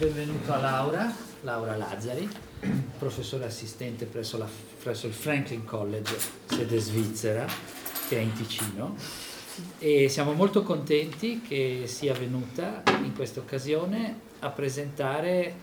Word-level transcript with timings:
Benvenuto 0.00 0.50
a 0.54 0.56
Laura, 0.56 1.14
Laura 1.42 1.76
Lazzari, 1.76 2.26
professore 2.96 3.44
assistente 3.44 4.06
presso, 4.06 4.38
la, 4.38 4.48
presso, 4.82 5.06
il 5.06 5.12
Franklin 5.12 5.66
College, 5.66 6.16
sede 6.46 6.78
svizzera, 6.78 7.46
che 8.08 8.16
è 8.16 8.20
in 8.20 8.32
Ticino. 8.32 8.96
E 9.78 10.08
siamo 10.08 10.32
molto 10.32 10.62
contenti 10.62 11.42
che 11.42 11.82
sia 11.84 12.14
venuta 12.14 12.82
in 13.04 13.12
questa 13.14 13.40
occasione 13.40 14.18
a 14.38 14.48
presentare 14.48 15.54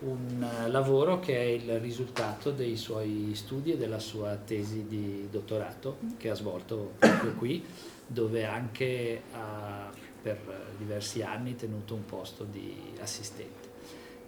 un 0.00 0.44
lavoro 0.66 1.20
che 1.20 1.36
è 1.36 1.44
il 1.44 1.78
risultato 1.78 2.50
dei 2.50 2.76
suoi 2.76 3.30
studi 3.36 3.74
e 3.74 3.76
della 3.76 4.00
sua 4.00 4.34
tesi 4.34 4.88
di 4.88 5.28
dottorato 5.30 5.98
che 6.16 6.30
ha 6.30 6.34
svolto 6.34 6.94
proprio 6.98 7.34
qui, 7.34 7.64
dove 8.04 8.44
anche 8.44 9.22
ha 9.30 9.88
per 10.20 10.72
diversi 10.78 11.22
anni 11.22 11.54
tenuto 11.54 11.94
un 11.94 12.04
posto 12.06 12.42
di 12.42 12.74
assistente. 12.98 13.63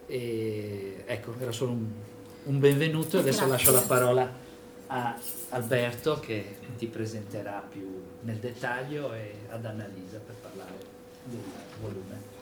E, 0.07 1.03
ecco, 1.05 1.35
era 1.39 1.53
solo 1.53 1.73
un, 1.73 1.87
un 2.45 2.59
benvenuto, 2.59 3.19
adesso 3.19 3.47
Grazie. 3.47 3.49
lascio 3.49 3.73
la 3.73 3.87
parola 3.87 4.33
a 4.89 5.19
Alberto 5.51 6.21
che 6.21 6.59
ti 6.79 6.87
presenterà 6.87 7.63
più 7.69 8.03
nel 8.21 8.37
dettaglio 8.37 9.13
e 9.13 9.35
ad 9.49 9.65
Annalisa 9.65 10.19
per 10.25 10.35
parlare 10.41 10.79
del 11.25 11.41
volume. 11.81 12.35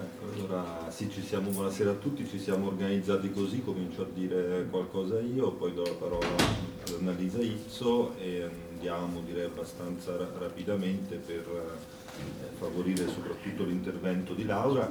Ecco, 0.00 0.32
allora 0.34 0.90
sì, 0.90 1.08
ci 1.10 1.22
siamo, 1.22 1.50
buonasera 1.50 1.90
a 1.90 1.94
tutti, 1.94 2.26
ci 2.26 2.40
siamo 2.40 2.66
organizzati 2.66 3.30
così, 3.30 3.62
comincio 3.62 4.02
a 4.02 4.06
dire 4.12 4.66
qualcosa 4.68 5.20
io, 5.20 5.52
poi 5.52 5.74
do 5.74 5.84
la 5.84 5.92
parola 5.92 6.26
ad 6.26 6.94
Annalisa 6.98 7.40
Izzo 7.40 8.16
e 8.16 8.48
andiamo 8.72 9.20
direi 9.20 9.44
abbastanza 9.44 10.16
rapidamente 10.38 11.16
per 11.16 11.46
eh, 11.46 12.56
favorire 12.58 13.06
soprattutto 13.06 13.64
l'intervento 13.64 14.34
di 14.34 14.44
Laura 14.44 14.90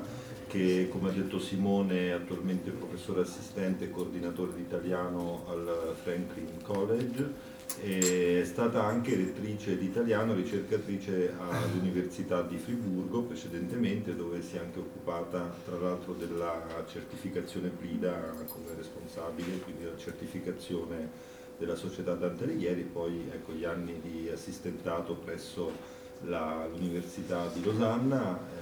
che 0.51 0.89
come 0.91 1.09
ha 1.09 1.13
detto 1.13 1.39
Simone 1.39 2.07
è 2.07 2.09
attualmente 2.09 2.71
professore 2.71 3.21
assistente 3.21 3.85
e 3.85 3.89
coordinatore 3.89 4.53
di 4.53 4.61
italiano 4.61 5.45
al 5.47 5.95
Franklin 6.03 6.61
College 6.61 7.59
è 7.79 8.43
stata 8.43 8.83
anche 8.83 9.15
lettrice 9.15 9.77
di 9.77 9.85
italiano, 9.85 10.33
ricercatrice 10.33 11.33
all'Università 11.39 12.41
di 12.41 12.57
Friburgo 12.57 13.21
precedentemente 13.21 14.13
dove 14.13 14.41
si 14.41 14.57
è 14.57 14.59
anche 14.59 14.79
occupata 14.79 15.55
tra 15.63 15.77
l'altro 15.79 16.11
della 16.11 16.83
certificazione 16.85 17.69
PLIDA 17.69 18.33
come 18.47 18.73
responsabile, 18.75 19.57
quindi 19.59 19.85
la 19.85 19.95
certificazione 19.95 21.09
della 21.57 21.75
società 21.75 22.13
Dante 22.15 22.43
Alighieri, 22.43 22.81
poi 22.81 23.29
ecco, 23.31 23.53
gli 23.53 23.63
anni 23.63 24.01
di 24.01 24.29
assistentato 24.29 25.13
presso 25.13 25.99
l'Università 26.23 27.47
di 27.53 27.63
Losanna. 27.63 28.60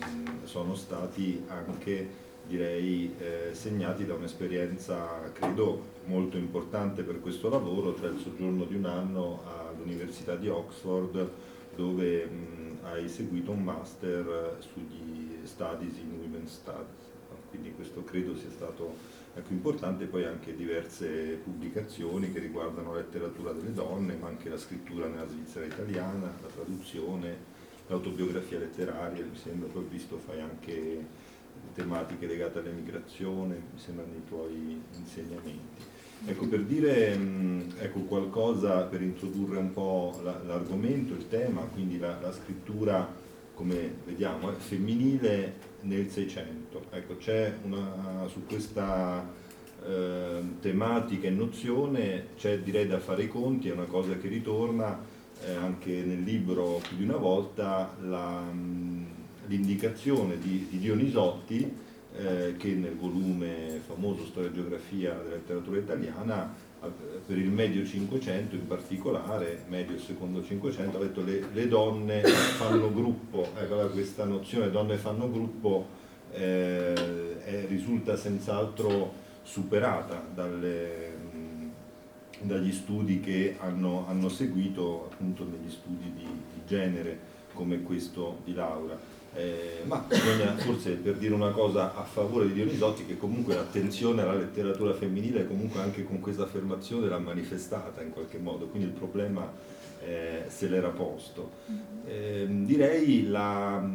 Eh, 0.00 0.46
sono 0.46 0.74
stati 0.74 1.44
anche 1.48 2.28
direi 2.46 3.14
eh, 3.18 3.54
segnati 3.54 4.06
da 4.06 4.14
un'esperienza 4.14 5.30
credo 5.32 5.98
molto 6.06 6.36
importante 6.36 7.02
per 7.02 7.20
questo 7.20 7.48
lavoro, 7.48 7.96
cioè 7.96 8.08
il 8.10 8.18
soggiorno 8.18 8.64
di 8.64 8.74
un 8.74 8.86
anno 8.86 9.42
all'Università 9.46 10.34
di 10.34 10.48
Oxford 10.48 11.30
dove 11.76 12.24
mh, 12.24 12.78
hai 12.82 13.08
seguito 13.08 13.52
un 13.52 13.62
master 13.62 14.56
sugli 14.58 15.38
studies 15.44 15.96
in 15.98 16.18
women's 16.18 16.54
studies, 16.54 17.08
quindi 17.50 17.72
questo 17.74 18.02
credo 18.04 18.34
sia 18.36 18.50
stato 18.50 18.94
ecco, 19.34 19.52
importante, 19.52 20.06
poi 20.06 20.24
anche 20.24 20.54
diverse 20.56 21.38
pubblicazioni 21.42 22.32
che 22.32 22.38
riguardano 22.38 22.94
la 22.94 23.00
letteratura 23.00 23.52
delle 23.52 23.72
donne, 23.72 24.14
ma 24.14 24.28
anche 24.28 24.48
la 24.48 24.56
scrittura 24.56 25.06
nella 25.06 25.28
Svizzera 25.28 25.66
italiana, 25.66 26.32
la 26.40 26.48
traduzione, 26.48 27.58
l'autobiografia 27.90 28.60
letteraria, 28.60 29.24
mi 29.24 29.36
sembra, 29.36 29.68
poi 29.68 29.84
visto 29.90 30.16
fai 30.24 30.40
anche 30.40 31.04
tematiche 31.74 32.26
legate 32.26 32.60
all'emigrazione, 32.60 33.54
mi 33.72 33.78
sembra 33.78 34.04
nei 34.04 34.22
tuoi 34.26 34.80
insegnamenti. 34.96 35.98
Ecco, 36.24 36.46
per 36.46 36.62
dire 36.62 37.18
ecco, 37.78 38.00
qualcosa, 38.00 38.82
per 38.82 39.02
introdurre 39.02 39.58
un 39.58 39.72
po' 39.72 40.20
l'argomento, 40.22 41.14
il 41.14 41.28
tema, 41.28 41.62
quindi 41.62 41.98
la, 41.98 42.18
la 42.20 42.32
scrittura, 42.32 43.12
come 43.54 43.94
vediamo, 44.06 44.50
è 44.50 44.54
femminile 44.54 45.54
nel 45.80 46.10
Seicento. 46.10 46.84
Ecco, 46.90 47.16
c'è 47.16 47.54
una, 47.64 48.26
su 48.28 48.44
questa 48.46 49.26
eh, 49.84 50.42
tematica 50.60 51.26
e 51.26 51.30
nozione, 51.30 52.26
c'è 52.36 52.60
direi 52.60 52.86
da 52.86 53.00
fare 53.00 53.24
i 53.24 53.28
conti, 53.28 53.68
è 53.68 53.72
una 53.72 53.86
cosa 53.86 54.16
che 54.16 54.28
ritorna 54.28 55.09
eh, 55.44 55.54
anche 55.54 55.90
nel 55.90 56.22
libro 56.22 56.80
più 56.86 56.96
di 56.96 57.04
una 57.04 57.16
volta 57.16 57.96
l'indicazione 59.46 60.38
di, 60.38 60.66
di, 60.70 60.78
Dionisotti 60.78 61.88
eh, 62.16 62.54
che 62.56 62.68
nel 62.74 62.96
volume 62.96 63.80
famoso 63.86 64.24
Storia 64.26 64.50
e 64.50 64.52
Geografia 64.52 65.14
della 65.14 65.36
letteratura 65.36 65.78
italiana 65.78 66.68
per 67.26 67.36
il 67.36 67.50
medio 67.50 67.84
500 67.84 68.54
in 68.54 68.66
particolare, 68.66 69.64
medio 69.68 69.96
e 69.96 69.98
secondo 69.98 70.42
500, 70.42 70.96
ha 70.96 71.00
detto 71.00 71.22
le, 71.22 71.44
le 71.52 71.68
donne 71.68 72.22
fanno 72.22 72.92
gruppo, 72.92 73.48
ecco, 73.56 73.86
questa 73.88 74.24
nozione 74.24 74.70
donne 74.70 74.96
fanno 74.96 75.30
gruppo 75.30 75.86
eh, 76.32 77.42
è, 77.44 77.66
risulta 77.68 78.16
senz'altro 78.16 79.12
superata 79.42 80.24
dalle, 80.32 81.09
dagli 82.42 82.72
studi 82.72 83.20
che 83.20 83.56
hanno, 83.58 84.06
hanno 84.08 84.28
seguito 84.28 85.08
appunto 85.12 85.44
negli 85.44 85.70
studi 85.70 86.12
di, 86.14 86.24
di, 86.24 86.60
genere 86.66 87.18
come 87.52 87.82
questo 87.82 88.38
di 88.44 88.54
Laura. 88.54 88.98
Eh, 89.32 89.82
ma 89.84 90.04
bisogna 90.08 90.56
forse 90.56 90.92
per 90.94 91.16
dire 91.16 91.34
una 91.34 91.50
cosa 91.50 91.94
a 91.94 92.02
favore 92.02 92.48
di 92.48 92.52
Dionisotti 92.52 93.06
che 93.06 93.16
comunque 93.16 93.54
l'attenzione 93.54 94.22
alla 94.22 94.34
letteratura 94.34 94.92
femminile 94.92 95.46
comunque 95.46 95.80
anche 95.80 96.02
con 96.02 96.18
questa 96.18 96.42
affermazione 96.42 97.06
l'ha 97.06 97.18
manifestata 97.18 98.02
in 98.02 98.10
qualche 98.10 98.38
modo, 98.38 98.66
quindi 98.66 98.88
il 98.88 98.94
problema 98.94 99.48
eh, 100.04 100.44
se 100.48 100.68
l'era 100.68 100.88
posto. 100.88 101.50
Eh, 102.06 102.46
direi 102.48 103.28
la, 103.28 103.86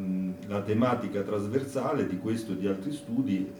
la, 0.47 0.61
tematica 0.61 1.21
trasversale 1.21 2.07
di 2.07 2.17
questo 2.17 2.53
e 2.53 2.57
di 2.57 2.67
altri 2.67 2.93
studi, 2.93 3.51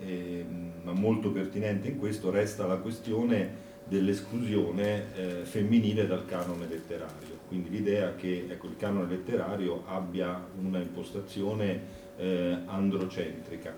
ma 0.84 0.94
molto 0.94 1.32
pertinente 1.32 1.90
in 1.90 1.98
questo, 1.98 2.30
resta 2.30 2.66
la 2.68 2.78
questione 2.78 3.65
dell'esclusione 3.88 5.16
eh, 5.16 5.30
femminile 5.44 6.08
dal 6.08 6.26
canone 6.26 6.68
letterario. 6.68 7.38
Quindi 7.48 7.70
l'idea 7.70 8.16
che 8.16 8.48
ecco, 8.50 8.68
il 8.68 8.76
canone 8.78 9.08
letterario 9.10 9.84
abbia 9.86 10.44
una 10.60 10.80
impostazione 10.80 11.82
eh, 12.18 12.58
androcentrica. 12.66 13.74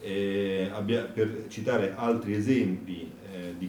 Eh, 0.00 0.70
abbia, 0.72 1.02
per 1.02 1.44
citare 1.48 1.92
altri 1.94 2.34
esempi 2.34 3.10
eh, 3.30 3.54
di, 3.58 3.68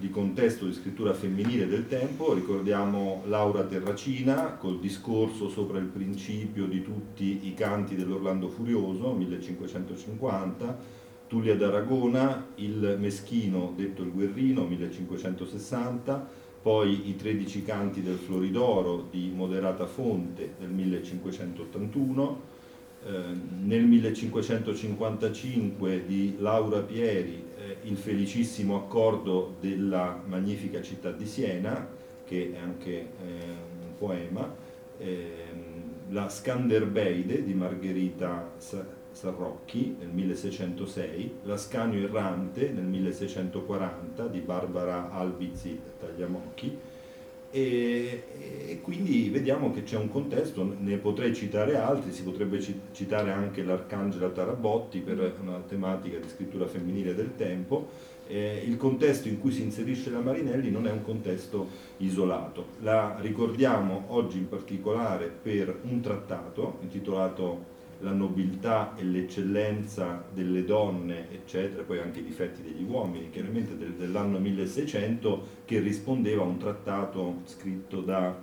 di 0.00 0.08
contesto 0.08 0.64
di 0.64 0.72
scrittura 0.72 1.12
femminile 1.12 1.68
del 1.68 1.86
tempo, 1.86 2.32
ricordiamo 2.32 3.22
Laura 3.26 3.64
Terracina 3.64 4.54
col 4.54 4.80
discorso 4.80 5.50
sopra 5.50 5.78
il 5.78 5.84
principio 5.84 6.64
di 6.64 6.82
tutti 6.82 7.46
i 7.46 7.52
canti 7.52 7.94
dell'Orlando 7.94 8.48
Furioso, 8.48 9.12
1550, 9.12 10.78
Tullia 11.26 11.54
d'Aragona, 11.54 12.46
Il 12.56 12.96
Meschino, 12.98 13.74
detto 13.76 14.02
il 14.02 14.10
Guerrino, 14.10 14.64
1560, 14.64 16.26
poi 16.62 17.10
i 17.10 17.16
13 17.16 17.62
canti 17.62 18.02
del 18.02 18.16
Floridoro 18.16 19.06
di 19.10 19.30
Moderata 19.32 19.86
Fonte 19.86 20.54
del 20.58 20.70
1581, 20.70 22.40
eh, 23.04 23.10
nel 23.64 23.84
1555 23.84 26.04
di 26.06 26.36
Laura 26.38 26.80
Pieri 26.80 27.48
eh, 27.70 27.76
il 27.82 27.96
felicissimo 27.96 28.76
accordo 28.76 29.56
della 29.60 30.20
magnifica 30.24 30.82
città 30.82 31.12
di 31.12 31.26
Siena, 31.26 31.88
che 32.24 32.52
è 32.52 32.58
anche 32.58 32.90
eh, 32.90 33.08
un 33.82 33.96
poema, 33.96 34.52
ehm, 34.98 35.68
la 36.08 36.28
Scanderbeide 36.28 37.44
di 37.44 37.54
Margherita 37.54 38.50
Sarrocchi 39.12 39.96
nel 39.98 40.08
1606, 40.08 41.34
L'Ascanio 41.44 42.02
errante 42.02 42.70
nel 42.70 42.84
1640 42.84 44.26
di 44.26 44.40
Barbara 44.40 45.10
Albizi 45.10 45.78
Tagliamocchi 45.98 46.78
e, 47.50 48.22
e, 48.68 48.80
quindi 48.80 49.28
vediamo 49.28 49.72
che 49.72 49.82
c'è 49.82 49.96
un 49.96 50.08
contesto, 50.08 50.76
ne 50.78 50.96
potrei 50.96 51.34
citare 51.34 51.76
altri, 51.76 52.12
si 52.12 52.22
potrebbe 52.22 52.60
citare 52.92 53.32
anche 53.32 53.62
l'Arcangela 53.62 54.28
Tarabotti 54.28 55.00
per 55.00 55.36
una 55.40 55.62
tematica 55.66 56.18
di 56.18 56.28
scrittura 56.28 56.66
femminile 56.66 57.14
del 57.14 57.34
tempo, 57.36 57.88
eh, 58.28 58.62
il 58.64 58.76
contesto 58.76 59.26
in 59.26 59.40
cui 59.40 59.50
si 59.50 59.62
inserisce 59.62 60.10
la 60.10 60.20
Marinelli 60.20 60.70
non 60.70 60.86
è 60.86 60.92
un 60.92 61.02
contesto 61.02 61.66
isolato, 61.96 62.66
la 62.80 63.16
ricordiamo 63.20 64.04
oggi 64.08 64.38
in 64.38 64.48
particolare 64.48 65.26
per 65.26 65.80
un 65.82 66.00
trattato 66.00 66.78
intitolato 66.82 67.78
la 68.00 68.12
nobiltà 68.12 68.94
e 68.96 69.04
l'eccellenza 69.04 70.24
delle 70.32 70.64
donne, 70.64 71.30
eccetera, 71.30 71.82
poi 71.82 71.98
anche 71.98 72.20
i 72.20 72.24
difetti 72.24 72.62
degli 72.62 72.82
uomini, 72.82 73.30
chiaramente 73.30 73.76
del, 73.76 73.92
dell'anno 73.92 74.38
1600, 74.38 75.46
che 75.64 75.80
rispondeva 75.80 76.42
a 76.42 76.46
un 76.46 76.58
trattato 76.58 77.42
scritto 77.44 78.00
da 78.00 78.36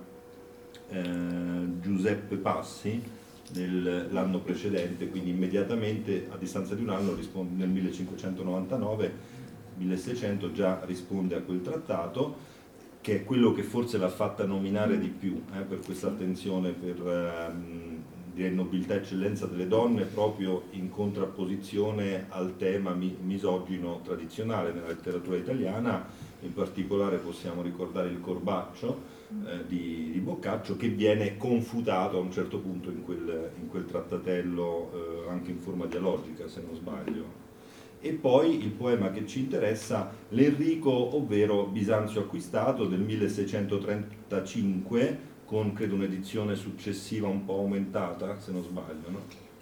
eh, 0.90 1.80
Giuseppe 1.80 2.36
Passi 2.36 3.16
l'anno 3.50 4.40
precedente, 4.40 5.08
quindi 5.08 5.30
immediatamente 5.30 6.28
a 6.30 6.36
distanza 6.36 6.74
di 6.74 6.82
un 6.82 6.90
anno, 6.90 7.14
risponde, 7.14 7.54
nel 7.56 7.70
1599, 7.70 9.12
1600 9.76 10.52
già 10.52 10.82
risponde 10.84 11.36
a 11.36 11.40
quel 11.40 11.62
trattato 11.62 12.56
che 13.00 13.20
è 13.20 13.24
quello 13.24 13.52
che 13.52 13.62
forse 13.62 13.96
l'ha 13.96 14.08
fatta 14.08 14.44
nominare 14.44 14.98
di 14.98 15.08
più 15.08 15.40
eh, 15.54 15.60
per 15.60 15.78
questa 15.80 16.08
attenzione 16.08 16.72
per 16.72 17.00
ehm, 17.00 17.87
direi 18.38 18.54
nobiltà 18.54 18.94
e 18.94 18.98
eccellenza 18.98 19.46
delle 19.46 19.66
donne 19.66 20.04
proprio 20.04 20.62
in 20.70 20.90
contrapposizione 20.90 22.26
al 22.28 22.56
tema 22.56 22.94
misogino 22.94 24.00
tradizionale 24.04 24.72
nella 24.72 24.86
letteratura 24.86 25.36
italiana, 25.36 26.06
in 26.42 26.54
particolare 26.54 27.16
possiamo 27.16 27.62
ricordare 27.62 28.10
il 28.10 28.20
Corbaccio 28.20 29.16
eh, 29.44 29.66
di, 29.66 30.10
di, 30.12 30.20
Boccaccio 30.20 30.76
che 30.76 30.86
viene 30.88 31.36
confutato 31.36 32.16
a 32.16 32.20
un 32.20 32.30
certo 32.30 32.60
punto 32.60 32.90
in 32.90 33.02
quel, 33.02 33.50
in 33.60 33.68
quel 33.68 33.86
trattatello 33.86 34.92
eh, 34.94 35.28
anche 35.30 35.50
in 35.50 35.58
forma 35.58 35.86
dialogica 35.86 36.46
se 36.46 36.62
non 36.64 36.76
sbaglio. 36.76 37.46
E 38.00 38.12
poi 38.12 38.62
il 38.62 38.70
poema 38.70 39.10
che 39.10 39.26
ci 39.26 39.40
interessa, 39.40 40.12
L'Enrico, 40.28 41.16
ovvero 41.16 41.64
Bisanzio 41.64 42.20
acquistato 42.20 42.86
del 42.86 43.00
1635 43.00 45.37
con 45.48 45.72
credo 45.72 45.94
un'edizione 45.94 46.54
successiva 46.54 47.26
un 47.26 47.46
po' 47.46 47.54
aumentata, 47.54 48.38
se 48.38 48.52
non 48.52 48.62
sbaglio. 48.62 49.08
No? 49.08 49.20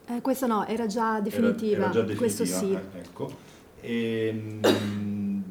Eh, 0.08 0.20
questa 0.20 0.48
no, 0.48 0.66
era 0.66 0.86
già 0.86 1.20
definitiva, 1.20 1.76
era, 1.76 1.84
era 1.84 1.92
già 1.92 2.00
definitiva 2.00 2.18
questo 2.18 2.44
sì. 2.44 2.72
Eh, 2.72 2.98
ecco. 2.98 3.36
E, 3.80 4.58
ehm, 4.62 5.44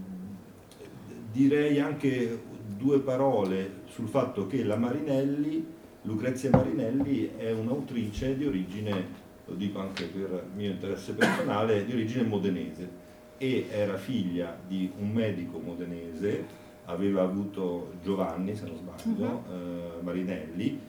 direi 1.32 1.80
anche 1.80 2.44
due 2.76 3.00
parole 3.00 3.84
sul 3.86 4.10
fatto 4.10 4.46
che 4.46 4.66
la 4.66 4.76
Marinelli, 4.76 5.66
Lucrezia 6.02 6.50
Marinelli, 6.50 7.32
è 7.38 7.54
un'autrice 7.54 8.36
di 8.36 8.46
origine, 8.46 9.06
lo 9.46 9.54
dico 9.54 9.80
anche 9.80 10.04
per 10.04 10.48
mio 10.54 10.72
interesse 10.72 11.14
personale, 11.14 11.86
di 11.86 11.94
origine 11.94 12.24
modenese 12.24 13.04
e 13.38 13.68
era 13.72 13.96
figlia 13.96 14.58
di 14.68 14.92
un 14.98 15.12
medico 15.12 15.60
modenese 15.60 16.64
aveva 16.86 17.24
avuto 17.24 17.94
Giovanni, 18.04 18.56
se 18.56 18.66
non 18.66 18.78
sbaglio, 18.78 19.44
uh-huh. 19.48 19.54
eh, 19.54 20.02
Marinelli, 20.02 20.80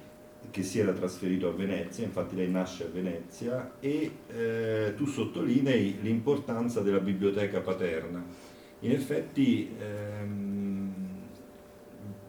che 0.50 0.62
si 0.62 0.78
era 0.78 0.92
trasferito 0.92 1.48
a 1.48 1.52
Venezia, 1.52 2.04
infatti 2.04 2.36
lei 2.36 2.50
nasce 2.50 2.84
a 2.84 2.88
Venezia, 2.92 3.72
e 3.80 4.10
eh, 4.28 4.94
tu 4.96 5.06
sottolinei 5.06 5.98
l'importanza 6.00 6.80
della 6.80 7.00
biblioteca 7.00 7.60
paterna. 7.60 8.24
In 8.80 8.90
effetti 8.90 9.74
ehm, 9.78 10.94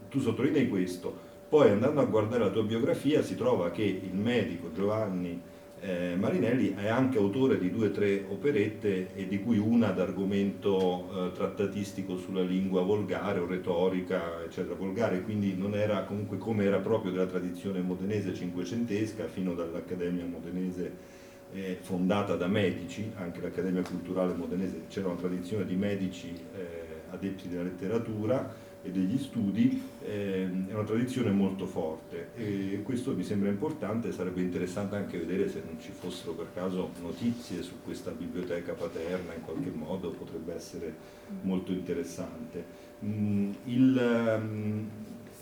tu 0.10 0.20
sottolinei 0.20 0.68
questo, 0.68 1.26
poi 1.50 1.70
andando 1.70 2.02
a 2.02 2.06
guardare 2.06 2.44
la 2.44 2.50
tua 2.50 2.64
biografia 2.64 3.22
si 3.22 3.36
trova 3.36 3.72
che 3.72 3.84
il 3.84 4.16
medico 4.16 4.72
Giovanni 4.74 5.42
eh, 5.80 6.16
Marinelli 6.16 6.74
è 6.74 6.88
anche 6.88 7.18
autore 7.18 7.60
di 7.60 7.70
due 7.70 7.88
o 7.88 7.92
tre 7.92 8.26
operette 8.30 9.14
e 9.14 9.28
di 9.28 9.42
cui 9.42 9.58
una 9.60 9.92
d'argomento 9.92 11.28
eh, 11.28 11.32
trattatistico 11.34 12.18
sulla 12.18 12.42
lingua 12.42 12.82
volgare 12.82 13.40
o 13.40 13.46
retorica, 13.46 14.42
eccetera, 14.44 14.76
volgare, 14.76 15.22
quindi 15.22 15.56
non 15.56 15.76
era 15.76 16.04
comunque 16.04 16.38
come 16.38 16.64
era 16.64 16.80
proprio 16.80 17.12
della 17.12 17.28
tradizione 17.28 17.82
modenese 17.82 18.34
cinquecentesca 18.34 19.28
fino 19.28 19.54
dall'Accademia 19.54 20.26
modenese 20.26 21.16
eh, 21.54 21.78
fondata 21.80 22.36
da 22.36 22.48
medici, 22.48 23.12
anche 23.16 23.42
l'Accademia 23.42 23.82
culturale 23.82 24.34
modenese, 24.34 24.86
c'era 24.90 25.08
una 25.08 25.18
tradizione 25.18 25.66
di 25.66 25.76
medici 25.76 26.34
eh, 26.56 27.12
adepti 27.12 27.48
della 27.48 27.64
letteratura, 27.64 28.66
e 28.88 28.92
degli 28.92 29.18
studi 29.18 29.82
eh, 30.02 30.50
è 30.68 30.74
una 30.74 30.84
tradizione 30.84 31.32
molto 31.32 31.66
forte 31.66 32.30
e 32.36 32.82
questo 32.84 33.14
mi 33.14 33.24
sembra 33.24 33.50
importante, 33.50 34.12
sarebbe 34.12 34.42
interessante 34.42 34.96
anche 34.96 35.18
vedere 35.18 35.50
se 35.50 35.62
non 35.66 35.78
ci 35.80 35.92
fossero 35.92 36.32
per 36.32 36.48
caso 36.54 36.92
notizie 37.02 37.62
su 37.62 37.82
questa 37.84 38.12
biblioteca 38.12 38.74
paterna 38.74 39.34
in 39.34 39.42
qualche 39.42 39.72
modo, 39.72 40.12
potrebbe 40.12 40.56
essere 40.56 40.96
molto 41.42 41.72
interessante. 41.72 42.86
Mm, 43.04 43.52
il, 43.66 44.38
um, 44.40 44.90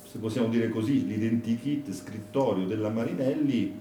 se 0.04 0.18
possiamo 0.18 0.48
dire 0.48 0.70
così, 0.70 1.06
l'identikit 1.06 1.92
scrittorio 1.92 2.66
della 2.66 2.90
Marinelli 2.90 3.80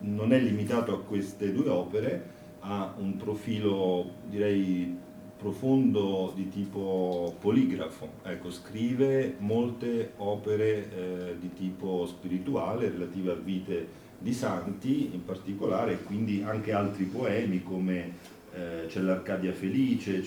non 0.00 0.32
è 0.32 0.38
limitato 0.38 0.92
a 0.92 1.00
queste 1.00 1.52
due 1.52 1.70
opere, 1.70 2.34
ha 2.60 2.94
un 2.98 3.16
profilo 3.16 4.10
direi 4.28 5.04
profondo 5.36 6.32
di 6.34 6.48
tipo 6.48 7.36
poligrafo, 7.40 8.14
ecco, 8.22 8.50
scrive 8.50 9.36
molte 9.38 10.12
opere 10.16 10.90
eh, 10.90 11.36
di 11.38 11.52
tipo 11.52 12.06
spirituale 12.06 12.88
relative 12.88 13.32
a 13.32 13.34
vite 13.34 14.04
di 14.18 14.32
santi 14.32 15.10
in 15.12 15.24
particolare 15.24 15.92
e 15.92 16.02
quindi 16.02 16.42
anche 16.42 16.72
altri 16.72 17.04
poemi 17.04 17.62
come 17.62 18.12
eh, 18.54 18.86
c'è 18.88 19.00
l'Arcadia 19.00 19.52
Felice, 19.52 20.22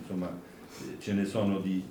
insomma 0.00 0.30
ce 0.98 1.12
ne 1.12 1.24
sono 1.24 1.58
di 1.58 1.82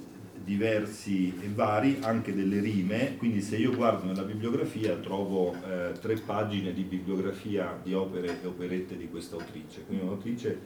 diversi 0.43 1.36
e 1.41 1.50
vari, 1.53 1.98
anche 2.01 2.34
delle 2.34 2.60
rime, 2.60 3.17
quindi 3.17 3.41
se 3.41 3.58
io 3.58 3.75
guardo 3.75 4.05
nella 4.05 4.24
bibliografia 4.24 4.96
trovo 4.96 5.53
eh, 5.53 5.91
tre 6.00 6.15
pagine 6.15 6.74
di 6.74 6.84
bibliografia 6.84 7.77
di 7.84 7.93
opere 7.93 8.41
e 8.41 8.48
operette 8.48 8.98
di 8.98 9.10
questa 9.10 9.36
autrice, 9.36 9.84
quindi 9.86 10.05
un'autrice 10.05 10.60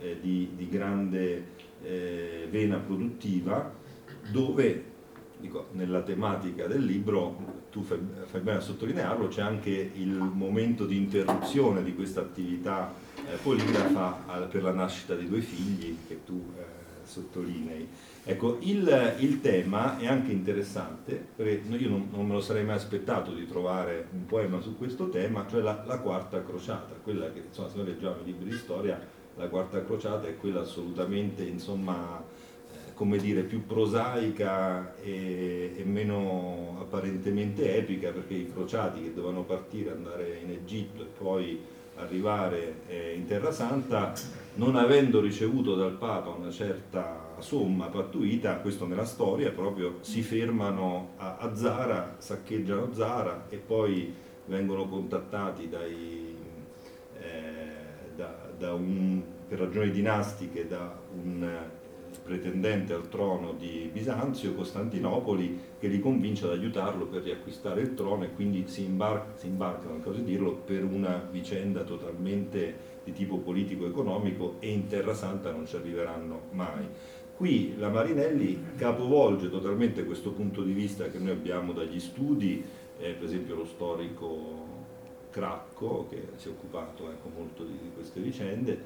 eh, 0.00 0.18
di, 0.20 0.50
di, 0.56 0.68
grande 0.68 1.44
eh, 1.82 2.48
vena 2.50 2.78
produttiva, 2.78 3.72
dove 4.30 4.84
dico, 5.38 5.68
nella 5.72 6.02
tematica 6.02 6.66
del 6.66 6.84
libro, 6.84 7.64
tu 7.70 7.82
fai, 7.82 7.98
fai, 8.26 8.40
bene 8.40 8.58
a 8.58 8.60
sottolinearlo, 8.60 9.28
c'è 9.28 9.42
anche 9.42 9.70
il 9.70 10.10
momento 10.10 10.84
di 10.84 10.96
interruzione 10.96 11.82
di 11.82 11.94
questa 11.94 12.20
attività 12.20 12.92
eh, 13.14 13.36
poligrafa 13.42 14.46
per 14.50 14.62
la 14.62 14.72
nascita 14.72 15.14
di 15.14 15.28
due 15.28 15.40
figli 15.40 15.96
che 16.06 16.24
tu 16.24 16.52
eh, 16.56 16.62
sottolinei. 17.04 17.88
Ecco, 18.24 18.58
il, 18.60 19.16
il, 19.20 19.40
tema 19.40 19.96
è 19.98 20.06
anche 20.06 20.32
interessante, 20.32 21.26
perché 21.34 21.62
io 21.76 21.88
non, 21.88 22.08
non, 22.12 22.26
me 22.26 22.34
lo 22.34 22.40
sarei 22.40 22.64
mai 22.64 22.76
aspettato 22.76 23.32
di 23.32 23.46
trovare 23.46 24.08
un 24.12 24.26
poema 24.26 24.60
su 24.60 24.76
questo 24.76 25.08
tema, 25.08 25.46
cioè 25.48 25.62
la, 25.62 25.82
la 25.86 25.98
quarta 25.98 26.42
crociata, 26.42 26.94
quella 27.02 27.32
che 27.32 27.44
insomma, 27.46 27.68
se 27.70 27.76
noi 27.76 27.86
leggiamo 27.86 28.16
i 28.20 28.24
libri 28.24 28.50
di 28.50 28.56
storia 28.56 29.00
la 29.38 29.48
quarta 29.48 29.84
crociata 29.84 30.26
è 30.26 30.36
quella 30.36 30.60
assolutamente, 30.60 31.44
insomma, 31.44 32.20
eh, 32.20 32.92
come 32.94 33.18
dire, 33.18 33.42
più 33.42 33.64
prosaica 33.64 34.96
e, 35.00 35.74
e, 35.76 35.84
meno 35.84 36.76
apparentemente 36.80 37.76
epica, 37.76 38.10
perché 38.10 38.34
i 38.34 38.52
crociati 38.52 39.02
che 39.02 39.14
dovevano 39.14 39.44
partire, 39.44 39.92
andare 39.92 40.40
in 40.42 40.50
Egitto 40.50 41.02
e 41.02 41.06
poi 41.16 41.60
arrivare 41.96 42.82
eh, 42.88 43.14
in 43.14 43.26
Terra 43.26 43.50
Santa 43.50 44.12
non 44.54 44.76
avendo 44.76 45.20
ricevuto 45.20 45.74
dal 45.74 45.92
Papa 45.92 46.30
una 46.30 46.50
certa 46.50 47.36
somma 47.38 47.86
pattuita, 47.86 48.56
questo 48.56 48.86
nella 48.86 49.04
storia, 49.04 49.50
proprio 49.50 49.98
si 50.00 50.22
fermano 50.22 51.10
a, 51.16 51.36
a 51.38 51.54
Zara, 51.54 52.16
saccheggiano 52.18 52.92
Zara 52.92 53.46
e 53.48 53.56
poi 53.56 54.12
vengono 54.46 54.88
contattati 54.88 55.68
dai, 55.68 56.27
da, 56.27 56.27
da 56.27 56.27
un, 58.66 59.22
per 59.46 59.58
ragioni 59.58 59.90
dinastiche 59.90 60.66
da 60.66 60.96
un 61.14 61.76
pretendente 62.22 62.92
al 62.92 63.08
trono 63.08 63.52
di 63.52 63.88
Bisanzio, 63.90 64.54
Costantinopoli, 64.54 65.58
che 65.78 65.88
li 65.88 65.98
convince 65.98 66.44
ad 66.44 66.52
aiutarlo 66.52 67.06
per 67.06 67.22
riacquistare 67.22 67.80
il 67.80 67.94
trono 67.94 68.24
e 68.24 68.32
quindi 68.32 68.64
si, 68.66 68.84
imbar- 68.84 69.36
si 69.36 69.46
imbarcano, 69.46 69.98
così 70.00 70.22
dirlo, 70.22 70.54
per 70.54 70.84
una 70.84 71.26
vicenda 71.30 71.82
totalmente 71.84 72.96
di 73.04 73.12
tipo 73.12 73.38
politico-economico 73.38 74.56
e 74.58 74.70
in 74.70 74.86
Terra 74.86 75.14
Santa 75.14 75.50
non 75.50 75.66
ci 75.66 75.76
arriveranno 75.76 76.42
mai. 76.50 76.86
Qui 77.34 77.76
la 77.78 77.88
Marinelli 77.88 78.72
capovolge 78.76 79.48
totalmente 79.48 80.04
questo 80.04 80.32
punto 80.32 80.62
di 80.62 80.72
vista 80.72 81.08
che 81.08 81.18
noi 81.18 81.30
abbiamo 81.30 81.72
dagli 81.72 82.00
studi, 82.00 82.62
eh, 82.98 83.12
per 83.12 83.24
esempio 83.24 83.54
lo 83.54 83.64
storico 83.64 84.67
Cracco 85.30 86.06
che 86.08 86.28
si 86.36 86.48
è 86.48 86.50
occupato 86.50 87.10
ecco, 87.10 87.30
molto 87.34 87.64
di, 87.64 87.78
di 87.80 87.90
queste 87.94 88.20
vicende, 88.20 88.80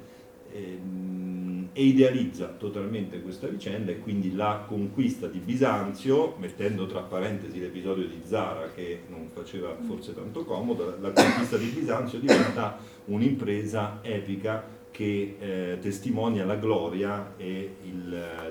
ehm, 0.51 1.69
e 1.73 1.83
idealizza 1.83 2.47
totalmente 2.57 3.21
questa 3.21 3.47
vicenda 3.47 3.91
e 3.91 3.99
quindi 3.99 4.35
la 4.35 4.63
conquista 4.67 5.27
di 5.27 5.39
Bisanzio, 5.39 6.35
mettendo 6.37 6.85
tra 6.85 7.01
parentesi 7.01 7.59
l'episodio 7.59 8.07
di 8.07 8.21
Zara 8.23 8.69
che 8.71 9.01
non 9.07 9.29
faceva 9.33 9.75
forse 9.87 10.13
tanto 10.13 10.45
comodo, 10.45 10.97
la 10.99 11.11
conquista 11.11 11.57
di 11.57 11.65
Bisanzio 11.65 12.19
diventa 12.19 12.77
un'impresa 13.05 13.99
epica 14.03 14.81
che 14.91 15.37
eh, 15.39 15.77
testimonia 15.81 16.45
la 16.45 16.55
gloria 16.55 17.33
e 17.37 17.75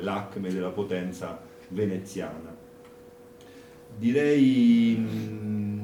l'acme 0.01 0.53
della 0.53 0.71
potenza 0.71 1.41
veneziana. 1.69 2.53
Direi 3.97 4.95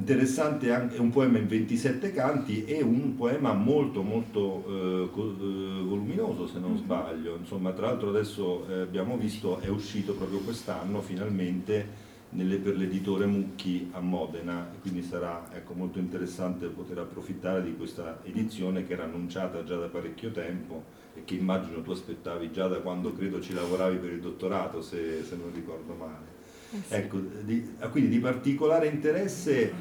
interessante 0.08 0.72
anche 0.72 0.98
un 0.98 1.10
poema 1.10 1.36
in 1.36 1.46
27 1.46 2.12
canti 2.12 2.64
e 2.64 2.82
un 2.82 3.14
poema 3.14 3.52
molto 3.52 4.00
molto 4.00 4.64
eh, 4.66 5.04
eh, 5.04 5.82
voluminoso 5.84 6.46
se 6.46 6.58
non 6.58 6.78
sbaglio, 6.78 7.36
insomma 7.36 7.72
tra 7.72 7.88
l'altro 7.88 8.08
adesso 8.08 8.66
eh, 8.70 8.80
abbiamo 8.80 9.18
visto 9.18 9.60
è 9.60 9.68
uscito 9.68 10.14
proprio 10.14 10.38
quest'anno 10.38 11.02
finalmente 11.02 12.06
nelle, 12.30 12.56
per 12.56 12.78
l'editore 12.78 13.26
Mucchi 13.26 13.90
a 13.92 14.00
Modena. 14.00 14.66
Quindi 14.80 15.02
sarà 15.02 15.46
ecco, 15.52 15.74
molto 15.74 15.98
interessante 15.98 16.68
poter 16.68 16.98
approfittare 16.98 17.62
di 17.62 17.76
questa 17.76 18.20
edizione 18.24 18.86
che 18.86 18.94
era 18.94 19.04
annunciata 19.04 19.62
già 19.62 19.76
da 19.76 19.88
parecchio 19.88 20.30
tempo 20.30 20.84
e 21.14 21.24
che 21.24 21.34
immagino 21.34 21.82
tu 21.82 21.90
aspettavi 21.90 22.50
già 22.50 22.66
da 22.66 22.78
quando 22.78 23.12
credo 23.12 23.42
ci 23.42 23.52
lavoravi 23.52 23.98
per 23.98 24.12
il 24.12 24.20
dottorato 24.20 24.80
se, 24.80 25.22
se 25.22 25.36
non 25.36 25.52
ricordo 25.52 25.92
male. 25.92 26.37
Eh. 26.70 26.96
Ecco, 26.96 27.18
di, 27.42 27.66
ah, 27.78 27.88
quindi 27.88 28.10
di 28.10 28.18
particolare 28.18 28.88
interesse 28.88 29.72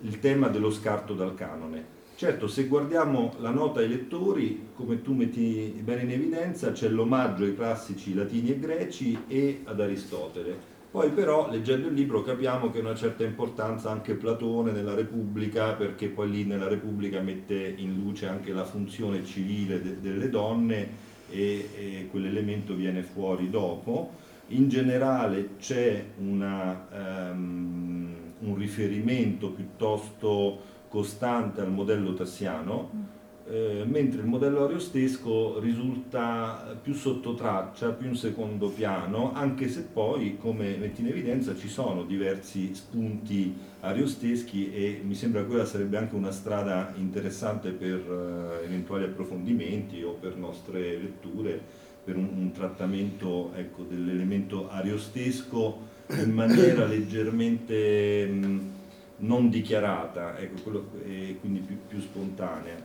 il 0.00 0.20
tema 0.20 0.48
dello 0.48 0.70
scarto 0.70 1.14
dal 1.14 1.34
canone. 1.34 1.94
Certo, 2.16 2.48
se 2.48 2.66
guardiamo 2.66 3.34
la 3.40 3.50
nota 3.50 3.80
ai 3.80 3.88
lettori, 3.88 4.68
come 4.74 5.02
tu 5.02 5.12
metti 5.12 5.74
bene 5.82 6.02
in 6.02 6.12
evidenza, 6.12 6.72
c'è 6.72 6.88
l'omaggio 6.88 7.44
ai 7.44 7.54
classici 7.54 8.14
latini 8.14 8.50
e 8.50 8.58
greci 8.58 9.18
e 9.26 9.60
ad 9.64 9.80
Aristotele. 9.80 10.74
Poi 10.90 11.10
però, 11.10 11.50
leggendo 11.50 11.88
il 11.88 11.94
libro, 11.94 12.22
capiamo 12.22 12.70
che 12.70 12.78
ha 12.78 12.82
una 12.82 12.94
certa 12.94 13.22
importanza 13.22 13.90
anche 13.90 14.14
Platone 14.14 14.72
nella 14.72 14.94
Repubblica, 14.94 15.74
perché 15.74 16.08
poi 16.08 16.30
lì 16.30 16.44
nella 16.44 16.68
Repubblica 16.68 17.20
mette 17.20 17.74
in 17.76 17.96
luce 17.96 18.26
anche 18.26 18.52
la 18.52 18.64
funzione 18.64 19.22
civile 19.22 19.82
de- 19.82 20.00
delle 20.00 20.30
donne 20.30 20.88
e, 21.28 21.68
e 21.76 22.08
quell'elemento 22.10 22.74
viene 22.74 23.02
fuori 23.02 23.50
dopo 23.50 24.12
in 24.48 24.68
generale 24.68 25.56
c'è 25.58 26.04
una, 26.18 26.86
um, 27.32 28.14
un 28.40 28.54
riferimento 28.56 29.50
piuttosto 29.50 30.74
costante 30.88 31.60
al 31.60 31.72
modello 31.72 32.14
tassiano, 32.14 32.90
mm. 32.94 33.02
eh, 33.48 33.84
mentre 33.86 34.20
il 34.20 34.26
modello 34.26 34.64
ariostesco 34.64 35.58
risulta 35.58 36.78
più 36.80 36.94
sotto 36.94 37.34
traccia, 37.34 37.90
più 37.90 38.08
in 38.08 38.14
secondo 38.14 38.68
piano, 38.68 39.32
anche 39.32 39.68
se 39.68 39.82
poi, 39.82 40.36
come 40.38 40.76
metti 40.76 41.00
in 41.00 41.08
evidenza, 41.08 41.56
ci 41.56 41.68
sono 41.68 42.04
diversi 42.04 42.72
spunti 42.72 43.52
ariosteschi 43.80 44.72
e 44.72 45.00
mi 45.04 45.14
sembra 45.14 45.40
che 45.40 45.48
quella 45.48 45.64
sarebbe 45.64 45.96
anche 45.96 46.14
una 46.14 46.30
strada 46.30 46.92
interessante 46.96 47.70
per 47.70 48.08
uh, 48.08 48.64
eventuali 48.64 49.04
approfondimenti 49.04 50.02
o 50.02 50.12
per 50.12 50.36
nostre 50.36 50.96
letture 50.96 51.84
per 52.06 52.16
un, 52.16 52.28
un 52.36 52.52
trattamento 52.52 53.52
ecco, 53.56 53.82
dell'elemento 53.82 54.70
ariostesco 54.70 55.78
in 56.22 56.30
maniera 56.30 56.86
leggermente 56.86 58.26
mh, 58.26 58.70
non 59.18 59.50
dichiarata 59.50 60.38
ecco, 60.38 60.62
quello, 60.62 60.90
e 61.04 61.36
quindi 61.40 61.58
più, 61.58 61.76
più 61.88 62.00
spontanea. 62.00 62.76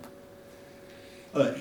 Allora, 1.33 1.53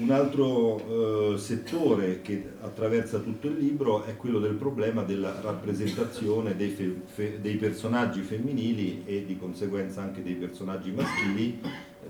un 0.00 0.10
altro 0.10 1.32
eh, 1.34 1.38
settore 1.38 2.20
che 2.22 2.52
attraversa 2.60 3.18
tutto 3.18 3.48
il 3.48 3.56
libro 3.58 4.04
è 4.04 4.16
quello 4.16 4.38
del 4.38 4.54
problema 4.54 5.02
della 5.02 5.40
rappresentazione 5.40 6.54
dei, 6.54 6.70
fe, 6.70 6.94
fe, 7.06 7.40
dei, 7.40 7.56
personaggi 7.56 8.20
femminili 8.20 9.02
e 9.04 9.24
di 9.26 9.36
conseguenza 9.36 10.00
anche 10.00 10.22
dei 10.22 10.34
personaggi 10.34 10.92
maschili. 10.92 11.60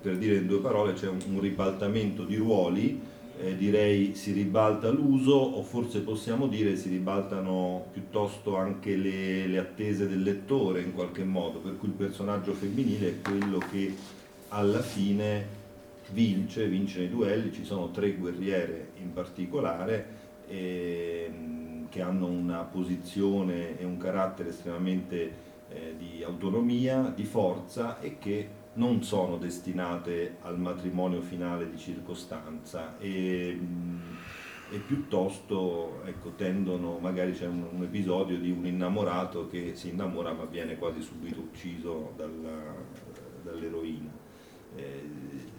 Per 0.00 0.18
dire 0.18 0.36
in 0.36 0.46
due 0.46 0.60
parole 0.60 0.92
c'è 0.92 1.08
un, 1.08 1.18
un 1.26 1.40
ribaltamento 1.40 2.24
di 2.24 2.36
ruoli 2.36 3.12
eh, 3.40 3.56
direi 3.56 4.14
si 4.14 4.32
ribalta 4.32 4.90
l'uso 4.90 5.34
o 5.34 5.62
forse 5.62 6.00
possiamo 6.00 6.46
dire 6.46 6.76
si 6.76 6.88
ribaltano 6.88 7.86
piuttosto 7.92 8.56
anche 8.56 8.96
le, 8.96 9.46
le, 9.46 9.58
attese 9.58 10.08
del 10.08 10.22
lettore 10.22 10.82
in 10.82 10.94
qualche 10.94 11.24
modo, 11.24 11.58
per 11.58 11.76
cui 11.76 11.88
il 11.88 11.94
personaggio 11.94 12.52
femminile 12.52 13.08
è 13.08 13.20
quello 13.20 13.58
che 13.58 13.94
alla 14.48 14.82
fine 14.82 15.62
vince, 16.10 16.68
vince 16.68 17.00
nei 17.00 17.10
duelli, 17.10 17.52
ci 17.52 17.64
sono 17.64 17.90
tre 17.90 18.14
guerriere 18.14 18.90
in 19.00 19.12
particolare 19.12 20.06
eh, 20.48 21.30
che 21.88 22.02
hanno 22.02 22.26
una 22.26 22.62
posizione 22.62 23.78
e 23.78 23.84
un 23.84 23.96
carattere 23.96 24.50
estremamente 24.50 25.32
eh, 25.68 25.94
di 25.98 26.22
autonomia, 26.22 27.12
di 27.14 27.24
forza 27.24 28.00
e 28.00 28.18
che 28.18 28.48
non 28.74 29.02
sono 29.02 29.36
destinate 29.36 30.38
al 30.42 30.58
matrimonio 30.58 31.20
finale 31.20 31.70
di 31.70 31.78
circostanza 31.78 32.98
e, 32.98 33.58
e 34.70 34.78
piuttosto 34.78 36.02
ecco, 36.04 36.30
tendono, 36.30 36.98
magari 36.98 37.32
c'è 37.32 37.46
un, 37.46 37.66
un, 37.70 37.82
episodio 37.82 38.38
di 38.38 38.50
un 38.50 38.66
innamorato 38.66 39.48
che 39.48 39.74
si 39.74 39.90
innamora 39.90 40.32
ma 40.32 40.44
viene 40.44 40.76
quasi 40.76 41.00
subito 41.00 41.40
ucciso 41.40 42.12
dalla, 42.16 42.74
dall'eroina. 43.42 44.10
Eh, 44.76 45.52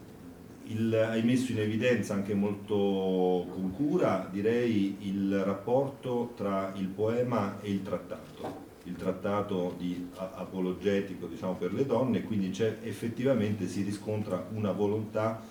il, 0.68 0.94
hai 0.94 1.22
messo 1.24 1.52
in 1.52 1.60
evidenza 1.60 2.16
anche 2.16 2.34
molto 2.34 3.46
con 3.54 3.72
cura, 3.76 4.28
direi, 4.32 4.98
il 5.02 5.44
rapporto 5.44 6.34
tra 6.36 6.74
il 6.76 6.88
poema 6.88 7.62
e 7.62 7.70
il 7.70 7.84
trattato 7.84 8.65
il 8.86 8.96
trattato 8.96 9.76
di 9.78 10.10
apologetico 10.16 11.28
diciamo, 11.28 11.56
per 11.56 11.74
le 11.74 11.86
donne, 11.86 12.24
quindi 12.24 12.52
effettivamente 12.84 13.68
si 13.68 13.82
riscontra 13.82 14.48
una 14.54 14.72
volontà 14.72 15.42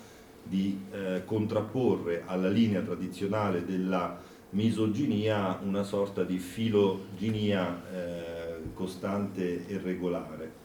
di 0.41 0.79
eh, 0.91 1.23
contrapporre 1.25 2.23
alla 2.25 2.49
linea 2.49 2.81
tradizionale 2.81 3.65
della 3.65 4.17
misoginia 4.51 5.59
una 5.63 5.83
sorta 5.83 6.23
di 6.23 6.37
filoginia 6.37 7.81
eh, 7.91 8.55
costante 8.73 9.67
e 9.67 9.79
regolare. 9.79 10.63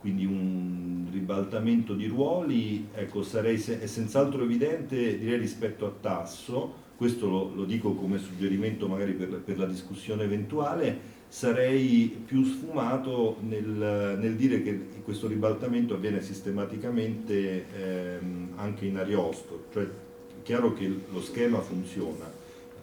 Quindi 0.00 0.26
un 0.26 1.08
ribaltamento 1.12 1.94
di 1.94 2.06
ruoli, 2.06 2.88
ecco, 2.92 3.22
sarei 3.22 3.54
è 3.54 3.86
senz'altro 3.86 4.42
evidente 4.42 5.18
direi 5.18 5.38
rispetto 5.38 5.86
a 5.86 5.92
Tasso, 6.00 6.74
questo 7.02 7.28
lo, 7.28 7.50
lo 7.52 7.64
dico 7.64 7.94
come 7.94 8.18
suggerimento 8.18 8.86
magari 8.86 9.14
per, 9.14 9.40
per, 9.40 9.58
la 9.58 9.66
discussione 9.66 10.22
eventuale, 10.22 10.96
sarei 11.26 12.22
più 12.24 12.44
sfumato 12.44 13.38
nel, 13.40 14.16
nel, 14.20 14.36
dire 14.36 14.62
che 14.62 14.86
questo 15.02 15.26
ribaltamento 15.26 15.94
avviene 15.94 16.22
sistematicamente 16.22 17.64
ehm, 17.76 18.50
anche 18.54 18.86
in 18.86 18.98
Ariosto, 18.98 19.64
cioè 19.72 19.82
è 19.82 20.42
chiaro 20.44 20.74
che 20.74 20.88
lo 21.10 21.20
schema 21.20 21.58
funziona, 21.58 22.30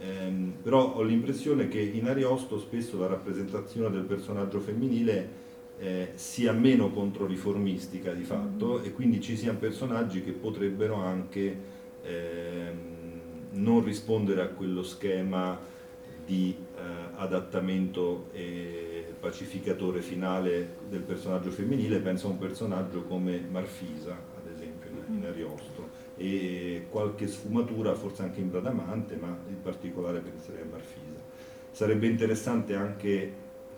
ehm, 0.01 0.55
però 0.63 0.95
ho 0.95 1.01
l'impressione 1.01 1.69
che 1.69 1.79
in 1.79 2.05
Ariosto 2.05 2.59
spesso 2.59 2.99
la 2.99 3.07
rappresentazione 3.07 3.89
del 3.89 4.03
personaggio 4.03 4.59
femminile 4.59 5.29
eh, 5.79 6.09
sia 6.15 6.51
meno 6.51 6.91
controriformistica 6.91 8.11
di 8.11 8.23
fatto 8.23 8.81
mm. 8.81 8.85
e 8.85 8.91
quindi 8.91 9.21
ci 9.21 9.37
siano 9.37 9.59
personaggi 9.59 10.21
che 10.25 10.33
potrebbero 10.33 10.95
anche 10.95 11.57
ehm, 12.03 12.98
non 13.51 13.83
rispondere 13.83 14.41
a 14.41 14.47
quello 14.47 14.83
schema 14.83 15.57
di 16.25 16.55
eh, 16.75 16.81
adattamento 17.15 18.29
e 18.33 19.13
pacificatore 19.19 20.01
finale 20.01 20.77
del 20.89 21.01
personaggio 21.01 21.49
femminile, 21.49 21.99
penso 21.99 22.27
a 22.27 22.31
un 22.31 22.37
personaggio 22.37 23.03
come 23.03 23.43
Marfisa, 23.49 24.11
ad 24.11 24.49
in 25.09 25.25
Ariosto 25.25 25.97
e 26.15 26.85
qualche 26.89 27.27
sfumatura 27.27 27.95
forse 27.95 28.23
anche 28.23 28.39
in 28.39 28.49
Bradamante, 28.49 29.15
ma 29.15 29.35
in 29.47 29.61
particolare 29.61 30.19
penserei 30.19 30.61
a 30.61 30.65
Marfisa. 30.69 31.19
Sarebbe 31.71 32.07
interessante 32.07 32.75
anche, 32.75 33.33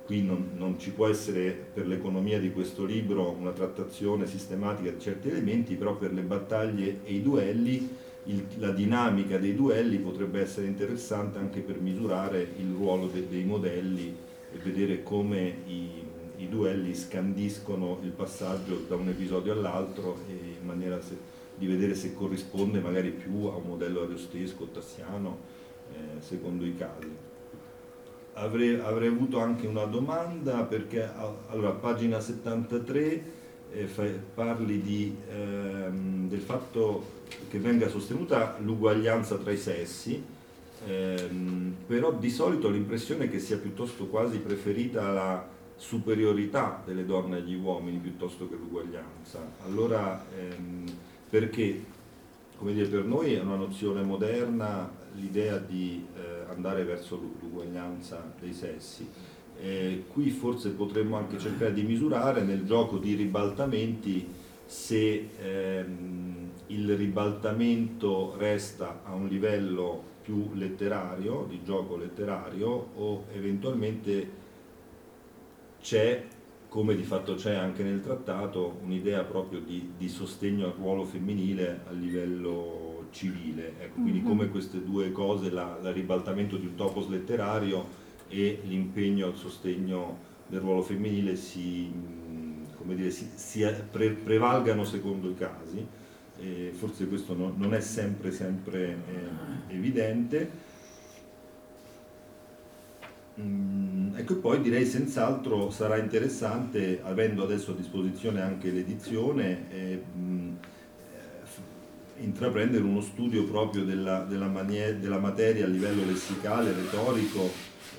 qui 0.05 0.23
non, 0.23 0.51
non 0.55 0.79
ci 0.79 0.91
può 0.91 1.07
essere 1.07 1.51
per 1.51 1.87
l'economia 1.87 2.39
di 2.39 2.51
questo 2.51 2.85
libro 2.85 3.29
una 3.29 3.51
trattazione 3.51 4.25
sistematica 4.25 4.89
di 4.89 4.99
certi 4.99 5.29
elementi, 5.29 5.75
però 5.75 5.95
per 5.95 6.13
le 6.13 6.21
battaglie 6.21 6.99
e 7.03 7.13
i 7.13 7.21
duelli 7.21 8.09
il, 8.25 8.45
la 8.57 8.71
dinamica 8.71 9.37
dei 9.37 9.55
duelli 9.55 9.97
potrebbe 9.97 10.41
essere 10.41 10.67
interessante 10.67 11.39
anche 11.39 11.61
per 11.61 11.79
misurare 11.79 12.47
il 12.57 12.73
ruolo 12.73 13.07
de, 13.07 13.27
dei 13.27 13.43
modelli 13.43 14.15
e 14.53 14.57
vedere 14.57 15.01
come 15.01 15.55
i, 15.65 15.89
i, 16.37 16.49
duelli 16.49 16.93
scandiscono 16.93 17.99
il 18.03 18.11
passaggio 18.11 18.83
da 18.87 18.95
un 18.95 19.09
episodio 19.09 19.53
all'altro 19.53 20.19
in 20.27 20.65
maniera 20.65 21.01
se, 21.01 21.17
di 21.55 21.65
vedere 21.65 21.95
se 21.95 22.13
corrisponde 22.13 22.79
magari 22.79 23.09
più 23.09 23.45
a 23.45 23.55
un 23.55 23.63
modello 23.65 24.03
ariostesco 24.03 24.63
o 24.63 24.67
tassiano 24.67 25.37
eh, 25.91 26.21
secondo 26.21 26.65
i 26.65 26.75
casi. 26.75 27.29
Avrei, 28.33 28.75
avrei, 28.79 29.09
avuto 29.09 29.39
anche 29.39 29.67
una 29.67 29.83
domanda 29.85 30.63
perché 30.63 31.09
allora 31.47 31.71
pagina 31.71 32.19
73 32.19 33.23
eh, 33.71 33.89
parli 34.33 34.81
di, 34.81 35.15
ehm, 35.29 36.29
del 36.29 36.39
fatto 36.39 37.19
che 37.49 37.59
venga 37.59 37.89
sostenuta 37.89 38.57
l'uguaglianza 38.59 39.37
tra 39.37 39.51
i 39.51 39.57
sessi, 39.57 40.23
ehm, 40.85 41.75
però 41.87 42.13
di 42.13 42.29
solito 42.29 42.69
l'impressione 42.69 43.29
che 43.29 43.39
sia 43.39 43.57
piuttosto 43.57 44.07
quasi 44.07 44.39
preferita 44.39 45.11
la 45.11 45.47
superiorità 45.75 46.81
delle 46.85 47.05
donne 47.05 47.37
agli 47.37 47.55
uomini 47.55 47.97
piuttosto 47.97 48.47
che 48.47 48.55
l'uguaglianza. 48.55 49.39
Allora, 49.65 50.25
ehm, 50.37 50.85
perché 51.29 51.99
come 52.61 52.73
dire, 52.73 52.85
per 52.85 53.05
noi 53.05 53.33
è 53.33 53.41
una 53.41 53.55
nozione 53.55 54.03
moderna 54.03 54.87
l'idea 55.15 55.57
di 55.57 56.05
eh, 56.15 56.51
andare 56.51 56.83
verso 56.83 57.19
l'uguaglianza 57.39 58.33
dei 58.39 58.53
sessi. 58.53 59.09
Eh, 59.59 60.03
qui 60.07 60.29
forse 60.29 60.69
potremmo 60.69 61.17
anche 61.17 61.39
cercare 61.39 61.73
di 61.73 61.81
misurare 61.81 62.43
nel 62.43 62.63
gioco 62.63 62.99
di 62.99 63.15
ribaltamenti 63.15 64.27
se 64.63 65.29
ehm, 65.41 66.30
il 66.73 66.95
ribaltamento 66.95 68.35
resta 68.37 69.01
a 69.03 69.13
un 69.13 69.27
livello 69.27 70.09
più 70.21 70.51
letterario, 70.53 71.45
di 71.49 71.61
gioco 71.63 71.97
letterario, 71.97 72.89
o 72.95 73.25
eventualmente 73.33 74.39
c'è, 75.81 76.25
come 76.69 76.95
di 76.95 77.03
fatto 77.03 77.35
c'è 77.35 77.55
anche 77.55 77.83
nel 77.83 78.01
trattato, 78.01 78.79
un'idea 78.83 79.23
proprio 79.23 79.59
di, 79.59 79.93
di, 79.97 80.07
sostegno 80.07 80.67
al 80.67 80.73
ruolo 80.73 81.03
femminile 81.03 81.81
a 81.87 81.91
livello 81.91 83.07
civile. 83.11 83.73
Ecco, 83.79 84.01
quindi 84.01 84.19
mm-hmm. 84.19 84.27
come 84.27 84.49
queste 84.49 84.83
due 84.83 85.11
cose, 85.11 85.49
la, 85.49 85.77
il 85.81 85.91
ribaltamento 85.91 86.55
di 86.55 86.67
un 86.67 86.75
topos 86.75 87.09
letterario 87.09 87.99
e 88.29 88.61
l'impegno 88.63 89.25
al 89.25 89.35
sostegno 89.35 90.29
del 90.47 90.61
ruolo 90.61 90.81
femminile 90.81 91.35
si, 91.35 91.91
dire, 92.83 93.09
si, 93.09 93.29
si 93.35 93.65
pre, 93.89 94.11
prevalgano 94.11 94.85
secondo 94.85 95.29
i 95.29 95.35
casi 95.35 95.99
e 96.41 96.71
forse 96.73 97.07
questo 97.07 97.35
no, 97.35 97.53
non 97.55 97.73
è 97.73 97.79
sempre, 97.79 98.31
sempre 98.31 98.97
eh, 99.67 99.75
evidente. 99.75 100.69
Mm, 103.39 104.15
ecco, 104.15 104.37
poi 104.37 104.61
direi 104.61 104.85
senz'altro 104.85 105.69
sarà 105.69 105.97
interessante, 105.97 106.99
avendo 107.03 107.43
adesso 107.43 107.71
a 107.71 107.75
disposizione 107.75 108.41
anche 108.41 108.71
l'edizione, 108.71 109.71
eh, 109.71 109.91
eh, 109.91 110.03
intraprendere 112.23 112.83
uno 112.83 113.01
studio 113.01 113.45
proprio 113.45 113.83
della, 113.83 114.23
della, 114.23 114.47
manie, 114.47 114.99
della, 114.99 115.19
materia 115.19 115.65
a 115.65 115.69
livello 115.69 116.03
lessicale, 116.05 116.73
retorico 116.73 117.49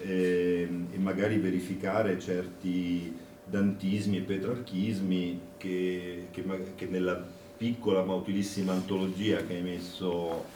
eh, 0.03 0.69
e 0.91 0.99
magari 0.99 1.39
verificare 1.39 2.19
certi 2.19 3.17
dantismi 3.45 4.19
e 4.19 4.21
petrarchismi 4.23 5.41
che, 5.57 6.29
che, 6.31 6.45
che 6.75 6.87
nella 6.87 7.32
piccola 7.63 8.03
ma 8.03 8.15
utilissima 8.15 8.73
antologia 8.73 9.45
che 9.45 9.55
hai 9.55 9.63
messo 9.63 10.47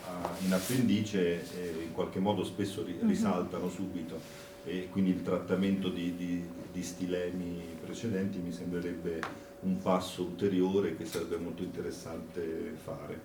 in 0.44 0.52
appendice 0.52 1.40
eh, 1.54 1.84
in 1.84 1.92
qualche 1.92 2.18
modo 2.18 2.42
spesso 2.42 2.82
mhm. 2.84 3.06
risaltano 3.06 3.68
subito 3.68 4.18
e 4.64 4.88
quindi 4.90 5.10
il 5.10 5.22
trattamento 5.22 5.88
di, 5.88 6.16
di, 6.16 6.44
di, 6.72 6.82
stilemi 6.82 7.78
precedenti 7.80 8.38
mi 8.38 8.50
sembrerebbe 8.50 9.20
un 9.60 9.78
passo 9.78 10.22
ulteriore 10.22 10.96
che 10.96 11.04
sarebbe 11.04 11.36
molto 11.36 11.62
interessante 11.62 12.74
fare. 12.82 13.20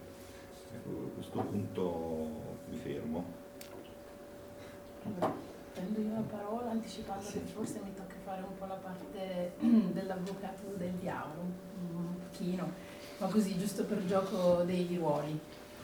Ecco, 0.76 0.90
a 0.90 1.16
questo 1.16 1.40
punto 1.40 2.30
mi 2.70 2.78
fermo. 2.78 3.26
prendo 5.74 6.00
io 6.02 6.14
la 6.14 6.20
parola 6.20 6.70
anticipando 6.70 7.24
sì. 7.24 7.40
che 7.40 7.46
forse 7.52 7.82
mi 7.84 7.96
tocca 7.96 8.14
fare 8.24 8.44
un 8.44 8.56
po' 8.60 8.66
la 8.66 8.76
parte 8.76 9.54
dell'avvocato 9.58 10.76
del 10.78 10.92
diavolo, 10.92 11.42
un 11.42 12.16
pochino 12.30 12.91
ma 13.22 13.28
così 13.28 13.56
giusto 13.58 13.84
per 13.86 14.04
gioco 14.06 14.64
dei 14.66 14.98
ruoli. 15.00 15.40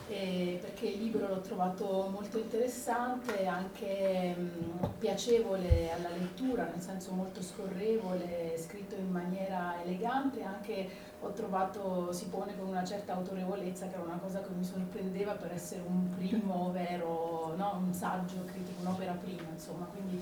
Eh, 0.09 0.57
perché 0.61 0.87
il 0.87 1.03
libro 1.03 1.27
l'ho 1.27 1.41
trovato 1.41 2.07
molto 2.09 2.37
interessante, 2.37 3.45
anche 3.45 4.33
mh, 4.35 4.87
piacevole 4.99 5.91
alla 5.91 6.09
lettura, 6.09 6.63
nel 6.63 6.81
senso 6.81 7.11
molto 7.11 7.43
scorrevole, 7.43 8.57
scritto 8.57 8.95
in 8.95 9.11
maniera 9.11 9.75
elegante, 9.83 10.41
anche 10.43 10.89
ho 11.19 11.31
trovato 11.31 12.11
si 12.13 12.27
pone 12.27 12.57
con 12.57 12.69
una 12.69 12.85
certa 12.85 13.13
autorevolezza, 13.15 13.87
che 13.87 13.95
era 13.95 14.03
una 14.03 14.19
cosa 14.21 14.39
che 14.39 14.49
mi 14.57 14.63
sorprendeva 14.63 15.33
per 15.33 15.51
essere 15.51 15.81
un 15.85 16.09
primo 16.15 16.71
vero, 16.73 17.53
no? 17.57 17.81
un 17.85 17.93
saggio 17.93 18.45
critico, 18.45 18.79
un'opera 18.81 19.11
prima, 19.11 19.49
insomma, 19.51 19.85
quindi 19.91 20.19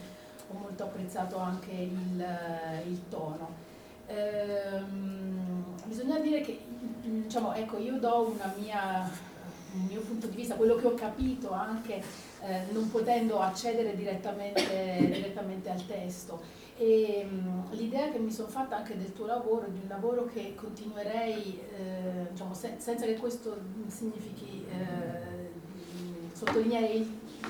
ho 0.49 0.57
molto 0.57 0.83
apprezzato 0.83 1.37
anche 1.37 1.71
il, 1.71 2.25
il 2.87 3.07
tono. 3.07 3.73
Che 4.07 4.13
diciamo, 7.35 7.53
ecco, 7.53 7.77
io 7.77 7.99
do 7.99 8.37
mia, 8.57 9.11
un 9.73 9.85
mio 9.87 9.99
punto 9.99 10.27
di 10.27 10.37
vista, 10.37 10.55
quello 10.55 10.75
che 10.75 10.87
ho 10.87 10.93
capito 10.93 11.51
anche 11.51 12.01
eh, 12.41 12.61
non 12.71 12.89
potendo 12.89 13.39
accedere 13.39 13.93
direttamente, 13.93 14.63
direttamente 15.11 15.69
al 15.69 15.85
testo. 15.85 16.41
E 16.77 17.27
um, 17.29 17.69
l'idea 17.71 18.09
che 18.09 18.19
mi 18.19 18.31
sono 18.31 18.47
fatta 18.47 18.77
anche 18.77 18.97
del 18.97 19.11
tuo 19.11 19.25
lavoro, 19.25 19.67
di 19.67 19.79
un 19.81 19.87
lavoro 19.89 20.29
che 20.31 20.55
continuerei, 20.55 21.59
eh, 21.77 22.27
diciamo, 22.31 22.53
se, 22.53 22.75
senza 22.77 23.05
che 23.05 23.17
questo 23.17 23.57
significhi 23.87 24.65
eh, 24.69 25.51
sottolineare 26.33 27.05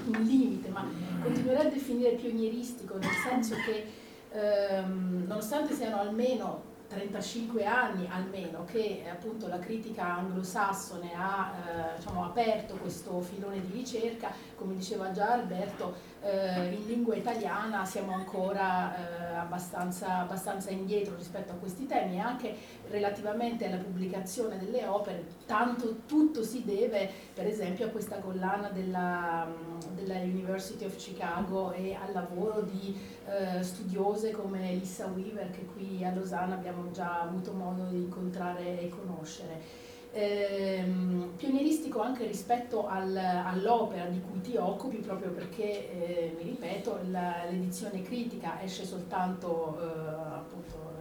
un 0.07 0.21
limite, 0.23 0.69
ma 0.69 0.83
continuerei 1.21 1.67
a 1.67 1.69
definire 1.69 2.11
pionieristico, 2.11 2.97
nel 2.97 3.09
senso 3.23 3.55
che 3.65 3.85
ehm, 4.31 5.25
nonostante 5.27 5.75
siano 5.75 5.99
almeno 5.99 6.73
35 6.95 7.65
anni 7.65 8.07
almeno 8.09 8.63
che 8.63 9.03
eh, 9.03 9.09
appunto 9.09 9.47
la 9.47 9.59
critica 9.59 10.15
anglosassone 10.15 11.11
ha 11.13 11.51
eh, 11.53 11.97
diciamo, 11.97 12.23
aperto 12.23 12.75
questo 12.75 13.19
filone 13.19 13.59
di 13.59 13.71
ricerca, 13.73 14.31
come 14.55 14.75
diceva 14.75 15.11
già 15.11 15.33
Alberto, 15.33 16.13
eh, 16.25 16.73
in 16.73 16.87
lingua 16.87 17.15
italiana 17.15 17.85
siamo 17.85 18.13
ancora 18.13 18.95
eh, 18.95 19.35
abbastanza, 19.35 20.19
abbastanza, 20.21 20.71
indietro 20.71 21.15
rispetto 21.15 21.51
a 21.51 21.55
questi 21.55 21.85
temi 21.85 22.15
e 22.15 22.19
anche 22.19 22.55
relativamente 22.89 23.67
alla 23.67 23.77
pubblicazione 23.77 24.57
delle 24.57 24.87
opere, 24.87 25.23
tanto 25.45 25.97
tutto 26.07 26.41
si 26.43 26.63
deve 26.65 27.09
per 27.33 27.45
esempio 27.45 27.85
a 27.85 27.89
questa 27.89 28.17
collana 28.17 28.69
della, 28.69 29.47
della 29.93 30.17
University 30.19 30.85
of 30.85 30.95
Chicago 30.95 31.71
e 31.73 31.93
al 31.93 32.11
lavoro 32.11 32.61
di 32.61 32.97
eh, 33.27 33.61
studiose 33.61 34.31
come 34.31 34.73
Lissa 34.73 35.05
Weaver 35.05 35.51
che 35.51 35.65
qui 35.65 36.03
a 36.03 36.11
Losanna 36.11 36.55
abbiamo 36.55 36.89
già 36.89 37.21
avuto 37.21 37.53
modo 37.53 37.83
di 37.83 37.97
incontrare 37.97 38.81
e 38.81 38.89
conoscere 38.89 39.83
ehm, 40.15 41.33
pionieristico 41.35 42.01
anche 42.01 42.25
rispetto 42.25 42.87
al, 42.87 43.15
all'opera 43.15 44.05
di 44.05 44.21
cui 44.21 44.39
ti 44.39 44.55
occupi, 44.55 44.97
proprio 44.97 45.31
perché, 45.31 45.91
eh, 45.91 46.35
mi 46.37 46.43
ripeto, 46.43 46.99
la, 47.11 47.43
l'edizione 47.49 48.01
critica 48.01 48.61
esce 48.63 48.85
soltanto 48.85 49.77
eh, 49.77 50.35
appunto, 50.35 50.93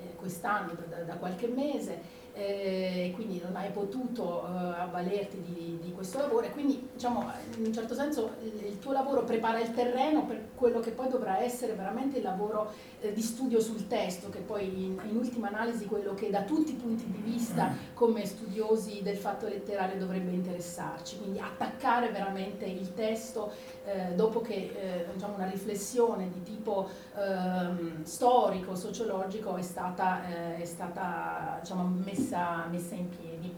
eh, 0.00 0.14
quest'anno, 0.14 0.74
da, 0.88 1.02
da, 1.02 1.14
qualche 1.16 1.48
mese, 1.48 2.00
eh, 2.36 3.12
quindi 3.14 3.40
non 3.42 3.56
hai 3.56 3.70
potuto 3.70 4.44
eh, 4.44 4.80
avvalerti 4.80 5.40
di, 5.40 5.78
di, 5.80 5.92
questo 5.92 6.18
lavoro. 6.18 6.44
E 6.44 6.50
quindi 6.50 6.86
diciamo 6.92 7.30
in 7.56 7.64
un 7.64 7.72
certo 7.72 7.94
senso 7.94 8.32
il, 8.42 8.66
il, 8.66 8.78
tuo 8.78 8.92
lavoro 8.92 9.24
prepara 9.24 9.58
il 9.58 9.72
terreno 9.72 10.26
per 10.26 10.48
quello 10.54 10.80
che 10.80 10.90
poi 10.90 11.08
dovrà 11.08 11.42
essere 11.42 11.72
veramente 11.72 12.18
il 12.18 12.22
lavoro 12.22 12.70
eh, 13.00 13.14
di 13.14 13.22
studio 13.22 13.58
sul 13.58 13.88
testo, 13.88 14.28
che 14.28 14.40
poi 14.40 14.66
in, 14.66 15.00
in, 15.08 15.16
ultima 15.16 15.48
analisi 15.48 15.86
quello 15.86 16.12
che 16.12 16.28
da 16.28 16.42
tutti 16.42 16.72
i 16.72 16.74
punti 16.74 17.10
di 17.10 17.22
vista 17.24 17.72
come 17.94 18.26
studiosi 18.26 19.00
del 19.02 19.16
fatto 19.16 19.48
letterario 19.48 19.98
dovrebbe 19.98 20.30
interessarci, 20.30 21.16
quindi 21.16 21.40
attaccare 21.40 22.10
veramente 22.10 22.66
il 22.66 22.92
testo 22.92 23.50
eh, 23.86 24.14
dopo 24.14 24.42
che 24.42 24.72
eh, 24.74 25.06
diciamo 25.14 25.36
una 25.36 25.48
riflessione 25.48 26.28
di 26.30 26.42
tipo 26.42 26.90
ehm, 27.16 28.04
storico, 28.04 28.74
sociologico 28.74 29.56
è 29.56 29.62
stata, 29.62 30.28
eh, 30.28 30.60
è 30.60 30.64
stata 30.64 31.58
diciamo, 31.62 31.84
messa 32.04 32.25
messa, 32.26 32.66
messa 32.70 32.94
in 32.94 33.08
piedi. 33.08 33.54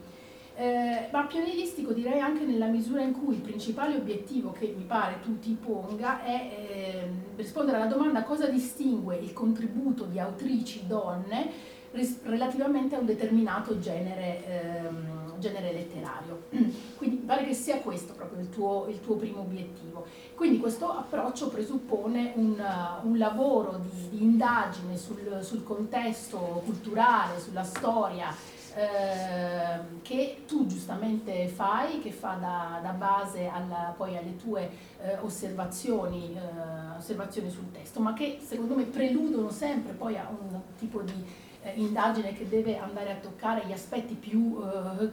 eh, 0.56 1.08
ma 1.12 1.24
pionieristico 1.24 1.92
direi 1.92 2.20
anche 2.20 2.44
nella 2.44 2.66
misura 2.66 3.00
in 3.00 3.12
cui 3.12 3.36
il 3.36 3.40
principale 3.40 3.94
obiettivo 3.94 4.50
che 4.50 4.74
mi 4.76 4.82
pare 4.82 5.20
tu 5.22 5.38
ti 5.38 5.56
ponga 5.60 6.24
è 6.24 6.50
eh, 6.50 7.08
rispondere 7.36 7.76
alla 7.76 7.86
domanda 7.86 8.24
cosa 8.24 8.48
distingue 8.48 9.16
il 9.16 9.32
contributo 9.32 10.04
di 10.04 10.18
autrici 10.18 10.86
donne 10.86 11.76
relativamente 12.24 12.96
a 12.96 12.98
un 12.98 13.06
determinato 13.06 13.78
genere, 13.78 14.44
ehm, 14.46 15.38
genere 15.38 15.72
letterario. 15.72 16.42
Quindi 16.98 17.16
pare 17.16 17.44
che 17.44 17.54
sia 17.54 17.78
questo 17.78 18.12
proprio 18.12 18.40
il 18.40 18.50
tuo, 18.50 18.86
il 18.88 19.00
tuo 19.00 19.14
primo 19.14 19.40
obiettivo. 19.40 20.04
Quindi 20.34 20.58
questo 20.58 20.90
approccio 20.90 21.48
presuppone 21.48 22.32
un, 22.34 22.62
un 23.02 23.16
lavoro 23.16 23.80
di, 23.90 24.08
di 24.10 24.22
indagine 24.22 24.96
sul, 24.98 25.38
sul 25.40 25.62
contesto 25.64 26.62
culturale, 26.64 27.40
sulla 27.40 27.64
storia, 27.64 28.34
Ehm, 28.74 30.02
che 30.02 30.42
tu 30.46 30.66
giustamente 30.66 31.48
fai, 31.48 32.00
che 32.00 32.10
fa 32.10 32.34
da, 32.34 32.80
da 32.82 32.90
base 32.90 33.46
alla, 33.46 33.94
poi 33.96 34.16
alle 34.16 34.36
tue 34.36 34.70
eh, 35.00 35.16
osservazioni, 35.18 36.34
eh, 36.34 36.96
osservazioni, 36.96 37.50
sul 37.50 37.70
testo, 37.72 38.00
ma 38.00 38.12
che 38.12 38.38
secondo 38.42 38.74
me 38.74 38.84
preludono 38.84 39.50
sempre 39.50 39.92
poi 39.92 40.16
a 40.16 40.28
un 40.28 40.60
tipo 40.76 41.02
di 41.02 41.24
eh, 41.62 41.72
indagine 41.76 42.32
che 42.32 42.48
deve 42.48 42.78
andare 42.78 43.12
a 43.12 43.16
toccare 43.16 43.66
gli 43.66 43.72
aspetti 43.72 44.14
più 44.14 44.58
eh, 44.62 45.10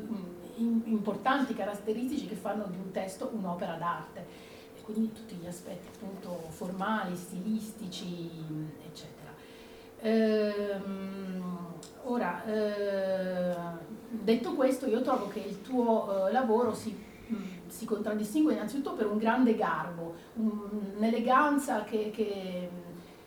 in, 0.57 0.81
importanti, 0.85 1.53
caratteristici 1.53 2.27
che 2.27 2.35
fanno 2.35 2.65
di 2.65 2.77
un 2.77 2.91
testo 2.91 3.31
un'opera 3.33 3.75
d'arte, 3.75 4.25
quindi 4.83 5.11
tutti 5.13 5.35
gli 5.35 5.47
aspetti 5.47 5.87
appunto 5.87 6.45
formali, 6.49 7.15
stilistici, 7.15 8.29
eccetera. 8.85 9.33
Ehm, 10.01 11.73
Ora, 12.07 12.45
eh, 12.45 13.55
detto 14.09 14.53
questo, 14.53 14.85
io 14.85 15.01
trovo 15.01 15.27
che 15.27 15.39
il 15.39 15.61
tuo 15.61 16.27
eh, 16.27 16.31
lavoro 16.31 16.73
si, 16.75 16.95
mh, 17.27 17.35
mm, 17.35 17.43
si, 17.67 17.85
contraddistingue 17.85 18.53
innanzitutto 18.53 18.93
per 18.93 19.07
un 19.07 19.17
grande 19.17 19.55
garbo, 19.55 20.13
un'eleganza 20.35 21.83
che, 21.83 22.11
che, 22.13 22.69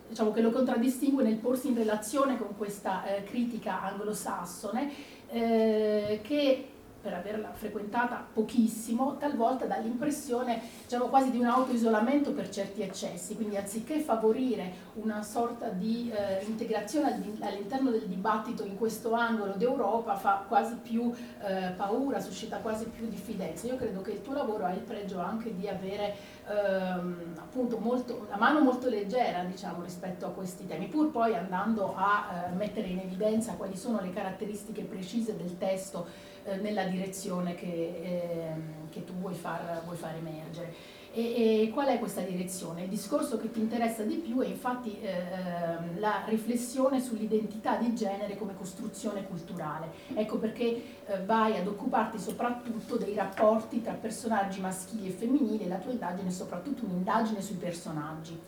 diciamo, 0.09 0.31
che, 0.31 0.43
lo 0.43 0.51
contraddistingue 0.51 1.25
nel 1.25 1.39
porsi 1.39 1.69
in 1.69 1.75
relazione 1.75 2.39
con 2.39 2.57
questa 2.57 3.05
eh, 3.05 3.25
critica 3.25 3.83
anglosassone, 3.83 4.93
eh, 5.29 6.21
che 6.23 6.69
per 7.01 7.15
averla 7.15 7.53
frequentata 7.53 8.27
pochissimo, 8.33 9.17
talvolta 9.19 9.67
dà 9.67 9.77
l'impressione 9.79 10.61
diciamo, 10.83 11.07
quasi 11.07 11.31
di 11.31 11.39
un 11.39 11.47
autoisolamento 11.47 12.33
per 12.33 12.49
certi 12.49 12.83
eccessi, 12.83 13.37
quindi 13.37 13.57
anziché 13.57 14.01
favorire 14.01 14.87
una 14.95 15.23
sorta 15.23 15.69
di 15.69 16.11
eh, 16.11 16.45
integrazione 16.45 17.37
all'interno 17.41 17.91
del 17.91 18.07
dibattito 18.07 18.65
in 18.65 18.77
questo 18.77 19.13
angolo 19.13 19.53
d'Europa 19.53 20.17
fa 20.17 20.45
quasi 20.49 20.75
più 20.75 21.13
eh, 21.41 21.73
paura, 21.77 22.21
suscita 22.21 22.59
quasi 22.59 22.87
più 22.87 23.09
diffidenza. 23.09 23.67
Io 23.67 23.77
credo 23.77 24.01
che 24.01 24.13
il 24.13 24.23
tuo 24.23 24.35
lavoro 24.35 24.65
ha 24.65 24.73
il 24.73 24.81
pregio 24.81 25.21
anche 25.21 25.55
di 25.55 25.69
avere 25.69 26.15
ehm, 26.49 27.35
appunto 27.39 27.79
molto, 27.79 28.25
una 28.27 28.37
mano 28.37 28.61
molto 28.61 28.89
leggera 28.89 29.45
diciamo, 29.45 29.83
rispetto 29.83 30.27
a 30.27 30.31
questi 30.31 30.67
temi, 30.67 30.87
pur 30.87 31.11
poi 31.11 31.35
andando 31.35 31.95
a 31.97 32.49
eh, 32.51 32.55
mettere 32.55 32.89
in 32.89 32.99
evidenza 32.99 33.55
quali 33.55 33.77
sono 33.77 34.01
le 34.01 34.13
caratteristiche 34.13 34.83
precise 34.83 35.37
del 35.37 35.57
testo 35.59 36.27
nella 36.57 36.85
direzione 36.85 37.55
che, 37.55 37.67
eh, 37.67 38.53
che 38.91 39.05
tu 39.05 39.13
vuoi 39.15 39.35
far, 39.35 39.83
vuoi 39.85 39.97
far 39.97 40.15
emergere. 40.17 40.97
E, 41.13 41.63
e, 41.63 41.71
qual 41.73 41.87
è 41.89 41.99
questa 41.99 42.21
direzione? 42.21 42.83
Il 42.83 42.89
discorso 42.89 43.39
che 43.39 43.51
ti 43.51 43.61
interessa 43.61 44.03
di 44.03 44.17
più 44.17 44.41
è 44.41 44.47
infatti 44.47 45.01
eh, 45.01 45.99
la 45.99 46.23
riflessione 46.27 47.01
sull'identità 47.01 47.77
di 47.77 47.95
genere 47.95 48.37
come 48.37 48.55
costruzione 48.55 49.27
culturale. 49.27 49.89
Ecco 50.15 50.37
perché 50.37 50.65
eh, 51.07 51.25
vai 51.25 51.57
ad 51.57 51.67
occuparti 51.67 52.19
soprattutto 52.19 52.97
dei 52.97 53.15
rapporti 53.15 53.83
tra 53.83 53.95
personaggi 53.95 54.61
maschili 54.61 55.09
e 55.09 55.11
femminili 55.11 55.65
e 55.65 55.69
la 55.69 55.79
tua 55.79 55.93
indagine 55.93 56.29
è 56.29 56.33
soprattutto 56.33 56.85
un'indagine 56.85 57.41
sui 57.41 57.57
personaggi. 57.57 58.39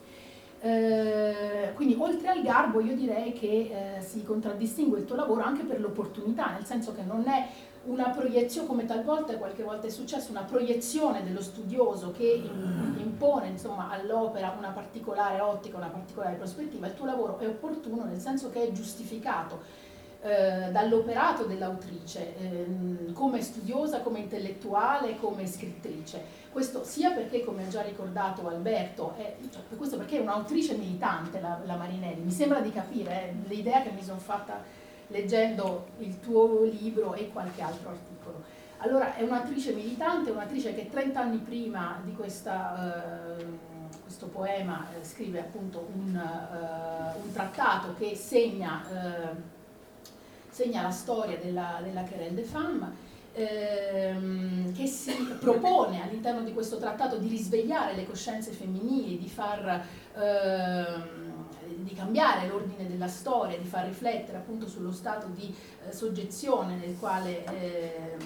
Eh, 0.63 1.73
quindi 1.75 1.97
oltre 1.99 2.29
al 2.29 2.43
garbo 2.43 2.81
io 2.81 2.95
direi 2.95 3.33
che 3.33 3.97
eh, 3.97 4.03
si 4.03 4.23
contraddistingue 4.23 4.99
il 4.99 5.07
tuo 5.07 5.17
lavoro 5.17 5.41
anche 5.43 5.63
per 5.63 5.81
l'opportunità, 5.81 6.51
nel 6.51 6.67
senso 6.67 6.95
che 6.95 7.03
non 7.03 7.27
è 7.27 7.49
una 7.85 8.11
proiezione, 8.11 8.67
come 8.67 8.85
talvolta 8.85 9.37
qualche 9.39 9.63
volta 9.63 9.87
è 9.87 9.91
successo, 9.91 10.31
una 10.31 10.43
proiezione 10.43 11.25
dello 11.25 11.41
studioso 11.41 12.11
che 12.11 12.43
impone 12.99 13.49
insomma, 13.49 13.91
all'opera 13.91 14.55
una 14.57 14.69
particolare 14.69 15.41
ottica, 15.41 15.79
una 15.79 15.89
particolare 15.89 16.37
prospettiva, 16.37 16.87
il 16.87 16.95
tuo 16.95 17.07
lavoro 17.07 17.39
è 17.39 17.47
opportuno 17.47 18.05
nel 18.05 18.21
senso 18.21 18.51
che 18.51 18.69
è 18.69 18.73
giustificato 18.73 19.89
eh, 20.23 20.71
dall'operato 20.71 21.45
dell'autrice 21.45 22.37
eh, 22.37 23.13
come 23.15 23.41
studiosa, 23.41 24.01
come 24.01 24.19
intellettuale, 24.19 25.17
come 25.19 25.47
scrittrice. 25.47 26.39
Questo 26.53 26.85
sia 26.85 27.13
perché, 27.13 27.43
come 27.43 27.65
ha 27.65 27.69
già 27.69 27.81
ricordato 27.81 28.47
Alberto, 28.47 29.15
è, 29.17 29.37
cioè, 29.51 29.63
questo 29.77 29.97
perché 29.97 30.19
è 30.19 30.21
un'autrice 30.21 30.75
militante 30.75 31.41
la, 31.41 31.61
la 31.65 31.77
Marinelli, 31.77 32.21
mi 32.21 32.31
sembra 32.31 32.61
di 32.61 32.71
capire, 32.71 33.31
eh, 33.31 33.35
l'idea 33.49 33.81
che 33.81 33.93
mi 33.93 34.03
sono 34.03 34.19
fatta 34.19 34.63
leggendo 35.11 35.89
il 35.99 36.19
tuo 36.21 36.65
libro 36.65 37.15
e 37.15 37.31
qualche 37.31 37.63
altro 37.63 37.91
articolo. 37.91 38.43
Allora, 38.79 39.15
è 39.15 39.23
un'attrice 39.23 39.73
militante, 39.73 40.31
un'attrice 40.31 40.75
che 40.75 40.89
30 40.89 41.21
anni 41.21 41.39
prima 41.39 42.01
di 42.03 42.15
questa, 42.15 43.37
eh, 43.37 43.45
questo 44.03 44.27
poema 44.29 44.87
eh, 44.91 45.05
scrive 45.05 45.41
appunto 45.41 45.87
un, 45.95 46.17
eh, 46.17 47.21
un, 47.23 47.33
trattato 47.33 47.95
che 47.99 48.17
segna, 48.17 48.83
eh, 48.89 49.35
segna 50.49 50.83
la 50.83 50.91
storia 50.91 51.37
della, 51.37 51.81
della 51.83 52.03
Querelle 52.05 52.35
des 52.35 52.49
Femmes, 52.49 52.89
ehm, 53.35 54.75
che 54.75 54.87
si 54.87 55.13
propone 55.39 56.03
all'interno 56.03 56.41
di 56.43 56.55
questo 56.55 56.79
trattato 56.79 57.19
di 57.19 57.29
risvegliare 57.29 57.95
le 57.95 58.07
coscienze 58.07 58.51
femminili, 58.53 59.19
di 59.19 59.29
far 59.29 59.85
ehm, 60.17 61.20
di 61.91 61.97
cambiare 61.97 62.47
l'ordine 62.47 62.89
della 62.89 63.09
storia, 63.09 63.59
di 63.59 63.65
far 63.65 63.87
riflettere 63.87 64.39
appunto 64.39 64.69
sullo 64.69 64.93
stato 64.93 65.27
di 65.35 65.53
eh, 65.85 65.93
soggezione 65.93 66.77
nel 66.77 66.97
quale 66.97 67.45
eh, 67.47 68.17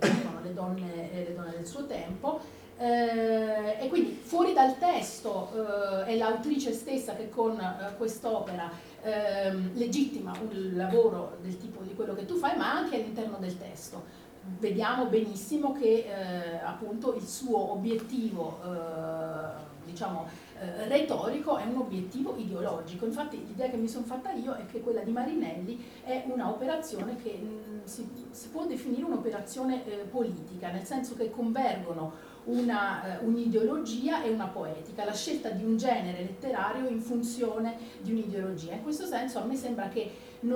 eh, 0.00 0.08
vivono 0.08 0.40
le 0.42 0.54
donne, 0.54 1.12
eh, 1.12 1.24
le 1.28 1.34
donne 1.34 1.50
del 1.50 1.66
suo 1.66 1.86
tempo. 1.86 2.40
Eh, 2.76 3.76
e 3.80 3.88
quindi 3.88 4.18
fuori 4.20 4.52
dal 4.52 4.78
testo 4.78 5.50
eh, 5.54 6.06
è 6.06 6.16
l'autrice 6.16 6.72
stessa 6.72 7.14
che 7.14 7.28
con 7.28 7.56
quest'opera 7.96 8.68
ehm, 9.02 9.74
legittima 9.74 10.32
un 10.40 10.72
lavoro 10.74 11.36
del 11.40 11.56
tipo 11.56 11.82
di 11.82 11.94
quello 11.94 12.14
che 12.14 12.24
tu 12.24 12.34
fai, 12.36 12.56
ma 12.56 12.72
anche 12.72 12.96
all'interno 12.96 13.36
del 13.38 13.56
testo 13.58 14.22
vediamo 14.58 15.06
benissimo 15.06 15.72
che 15.72 16.06
eh, 16.06 16.56
appunto 16.64 17.14
il 17.14 17.26
suo 17.26 17.72
obiettivo 17.72 18.58
eh, 18.64 19.62
diciamo 19.84 20.26
eh, 20.58 20.88
retorico 20.88 21.56
è 21.56 21.64
un 21.64 21.78
obiettivo 21.78 22.34
ideologico. 22.36 23.04
Infatti 23.04 23.44
l'idea 23.44 23.68
che 23.68 23.76
mi 23.76 23.88
sono 23.88 24.04
fatta 24.04 24.32
io 24.32 24.54
è 24.54 24.66
che 24.66 24.80
quella 24.80 25.00
di 25.00 25.10
Marinelli 25.10 25.84
è 26.04 26.24
un'operazione 26.26 27.16
che 27.16 27.38
mh, 27.40 27.46
mm, 27.46 27.78
si, 27.84 28.08
si, 28.30 28.48
può 28.48 28.64
definire 28.66 29.04
un'operazione 29.04 29.84
eh, 29.84 29.96
politica, 30.04 30.70
nel 30.70 30.84
senso 30.84 31.16
che 31.16 31.30
convergono 31.30 32.32
una, 32.44 33.18
uh, 33.20 33.26
un'ideologia 33.26 34.22
e 34.22 34.30
una 34.30 34.46
poetica, 34.46 35.04
la 35.04 35.14
scelta 35.14 35.50
di 35.50 35.64
un 35.64 35.76
genere 35.76 36.18
letterario 36.18 36.88
in 36.88 37.00
funzione 37.00 37.76
di 38.00 38.12
un'ideologia. 38.12 38.74
In 38.74 38.82
questo 38.82 39.06
senso 39.06 39.38
a 39.38 39.44
me 39.44 39.56
sembra 39.56 39.88
che 39.88 40.10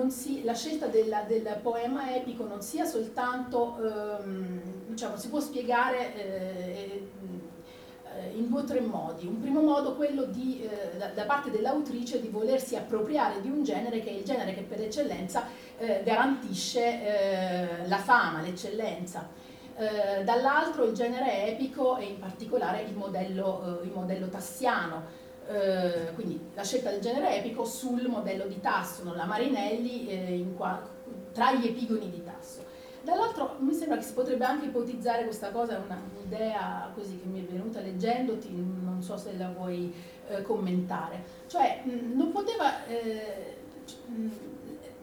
si, 0.08 0.44
la 0.44 0.54
scelta 0.54 0.86
della, 0.86 1.22
del 1.22 1.58
poema 1.62 2.14
epico 2.14 2.46
non 2.46 2.60
sia 2.60 2.84
soltanto, 2.84 3.76
um, 3.78 4.60
diciamo, 4.88 5.16
si 5.16 5.28
può 5.28 5.40
spiegare 5.40 6.14
eh, 6.14 6.22
eh, 6.22 7.08
in 8.34 8.48
due 8.48 8.60
o 8.60 8.64
tre 8.64 8.80
modi. 8.80 9.26
Un 9.26 9.40
primo 9.40 9.60
modo 9.60 9.94
quello 9.94 10.24
di, 10.24 10.62
eh, 10.62 10.96
da, 10.96 11.24
parte 11.24 11.50
dell'autrice 11.50 12.20
di 12.20 12.28
volersi 12.28 12.76
appropriare 12.76 13.40
di 13.40 13.48
un 13.48 13.62
genere 13.62 14.00
che 14.00 14.10
è 14.10 14.12
il 14.12 14.24
genere 14.24 14.54
che 14.54 14.62
per 14.62 14.80
eccellenza 14.80 15.44
eh, 15.78 16.02
garantisce 16.04 16.80
eh, 16.82 17.88
la 17.88 17.98
fama, 17.98 18.40
l'eccellenza. 18.40 19.28
Eh, 19.76 20.24
dall'altro 20.24 20.84
il 20.84 20.92
genere 20.92 21.46
epico 21.46 21.96
e 21.96 22.04
in 22.04 22.18
particolare 22.18 22.82
il 22.82 22.94
modello, 22.94 23.80
il 23.84 23.90
modello 23.92 24.28
tassiano, 24.28 25.26
quindi 26.14 26.38
la 26.54 26.62
scelta 26.62 26.90
del 26.90 27.00
genere 27.00 27.38
epico 27.38 27.64
sul 27.64 28.06
modello 28.06 28.46
di 28.46 28.60
Tasso, 28.60 29.14
la 29.14 29.24
Marinelli 29.24 30.52
qua, 30.54 30.78
tra 31.32 31.54
gli 31.54 31.68
epigoni 31.68 32.10
di 32.10 32.22
Tasso. 32.22 32.67
Dall'altro 33.08 33.56
mi 33.60 33.72
sembra 33.72 33.96
che 33.96 34.02
si 34.02 34.12
potrebbe 34.12 34.44
anche 34.44 34.66
ipotizzare 34.66 35.24
questa 35.24 35.50
cosa, 35.50 35.78
è 35.78 35.80
un'idea 35.80 36.90
così 36.94 37.18
che 37.18 37.26
mi 37.26 37.42
è 37.42 37.50
venuta 37.50 37.80
leggendoti, 37.80 38.50
non 38.50 39.00
so 39.00 39.16
se 39.16 39.34
la 39.38 39.48
vuoi 39.48 39.90
eh, 40.28 40.42
commentare. 40.42 41.24
Cioè, 41.46 41.84
mh, 41.84 42.14
non 42.14 42.30
poteva, 42.32 42.84
eh, 42.84 43.56
mh, 44.08 44.28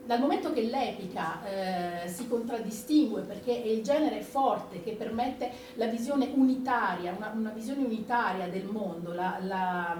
dal 0.06 0.20
momento 0.20 0.54
che 0.54 0.62
l'epica 0.62 2.04
eh, 2.04 2.08
si 2.08 2.28
contraddistingue 2.28 3.22
perché 3.22 3.63
è 3.63 3.65
il 3.65 3.82
genere 3.82 4.22
forte 4.22 4.84
che 4.84 4.91
permette 4.91 5.50
la 5.74 5.88
visione 5.88 6.30
unitaria, 6.32 7.12
una, 7.12 7.32
una 7.36 7.50
visione 7.50 7.84
unitaria 7.84 8.48
del 8.50 8.65
mondo, 8.65 9.13
la, 9.13 9.39
la 9.41 9.98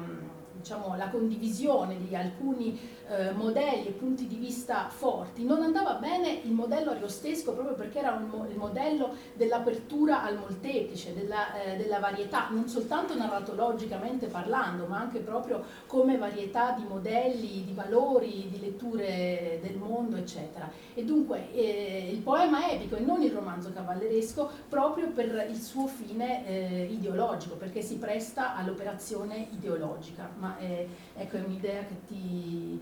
diciamo, 0.66 0.96
la 0.96 1.10
condivisione 1.10 1.96
di 2.00 2.16
alcuni 2.16 2.80
eh, 3.08 3.32
modelli 3.34 3.90
e 3.90 3.92
punti 3.92 4.26
di 4.26 4.36
vista 4.36 4.90
forti, 4.90 5.46
non 5.46 5.62
andava 5.62 5.94
bene 5.94 6.40
il 6.44 6.52
modello 6.52 6.90
ariostesco 6.90 7.54
proprio 7.54 7.76
perché 7.76 8.00
era 8.00 8.12
un, 8.14 8.48
il 8.50 8.58
modello 8.58 9.14
dell'apertura 9.36 10.24
al 10.24 10.40
molteplice, 10.40 11.14
della, 11.14 11.54
eh, 11.54 11.78
della, 11.78 12.00
varietà, 12.00 12.48
non 12.50 12.68
soltanto 12.68 13.16
narratologicamente 13.16 14.26
parlando, 14.26 14.88
ma 14.88 14.98
anche 14.98 15.20
proprio 15.20 15.64
come 15.86 16.18
varietà 16.18 16.72
di 16.72 16.84
modelli, 16.84 17.64
di 17.64 17.74
valori, 17.74 18.50
di 18.50 18.60
letture 18.60 19.60
del 19.62 19.78
mondo, 19.78 20.16
eccetera. 20.16 20.68
E 20.96 21.04
dunque 21.04 21.52
eh, 21.54 22.10
il 22.12 22.22
poema 22.22 22.72
epico 22.72 22.96
e 22.96 23.02
non 23.02 23.22
il 23.22 23.32
romanzo 23.32 23.72
cavalleresco 23.72 24.50
proprio 24.68 25.10
per 25.12 25.46
il 25.48 25.62
suo 25.62 25.86
fine 25.86 26.48
eh, 26.48 26.88
ideologico, 26.90 27.56
perché 27.56 27.84
si 27.84 27.98
presta 27.98 28.56
all'operazione 28.56 29.48
ideologica, 29.52 30.32
ma 30.38 30.55
è, 30.58 30.86
ecco, 31.16 31.38
è 31.38 31.42
un'idea 31.42 31.84
ti 32.08 32.80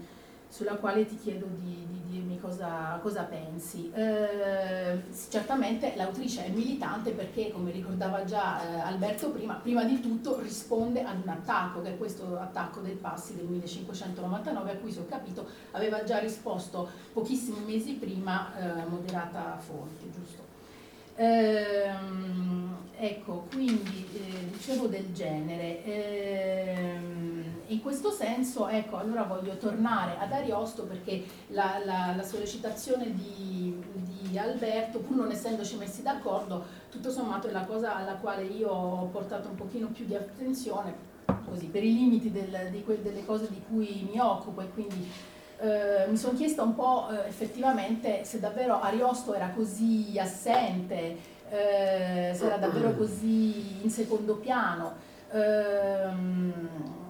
sulla 0.53 0.75
quale 0.75 1.07
ti 1.07 1.17
chiedo 1.17 1.47
di, 1.57 1.87
di 1.89 2.01
dirmi 2.11 2.39
cosa, 2.39 2.99
cosa 3.01 3.23
pensi. 3.23 3.91
Eh, 3.91 5.01
certamente 5.27 5.93
l'autrice 5.95 6.45
è 6.45 6.49
militante 6.49 7.09
perché, 7.09 7.51
come 7.51 7.71
ricordava 7.71 8.23
già 8.23 8.61
eh, 8.61 8.79
Alberto 8.81 9.31
prima, 9.31 9.55
prima 9.55 9.83
di 9.83 9.99
tutto 9.99 10.39
risponde 10.39 11.03
ad 11.03 11.15
un 11.23 11.29
attacco, 11.29 11.81
che 11.81 11.93
è 11.93 11.97
questo 11.97 12.37
attacco 12.37 12.81
del 12.81 12.97
Passi 12.97 13.35
del 13.35 13.45
1599, 13.45 14.71
a 14.71 14.75
cui, 14.75 14.91
se 14.91 14.99
ho 14.99 15.07
capito, 15.07 15.47
aveva 15.71 16.03
già 16.03 16.19
risposto 16.19 16.87
pochissimi 17.11 17.63
mesi 17.65 17.93
prima 17.93 18.53
eh, 18.55 18.85
Moderata 18.85 19.57
Fonte, 19.57 20.05
giusto? 20.11 20.43
Ehm, 21.15 22.75
ecco, 22.95 23.47
quindi 23.51 24.07
eh, 24.13 24.51
dicevo 24.51 24.85
del 24.85 25.11
genere. 25.13 25.83
Ehm, 25.83 27.42
in 27.67 27.81
questo 27.81 28.11
senso, 28.11 28.67
ecco, 28.67 28.97
allora 28.97 29.23
voglio 29.23 29.57
tornare 29.57 30.17
ad 30.19 30.31
Ariosto 30.31 30.83
perché 30.83 31.23
la, 31.47 31.81
la, 31.83 32.13
la 32.15 32.23
sollecitazione 32.23 33.13
di, 33.13 33.81
di, 33.93 34.37
Alberto, 34.37 34.99
pur 34.99 35.15
non 35.15 35.31
essendoci 35.31 35.77
messi 35.77 36.01
d'accordo, 36.01 36.65
tutto 36.89 37.11
sommato 37.11 37.47
è 37.47 37.51
la 37.51 37.65
cosa 37.65 37.95
alla 37.95 38.15
quale 38.15 38.43
io 38.43 38.69
ho 38.69 39.05
portato 39.05 39.47
un 39.47 39.55
pochino 39.55 39.87
più 39.87 40.05
di 40.05 40.15
attenzione, 40.15 41.11
così, 41.47 41.67
per 41.67 41.83
i 41.83 41.93
limiti 41.93 42.31
del, 42.31 42.69
di 42.71 42.83
que, 42.83 43.01
delle 43.01 43.25
cose 43.25 43.47
di 43.49 43.61
cui 43.67 44.07
mi 44.11 44.19
occupo 44.19 44.61
e 44.61 44.69
quindi 44.69 45.09
eh, 45.59 46.05
mi 46.07 46.17
sono 46.17 46.35
chiesta 46.37 46.63
un 46.63 46.75
po' 46.75 47.07
eh, 47.09 47.27
effettivamente 47.27 48.25
se 48.25 48.39
davvero 48.39 48.81
Ariosto 48.81 49.33
era 49.33 49.49
così 49.49 50.17
assente, 50.19 51.17
eh, 51.49 52.33
se 52.33 52.45
era 52.45 52.57
davvero 52.57 52.93
così 52.95 53.83
in 53.83 53.89
secondo 53.89 54.35
piano, 54.35 54.95
ehm, 55.31 57.02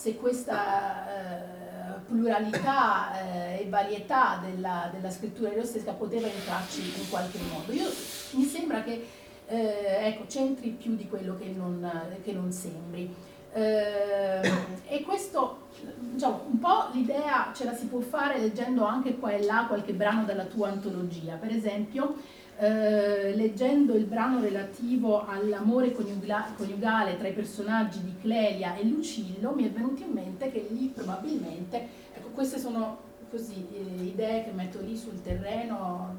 se 0.00 0.16
questa 0.16 1.04
eh, 1.08 2.00
pluralità 2.06 3.20
eh, 3.20 3.60
e 3.60 3.68
varietà 3.68 4.40
della, 4.42 4.88
della 4.90 5.10
scrittura 5.10 5.50
ariostesca 5.50 5.92
poteva 5.92 6.26
entrarci 6.26 6.80
in 6.80 7.10
qualche 7.10 7.36
modo. 7.52 7.70
Io, 7.72 7.86
mi 8.30 8.44
sembra 8.44 8.82
che 8.82 9.06
ecco, 9.46 10.24
c'entri 10.26 10.70
più 10.70 10.94
di 10.94 11.06
quello 11.06 11.36
che 11.36 11.52
non, 11.54 11.86
che 12.22 12.32
non 12.32 12.50
sembri. 12.50 13.12
e 13.52 15.02
questo 15.04 15.66
diciamo, 15.98 16.44
un 16.50 16.58
po' 16.60 16.88
l'idea 16.92 17.52
ce 17.52 17.64
la 17.64 17.74
si 17.74 17.86
può 17.86 18.00
fare 18.00 18.38
leggendo 18.38 18.84
anche 18.84 19.18
qua 19.18 19.32
e 19.32 19.44
là 19.44 19.66
qualche 19.66 19.92
brano 19.92 20.24
della 20.24 20.44
tua 20.44 20.68
antologia, 20.68 21.34
per 21.34 21.50
esempio 21.50 22.14
eh, 22.60 23.34
leggendo 23.34 23.94
il 23.94 24.04
brano 24.04 24.40
relativo 24.40 25.26
all'amore 25.26 25.92
coniugale 25.92 27.16
tra 27.16 27.26
i 27.26 27.32
personaggi 27.32 28.02
di 28.04 28.14
Clelia 28.20 28.76
e 28.76 28.84
Lucillo 28.84 29.52
mi 29.52 29.66
è 29.66 29.70
venuto 29.70 30.02
in 30.02 30.10
mente 30.10 30.52
che 30.52 30.68
lì 30.70 30.92
probabilmente, 30.94 31.88
ecco 32.14 32.28
queste 32.28 32.58
sono 32.58 32.98
così 33.30 33.66
eh, 33.72 34.02
idee 34.02 34.44
che 34.44 34.50
metto 34.50 34.78
lì 34.80 34.94
sul 34.94 35.22
terreno 35.22 36.14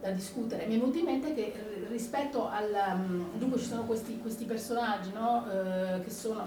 da 0.00 0.10
discutere. 0.10 0.66
Mi 0.66 0.76
è 0.76 0.78
venuto 0.78 0.98
in 0.98 1.06
mente 1.06 1.34
che 1.34 1.52
rispetto 1.88 2.48
al... 2.48 2.70
Um, 2.94 3.38
dunque 3.38 3.58
ci 3.58 3.64
sono 3.64 3.84
questi, 3.84 4.18
questi 4.20 4.44
personaggi, 4.44 5.10
no? 5.12 5.44
uh, 5.46 6.02
che 6.02 6.10
sono... 6.10 6.46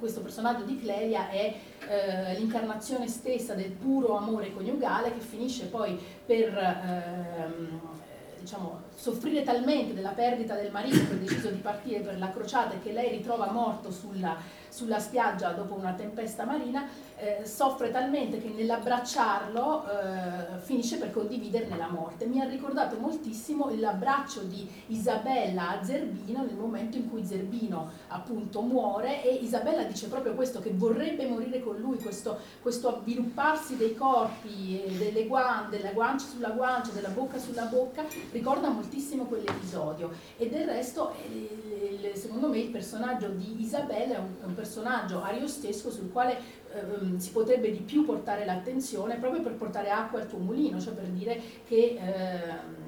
Questo 0.00 0.20
personaggio 0.20 0.64
di 0.64 0.80
Clelia 0.80 1.30
è 1.30 1.54
uh, 1.82 2.38
l'incarnazione 2.38 3.06
stessa 3.08 3.54
del 3.54 3.70
puro 3.70 4.16
amore 4.16 4.52
coniugale 4.52 5.12
che 5.12 5.20
finisce 5.20 5.66
poi 5.66 5.98
per... 6.26 6.48
Uh, 6.56 8.02
diciamo, 8.44 8.82
soffrire 8.94 9.42
talmente 9.42 9.94
della 9.94 10.10
perdita 10.10 10.54
del 10.54 10.70
marito 10.70 10.98
che 11.06 11.14
ha 11.14 11.16
deciso 11.16 11.48
di 11.48 11.60
partire 11.60 12.00
per 12.00 12.18
la 12.18 12.30
crociata 12.30 12.74
e 12.74 12.82
che 12.82 12.92
lei 12.92 13.08
ritrova 13.08 13.50
morto 13.50 13.90
sulla, 13.90 14.36
sulla 14.68 14.98
spiaggia 15.00 15.52
dopo 15.52 15.74
una 15.74 15.94
tempesta 15.94 16.44
marina, 16.44 16.86
eh, 17.16 17.46
soffre 17.46 17.90
talmente 17.90 18.40
che 18.40 18.48
nell'abbracciarlo 18.48 19.84
eh, 19.84 20.58
finisce 20.58 20.98
per 20.98 21.12
condividerne 21.12 21.76
la 21.76 21.88
morte. 21.88 22.26
Mi 22.26 22.40
ha 22.40 22.44
ricordato 22.44 22.96
moltissimo 22.98 23.70
l'abbraccio 23.74 24.42
di 24.42 24.68
Isabella 24.88 25.70
a 25.70 25.84
Zerbino 25.84 26.42
nel 26.42 26.56
momento 26.56 26.96
in 26.96 27.08
cui 27.08 27.24
Zerbino 27.24 27.90
appunto 28.08 28.60
muore 28.62 29.22
e 29.22 29.34
Isabella 29.34 29.84
dice 29.84 30.08
proprio 30.08 30.34
questo, 30.34 30.60
che 30.60 30.72
vorrebbe 30.72 31.26
morire 31.26 31.62
con 31.62 31.76
lui, 31.76 31.98
questo, 31.98 32.38
questo 32.60 32.96
avvilupparsi 32.96 33.76
dei 33.76 33.94
corpi, 33.94 34.82
delle 34.98 35.26
guance, 35.26 35.76
della 35.76 35.92
guancia 35.92 36.26
sulla 36.26 36.50
guancia, 36.50 36.92
della 36.92 37.08
bocca 37.08 37.38
sulla 37.38 37.64
bocca, 37.64 38.04
ricorda 38.32 38.68
moltissimo 38.68 39.24
quell'episodio 39.24 40.10
e 40.36 40.48
del 40.48 40.66
resto 40.66 41.12
eh, 41.12 42.12
secondo 42.14 42.48
me 42.48 42.58
il 42.58 42.70
personaggio 42.70 43.28
di 43.28 43.60
Isabella 43.60 44.16
è 44.16 44.18
un, 44.18 44.34
un 44.42 44.54
personaggio 44.54 45.22
ariostesco 45.22 45.90
sul 45.90 46.10
quale 46.12 46.62
ehm, 46.74 47.18
si 47.18 47.30
potrebbe 47.30 47.70
di 47.70 47.78
più 47.78 48.04
portare 48.04 48.44
l'attenzione 48.44 49.16
proprio 49.16 49.42
per 49.42 49.52
portare 49.52 49.90
acqua 49.90 50.20
al 50.20 50.28
tuo 50.28 50.38
mulino, 50.38 50.80
cioè 50.80 50.92
per 50.94 51.06
dire 51.06 51.40
che 51.66 51.98
eh, 52.00 52.82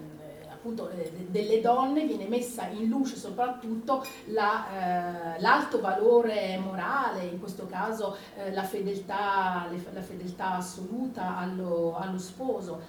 appunto 0.67 0.91
eh, 0.91 1.27
delle 1.29 1.61
donne 1.61 2.05
viene 2.05 2.27
messa 2.27 2.67
in 2.67 2.89
luce 2.89 3.17
soprattutto 3.17 4.05
la, 4.27 5.37
eh, 5.37 5.41
l'alto 5.41 5.81
valore 5.81 6.59
morale, 6.59 7.25
in 7.25 7.39
questo 7.39 7.67
caso 7.67 8.17
eh, 8.37 8.53
la 8.53 8.65
fedeltà, 8.65 9.69
la, 9.93 10.03
fedeltà, 10.03 10.57
assoluta 10.57 11.37
allo, 11.37 11.97
allo 11.97 12.19
sposo. 12.19 12.81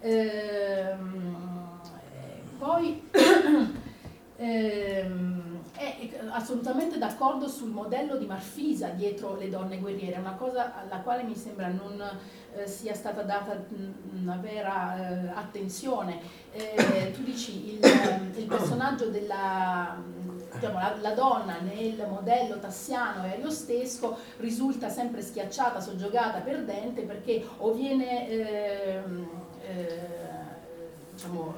Ehm, 0.00 1.54
poi 2.58 3.08
ehm, 4.36 5.55
è 5.76 6.10
assolutamente 6.30 6.98
d'accordo 6.98 7.48
sul 7.48 7.70
modello 7.70 8.16
di 8.16 8.26
Marfisa 8.26 8.88
dietro 8.88 9.36
le 9.36 9.48
donne 9.48 9.78
guerriere, 9.78 10.18
una 10.18 10.34
cosa 10.34 10.74
alla 10.80 11.00
quale 11.00 11.22
mi 11.22 11.36
sembra 11.36 11.68
non 11.68 12.02
eh, 12.54 12.66
sia 12.66 12.94
stata 12.94 13.22
data 13.22 13.64
una 14.12 14.36
vera 14.36 14.96
eh, 14.96 15.28
attenzione. 15.28 16.18
Eh, 16.52 17.12
tu 17.14 17.22
dici 17.22 17.74
il, 17.74 17.80
il 18.36 18.46
personaggio 18.46 19.08
della 19.08 19.96
diciamo, 20.54 20.78
la, 20.78 20.96
la, 21.00 21.10
donna 21.10 21.58
nel 21.60 22.06
modello 22.08 22.58
tassiano 22.58 23.24
e 23.24 23.32
ariostesco 23.32 24.16
risulta 24.38 24.88
sempre 24.88 25.22
schiacciata, 25.22 25.80
soggiogata, 25.80 26.40
perdente 26.40 27.02
perché 27.02 27.46
o 27.58 27.72
viene 27.72 28.28
ehm, 28.28 29.28
eh, 29.66 30.25
diciamo, 31.16 31.54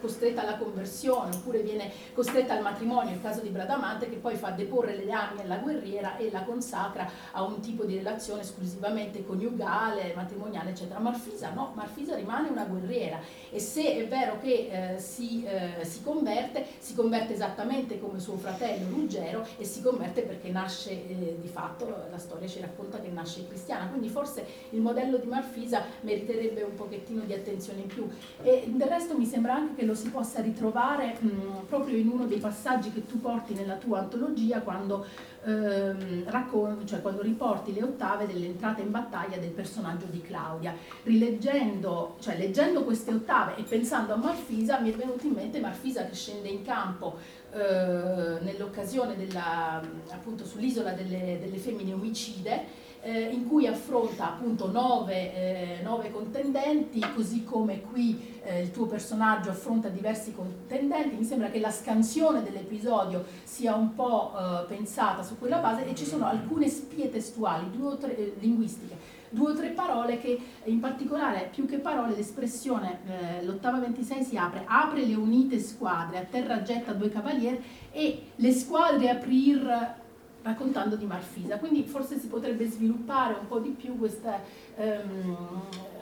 costretta 0.00 0.42
alla 0.42 0.56
conversione 0.56 1.34
oppure 1.34 1.58
viene 1.60 1.90
costretta 2.14 2.54
al 2.54 2.62
matrimonio, 2.62 3.10
nel 3.10 3.20
caso 3.20 3.40
di 3.40 3.48
Bradamante, 3.48 4.08
che 4.08 4.16
poi 4.16 4.36
fa 4.36 4.50
deporre 4.50 4.96
le 4.96 5.10
armi 5.10 5.40
alla 5.40 5.58
guerriera 5.58 6.16
e 6.16 6.30
la 6.30 6.44
consacra 6.44 7.10
a 7.32 7.42
un 7.42 7.60
tipo 7.60 7.84
di 7.84 7.96
relazione 7.96 8.42
esclusivamente 8.42 9.24
coniugale, 9.24 10.14
matrimoniale, 10.14 10.70
eccetera. 10.70 11.00
Marfisa 11.00 11.50
no, 11.50 11.72
Marfisa 11.74 12.14
rimane 12.14 12.48
una 12.48 12.64
guerriera 12.64 13.18
e 13.50 13.58
se 13.58 13.96
è 13.96 14.06
vero 14.06 14.38
che 14.40 14.94
eh, 14.94 14.98
si, 15.00 15.44
eh, 15.44 15.84
si, 15.84 16.02
converte, 16.02 16.64
si 16.78 16.94
converte 16.94 17.34
esattamente 17.34 17.98
come 17.98 18.20
suo 18.20 18.36
fratello 18.36 18.88
Ruggero 18.88 19.44
e 19.58 19.64
si 19.64 19.82
converte 19.82 20.22
perché 20.22 20.50
nasce 20.50 20.90
eh, 20.90 21.36
di 21.40 21.48
fatto, 21.48 22.06
la 22.08 22.18
storia 22.18 22.46
ci 22.46 22.60
racconta 22.60 23.00
che 23.00 23.08
nasce 23.08 23.46
cristiana, 23.48 23.88
quindi 23.88 24.08
forse 24.08 24.46
il 24.70 24.80
modello 24.80 25.16
di 25.16 25.26
Marfisa 25.26 25.82
meriterebbe 26.02 26.62
un 26.62 26.74
pochettino 26.74 27.22
di 27.22 27.32
attenzione 27.32 27.80
in 27.80 27.86
più. 27.88 28.08
E, 28.42 28.74
del 28.76 28.88
resto 28.88 29.16
mi 29.16 29.24
sembra 29.24 29.54
anche 29.54 29.74
che 29.74 29.84
lo 29.84 29.94
si 29.94 30.10
possa 30.10 30.40
ritrovare 30.40 31.16
mh, 31.18 31.66
proprio 31.68 31.96
in 31.96 32.08
uno 32.08 32.26
dei 32.26 32.38
passaggi 32.38 32.92
che 32.92 33.06
tu 33.06 33.20
porti 33.20 33.54
nella 33.54 33.76
tua 33.76 34.00
antologia 34.00 34.60
quando, 34.60 35.06
ehm, 35.44 36.28
raccon- 36.30 36.86
cioè 36.86 37.00
quando 37.00 37.22
riporti 37.22 37.72
le 37.72 37.82
ottave 37.82 38.26
dell'entrata 38.26 38.82
in 38.82 38.90
battaglia 38.90 39.38
del 39.38 39.50
personaggio 39.50 40.06
di 40.10 40.20
Claudia. 40.20 40.74
Rileggendo, 41.02 42.16
cioè 42.20 42.36
leggendo 42.36 42.84
queste 42.84 43.12
ottave 43.12 43.56
e 43.56 43.62
pensando 43.62 44.12
a 44.12 44.16
Marfisa 44.16 44.78
mi 44.80 44.92
è 44.92 44.96
venuto 44.96 45.26
in 45.26 45.32
mente 45.32 45.60
Marfisa 45.60 46.04
che 46.06 46.14
scende 46.14 46.48
in 46.48 46.62
campo 46.62 47.16
eh, 47.52 48.38
nell'occasione 48.40 49.16
della, 49.16 49.80
appunto 50.10 50.44
sull'isola 50.44 50.92
delle, 50.92 51.38
delle 51.40 51.56
femmine 51.56 51.92
omicide 51.92 52.84
eh, 53.06 53.30
in 53.30 53.46
cui 53.46 53.68
affronta 53.68 54.32
appunto 54.32 54.68
nove, 54.68 55.32
eh, 55.32 55.82
nove, 55.82 56.10
contendenti, 56.10 57.00
così 57.14 57.44
come 57.44 57.82
qui 57.82 58.40
eh, 58.42 58.62
il 58.62 58.72
tuo 58.72 58.86
personaggio 58.86 59.50
affronta 59.50 59.88
diversi 59.88 60.34
contendenti. 60.34 61.14
Mi 61.14 61.24
sembra 61.24 61.48
che 61.48 61.60
la 61.60 61.70
scansione 61.70 62.42
dell'episodio 62.42 63.24
sia 63.44 63.76
un 63.76 63.94
po' 63.94 64.32
eh, 64.36 64.64
pensata 64.66 65.22
su 65.22 65.38
quella 65.38 65.58
base 65.58 65.86
e 65.86 65.94
ci 65.94 66.04
sono 66.04 66.26
alcune 66.26 66.68
spie 66.68 67.08
testuali, 67.08 67.70
due 67.70 67.92
o 67.92 67.96
tre, 67.96 68.16
eh, 68.16 68.34
linguistiche 68.40 69.14
due 69.28 69.50
o 69.50 69.54
tre 69.54 69.70
parole 69.70 70.18
che 70.18 70.38
in 70.64 70.78
particolare 70.78 71.50
più 71.52 71.66
che 71.66 71.78
parole 71.78 72.14
l'espressione 72.14 73.00
eh, 73.06 73.44
l'ottava 73.44 73.78
26 73.78 74.22
si 74.22 74.36
apre, 74.36 74.62
apre 74.66 75.04
le 75.04 75.14
unite 75.14 75.58
squadre, 75.58 76.18
a 76.18 76.22
terra 76.22 76.62
getta 76.62 76.92
due 76.92 77.10
cavalieri 77.10 77.60
e 77.90 78.22
le 78.36 78.52
squadre 78.52 79.10
aprir 79.10 80.04
raccontando 80.46 80.94
di 80.94 81.06
Marfisa, 81.06 81.58
quindi 81.58 81.82
forse 81.82 82.18
si 82.18 82.28
potrebbe 82.28 82.66
sviluppare 82.68 83.34
un 83.34 83.48
po' 83.48 83.58
di 83.58 83.70
più 83.70 83.98
questa 83.98 84.40
ehm, 84.76 85.36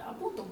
appunto 0.06 0.46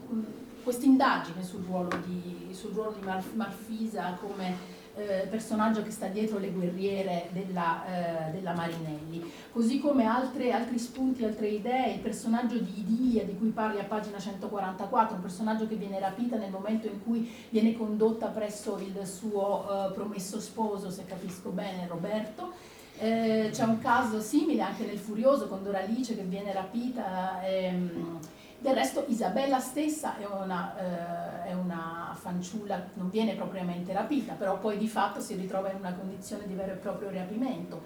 questa 0.63 0.87
indagine 0.87 1.43
sul 1.43 1.65
ruolo 1.65 1.91
di, 2.07 2.55
sul 2.55 2.73
ruolo 2.73 2.93
di 2.93 3.05
Marf 3.05 3.33
Marfisa 3.35 4.17
come 4.21 4.81
eh, 4.95 5.27
personaggio 5.29 5.83
che 5.83 5.91
sta 5.91 6.07
dietro 6.07 6.39
le 6.39 6.51
guerriere 6.51 7.29
della, 7.33 8.29
eh, 8.29 8.31
della 8.31 8.53
Marinelli. 8.53 9.31
Così 9.51 9.81
come 9.81 10.05
altre, 10.05 10.53
altri 10.53 10.79
spunti, 10.79 11.25
altre 11.25 11.49
idee, 11.49 11.95
il 11.95 12.01
personaggio 12.01 12.59
di 12.59 12.81
Idia 12.81 13.25
di 13.25 13.37
cui 13.37 13.49
parli 13.49 13.81
a 13.81 13.85
pagina 13.85 14.19
144, 14.19 15.17
un 15.17 15.23
personaggio 15.23 15.67
che 15.67 15.77
viene 15.77 15.99
rapita 15.99 16.37
nel 16.37 16.51
momento 16.51 16.87
in 16.87 17.03
cui 17.03 17.31
viene 17.49 17.77
condotta 17.77 18.27
presso 18.27 18.79
il 18.79 19.07
suo 19.07 19.89
eh, 19.89 19.93
promesso 19.93 20.39
sposo, 20.41 20.91
se 20.91 21.05
capisco 21.07 21.51
bene, 21.51 21.87
Roberto. 21.89 22.53
Eh, 23.03 23.51
c'è 23.51 23.65
un 23.65 23.81
caso 23.81 24.21
simile 24.21 24.63
anche 24.63 24.85
nel 24.85 24.97
Furioso 24.97 25.49
con 25.49 25.65
Doralice 25.65 26.15
che 26.15 26.23
viene 26.23 26.53
rapita. 26.53 27.45
Ehm, 27.45 28.21
del 28.61 28.75
resto 28.75 29.05
Isabella 29.09 29.59
stessa 29.59 30.17
è 30.19 30.25
una, 30.25 31.43
eh, 31.45 31.49
è 31.49 31.53
una, 31.53 32.17
fanciulla, 32.17 32.81
non 32.95 33.11
viene 33.11 33.35
propriamente 33.35 33.93
rapita, 33.93 34.35
però 34.35 34.57
poi 34.61 34.79
di 34.79 34.87
fatto 34.87 35.19
si 35.19 35.35
ritrova 35.35 35.73
in 35.73 35.79
una 35.79 35.95
condizione 35.95 36.47
di 36.47 36.55
vero 36.55 36.75
e 36.75 36.77
proprio 36.77 37.11
rapimento. 37.11 37.83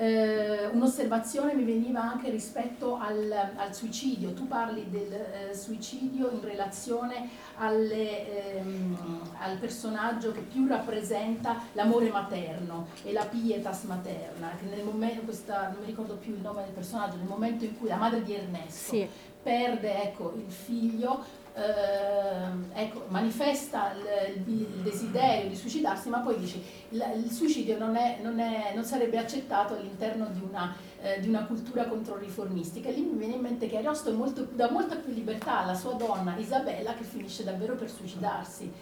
Eh, 0.00 0.66
un'osservazione 0.72 1.52
mi 1.52 1.62
veniva 1.62 2.00
anche 2.00 2.30
rispetto 2.30 2.96
al, 2.96 3.30
al 3.54 3.74
suicidio, 3.74 4.32
tu 4.32 4.48
parli 4.48 4.88
del 4.88 5.12
eh, 5.12 5.54
suicidio 5.54 6.30
in 6.30 6.40
relazione 6.40 7.28
alle, 7.58 8.54
ehm, 8.56 8.96
al 9.40 9.58
personaggio 9.58 10.32
che 10.32 10.40
più 10.40 10.66
rappresenta 10.66 11.64
l'amore 11.74 12.08
materno 12.08 12.86
e 13.04 13.12
la 13.12 13.26
pietas 13.26 13.82
materna, 13.82 14.52
che 14.58 14.74
nel 14.74 14.86
momento, 14.86 15.20
questa, 15.20 15.68
non 15.68 15.80
mi 15.80 15.86
ricordo 15.88 16.14
più 16.14 16.32
il 16.32 16.40
nome 16.40 16.62
del 16.64 16.72
personaggio, 16.72 17.16
nel 17.16 17.26
momento 17.26 17.66
in 17.66 17.78
cui 17.78 17.88
la 17.88 17.96
madre 17.96 18.22
di 18.22 18.32
Ernesto 18.32 18.94
sì. 18.94 19.06
perde 19.42 20.02
ecco, 20.02 20.32
il 20.34 20.50
figlio, 20.50 21.22
eh, 21.54 22.80
ecco, 22.80 23.06
manifesta 23.08 23.92
il, 23.92 24.42
il, 24.46 24.66
desiderio 24.82 25.48
di 25.48 25.56
suicidarsi, 25.56 26.08
ma 26.08 26.18
poi 26.20 26.38
dice 26.38 26.60
il, 26.90 27.04
il 27.24 27.30
suicidio 27.30 27.76
non, 27.78 27.96
è, 27.96 28.18
non, 28.22 28.38
è, 28.38 28.72
non, 28.74 28.84
sarebbe 28.84 29.18
accettato 29.18 29.74
all'interno 29.74 30.26
di 30.32 30.40
una, 30.40 30.74
eh, 31.00 31.20
di 31.20 31.28
una 31.28 31.44
cultura 31.46 31.86
controriformistica. 31.86 32.88
E 32.88 32.92
lì 32.92 33.02
mi 33.02 33.18
viene 33.18 33.34
in 33.34 33.40
mente 33.40 33.68
che 33.68 33.78
Ariosto 33.78 34.12
molto, 34.12 34.46
dà 34.52 34.70
molta 34.70 34.96
più 34.96 35.12
libertà 35.12 35.58
alla 35.58 35.74
sua 35.74 35.94
donna 35.94 36.36
Isabella 36.36 36.94
che 36.94 37.04
finisce 37.04 37.42
davvero 37.42 37.74
per 37.74 37.90
suicidarsi. 37.90 38.72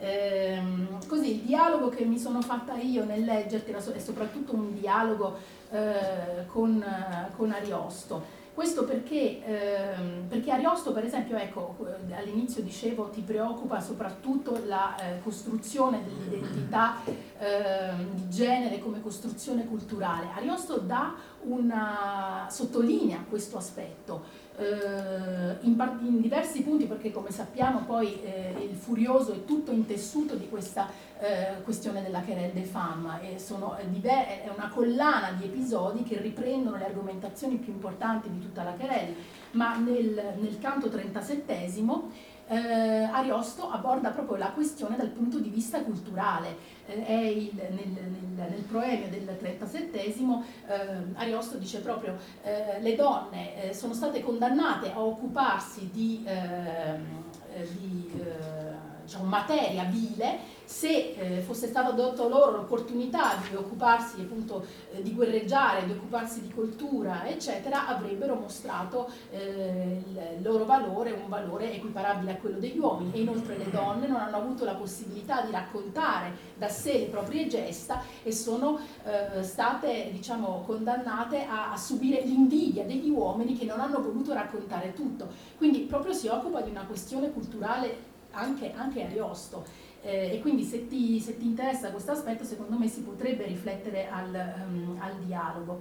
Eh, 0.00 0.62
così 1.08 1.36
il 1.36 1.40
dialogo 1.40 1.88
che 1.88 2.04
mi 2.04 2.18
sono 2.18 2.40
fatta 2.40 2.76
io 2.76 3.04
nel 3.04 3.24
leggerti 3.24 3.72
è 3.72 3.98
soprattutto 3.98 4.54
un 4.54 4.78
dialogo 4.78 5.36
eh, 5.70 6.46
con, 6.46 6.84
con 7.36 7.50
Ariosto 7.50 8.37
questo 8.58 8.82
perché, 8.82 9.40
ehm, 9.44 10.26
perché 10.26 10.50
Ariosto, 10.50 10.90
per 10.90 11.04
esempio, 11.04 11.36
ecco, 11.36 11.76
eh, 12.08 12.12
all'inizio 12.16 12.60
dicevo, 12.60 13.08
ti 13.08 13.20
preoccupa 13.20 13.78
soprattutto 13.78 14.60
la 14.66 14.96
eh, 14.96 15.22
costruzione 15.22 16.02
dell'identità 16.02 16.96
eh, 17.04 17.92
di 18.14 18.28
genere 18.28 18.80
come 18.80 19.00
costruzione 19.00 19.64
culturale. 19.64 20.26
Ariosto 20.34 20.80
una, 21.42 22.48
sottolinea 22.50 23.24
questo 23.28 23.58
aspetto 23.58 24.24
eh, 24.58 25.56
in, 25.60 25.98
in, 26.02 26.20
diversi 26.20 26.62
punti 26.62 26.86
perché 26.86 27.12
come 27.12 27.30
sappiamo 27.30 27.80
poi 27.80 28.20
eh, 28.22 28.54
il 28.68 28.74
Furioso 28.74 29.32
è 29.32 29.44
tutto 29.44 29.70
intessuto 29.70 30.34
di 30.34 30.48
questa 30.48 30.88
eh, 31.20 31.62
questione 31.62 32.02
della 32.02 32.20
querelle 32.20 32.52
de 32.52 32.62
femme 32.62 33.20
e 33.22 33.38
sono, 33.38 33.76
è 33.76 34.50
una 34.54 34.68
collana 34.68 35.32
di 35.32 35.44
episodi 35.44 36.02
che 36.02 36.20
riprendono 36.20 36.76
le 36.76 36.84
argomentazioni 36.84 37.56
più 37.56 37.72
importanti 37.72 38.30
di 38.30 38.40
tutta 38.40 38.62
la 38.62 38.72
querelle. 38.72 39.14
Ma 39.52 39.76
nel, 39.76 40.34
nel 40.38 40.58
canto 40.58 40.88
37 40.88 41.62
eh, 42.48 43.04
Ariosto 43.04 43.70
aborda 43.70 44.10
proprio 44.10 44.36
la 44.36 44.50
questione 44.50 44.96
dal 44.96 45.08
punto 45.08 45.38
di 45.38 45.50
vista 45.50 45.82
culturale. 45.82 46.76
Eh, 46.86 47.30
il, 47.30 47.50
nel, 47.54 47.88
nel, 47.88 48.50
nel, 48.50 48.62
proemio 48.62 49.08
del 49.10 49.36
37 49.38 50.02
eh, 50.02 50.12
Ariosto 51.14 51.58
dice 51.58 51.80
proprio 51.80 52.16
eh, 52.42 52.80
le 52.80 52.96
donne 52.96 53.62
eh, 53.62 53.74
sono 53.74 53.92
state 53.92 54.22
condannate 54.22 54.92
a 54.92 55.02
occuparsi 55.02 55.90
di, 55.92 56.24
ehm, 56.24 57.24
eh, 57.52 57.68
di 57.78 58.10
diciamo, 59.08 59.24
materia 59.24 59.84
vile 59.84 60.56
se 60.66 61.14
eh, 61.16 61.40
fosse 61.40 61.66
stata 61.66 61.92
data 61.92 62.28
loro 62.28 62.50
l'opportunità 62.50 63.36
di 63.48 63.56
occuparsi 63.56 64.20
appunto 64.20 64.66
eh, 64.92 65.00
di 65.00 65.14
guerreggiare, 65.14 65.86
di 65.86 65.92
occuparsi 65.92 66.42
di 66.42 66.50
cultura, 66.50 67.26
eccetera, 67.26 67.86
avrebbero 67.86 68.34
mostrato 68.34 69.08
eh, 69.30 70.02
il 70.06 70.42
loro 70.42 70.66
valore, 70.66 71.12
un 71.12 71.26
valore 71.26 71.72
equiparabile 71.72 72.32
a 72.32 72.36
quello 72.36 72.58
degli 72.58 72.78
uomini 72.78 73.12
e 73.14 73.20
inoltre 73.20 73.56
le 73.56 73.70
donne 73.70 74.08
non 74.08 74.20
hanno 74.20 74.36
avuto 74.36 74.66
la 74.66 74.74
possibilità 74.74 75.40
di 75.40 75.52
raccontare 75.52 76.36
da 76.58 76.68
sé 76.68 76.98
le 76.98 77.06
proprie 77.06 77.46
gesta 77.46 78.02
e 78.22 78.30
sono 78.30 78.78
eh, 79.04 79.42
state 79.42 80.10
diciamo 80.12 80.64
condannate 80.66 81.46
a, 81.46 81.72
a 81.72 81.76
subire 81.78 82.20
l'invidia 82.20 82.84
degli 82.84 83.08
uomini 83.08 83.56
che 83.56 83.64
non 83.64 83.80
hanno 83.80 84.02
voluto 84.02 84.34
raccontare 84.34 84.92
tutto. 84.92 85.28
Quindi 85.56 85.80
proprio 85.80 86.12
si 86.12 86.28
occupa 86.28 86.60
di 86.60 86.68
una 86.68 86.84
questione 86.84 87.32
culturale 87.32 88.07
anche, 88.38 88.72
anche 88.74 89.02
Ariosto. 89.02 89.64
Eh, 90.00 90.34
e 90.34 90.40
quindi 90.40 90.62
se 90.62 90.86
ti, 90.86 91.18
se 91.20 91.36
ti 91.36 91.44
interessa 91.44 91.90
questo 91.90 92.12
aspetto, 92.12 92.44
secondo 92.44 92.78
me 92.78 92.88
si 92.88 93.02
potrebbe 93.02 93.44
riflettere 93.44 94.08
al, 94.08 94.54
um, 94.68 94.96
al 95.00 95.16
dialogo. 95.24 95.80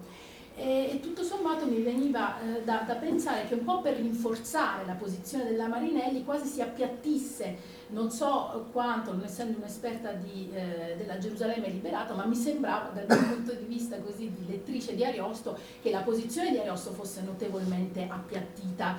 E, 0.60 0.90
e, 0.92 1.00
tutto 1.00 1.22
sommato 1.22 1.68
mi 1.68 1.84
veniva 1.84 2.42
eh, 2.42 2.64
da, 2.64 2.78
da, 2.78 2.96
pensare 2.96 3.48
che 3.48 3.54
un 3.54 3.64
po' 3.64 3.80
per 3.80 3.96
rinforzare 3.96 4.88
la 4.88 4.96
posizione 4.96 5.44
della 5.44 5.68
Marinelli 5.68 6.26
quasi 6.26 6.48
si 6.48 6.62
appiattisse, 6.64 7.58
non 7.90 8.10
so 8.10 8.68
quanto, 8.72 9.14
non 9.14 9.24
essendo 9.24 9.60
un'esperta 9.60 10.14
di, 10.14 10.50
eh, 10.52 10.96
della 10.98 11.20
Gerusalemme 11.20 11.70
liberata, 11.70 12.16
ma 12.16 12.26
mi 12.26 12.34
sembrava 12.34 12.90
dal 12.90 13.06
mio 13.08 13.36
punto 13.36 13.54
di 13.54 13.66
vista 13.66 14.00
così 14.00 14.34
di 14.34 14.48
lettrice 14.48 14.96
di 14.96 15.06
Ariosto 15.06 15.56
che 15.80 15.92
la 15.92 16.02
posizione 16.02 16.50
di 16.50 16.58
Ariosto 16.58 16.92
fosse 16.92 17.22
notevolmente 17.22 18.08
appiattita 18.10 18.98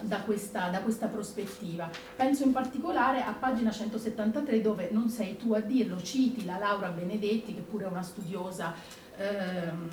da, 0.00 0.20
questa, 0.20 0.68
da, 0.68 0.80
questa, 0.80 1.06
prospettiva. 1.06 1.90
Penso 2.16 2.44
in 2.44 2.52
particolare 2.52 3.22
a 3.22 3.32
pagina 3.32 3.70
173 3.70 4.60
dove 4.60 4.88
non 4.90 5.08
sei 5.08 5.36
tu 5.36 5.52
a 5.52 5.60
dirlo, 5.60 6.00
citi 6.02 6.44
la 6.44 6.58
Laura 6.58 6.88
Benedetti 6.88 7.54
che 7.54 7.60
pure 7.60 7.84
è 7.84 7.88
una 7.88 8.02
studiosa 8.02 8.74
ehm, 9.16 9.88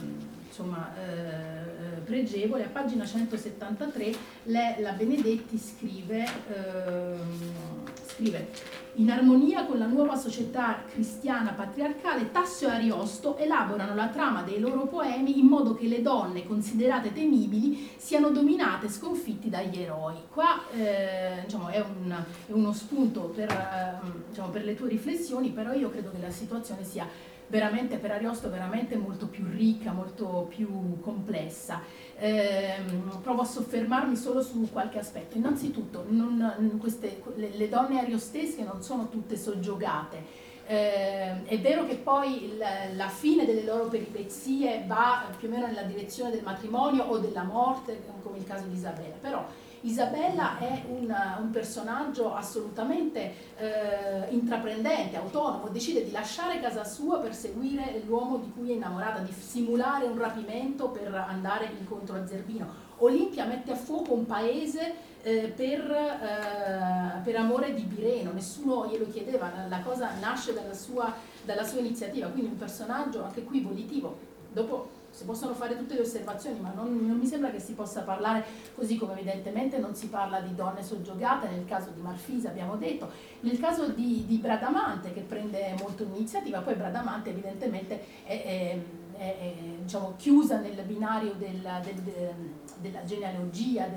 insomma, 0.47 0.93
eh, 0.95 1.99
pregevole, 2.01 2.65
a 2.65 2.69
pagina 2.69 3.05
173 3.05 4.15
le, 4.43 4.75
la 4.79 4.91
Benedetti 4.91 5.57
scrive, 5.57 6.25
ehm, 6.53 7.83
scrive 8.09 8.77
in 8.99 9.09
armonia 9.09 9.65
con 9.65 9.77
la 9.77 9.85
nuova 9.85 10.17
società 10.17 10.83
cristiana 10.91 11.51
patriarcale, 11.51 12.31
Tassio 12.31 12.67
e 12.67 12.71
Ariosto 12.71 13.37
elaborano 13.37 13.95
la 13.95 14.07
trama 14.07 14.41
dei 14.41 14.59
loro 14.59 14.87
poemi 14.87 15.39
in 15.39 15.45
modo 15.45 15.73
che 15.73 15.87
le 15.87 16.01
donne 16.01 16.45
considerate 16.45 17.13
temibili 17.13 17.91
siano 17.95 18.29
dominate 18.31 18.87
e 18.87 18.89
sconfitti 18.89 19.49
dagli 19.49 19.79
eroi. 19.79 20.15
Qua 20.29 20.63
eh, 20.73 21.43
diciamo, 21.45 21.69
è, 21.69 21.79
un, 21.79 22.11
è, 22.47 22.51
uno 22.51 22.73
spunto 22.73 23.31
per, 23.33 23.49
eh, 23.49 24.07
diciamo, 24.27 24.49
per 24.49 24.65
le 24.65 24.75
tue 24.75 24.89
riflessioni, 24.89 25.51
però 25.51 25.71
io 25.71 25.89
credo 25.89 26.11
che 26.11 26.19
la 26.19 26.31
situazione 26.31 26.83
sia 26.83 27.07
veramente 27.49 27.97
per 27.97 28.11
Ariosto 28.11 28.49
veramente 28.49 28.95
molto 28.95 29.27
più 29.27 29.45
ricca, 29.45 29.91
molto 29.91 30.47
più 30.49 30.99
complessa. 31.01 31.81
Eh, 32.17 32.75
provo 33.21 33.41
a 33.41 33.45
soffermarmi 33.45 34.15
solo 34.15 34.41
su 34.41 34.69
qualche 34.71 34.99
aspetto. 34.99 35.37
Innanzitutto, 35.37 36.05
non, 36.07 36.77
queste, 36.79 37.21
le, 37.35 37.51
le, 37.55 37.69
donne 37.69 37.99
ariostesche 37.99 38.63
non 38.63 38.81
sono 38.81 39.09
tutte 39.09 39.35
soggiogate. 39.35 40.47
Eh, 40.67 41.45
è 41.45 41.59
vero 41.59 41.87
che 41.87 41.95
poi 41.95 42.55
la, 42.57 42.93
la, 42.93 43.07
fine 43.07 43.45
delle 43.45 43.63
loro 43.63 43.85
peripezie 43.87 44.83
va 44.85 45.25
più 45.35 45.47
o 45.47 45.51
meno 45.51 45.65
nella 45.65 45.81
direzione 45.81 46.29
del 46.29 46.43
matrimonio 46.43 47.05
o 47.05 47.17
della 47.17 47.43
morte, 47.43 47.99
come 48.21 48.37
il 48.37 48.45
caso 48.45 48.65
di 48.67 48.75
Isabella, 48.75 49.15
però 49.19 49.43
Isabella 49.81 50.57
è 50.57 50.83
un, 50.89 51.13
un 51.39 51.49
personaggio 51.51 52.33
assolutamente 52.33 53.33
eh, 53.57 54.27
intraprendente, 54.29 55.15
autonomo, 55.15 55.69
decide 55.69 56.03
di 56.03 56.11
lasciare 56.11 56.59
casa 56.59 56.83
sua 56.83 57.19
per 57.19 57.33
seguire 57.33 58.01
l'uomo 58.05 58.37
di 58.37 58.51
cui 58.51 58.71
è 58.71 58.73
innamorata, 58.73 59.19
di 59.19 59.31
simulare 59.31 60.05
un 60.05 60.17
rapimento 60.17 60.89
per 60.89 61.13
andare 61.13 61.69
incontro 61.79 62.17
a 62.17 62.27
Zerbino. 62.27 62.87
Olimpia 62.97 63.45
mette 63.45 63.71
a 63.71 63.75
fuoco 63.75 64.13
un 64.13 64.25
paese 64.25 64.93
eh, 65.21 65.53
per, 65.55 65.79
eh, 65.89 67.21
per, 67.23 67.35
amore 67.35 67.73
di 67.73 67.83
Bireno, 67.83 68.31
nessuno 68.33 68.87
glielo 68.89 69.07
chiedeva, 69.07 69.51
la 69.69 69.79
cosa 69.81 70.11
nasce 70.19 70.53
dalla 70.53 70.73
sua, 70.73 71.13
dalla 71.45 71.63
sua 71.63 71.79
iniziativa, 71.79 72.27
quindi 72.27 72.51
un 72.51 72.57
personaggio 72.57 73.23
anche 73.23 73.43
qui 73.43 73.61
volitivo. 73.61 74.17
Dopo 74.51 74.97
si 75.19 75.25
possono 75.25 75.53
fare 75.53 75.75
tutte 75.75 75.95
le 75.95 76.01
osservazioni, 76.01 76.61
ma 76.61 76.71
non, 76.73 77.05
non, 77.05 77.17
mi 77.17 77.25
sembra 77.25 77.51
che 77.51 77.59
si 77.59 77.73
possa 77.73 78.03
parlare 78.03 78.45
così 78.73 78.97
come 78.97 79.11
evidentemente 79.11 79.77
non 79.77 79.93
si 79.93 80.07
parla 80.07 80.39
di 80.39 80.55
donne 80.55 80.81
soggiogate, 80.81 81.49
nel 81.49 81.65
caso 81.65 81.89
di 81.89 81.99
Marfisa 81.99 82.47
abbiamo 82.47 82.77
detto, 82.77 83.11
nel 83.41 83.59
caso 83.59 83.89
di, 83.89 84.23
di 84.25 84.37
Bradamante 84.37 85.11
che 85.11 85.19
prende 85.19 85.75
molto 85.77 86.05
l'iniziativa, 86.05 86.61
poi 86.61 86.75
Bradamante 86.75 87.31
evidentemente 87.31 88.01
è, 88.23 88.43
è, 88.43 88.79
è, 89.17 89.37
è 89.39 89.53
diciamo, 89.81 90.13
chiusa 90.15 90.57
nel 90.59 90.81
binario 90.85 91.33
del, 91.33 91.69
del, 91.83 91.95
del, 91.95 92.35
della 92.77 93.03
genealogia, 93.03 93.89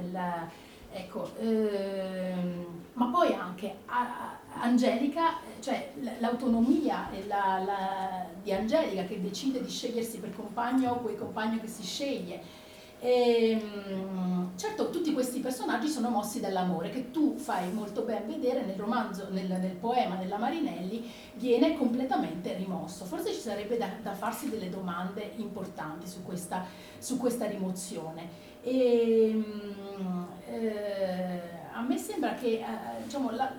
ecco, 0.90 1.30
ehm, 1.38 2.66
ma 2.94 3.06
poi 3.06 3.32
anche 3.32 3.76
a, 3.86 4.38
Angelica, 4.60 5.38
cioè 5.60 5.92
l'autonomia 6.18 7.08
la, 7.26 7.62
la, 7.64 8.26
di 8.42 8.52
Angelica 8.52 9.04
che 9.04 9.20
decide 9.20 9.62
di 9.62 9.70
scegliersi 9.70 10.18
per 10.18 10.34
compagno 10.34 10.96
quel 10.96 11.16
compagno 11.16 11.60
che 11.60 11.68
si 11.68 11.82
sceglie. 11.82 12.60
E, 13.04 13.50
ehm, 13.50 14.52
certo, 14.54 14.90
tutti 14.90 15.12
questi 15.12 15.40
personaggi 15.40 15.88
sono 15.88 16.08
mossi 16.08 16.38
dall'amore 16.38 16.90
che 16.90 17.10
tu 17.10 17.36
fai 17.36 17.72
molto 17.72 18.02
ben 18.02 18.28
vedere 18.28 18.64
nel 18.64 18.76
romanzo, 18.76 19.26
nel, 19.30 19.48
nel 19.48 19.74
poema 19.74 20.14
della 20.14 20.38
Marinelli, 20.38 21.10
viene 21.34 21.76
completamente 21.76 22.54
rimosso. 22.54 23.04
Forse 23.04 23.32
ci 23.32 23.40
sarebbe 23.40 23.76
da, 23.76 23.88
da 24.00 24.14
farsi 24.14 24.48
delle 24.48 24.70
domande 24.70 25.32
importanti 25.36 26.06
su 26.06 26.22
questa, 26.22 26.64
su 26.98 27.16
questa 27.16 27.46
rimozione. 27.46 28.50
E, 28.62 29.30
ehm, 29.30 30.26
eh, 30.46 31.40
a 31.72 31.82
me 31.82 31.98
sembra 31.98 32.34
che 32.34 32.60
eh, 32.60 33.02
diciamo, 33.02 33.32
la, 33.32 33.52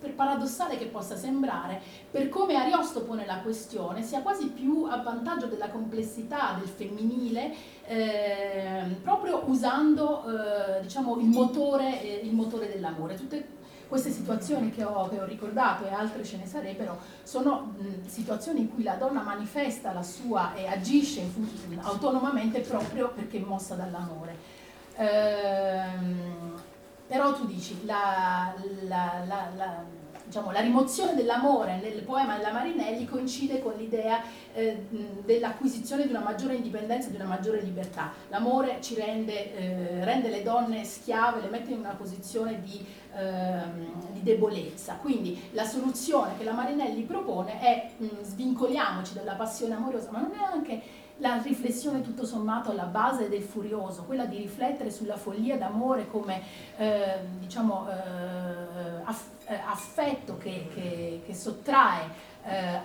per 0.00 0.14
paradossale 0.14 0.78
che 0.78 0.86
possa 0.86 1.14
sembrare, 1.14 1.80
per 2.10 2.30
come 2.30 2.54
Ariosto 2.54 3.02
pone 3.02 3.26
la 3.26 3.40
questione, 3.40 4.02
sia 4.02 4.22
quasi 4.22 4.48
più 4.48 4.86
a 4.90 4.96
vantaggio 5.02 5.46
della 5.46 5.68
complessità 5.68 6.56
del 6.58 6.68
femminile, 6.68 7.54
eh, 7.86 8.96
proprio 9.02 9.42
usando 9.46 10.24
eh, 10.24 10.80
diciamo, 10.80 11.18
il, 11.18 11.26
motore, 11.26 12.02
eh, 12.02 12.20
il, 12.24 12.32
motore, 12.34 12.68
dell'amore. 12.68 13.14
Tutte 13.16 13.58
queste 13.88 14.10
situazioni 14.10 14.70
che 14.70 14.84
ho, 14.84 15.08
che 15.08 15.20
ho, 15.20 15.24
ricordato 15.26 15.84
e 15.86 15.92
altre 15.92 16.24
ce 16.24 16.38
ne 16.38 16.46
sarebbero, 16.46 16.98
sono 17.22 17.74
mh, 17.76 18.06
situazioni 18.06 18.60
in 18.60 18.72
cui 18.72 18.82
la 18.82 18.94
donna 18.94 19.20
manifesta 19.20 19.92
la 19.92 20.02
sua 20.02 20.54
e 20.54 20.66
agisce 20.66 21.22
autonomamente 21.80 22.60
proprio 22.60 23.10
perché 23.10 23.36
è 23.38 23.40
mossa 23.40 23.74
dall'amore. 23.74 24.58
Ehm, 24.96 26.59
però 27.10 27.32
tu 27.32 27.44
dici 27.44 27.76
la, 27.86 28.54
la, 28.86 29.24
la, 29.26 29.84
diciamo, 30.24 30.52
la 30.52 30.60
rimozione 30.60 31.16
dell'amore 31.16 31.80
nel 31.82 32.02
poema 32.02 32.36
della 32.36 32.52
Marinelli 32.52 33.04
coincide 33.04 33.60
con 33.60 33.72
l'idea 33.76 34.22
eh, 34.54 34.86
dell'acquisizione 35.24 36.04
di 36.04 36.10
una 36.10 36.20
maggiore 36.20 36.54
indipendenza 36.54 37.08
e 37.08 37.10
di 37.10 37.16
una 37.16 37.24
maggiore 37.24 37.62
libertà. 37.62 38.12
L'amore 38.28 38.78
ci 38.80 38.94
rende, 38.94 39.56
eh, 39.56 40.04
rende, 40.04 40.28
le 40.28 40.44
donne 40.44 40.84
schiave, 40.84 41.40
le 41.40 41.48
mette 41.48 41.72
in 41.72 41.80
una 41.80 41.94
posizione 41.94 42.60
di, 42.62 42.86
eh, 43.12 43.58
di, 44.12 44.22
debolezza. 44.22 44.94
Quindi 45.00 45.48
la 45.50 45.64
soluzione 45.64 46.38
che 46.38 46.44
la 46.44 46.52
Marinelli 46.52 47.02
propone 47.02 47.58
è 47.58 47.90
mh, 47.96 48.06
svincoliamoci 48.22 49.14
dalla 49.14 49.34
passione 49.34 49.74
amorosa, 49.74 50.12
ma 50.12 50.20
non 50.20 50.30
è 50.30 50.44
anche 50.44 50.80
la 51.20 51.40
riflessione 51.42 52.02
tutto 52.02 52.24
sommato 52.24 52.70
alla 52.70 52.84
base 52.84 53.28
del 53.28 53.42
furioso, 53.42 54.04
quella 54.04 54.24
di 54.24 54.38
riflettere 54.38 54.90
sulla 54.90 55.16
follia 55.16 55.56
d'amore 55.56 56.08
come 56.08 56.42
eh, 56.76 57.18
diciamo, 57.38 57.86
eh, 57.88 59.52
eh, 59.52 59.60
affetto 59.66 60.36
che, 60.38 60.68
che, 60.74 61.22
che 61.24 61.34
sottrae 61.34 62.28
eh, 62.42 62.80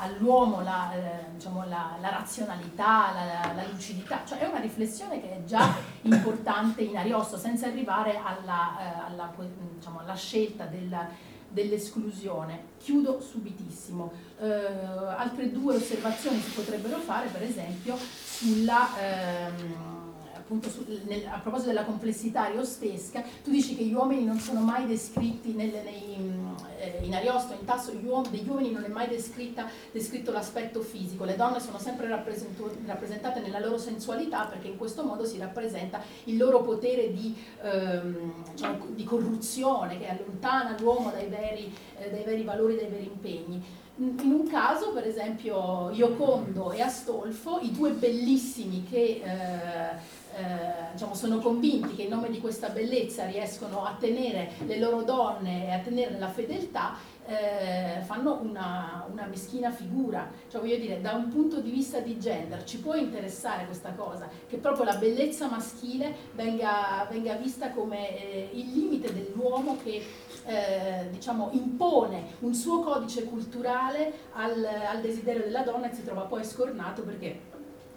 all'uomo 0.00 0.60
la, 0.60 0.92
eh, 0.92 1.24
diciamo, 1.32 1.64
la, 1.66 1.96
la 2.00 2.10
razionalità, 2.10 3.12
la, 3.12 3.54
la, 3.54 3.64
lucidità, 3.70 4.20
cioè 4.26 4.38
è 4.38 4.46
una 4.46 4.60
riflessione 4.60 5.20
che 5.22 5.36
è 5.36 5.44
già 5.44 5.74
importante 6.02 6.82
in 6.82 6.96
Ariosto, 6.96 7.38
senza 7.38 7.66
arrivare 7.66 8.20
alla, 8.22 8.78
eh, 8.78 9.10
alla, 9.10 9.32
diciamo, 9.74 10.00
scelta 10.14 10.64
della 10.64 11.08
dell'esclusione. 11.52 12.70
Chiudo 12.78 13.20
subitissimo. 13.20 14.12
Eh, 14.40 14.46
altre 14.46 15.52
due 15.52 15.76
osservazioni 15.76 16.40
si 16.40 16.50
potrebbero 16.50 16.98
fare, 16.98 17.28
per 17.28 17.42
esempio, 17.42 17.96
sulla... 17.96 18.88
Ehm, 18.98 20.01
appunto 20.42 20.68
su, 20.68 20.84
nel, 21.06 21.24
a 21.26 21.38
proposito 21.38 21.68
della 21.68 21.84
complessità 21.84 22.46
ariostesca, 22.46 23.22
tu 23.42 23.50
dici 23.50 23.76
che 23.76 23.84
gli 23.84 23.94
uomini 23.94 24.24
non 24.24 24.38
sono 24.38 24.60
mai 24.60 24.86
descritti 24.86 25.52
nelle, 25.52 25.82
nei, 25.82 26.32
eh, 26.78 27.00
in 27.04 27.14
Ariosto, 27.14 27.54
in 27.58 27.64
Tasso, 27.64 27.92
degli 27.92 28.48
uomini 28.48 28.72
non 28.72 28.84
è 28.84 28.88
mai 28.88 29.08
descritto 29.08 30.32
l'aspetto 30.32 30.82
fisico, 30.82 31.24
le 31.24 31.36
donne 31.36 31.60
sono 31.60 31.78
sempre 31.78 32.08
rappresentate 32.08 33.40
nella 33.40 33.60
loro 33.60 33.78
sensualità 33.78 34.44
perché 34.44 34.68
in 34.68 34.76
questo 34.76 35.04
modo 35.04 35.24
si 35.24 35.38
rappresenta 35.38 36.02
il 36.24 36.36
loro 36.36 36.62
potere 36.62 37.12
di, 37.12 37.34
ehm, 37.62 38.50
diciamo, 38.50 38.86
di 38.88 39.04
corruzione 39.04 39.98
che 39.98 40.08
allontana 40.08 40.76
l'uomo 40.78 41.10
dai 41.10 41.28
veri, 41.28 41.72
eh, 41.98 42.10
dai 42.10 42.24
veri 42.24 42.42
valori, 42.42 42.76
dai 42.76 42.88
veri 42.88 43.06
impegni. 43.06 43.80
In 43.94 44.32
un 44.32 44.48
caso, 44.48 44.90
per 44.92 45.06
esempio, 45.06 45.90
Iocondo 45.90 46.72
e 46.72 46.80
Astolfo, 46.80 47.58
i 47.60 47.70
due 47.72 47.90
bellissimi 47.90 48.84
che 48.90 49.20
eh, 49.22 50.20
eh, 50.34 50.92
diciamo, 50.92 51.14
sono 51.14 51.38
convinti 51.38 51.94
che 51.94 52.02
in 52.02 52.10
nome 52.10 52.30
di 52.30 52.40
questa 52.40 52.68
bellezza 52.68 53.26
riescono 53.26 53.84
a 53.84 53.96
tenere 53.98 54.52
le 54.66 54.78
loro 54.78 55.02
donne 55.02 55.66
e 55.66 55.70
a 55.72 55.78
tenere 55.78 56.18
la 56.18 56.28
fedeltà, 56.28 56.96
eh, 57.26 58.00
fanno 58.02 58.40
una, 58.42 59.06
una, 59.10 59.26
meschina 59.26 59.70
figura. 59.70 60.30
Cioè 60.48 60.60
voglio 60.60 60.76
dire, 60.76 61.00
da 61.00 61.12
un 61.12 61.28
punto 61.28 61.60
di 61.60 61.70
vista 61.70 62.00
di 62.00 62.18
gender 62.18 62.64
ci 62.64 62.80
può 62.80 62.94
interessare 62.94 63.66
questa 63.66 63.92
cosa, 63.92 64.28
che 64.48 64.56
proprio 64.56 64.84
la 64.84 64.96
bellezza 64.96 65.48
maschile 65.48 66.14
venga, 66.34 67.06
venga 67.10 67.34
vista 67.34 67.70
come 67.70 68.18
eh, 68.18 68.50
il 68.54 68.72
limite 68.72 69.12
dell'uomo 69.12 69.76
che 69.82 70.02
eh, 70.44 71.08
diciamo, 71.10 71.50
impone 71.52 72.36
un 72.40 72.54
suo 72.54 72.80
codice 72.80 73.24
culturale 73.24 74.12
al, 74.32 74.64
al 74.64 75.00
desiderio 75.00 75.42
della 75.42 75.62
donna 75.62 75.90
e 75.90 75.94
si 75.94 76.04
trova 76.04 76.22
poi 76.22 76.44
scornato 76.44 77.02
perché 77.02 77.51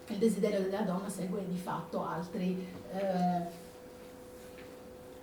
il 0.08 0.18
desiderio 0.18 0.60
della 0.60 0.82
donna 0.82 1.08
segue 1.08 1.44
di 1.46 1.56
fatto 1.56 2.04
altri, 2.04 2.66
eh, 2.92 3.46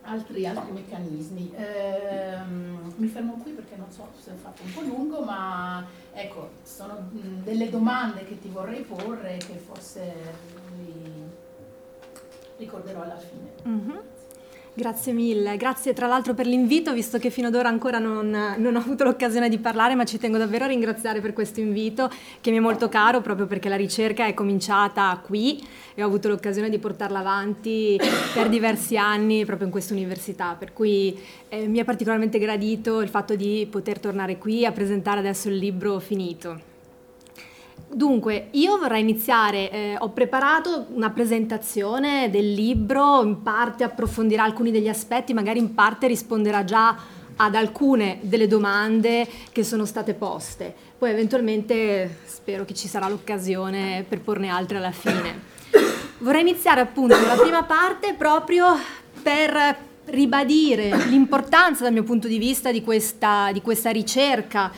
altri, 0.02 0.46
altri 0.46 0.72
meccanismi. 0.72 1.54
Eh, 1.56 2.38
mi 2.96 3.08
fermo 3.08 3.40
qui 3.42 3.52
perché 3.52 3.76
non 3.76 3.92
so 3.92 4.08
se 4.20 4.32
ho 4.32 4.36
fatto 4.36 4.64
un 4.64 4.74
po' 4.74 4.82
lungo, 4.82 5.22
ma 5.22 5.86
ecco, 6.14 6.50
sono 6.64 7.10
delle 7.12 7.70
domande 7.70 8.26
che 8.26 8.40
ti 8.40 8.50
vorrei 8.50 8.82
porre 8.82 9.38
che 9.38 9.56
forse 9.58 10.14
ricorderò 12.58 13.02
alla 13.02 13.18
fine. 13.18 13.52
Mm-hmm. 13.68 13.98
Grazie 14.76 15.14
mille, 15.14 15.56
grazie 15.56 15.94
tra 15.94 16.08
l'altro 16.08 16.34
per 16.34 16.48
l'invito, 16.48 16.94
visto 16.94 17.20
che 17.20 17.30
fino 17.30 17.50
ad 17.50 17.54
ora 17.54 17.70
ancora 17.70 18.00
non, 18.00 18.56
non, 18.58 18.76
ho 18.76 18.80
avuto 18.80 19.04
l'occasione 19.04 19.48
di 19.48 19.60
parlare, 19.60 19.94
ma 19.94 20.04
ci 20.04 20.18
tengo 20.18 20.40
davvero 20.40 20.64
a 20.64 20.68
ringraziare 20.68 21.22
per 21.22 21.32
questo 21.32 21.60
invito 21.60 22.10
che 22.42 22.50
mi 22.50 22.58
è 22.58 22.60
molto 22.60 22.90
caro 22.90 23.22
proprio 23.22 23.46
perché 23.46 23.70
la 23.70 23.76
ricerca 23.76 24.26
è 24.26 24.34
cominciata 24.34 25.22
qui 25.24 25.64
e 25.94 26.02
ho 26.02 26.08
avuto 26.08 26.28
l'occasione 26.28 26.70
di 26.70 26.80
portarla 26.80 27.20
avanti 27.20 28.00
per 28.34 28.50
diversi 28.50 28.98
anni 28.98 29.46
proprio 29.46 29.68
in 29.68 29.72
questa 29.72 29.94
università, 29.94 30.56
per 30.58 30.74
cui 30.74 31.16
eh, 31.50 31.68
mi 31.68 31.78
è 31.78 31.84
particolarmente 31.84 32.40
gradito 32.40 33.02
il 33.02 33.10
fatto 33.10 33.36
di 33.36 33.68
poter 33.70 34.00
tornare 34.00 34.40
qui 34.40 34.66
a 34.66 34.72
presentare 34.72 35.20
adesso 35.20 35.50
il 35.50 35.58
libro 35.58 36.00
finito. 36.00 36.73
Dunque, 37.94 38.48
io 38.52 38.80
vorrei 38.80 39.02
iniziare, 39.02 39.70
eh, 39.70 39.96
ho 40.00 40.10
preparato 40.10 40.88
una 40.94 41.12
presentazione 41.12 42.32
del 42.32 42.52
libro, 42.52 43.22
in 43.22 43.44
parte 43.44 43.84
approfondirà 43.84 44.44
alcuni 44.44 44.72
degli 44.72 44.88
aspetti, 44.88 45.34
magari 45.34 45.60
in 45.60 45.76
parte 45.76 46.08
risponderà 46.08 46.64
già 46.64 46.98
ad 47.36 47.56
alcune 47.56 48.18
delle 48.22 48.48
domande 48.48 49.28
che 49.52 49.64
sono 49.64 49.86
state 49.86 50.16
poste. 50.16 50.74
Poi 50.98 51.12
eventualmente 51.12 52.18
spero 52.26 52.66
che 52.66 52.74
ci 52.74 52.88
sarà 52.88 53.08
l'occasione 53.08 54.04
per 54.08 54.22
porne 54.22 54.50
altre 54.50 54.78
alla 54.78 54.92
fine. 54.92 55.52
Vorrei 56.20 56.42
iniziare 56.42 56.82
appunto 56.82 57.16
la 57.28 57.36
prima 57.36 57.64
parte 57.64 58.16
proprio 58.18 58.76
per 59.22 59.92
ribadire 60.06 61.06
l'importanza 61.08 61.84
dal 61.84 61.94
mio 61.94 62.04
punto 62.04 62.28
di 62.28 62.38
vista 62.38 62.72
di 62.72 62.84
questa, 62.84 63.52
di 63.52 63.62
questa, 63.62 63.90
ricerca, 63.90 64.72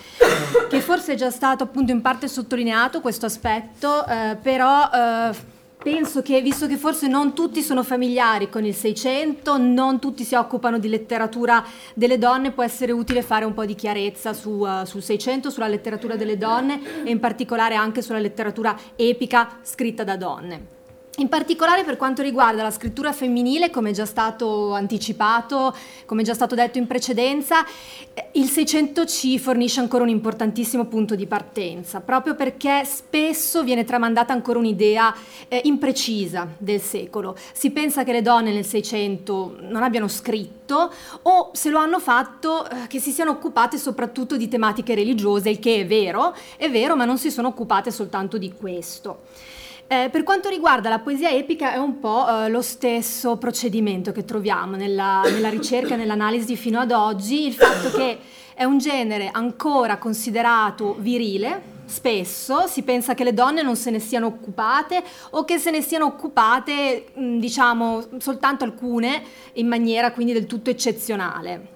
che 0.69 0.80
forse 0.82 1.13
è 1.13 1.15
già 1.15 1.32
stato 1.32 1.63
appunto 1.63 1.91
in 1.91 2.01
parte 2.01 2.28
sottolineato 2.28 3.01
questo 3.01 3.26
aspetto, 3.26 4.05
eh, 4.05 4.38
però 4.41 4.89
eh, 4.93 5.53
penso 5.82 6.21
che, 6.21 6.41
visto 6.41 6.67
che 6.67 6.78
forse 6.78 7.07
non 7.07 7.34
tutti 7.34 7.61
sono 7.61 7.84
familiari 7.84 8.49
con 8.49 8.65
il 8.65 8.73
Seicento, 8.73 9.57
non 9.57 9.99
tutti 9.99 10.23
si 10.23 10.36
occupano 10.36 10.80
di 10.80 10.89
letteratura 10.89 11.63
delle 11.93 12.17
donne, 12.17 12.51
può 12.51 12.63
essere 12.63 12.91
utile 12.91 13.21
fare 13.21 13.45
un 13.45 13.53
po' 13.53 13.65
di 13.65 13.76
chiarezza 13.76 14.34
su, 14.34 14.49
uh, 14.49 14.84
sul 14.86 15.03
Seicento, 15.03 15.49
sulla 15.49 15.67
letteratura 15.67 16.15
delle 16.15 16.38
donne 16.38 17.03
e 17.03 17.11
in 17.11 17.19
particolare 17.19 17.76
anche 17.76 18.01
sulla 18.01 18.19
letteratura 18.19 18.76
epica 18.95 19.59
scritta 19.61 20.03
da 20.03 20.17
donne. 20.17 20.74
In 21.20 21.30
particolare 21.30 21.86
per 21.86 21.95
quanto 21.95 22.22
riguarda 22.22 22.61
la 22.61 22.72
scrittura 22.72 23.13
femminile, 23.13 23.70
come 23.70 23.93
già 23.93 24.05
stato 24.05 24.74
anticipato, 24.74 25.74
come 26.05 26.24
già 26.24 26.34
stato 26.34 26.55
detto 26.55 26.78
in 26.78 26.88
precedenza, 26.88 27.66
eh, 28.13 28.32
il 28.34 28.49
600 28.49 29.05
ci 29.05 29.39
fornisce 29.39 29.80
ancora 29.80 30.03
un 30.03 30.09
importantissimo 30.09 30.88
punto 30.88 31.16
di 31.16 31.26
partenza, 31.26 32.01
proprio 32.01 32.36
perché 32.36 32.84
spesso 32.84 33.63
viene 33.63 33.86
tramandata 33.86 34.34
ancora 34.34 34.59
un'idea 34.59 35.16
eh, 35.47 35.61
imprecisa 35.63 36.49
del 36.57 36.82
secolo. 36.82 37.38
Si 37.53 37.72
pensa 37.72 38.03
che 38.03 38.11
le 38.11 38.22
donne 38.22 38.51
nel 38.51 38.66
600 38.66 39.59
non 39.61 39.84
abbiano 39.84 40.09
scritto 40.09 40.91
o 41.22 41.51
se 41.53 41.70
lo 41.70 41.78
hanno 41.78 42.01
fatto 42.01 42.70
eh, 42.70 42.88
che 42.88 42.99
si 42.99 43.11
siano 43.11 43.32
occupate 43.32 43.78
soprattutto 43.78 44.36
di 44.36 44.49
tematiche 44.49 44.95
religiose, 44.95 45.49
il 45.49 45.59
che 45.59 45.80
è 45.80 45.88
vero, 45.88 46.36
è 46.57 46.70
vero, 46.70 46.97
ma 46.97 47.05
non 47.05 47.18
si 47.18 47.32
sono 47.32 47.47
occupate 47.47 47.89
soltanto 47.89 48.38
di 48.38 48.51
questo. 48.51 49.63
Eh, 49.88 50.09
per 50.11 50.23
quanto 50.23 50.49
riguarda 50.49 50.89
la 50.89 50.97
poesia 50.97 51.29
epica 51.29 51.71
è 51.71 51.77
un 51.77 51.99
po' 51.99 52.25
eh, 52.27 52.49
lo 52.49 52.63
stesso 52.63 53.38
procedimento 53.38 54.11
che 54.11 54.25
troviamo 54.25 54.75
nella, 54.75 55.21
nella 55.25 55.49
ricerca 55.49 55.93
e 55.93 55.97
nell'analisi 55.97 56.55
fino 56.55 56.79
ad 56.79 56.91
oggi, 56.91 57.45
il 57.45 57.53
fatto 57.53 57.91
che 57.91 58.17
è 58.55 58.63
un 58.63 58.79
genere 58.79 59.29
ancora 59.31 59.97
considerato 59.97 60.95
virile, 60.97 61.73
spesso 61.86 62.65
si 62.65 62.81
pensa 62.81 63.13
che 63.13 63.23
le 63.23 63.36
donne 63.36 63.61
non 63.61 63.75
se 63.75 63.91
ne 63.91 63.99
siano 63.99 64.25
occupate 64.25 65.03
o 65.31 65.45
che 65.45 65.59
se 65.59 65.69
ne 65.69 65.81
siano 65.83 66.05
occupate, 66.05 67.05
diciamo, 67.13 68.05
soltanto 68.17 68.63
alcune 68.63 69.21
in 69.53 69.67
maniera 69.67 70.11
quindi 70.13 70.33
del 70.33 70.47
tutto 70.47 70.71
eccezionale. 70.71 71.74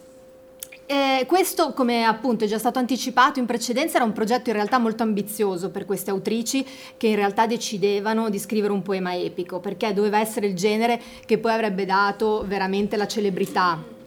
Eh, 0.91 1.25
questo, 1.27 1.73
come 1.73 2.03
appunto 2.03 2.45
è 2.45 2.47
già 2.47 2.57
stato 2.57 2.79
anticipato 2.79 3.37
in 3.37 3.45
precedenza, 3.45 3.97
era 3.97 4.05
un 4.05 4.11
progetto 4.11 4.49
in 4.49 4.55
realtà 4.55 4.79
molto 4.79 5.03
ambizioso 5.03 5.69
per 5.69 5.85
queste 5.85 6.09
autrici 6.09 6.65
che 6.97 7.05
in 7.05 7.15
realtà 7.15 7.45
decidevano 7.45 8.27
di 8.31 8.39
scrivere 8.39 8.73
un 8.73 8.81
poema 8.81 9.15
epico, 9.15 9.59
perché 9.59 9.93
doveva 9.93 10.19
essere 10.19 10.47
il 10.47 10.55
genere 10.55 10.99
che 11.27 11.37
poi 11.37 11.51
avrebbe 11.51 11.85
dato 11.85 12.43
veramente 12.47 12.97
la 12.97 13.05
celebrità. 13.05 13.98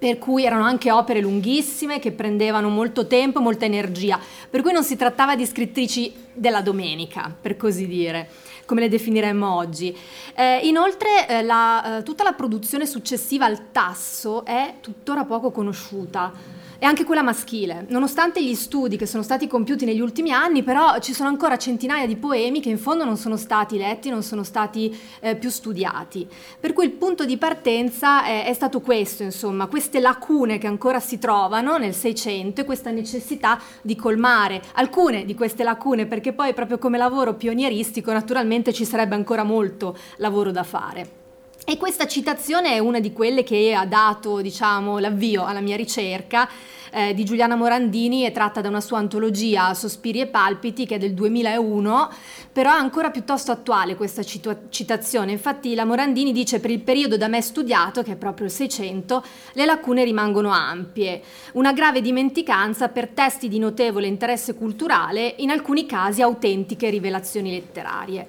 Per 0.00 0.18
cui 0.18 0.46
erano 0.46 0.64
anche 0.64 0.90
opere 0.90 1.20
lunghissime 1.20 1.98
che 1.98 2.12
prendevano 2.12 2.70
molto 2.70 3.06
tempo 3.06 3.40
molta 3.40 3.66
energia, 3.66 4.18
per 4.48 4.62
cui 4.62 4.72
non 4.72 4.82
si 4.82 4.96
trattava 4.96 5.36
di 5.36 5.44
scrittrici 5.44 6.14
della 6.32 6.62
domenica, 6.62 7.32
per 7.38 7.58
così 7.58 7.86
dire 7.86 8.28
come 8.64 8.82
le 8.82 8.88
definiremmo 8.88 9.52
oggi. 9.52 9.94
Eh, 10.34 10.60
inoltre 10.62 11.28
eh, 11.28 11.42
la, 11.42 11.98
eh, 11.98 12.02
tutta 12.04 12.22
la 12.22 12.32
produzione 12.32 12.86
successiva 12.86 13.44
al 13.44 13.72
tasso 13.72 14.44
è 14.44 14.76
tuttora 14.80 15.24
poco 15.24 15.50
conosciuta 15.50 16.32
e 16.80 16.86
anche 16.86 17.04
quella 17.04 17.22
maschile. 17.22 17.84
Nonostante 17.90 18.42
gli 18.42 18.54
studi 18.54 18.96
che 18.96 19.06
sono 19.06 19.22
stati 19.22 19.46
compiuti 19.46 19.84
negli 19.84 20.00
ultimi 20.00 20.32
anni, 20.32 20.62
però 20.62 20.98
ci 20.98 21.12
sono 21.12 21.28
ancora 21.28 21.58
centinaia 21.58 22.06
di 22.06 22.16
poemi 22.16 22.60
che 22.60 22.70
in 22.70 22.78
fondo 22.78 23.04
non 23.04 23.18
sono 23.18 23.36
stati 23.36 23.76
letti, 23.76 24.08
non 24.08 24.22
sono 24.22 24.42
stati 24.42 24.98
eh, 25.20 25.36
più 25.36 25.50
studiati. 25.50 26.26
Per 26.58 26.72
cui 26.72 26.86
il 26.86 26.92
punto 26.92 27.26
di 27.26 27.36
partenza 27.36 28.24
è, 28.24 28.46
è, 28.46 28.54
stato 28.54 28.80
questo, 28.80 29.22
insomma, 29.22 29.66
queste 29.66 30.00
lacune 30.00 30.56
che 30.56 30.66
ancora 30.66 31.00
si 31.00 31.18
trovano 31.18 31.76
nel 31.76 31.94
Seicento 31.94 32.62
e 32.62 32.64
questa 32.64 32.90
necessità 32.90 33.60
di 33.82 33.94
colmare 33.94 34.62
alcune 34.72 35.26
di 35.26 35.34
queste 35.34 35.62
lacune, 35.62 36.06
perché 36.06 36.32
poi 36.32 36.54
proprio 36.54 36.78
come 36.78 36.96
lavoro 36.96 37.34
pionieristico 37.34 38.10
naturalmente 38.10 38.72
ci 38.72 38.86
sarebbe 38.86 39.14
ancora 39.14 39.44
molto 39.44 39.94
lavoro 40.16 40.50
da 40.50 40.62
fare. 40.62 41.19
E 41.64 41.76
questa 41.76 42.06
citazione 42.06 42.74
è 42.74 42.78
una 42.78 43.00
di 43.00 43.12
quelle 43.12 43.42
che 43.42 43.74
ha 43.74 43.86
dato 43.86 44.40
diciamo, 44.40 44.98
l'avvio 44.98 45.44
alla 45.44 45.60
mia 45.60 45.76
ricerca 45.76 46.48
eh, 46.90 47.14
di 47.14 47.24
Giuliana 47.24 47.54
Morandini, 47.54 48.22
è 48.22 48.32
tratta 48.32 48.60
da 48.60 48.68
una 48.68 48.80
sua 48.80 48.98
antologia 48.98 49.72
Sospiri 49.74 50.20
e 50.20 50.26
Palpiti 50.26 50.86
che 50.86 50.96
è 50.96 50.98
del 50.98 51.14
2001, 51.14 52.08
però 52.52 52.70
è 52.72 52.78
ancora 52.78 53.10
piuttosto 53.10 53.52
attuale 53.52 53.94
questa 53.94 54.22
citu- 54.22 54.68
citazione. 54.70 55.32
Infatti 55.32 55.74
la 55.74 55.84
Morandini 55.84 56.32
dice 56.32 56.60
per 56.60 56.70
il 56.70 56.80
periodo 56.80 57.16
da 57.16 57.28
me 57.28 57.40
studiato, 57.40 58.02
che 58.02 58.12
è 58.12 58.16
proprio 58.16 58.46
il 58.46 58.52
600, 58.52 59.24
le 59.52 59.64
lacune 59.64 60.04
rimangono 60.04 60.50
ampie. 60.50 61.22
Una 61.52 61.72
grave 61.72 62.00
dimenticanza 62.00 62.88
per 62.88 63.08
testi 63.08 63.48
di 63.48 63.58
notevole 63.58 64.06
interesse 64.06 64.54
culturale, 64.54 65.34
in 65.38 65.50
alcuni 65.50 65.86
casi 65.86 66.22
autentiche 66.22 66.90
rivelazioni 66.90 67.50
letterarie. 67.50 68.26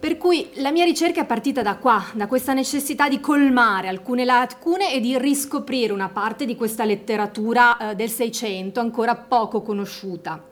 Per 0.00 0.16
cui 0.16 0.48
la 0.54 0.72
mia 0.72 0.84
ricerca 0.84 1.20
è 1.20 1.26
partita 1.26 1.60
da 1.60 1.76
qua, 1.76 2.02
da 2.14 2.26
questa 2.26 2.54
necessità 2.54 3.06
di 3.06 3.20
colmare 3.20 3.88
alcune 3.88 4.24
lacune 4.24 4.94
e 4.94 4.98
di 4.98 5.18
riscoprire 5.18 5.92
una 5.92 6.08
parte 6.08 6.46
di 6.46 6.56
questa 6.56 6.86
letteratura 6.86 7.76
eh, 7.76 7.94
del 7.94 8.08
Seicento 8.08 8.80
ancora 8.80 9.14
poco 9.14 9.60
conosciuta 9.60 10.49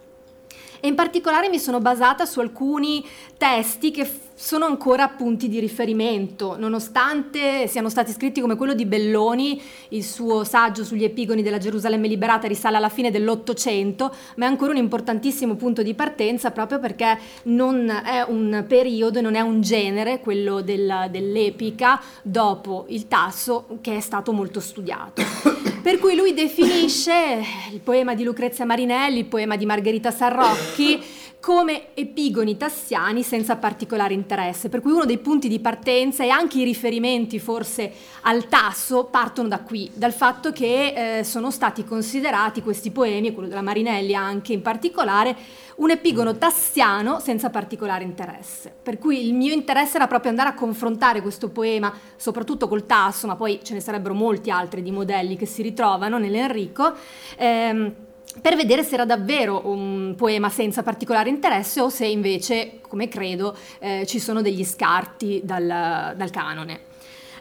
e 0.80 0.88
in 0.88 0.94
particolare 0.94 1.48
mi 1.48 1.58
sono 1.58 1.80
basata 1.80 2.24
su 2.24 2.40
alcuni 2.40 3.04
testi 3.36 3.90
che 3.90 4.04
f- 4.04 4.26
sono 4.34 4.66
ancora 4.66 5.08
punti 5.08 5.48
di 5.48 5.58
riferimento, 5.58 6.56
nonostante 6.56 7.66
siano 7.66 7.88
stati 7.88 8.12
scritti 8.12 8.40
come 8.40 8.54
quello 8.54 8.72
di 8.72 8.86
Belloni, 8.86 9.60
il 9.88 10.04
suo 10.04 10.44
saggio 10.44 10.84
sugli 10.84 11.02
epigoni 11.02 11.42
della 11.42 11.58
Gerusalemme 11.58 12.06
liberata 12.06 12.46
risale 12.46 12.76
alla 12.76 12.88
fine 12.88 13.10
dell'Ottocento, 13.10 14.14
ma 14.36 14.44
è 14.46 14.48
ancora 14.48 14.70
un 14.70 14.76
importantissimo 14.76 15.56
punto 15.56 15.82
di 15.82 15.92
partenza 15.94 16.52
proprio 16.52 16.78
perché 16.78 17.18
non 17.44 17.90
è 17.90 18.24
un 18.28 18.64
periodo, 18.68 19.20
non 19.20 19.34
è 19.34 19.40
un 19.40 19.60
genere, 19.60 20.20
quello 20.20 20.60
del, 20.60 21.08
dell'epica, 21.10 22.00
dopo 22.22 22.84
il 22.90 23.08
tasso, 23.08 23.78
che 23.80 23.96
è 23.96 24.00
stato 24.00 24.32
molto 24.32 24.60
studiato. 24.60 25.57
Per 25.88 25.98
cui 25.98 26.14
lui 26.14 26.34
definisce 26.34 27.42
il 27.72 27.80
poema 27.80 28.14
di 28.14 28.22
Lucrezia 28.22 28.66
Marinelli, 28.66 29.20
il 29.20 29.24
poema 29.24 29.56
di 29.56 29.64
Margherita 29.64 30.10
Sarrocchi, 30.10 31.02
come 31.40 31.94
epigoni 31.94 32.56
tassiani 32.56 33.22
senza 33.22 33.56
particolare 33.56 34.12
interesse, 34.12 34.68
per 34.68 34.80
cui 34.80 34.90
uno 34.92 35.04
dei 35.04 35.18
punti 35.18 35.48
di 35.48 35.60
partenza 35.60 36.24
e 36.24 36.30
anche 36.30 36.58
i 36.58 36.64
riferimenti 36.64 37.38
forse 37.38 37.92
al 38.22 38.48
tasso 38.48 39.04
partono 39.04 39.48
da 39.48 39.60
qui, 39.60 39.90
dal 39.94 40.12
fatto 40.12 40.52
che 40.52 41.18
eh, 41.18 41.24
sono 41.24 41.50
stati 41.50 41.84
considerati 41.84 42.62
questi 42.62 42.90
poemi, 42.90 43.32
quello 43.32 43.48
della 43.48 43.62
Marinelli 43.62 44.14
anche 44.14 44.52
in 44.52 44.62
particolare, 44.62 45.36
un 45.76 45.90
epigono 45.90 46.36
tassiano 46.36 47.20
senza 47.20 47.50
particolare 47.50 48.02
interesse. 48.02 48.74
Per 48.82 48.98
cui 48.98 49.24
il 49.24 49.34
mio 49.34 49.52
interesse 49.52 49.96
era 49.96 50.08
proprio 50.08 50.30
andare 50.30 50.48
a 50.48 50.54
confrontare 50.54 51.22
questo 51.22 51.50
poema, 51.50 51.92
soprattutto 52.16 52.66
col 52.66 52.84
tasso, 52.84 53.28
ma 53.28 53.36
poi 53.36 53.60
ce 53.62 53.74
ne 53.74 53.80
sarebbero 53.80 54.14
molti 54.14 54.50
altri 54.50 54.82
di 54.82 54.90
modelli 54.90 55.36
che 55.36 55.46
si 55.46 55.62
ritrovano 55.62 56.18
nell'Enrico. 56.18 56.94
Ehm, 57.36 58.06
per 58.40 58.56
vedere 58.56 58.82
se 58.82 58.94
era 58.94 59.04
davvero 59.04 59.68
un 59.68 60.14
poema 60.16 60.48
senza 60.48 60.82
particolare 60.82 61.28
interesse 61.28 61.80
o 61.80 61.88
se 61.88 62.06
invece, 62.06 62.80
come 62.80 63.08
credo, 63.08 63.56
eh, 63.78 64.04
ci 64.06 64.18
sono 64.18 64.42
degli 64.42 64.64
scarti 64.64 65.40
dal, 65.44 66.14
dal 66.16 66.30
canone. 66.30 66.87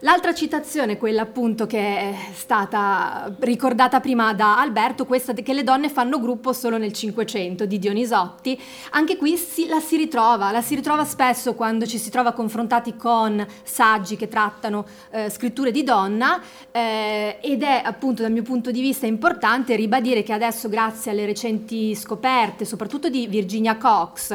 L'altra 0.01 0.31
citazione, 0.31 0.95
quella 0.97 1.23
appunto 1.23 1.65
che 1.65 1.79
è 1.79 2.15
stata 2.31 3.33
ricordata 3.39 3.99
prima 3.99 4.31
da 4.35 4.59
Alberto, 4.59 5.07
questa 5.07 5.33
che 5.33 5.53
le 5.53 5.63
donne 5.63 5.89
fanno 5.89 6.19
gruppo 6.19 6.53
solo 6.53 6.77
nel 6.77 6.93
Cinquecento 6.93 7.65
di 7.65 7.79
Dionisotti, 7.79 8.61
anche 8.91 9.17
qui 9.17 9.37
si, 9.37 9.65
la 9.65 9.79
si 9.79 9.97
ritrova, 9.97 10.51
la 10.51 10.61
si 10.61 10.75
ritrova 10.75 11.03
spesso 11.03 11.55
quando 11.55 11.87
ci 11.87 11.97
si 11.97 12.11
trova 12.11 12.33
confrontati 12.33 12.95
con 12.95 13.43
saggi 13.63 14.17
che 14.17 14.27
trattano 14.27 14.85
eh, 15.09 15.31
scritture 15.31 15.71
di 15.71 15.81
donna 15.81 16.39
eh, 16.71 17.39
ed 17.41 17.63
è 17.63 17.81
appunto 17.83 18.21
dal 18.21 18.31
mio 18.31 18.43
punto 18.43 18.69
di 18.69 18.81
vista 18.81 19.07
importante 19.07 19.75
ribadire 19.75 20.21
che 20.21 20.33
adesso 20.33 20.69
grazie 20.69 21.09
alle 21.09 21.25
recenti 21.25 21.95
scoperte, 21.95 22.65
soprattutto 22.65 23.09
di 23.09 23.25
Virginia 23.25 23.77
Cox, 23.77 24.27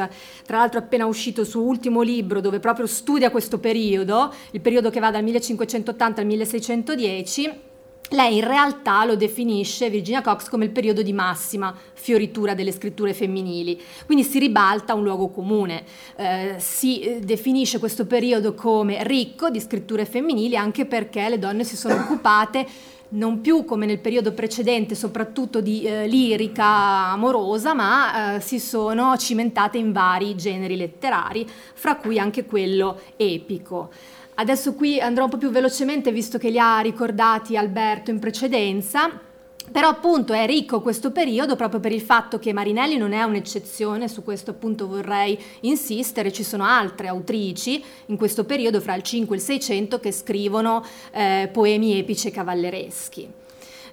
tra 0.45 0.57
l'altro 0.57 0.79
appena 0.79 1.05
uscito 1.05 1.39
il 1.39 1.47
suo 1.47 1.61
ultimo 1.61 2.01
libro 2.01 2.41
dove 2.41 2.59
proprio 2.59 2.85
studia 2.85 3.31
questo 3.31 3.59
periodo, 3.59 4.33
il 4.51 4.59
periodo 4.59 4.89
che 4.89 4.99
va 4.99 5.09
dal 5.09 5.23
1500 5.23 5.51
1580 5.53 6.21
al 6.21 6.27
1610, 6.27 7.71
lei 8.09 8.37
in 8.37 8.47
realtà 8.47 9.05
lo 9.05 9.15
definisce 9.15 9.89
Virginia 9.89 10.21
Cox 10.21 10.47
come 10.49 10.65
il 10.65 10.71
periodo 10.71 11.01
di 11.01 11.13
massima 11.13 11.75
fioritura 11.93 12.53
delle 12.53 12.71
scritture 12.71 13.13
femminili, 13.13 13.81
quindi 14.05 14.23
si 14.23 14.39
ribalta 14.39 14.93
un 14.93 15.03
luogo 15.03 15.29
comune, 15.29 15.83
eh, 16.15 16.55
si 16.59 17.01
eh, 17.01 17.19
definisce 17.21 17.79
questo 17.79 18.05
periodo 18.05 18.53
come 18.53 19.03
ricco 19.03 19.49
di 19.49 19.59
scritture 19.59 20.05
femminili 20.05 20.55
anche 20.55 20.85
perché 20.85 21.27
le 21.29 21.39
donne 21.39 21.63
si 21.63 21.75
sono 21.75 21.95
occupate 21.95 22.67
non 23.13 23.41
più 23.41 23.63
come 23.63 23.85
nel 23.85 23.99
periodo 23.99 24.31
precedente 24.33 24.95
soprattutto 24.95 25.61
di 25.61 25.83
eh, 25.83 26.07
lirica 26.07 26.65
amorosa, 27.11 27.73
ma 27.73 28.35
eh, 28.35 28.39
si 28.41 28.59
sono 28.59 29.15
cimentate 29.17 29.77
in 29.77 29.91
vari 29.91 30.35
generi 30.35 30.75
letterari, 30.75 31.47
fra 31.73 31.95
cui 31.95 32.17
anche 32.17 32.45
quello 32.45 32.99
epico. 33.15 33.89
Adesso 34.35 34.73
qui 34.73 34.99
andrò 34.99 35.25
un 35.25 35.29
po' 35.29 35.37
più 35.37 35.49
velocemente 35.49 36.11
visto 36.11 36.37
che 36.37 36.49
li 36.49 36.59
ha 36.59 36.79
ricordati 36.79 37.57
Alberto 37.57 38.11
in 38.11 38.19
precedenza. 38.19 39.31
Però 39.71 39.87
appunto 39.87 40.33
è 40.33 40.45
ricco 40.45 40.81
questo 40.81 41.11
periodo 41.11 41.55
proprio 41.55 41.79
per 41.79 41.93
il 41.93 42.01
fatto 42.01 42.37
che 42.37 42.51
Marinelli 42.51 42.97
non 42.97 43.13
è 43.13 43.23
un'eccezione, 43.23 44.09
su 44.09 44.21
questo 44.21 44.51
appunto 44.51 44.87
vorrei 44.87 45.39
insistere, 45.61 46.33
ci 46.33 46.43
sono 46.43 46.65
altre 46.65 47.07
autrici 47.07 47.81
in 48.07 48.17
questo 48.17 48.43
periodo 48.43 48.81
fra 48.81 48.93
il 48.93 49.03
5 49.03 49.33
e 49.33 49.39
il 49.39 49.43
600 49.45 49.99
che 50.01 50.11
scrivono 50.11 50.83
eh, 51.11 51.49
poemi 51.51 51.97
epici 51.97 52.27
e 52.27 52.31
cavallereschi. 52.31 53.31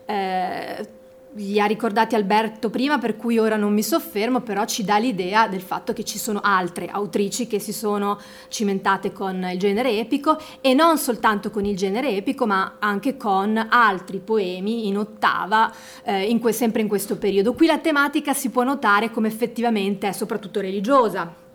Eh, 0.06 0.88
li 1.34 1.60
ha 1.60 1.66
ricordati 1.66 2.14
Alberto 2.14 2.70
prima, 2.70 2.98
per 2.98 3.16
cui 3.16 3.38
ora 3.38 3.56
non 3.56 3.72
mi 3.72 3.82
soffermo, 3.82 4.40
però 4.40 4.64
ci 4.64 4.82
dà 4.82 4.98
l'idea 4.98 5.46
del 5.46 5.60
fatto 5.60 5.92
che 5.92 6.04
ci 6.04 6.18
sono 6.18 6.40
altre 6.42 6.86
autrici 6.86 7.46
che 7.46 7.60
si 7.60 7.72
sono 7.72 8.18
cimentate 8.48 9.12
con 9.12 9.48
il 9.52 9.58
genere 9.58 9.98
epico 9.98 10.38
e 10.60 10.74
non 10.74 10.98
soltanto 10.98 11.50
con 11.50 11.64
il 11.64 11.76
genere 11.76 12.16
epico, 12.16 12.46
ma 12.46 12.76
anche 12.78 13.16
con 13.16 13.56
altri 13.70 14.18
poemi 14.18 14.88
in 14.88 14.98
ottava, 14.98 15.72
eh, 16.02 16.24
in 16.24 16.40
que- 16.40 16.52
sempre 16.52 16.82
in 16.82 16.88
questo 16.88 17.16
periodo. 17.16 17.54
Qui 17.54 17.66
la 17.66 17.78
tematica 17.78 18.34
si 18.34 18.50
può 18.50 18.64
notare 18.64 19.10
come 19.10 19.28
effettivamente 19.28 20.08
è 20.08 20.12
soprattutto 20.12 20.60
religiosa 20.60 21.48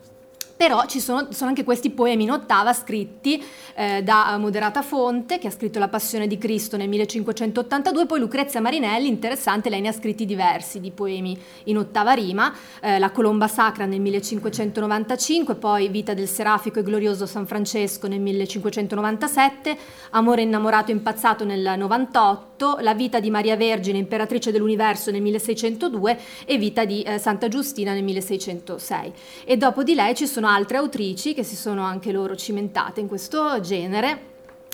però 0.56 0.86
ci 0.86 1.00
sono, 1.00 1.28
sono, 1.32 1.50
anche 1.50 1.64
questi 1.64 1.90
poemi 1.90 2.24
in 2.24 2.32
ottava 2.32 2.72
scritti 2.72 3.44
eh, 3.76 4.02
da 4.04 4.38
moderata 4.40 4.82
fonte 4.82 5.38
che 5.38 5.48
ha 5.48 5.52
scritto 5.52 5.80
La 5.80 5.90
Passione 5.90 6.28
di 6.28 6.38
Cristo 6.38 6.78
nel 6.78 6.88
1582, 6.88 8.06
poi 8.06 8.20
Lucrezia 8.20 8.62
Marinelli, 8.62 9.08
interessante, 9.08 9.70
lei 9.70 9.82
ne 9.82 9.90
ha 9.90 9.92
scritti 9.92 10.26
diversi 10.26 10.80
di 10.80 10.92
poemi 10.92 11.38
in 11.66 11.78
ottava 11.78 12.14
rima, 12.14 12.54
eh, 12.80 13.00
La 13.00 13.12
Colomba 13.12 13.48
Sacra 13.48 13.86
nel 13.86 14.00
1595, 14.00 15.56
poi 15.56 15.90
Vita 15.90 16.14
del 16.14 16.28
Serafico 16.28 16.80
e 16.80 16.84
Glorioso 16.84 17.26
San 17.26 17.46
Francesco 17.46 18.08
nel 18.08 18.22
1597, 18.22 19.78
Amore 20.12 20.44
innamorato 20.44 20.92
impazzato 20.92 21.44
nel 21.44 21.74
98, 21.78 22.78
La 22.80 22.94
vita 22.94 23.20
di 23.20 23.30
Maria 23.30 23.58
Vergine, 23.58 23.98
imperatrice 23.98 24.52
dell'universo 24.52 25.12
nel 25.12 25.22
1602 25.22 26.20
e 26.46 26.58
Vita 26.58 26.86
di 26.86 27.02
eh, 27.02 27.18
Santa 27.18 27.50
Giustina 27.50 27.92
nel 27.92 28.04
1606. 28.04 29.14
E 29.44 29.58
dopo 29.58 29.84
di 29.84 29.94
lei 29.94 30.16
ci 30.16 30.26
sono 30.26 30.45
sono 30.46 30.58
altre 30.58 30.78
autrici 30.78 31.34
che 31.34 31.42
si 31.42 31.56
sono 31.56 31.82
anche 31.82 32.12
loro 32.12 32.36
cimentate 32.36 33.00
in 33.00 33.08
questo 33.08 33.60
genere, 33.62 34.34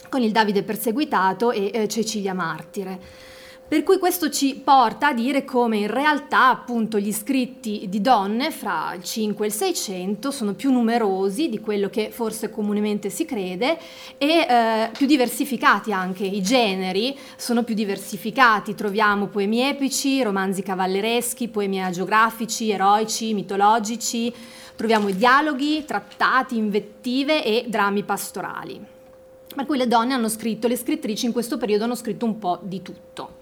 con 0.10 0.22
il 0.22 0.32
Davide 0.32 0.64
perseguitato 0.64 1.52
e 1.52 1.72
eh, 1.74 1.88
Cecilia 1.88 2.34
Martire. 2.34 3.00
Per 3.70 3.84
cui 3.84 3.98
questo 3.98 4.30
ci 4.30 4.56
porta 4.62 5.08
a 5.08 5.14
dire 5.14 5.46
come 5.46 5.78
in 5.78 5.88
realtà 5.88 6.50
appunto 6.50 7.00
gli 7.00 7.14
scritti 7.14 7.86
di 7.88 8.02
donne 8.02 8.52
fra 8.52 8.94
il 8.94 9.02
5 9.02 9.46
e 9.46 9.48
il 9.48 9.54
600 9.54 10.30
sono 10.30 10.56
più 10.56 10.74
numerosi 10.74 11.48
di 11.48 11.62
quello 11.62 11.90
che 11.90 12.10
forse 12.12 12.50
comunemente 12.50 13.10
si 13.10 13.24
crede 13.24 13.78
e 14.18 14.46
eh, 14.46 14.90
più 14.92 15.08
diversificati 15.08 15.94
anche, 15.94 16.26
i 16.26 16.42
generi 16.42 17.18
sono 17.38 17.64
più 17.64 17.76
diversificati, 17.76 18.76
troviamo 18.76 19.28
poemi 19.28 19.62
epici, 19.62 20.22
romanzi 20.22 20.64
cavallereschi, 20.64 21.48
poemi 21.48 21.82
agiografici, 21.82 22.72
eroici, 22.72 23.34
mitologici, 23.34 24.34
Troviamo 24.76 25.10
dialoghi, 25.12 25.86
trattati, 25.86 26.58
invettive 26.58 27.44
e 27.44 27.66
drammi 27.68 28.04
pastorali. 28.04 28.84
Per 29.54 29.66
cui 29.66 29.78
le 29.78 29.88
donne 29.88 30.14
hanno 30.14 30.30
scritto, 30.30 30.68
le 30.68 30.78
scrittrici 30.78 31.26
in 31.26 31.34
questo 31.34 31.58
periodo 31.58 31.84
hanno 31.84 31.96
scritto 31.96 32.26
un 32.26 32.40
po' 32.40 32.60
di 32.62 32.82
tutto. 32.82 33.40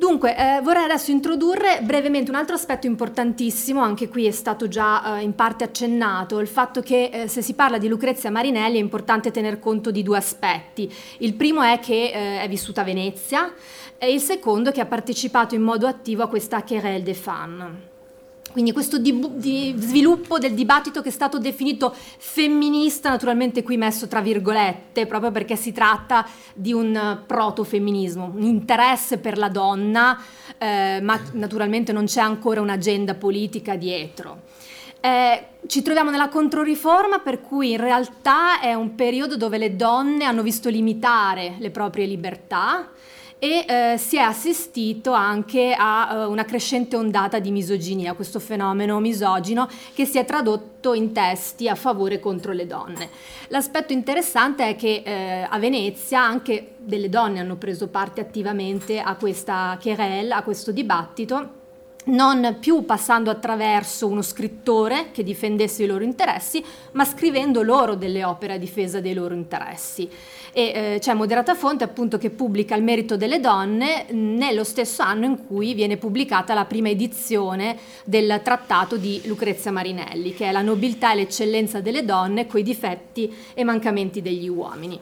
Dunque, 0.00 0.34
eh, 0.34 0.62
vorrei 0.62 0.84
adesso 0.84 1.10
introdurre 1.10 1.80
brevemente 1.82 2.30
un 2.30 2.36
altro 2.38 2.54
aspetto 2.54 2.86
importantissimo, 2.86 3.82
anche 3.82 4.08
qui 4.08 4.24
è 4.24 4.30
stato 4.30 4.66
già 4.66 5.18
eh, 5.18 5.22
in 5.22 5.34
parte 5.34 5.62
accennato, 5.62 6.38
il 6.38 6.48
fatto 6.48 6.80
che 6.80 7.10
eh, 7.12 7.28
se 7.28 7.42
si 7.42 7.52
parla 7.52 7.76
di 7.76 7.86
Lucrezia 7.86 8.30
Marinelli 8.30 8.78
è 8.78 8.80
importante 8.80 9.30
tener 9.30 9.58
conto 9.58 9.90
di 9.90 10.02
due 10.02 10.16
aspetti. 10.16 10.90
Il 11.18 11.34
primo 11.34 11.60
è 11.60 11.78
che 11.80 12.12
eh, 12.14 12.40
è 12.40 12.48
vissuta 12.48 12.80
a 12.80 12.84
Venezia 12.84 13.52
e 13.98 14.10
il 14.10 14.22
secondo 14.22 14.70
è 14.70 14.72
che 14.72 14.80
ha 14.80 14.86
partecipato 14.86 15.54
in 15.54 15.60
modo 15.60 15.86
attivo 15.86 16.22
a 16.22 16.28
questa 16.28 16.62
Querelle 16.62 17.02
des 17.02 17.18
Femmes. 17.18 17.89
Quindi 18.52 18.72
questo 18.72 18.98
di, 18.98 19.18
di 19.36 19.74
sviluppo 19.76 20.38
del 20.38 20.54
dibattito 20.54 21.02
che 21.02 21.08
è 21.08 21.12
stato 21.12 21.38
definito 21.38 21.94
femminista, 21.94 23.08
naturalmente 23.08 23.62
qui 23.62 23.76
messo 23.76 24.08
tra 24.08 24.20
virgolette, 24.20 25.06
proprio 25.06 25.30
perché 25.30 25.54
si 25.54 25.72
tratta 25.72 26.26
di 26.54 26.72
un 26.72 27.22
protofemminismo, 27.26 28.32
un 28.34 28.42
interesse 28.42 29.18
per 29.18 29.38
la 29.38 29.48
donna, 29.48 30.20
eh, 30.58 31.00
ma 31.00 31.20
naturalmente 31.32 31.92
non 31.92 32.06
c'è 32.06 32.20
ancora 32.20 32.60
un'agenda 32.60 33.14
politica 33.14 33.76
dietro. 33.76 34.42
Eh, 35.02 35.44
ci 35.66 35.80
troviamo 35.80 36.10
nella 36.10 36.28
controriforma 36.28 37.20
per 37.20 37.40
cui 37.40 37.70
in 37.70 37.78
realtà 37.78 38.60
è 38.60 38.74
un 38.74 38.94
periodo 38.94 39.36
dove 39.36 39.56
le 39.56 39.74
donne 39.74 40.24
hanno 40.24 40.42
visto 40.42 40.68
limitare 40.68 41.54
le 41.58 41.70
proprie 41.70 42.04
libertà, 42.04 42.90
e 43.40 43.64
eh, 43.66 43.96
si 43.96 44.18
è 44.18 44.20
assistito 44.20 45.12
anche 45.12 45.74
a 45.76 46.26
uh, 46.26 46.30
una 46.30 46.44
crescente 46.44 46.94
ondata 46.94 47.38
di 47.38 47.50
misoginia, 47.50 48.12
questo 48.12 48.38
fenomeno 48.38 49.00
misogino 49.00 49.66
che 49.94 50.04
si 50.04 50.18
è 50.18 50.26
tradotto 50.26 50.92
in 50.92 51.12
testi 51.12 51.66
a 51.66 51.74
favore 51.74 52.20
contro 52.20 52.52
le 52.52 52.66
donne. 52.66 53.08
L'aspetto 53.48 53.94
interessante 53.94 54.68
è 54.68 54.76
che 54.76 55.02
eh, 55.04 55.46
a 55.48 55.58
Venezia 55.58 56.22
anche 56.22 56.74
delle 56.76 57.08
donne 57.08 57.40
hanno 57.40 57.56
preso 57.56 57.88
parte 57.88 58.20
attivamente 58.20 59.00
a 59.00 59.16
questa 59.16 59.78
querelle, 59.80 60.34
a 60.34 60.42
questo 60.42 60.70
dibattito 60.70 61.58
non 62.06 62.56
più 62.60 62.84
passando 62.84 63.30
attraverso 63.30 64.06
uno 64.06 64.22
scrittore 64.22 65.10
che 65.12 65.22
difendesse 65.22 65.84
i 65.84 65.86
loro 65.86 66.04
interessi, 66.04 66.64
ma 66.92 67.04
scrivendo 67.04 67.62
loro 67.62 67.94
delle 67.94 68.24
opere 68.24 68.54
a 68.54 68.58
difesa 68.58 69.00
dei 69.00 69.14
loro 69.14 69.34
interessi 69.34 70.08
e 70.52 70.72
eh, 70.74 70.98
c'è 70.98 71.14
Moderata 71.14 71.54
Fonte 71.54 71.84
appunto 71.84 72.18
che 72.18 72.30
pubblica 72.30 72.74
Il 72.74 72.82
merito 72.82 73.16
delle 73.16 73.40
donne 73.40 74.06
nello 74.10 74.64
stesso 74.64 75.02
anno 75.02 75.24
in 75.24 75.46
cui 75.46 75.74
viene 75.74 75.96
pubblicata 75.96 76.54
la 76.54 76.64
prima 76.64 76.88
edizione 76.88 77.76
del 78.04 78.40
trattato 78.42 78.96
di 78.96 79.20
Lucrezia 79.24 79.70
Marinelli, 79.70 80.34
che 80.34 80.46
è 80.46 80.52
La 80.52 80.62
nobiltà 80.62 81.12
e 81.12 81.16
l'eccellenza 81.16 81.80
delle 81.80 82.04
donne 82.04 82.46
coi 82.46 82.62
difetti 82.62 83.32
e 83.54 83.64
mancamenti 83.64 84.22
degli 84.22 84.48
uomini. 84.48 84.98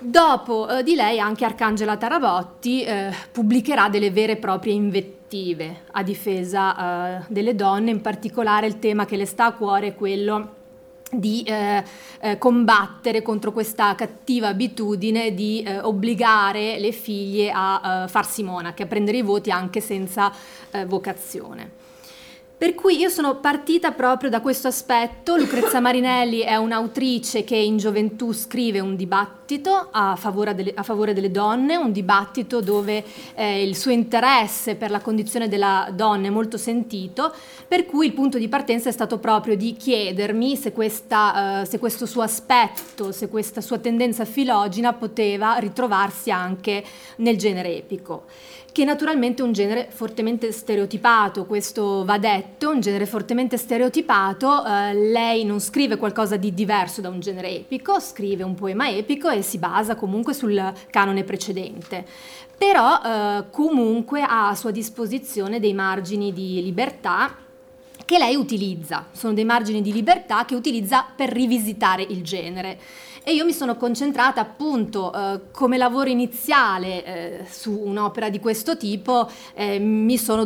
Dopo 0.00 0.68
eh, 0.68 0.82
di 0.82 0.94
lei 0.94 1.20
anche 1.20 1.44
Arcangela 1.44 1.96
Tarabotti 1.96 2.82
eh, 2.82 3.12
pubblicherà 3.30 3.88
delle 3.88 4.10
vere 4.10 4.32
e 4.32 4.36
proprie 4.36 4.72
invettive 4.72 5.20
a 5.92 6.02
difesa 6.02 7.20
eh, 7.20 7.24
delle 7.28 7.54
donne, 7.54 7.90
in 7.90 8.00
particolare 8.02 8.66
il 8.66 8.78
tema 8.78 9.06
che 9.06 9.16
le 9.16 9.24
sta 9.24 9.46
a 9.46 9.52
cuore 9.52 9.88
è 9.88 9.94
quello 9.94 10.60
di 11.10 11.42
eh, 11.42 11.82
eh, 12.20 12.38
combattere 12.38 13.22
contro 13.22 13.52
questa 13.52 13.94
cattiva 13.94 14.48
abitudine 14.48 15.34
di 15.34 15.62
eh, 15.62 15.78
obbligare 15.78 16.78
le 16.78 16.92
figlie 16.92 17.50
a 17.54 18.04
eh, 18.04 18.08
farsi 18.08 18.42
monache, 18.42 18.82
a 18.82 18.86
prendere 18.86 19.18
i 19.18 19.22
voti 19.22 19.50
anche 19.50 19.80
senza 19.80 20.32
eh, 20.70 20.84
vocazione. 20.86 21.80
Per 22.62 22.76
cui 22.76 22.96
io 22.96 23.08
sono 23.08 23.40
partita 23.40 23.90
proprio 23.90 24.30
da 24.30 24.40
questo 24.40 24.68
aspetto. 24.68 25.34
Lucrezia 25.34 25.80
Marinelli 25.82 26.42
è 26.42 26.54
un'autrice 26.54 27.42
che 27.42 27.56
in 27.56 27.76
gioventù 27.76 28.30
scrive 28.30 28.78
un 28.78 28.94
dibattito 28.94 29.88
a 29.90 30.14
favore 30.14 30.54
delle, 30.54 30.72
a 30.72 30.84
favore 30.84 31.12
delle 31.12 31.32
donne, 31.32 31.74
un 31.74 31.90
dibattito 31.90 32.60
dove 32.60 33.04
eh, 33.34 33.64
il 33.64 33.74
suo 33.74 33.90
interesse 33.90 34.76
per 34.76 34.92
la 34.92 35.00
condizione 35.00 35.48
della 35.48 35.88
donna 35.92 36.28
è 36.28 36.30
molto 36.30 36.56
sentito, 36.56 37.34
per 37.66 37.84
cui 37.84 38.06
il 38.06 38.12
punto 38.12 38.38
di 38.38 38.46
partenza 38.46 38.88
è 38.88 38.92
stato 38.92 39.18
proprio 39.18 39.56
di 39.56 39.74
chiedermi 39.74 40.54
se, 40.54 40.70
questa, 40.70 41.62
eh, 41.62 41.64
se 41.64 41.80
questo 41.80 42.06
suo 42.06 42.22
aspetto, 42.22 43.10
se 43.10 43.28
questa 43.28 43.60
sua 43.60 43.78
tendenza 43.78 44.24
filogina 44.24 44.92
poteva 44.92 45.56
ritrovarsi 45.56 46.30
anche 46.30 46.84
nel 47.16 47.36
genere 47.36 47.76
epico 47.76 48.26
che 48.72 48.84
naturalmente 48.84 49.42
è 49.42 49.44
un 49.44 49.52
genere 49.52 49.88
fortemente 49.90 50.50
stereotipato, 50.50 51.44
questo 51.44 52.04
va 52.06 52.16
detto, 52.16 52.70
un 52.70 52.80
genere 52.80 53.04
fortemente 53.04 53.58
stereotipato, 53.58 54.64
eh, 54.64 54.94
lei 54.94 55.44
non 55.44 55.60
scrive 55.60 55.98
qualcosa 55.98 56.36
di 56.36 56.54
diverso 56.54 57.02
da 57.02 57.10
un 57.10 57.20
genere 57.20 57.50
epico, 57.50 58.00
scrive 58.00 58.42
un 58.42 58.54
poema 58.54 58.88
epico 58.88 59.28
e 59.28 59.42
si 59.42 59.58
basa 59.58 59.94
comunque 59.94 60.32
sul 60.32 60.72
canone 60.88 61.22
precedente, 61.22 62.04
però 62.56 63.00
eh, 63.04 63.44
comunque 63.50 64.22
ha 64.22 64.48
a 64.48 64.54
sua 64.54 64.70
disposizione 64.70 65.60
dei 65.60 65.74
margini 65.74 66.32
di 66.32 66.62
libertà 66.62 67.36
che 68.06 68.18
lei 68.18 68.34
utilizza, 68.34 69.06
sono 69.12 69.34
dei 69.34 69.44
margini 69.44 69.82
di 69.82 69.92
libertà 69.92 70.44
che 70.44 70.54
utilizza 70.54 71.06
per 71.14 71.30
rivisitare 71.30 72.02
il 72.02 72.22
genere 72.22 72.78
e 73.24 73.34
io 73.34 73.44
mi 73.44 73.52
sono 73.52 73.76
concentrata 73.76 74.40
appunto 74.40 75.12
eh, 75.12 75.40
come 75.52 75.76
lavoro 75.76 76.10
iniziale 76.10 77.04
eh, 77.04 77.44
su 77.48 77.70
un'opera 77.70 78.28
di 78.28 78.40
questo 78.40 78.76
tipo, 78.76 79.30
eh, 79.54 79.78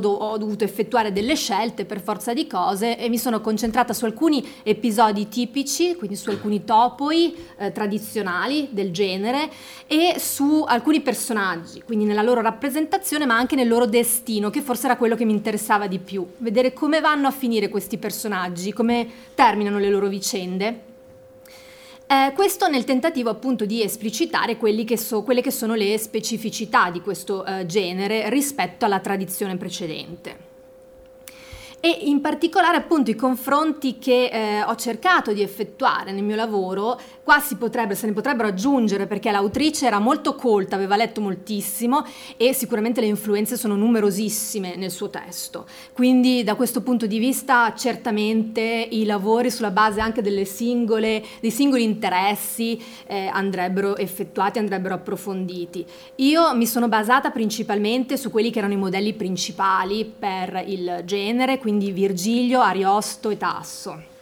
do- 0.00 0.08
ho 0.10 0.36
dovuto 0.36 0.64
effettuare 0.64 1.12
delle 1.12 1.36
scelte 1.36 1.86
per 1.86 2.00
forza 2.00 2.34
di 2.34 2.46
cose 2.46 2.98
e 2.98 3.08
mi 3.08 3.18
sono 3.18 3.40
concentrata 3.40 3.94
su 3.94 4.04
alcuni 4.04 4.46
episodi 4.62 5.28
tipici, 5.28 5.94
quindi 5.94 6.16
su 6.16 6.28
alcuni 6.28 6.64
topoi 6.64 7.34
eh, 7.56 7.72
tradizionali 7.72 8.68
del 8.70 8.92
genere 8.92 9.48
e 9.86 10.16
su 10.18 10.64
alcuni 10.66 11.00
personaggi, 11.00 11.82
quindi 11.82 12.04
nella 12.04 12.22
loro 12.22 12.42
rappresentazione 12.42 13.24
ma 13.24 13.36
anche 13.36 13.56
nel 13.56 13.68
loro 13.68 13.86
destino, 13.86 14.50
che 14.50 14.60
forse 14.60 14.86
era 14.86 14.96
quello 14.96 15.14
che 15.14 15.24
mi 15.24 15.32
interessava 15.32 15.86
di 15.86 15.98
più, 15.98 16.26
vedere 16.38 16.74
come 16.74 17.00
vanno 17.00 17.26
a 17.26 17.30
finire 17.30 17.68
questi 17.68 17.96
personaggi, 17.96 18.72
come 18.72 19.08
terminano 19.34 19.78
le 19.78 19.88
loro 19.88 20.08
vicende. 20.08 20.85
Eh, 22.08 22.32
questo 22.36 22.68
nel 22.68 22.84
tentativo 22.84 23.30
appunto 23.30 23.64
di 23.64 23.82
esplicitare 23.82 24.56
che 24.56 24.96
so, 24.96 25.24
quelle 25.24 25.40
che 25.40 25.50
sono 25.50 25.74
le 25.74 25.98
specificità 25.98 26.88
di 26.90 27.00
questo 27.00 27.44
eh, 27.44 27.66
genere 27.66 28.30
rispetto 28.30 28.84
alla 28.84 29.00
tradizione 29.00 29.56
precedente. 29.56 30.44
E 31.80 31.88
in 32.02 32.20
particolare 32.20 32.76
appunto 32.76 33.10
i 33.10 33.16
confronti 33.16 33.98
che 33.98 34.26
eh, 34.26 34.62
ho 34.62 34.74
cercato 34.76 35.32
di 35.32 35.42
effettuare 35.42 36.12
nel 36.12 36.22
mio 36.22 36.36
lavoro, 36.36 36.98
qua 37.26 37.42
potrebbe, 37.58 37.96
se 37.96 38.06
ne 38.06 38.12
potrebbero 38.12 38.46
aggiungere 38.46 39.08
perché 39.08 39.32
l'autrice 39.32 39.84
era 39.84 39.98
molto 39.98 40.36
colta, 40.36 40.76
aveva 40.76 40.94
letto 40.94 41.20
moltissimo 41.20 42.06
e 42.36 42.52
sicuramente 42.52 43.00
le 43.00 43.08
influenze 43.08 43.56
sono 43.56 43.74
numerosissime 43.74 44.76
nel 44.76 44.92
suo 44.92 45.10
testo. 45.10 45.66
Quindi 45.92 46.44
da 46.44 46.54
questo 46.54 46.82
punto 46.82 47.06
di 47.06 47.18
vista 47.18 47.74
certamente 47.74 48.60
i 48.62 49.04
lavori 49.04 49.50
sulla 49.50 49.72
base 49.72 50.00
anche 50.00 50.22
singole, 50.46 51.24
dei 51.40 51.50
singoli 51.50 51.82
interessi 51.82 52.80
eh, 53.08 53.26
andrebbero 53.26 53.96
effettuati, 53.96 54.60
andrebbero 54.60 54.94
approfonditi. 54.94 55.84
Io 56.16 56.54
mi 56.54 56.64
sono 56.64 56.86
basata 56.86 57.30
principalmente 57.30 58.16
su 58.16 58.30
quelli 58.30 58.52
che 58.52 58.58
erano 58.58 58.74
i 58.74 58.76
modelli 58.76 59.14
principali 59.14 60.04
per 60.16 60.62
il 60.64 61.02
genere, 61.04 61.58
quindi 61.58 61.90
Virgilio, 61.90 62.60
Ariosto 62.60 63.30
e 63.30 63.36
Tasso, 63.36 64.14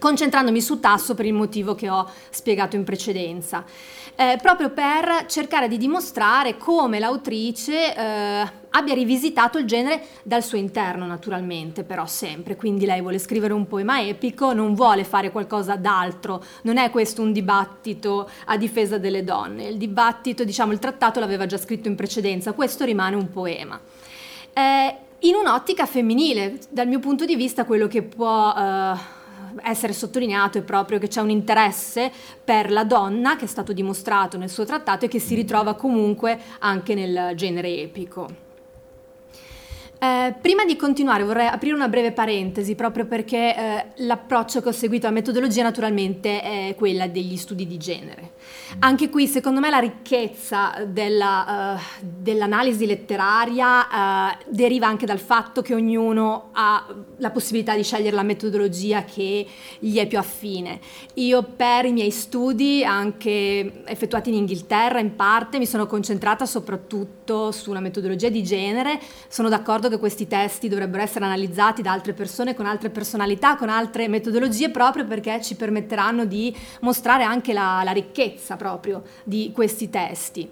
concentrandomi 0.00 0.60
su 0.60 0.80
Tasso 0.80 1.14
per 1.14 1.26
il 1.26 1.34
motivo 1.34 1.76
che 1.76 1.88
ho 1.88 2.10
spiegato 2.30 2.74
in 2.74 2.82
precedenza. 2.82 3.64
Eh, 4.16 4.38
proprio 4.42 4.70
per 4.70 5.26
cercare 5.28 5.68
di 5.68 5.76
dimostrare 5.76 6.56
come 6.56 6.98
l'autrice 6.98 7.94
eh, 7.94 8.50
abbia 8.70 8.94
rivisitato 8.94 9.58
il 9.58 9.66
genere 9.66 10.02
dal 10.22 10.42
suo 10.42 10.58
interno, 10.58 11.06
naturalmente, 11.06 11.84
però 11.84 12.06
sempre. 12.06 12.56
Quindi 12.56 12.86
lei 12.86 13.00
vuole 13.00 13.18
scrivere 13.18 13.52
un 13.52 13.66
poema 13.66 14.02
epico, 14.02 14.52
non 14.52 14.74
vuole 14.74 15.04
fare 15.04 15.30
qualcosa 15.30 15.76
d'altro. 15.76 16.42
Non 16.62 16.76
è 16.76 16.90
questo 16.90 17.22
un 17.22 17.32
dibattito 17.32 18.28
a 18.46 18.56
difesa 18.56 18.98
delle 18.98 19.22
donne. 19.22 19.68
Il 19.68 19.76
dibattito, 19.76 20.44
diciamo, 20.44 20.72
il 20.72 20.78
trattato 20.78 21.20
l'aveva 21.20 21.46
già 21.46 21.58
scritto 21.58 21.88
in 21.88 21.94
precedenza, 21.94 22.52
questo 22.52 22.84
rimane 22.84 23.16
un 23.16 23.30
poema. 23.30 23.78
Eh, 24.52 24.96
in 25.20 25.34
un'ottica 25.34 25.86
femminile. 25.86 26.58
Dal 26.70 26.88
mio 26.88 26.98
punto 26.98 27.24
di 27.24 27.36
vista 27.36 27.64
quello 27.64 27.86
che 27.86 28.02
può 28.02 28.54
eh, 28.56 29.18
essere 29.64 29.92
sottolineato 29.92 30.58
è 30.58 30.62
proprio 30.62 30.98
che 30.98 31.08
c'è 31.08 31.20
un 31.20 31.30
interesse 31.30 32.10
per 32.42 32.70
la 32.70 32.84
donna 32.84 33.36
che 33.36 33.44
è 33.44 33.48
stato 33.48 33.72
dimostrato 33.72 34.36
nel 34.36 34.50
suo 34.50 34.64
trattato 34.64 35.04
e 35.04 35.08
che 35.08 35.20
si 35.20 35.34
ritrova 35.34 35.74
comunque 35.74 36.38
anche 36.58 36.94
nel 36.94 37.32
genere 37.34 37.68
epico. 37.68 38.49
Eh, 40.02 40.34
prima 40.40 40.64
di 40.64 40.76
continuare 40.76 41.24
vorrei 41.24 41.46
aprire 41.46 41.74
una 41.74 41.88
breve 41.88 42.12
parentesi 42.12 42.74
proprio 42.74 43.04
perché 43.04 43.54
eh, 43.54 43.86
l'approccio 44.06 44.62
che 44.62 44.70
ho 44.70 44.72
seguito 44.72 45.06
alla 45.06 45.16
metodologia 45.16 45.62
naturalmente 45.62 46.40
è 46.40 46.74
quella 46.74 47.06
degli 47.06 47.36
studi 47.36 47.66
di 47.66 47.76
genere. 47.76 48.32
Anche 48.78 49.10
qui 49.10 49.26
secondo 49.26 49.60
me 49.60 49.68
la 49.68 49.78
ricchezza 49.78 50.84
della, 50.86 51.76
uh, 51.76 52.02
dell'analisi 52.02 52.86
letteraria 52.86 53.80
uh, 53.80 54.38
deriva 54.48 54.86
anche 54.86 55.04
dal 55.04 55.18
fatto 55.18 55.60
che 55.60 55.74
ognuno 55.74 56.48
ha 56.52 56.86
la 57.18 57.30
possibilità 57.30 57.76
di 57.76 57.82
scegliere 57.82 58.16
la 58.16 58.22
metodologia 58.22 59.04
che 59.04 59.46
gli 59.78 59.98
è 59.98 60.06
più 60.06 60.16
affine. 60.16 60.80
Io 61.14 61.42
per 61.42 61.84
i 61.84 61.92
miei 61.92 62.10
studi, 62.10 62.82
anche 62.82 63.82
effettuati 63.84 64.30
in 64.30 64.36
Inghilterra 64.36 64.98
in 64.98 65.14
parte, 65.14 65.58
mi 65.58 65.66
sono 65.66 65.86
concentrata 65.86 66.46
soprattutto 66.46 67.52
su 67.52 67.68
una 67.68 67.80
metodologia 67.80 68.30
di 68.30 68.42
genere, 68.42 68.98
sono 69.28 69.50
d'accordo 69.50 69.88
che 69.90 69.98
questi 69.98 70.26
testi 70.26 70.68
dovrebbero 70.68 71.02
essere 71.02 71.26
analizzati 71.26 71.82
da 71.82 71.92
altre 71.92 72.14
persone 72.14 72.54
con 72.54 72.64
altre 72.64 72.88
personalità, 72.88 73.56
con 73.56 73.68
altre 73.68 74.08
metodologie, 74.08 74.70
proprio 74.70 75.04
perché 75.04 75.42
ci 75.42 75.56
permetteranno 75.56 76.24
di 76.24 76.56
mostrare 76.80 77.24
anche 77.24 77.52
la, 77.52 77.82
la 77.84 77.92
ricchezza 77.92 78.56
proprio 78.56 79.02
di 79.24 79.50
questi 79.54 79.90
testi. 79.90 80.50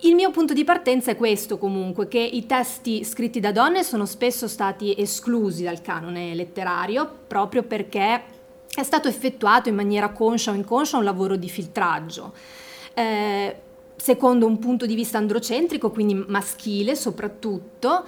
Il 0.00 0.14
mio 0.14 0.30
punto 0.30 0.52
di 0.52 0.62
partenza 0.62 1.10
è 1.10 1.16
questo 1.16 1.56
comunque, 1.56 2.06
che 2.06 2.18
i 2.18 2.44
testi 2.44 3.02
scritti 3.02 3.40
da 3.40 3.50
donne 3.50 3.82
sono 3.82 4.04
spesso 4.04 4.46
stati 4.46 4.94
esclusi 4.98 5.64
dal 5.64 5.80
canone 5.80 6.34
letterario 6.34 7.10
proprio 7.26 7.62
perché 7.62 8.22
è 8.74 8.82
stato 8.82 9.08
effettuato 9.08 9.70
in 9.70 9.74
maniera 9.74 10.10
conscia 10.10 10.50
o 10.50 10.54
inconscia 10.54 10.98
un 10.98 11.04
lavoro 11.04 11.36
di 11.36 11.48
filtraggio. 11.48 12.34
Eh, 12.92 13.56
secondo 13.96 14.46
un 14.46 14.58
punto 14.58 14.84
di 14.84 14.94
vista 14.94 15.16
androcentrico, 15.16 15.90
quindi 15.90 16.14
maschile 16.14 16.94
soprattutto, 16.94 18.04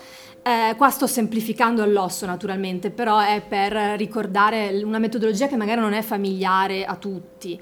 eh, 0.49 0.75
qua 0.77 0.89
sto 0.89 1.07
semplificando 1.07 1.83
all'osso 1.83 2.25
naturalmente, 2.25 2.91
però 2.91 3.19
è 3.19 3.43
per 3.47 3.73
ricordare 3.99 4.81
una 4.83 4.99
metodologia 4.99 5.47
che 5.47 5.57
magari 5.57 5.81
non 5.81 5.93
è 5.93 6.01
familiare 6.01 6.87
a 6.87 6.97
tutti. 6.97 7.61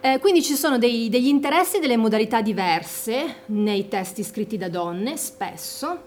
Eh, 0.00 0.20
quindi 0.20 0.40
ci 0.44 0.54
sono 0.54 0.78
dei, 0.78 1.08
degli 1.08 1.26
interessi 1.26 1.78
e 1.78 1.80
delle 1.80 1.96
modalità 1.96 2.40
diverse 2.40 3.38
nei 3.46 3.88
testi 3.88 4.22
scritti 4.22 4.56
da 4.56 4.68
donne, 4.68 5.16
spesso, 5.16 6.06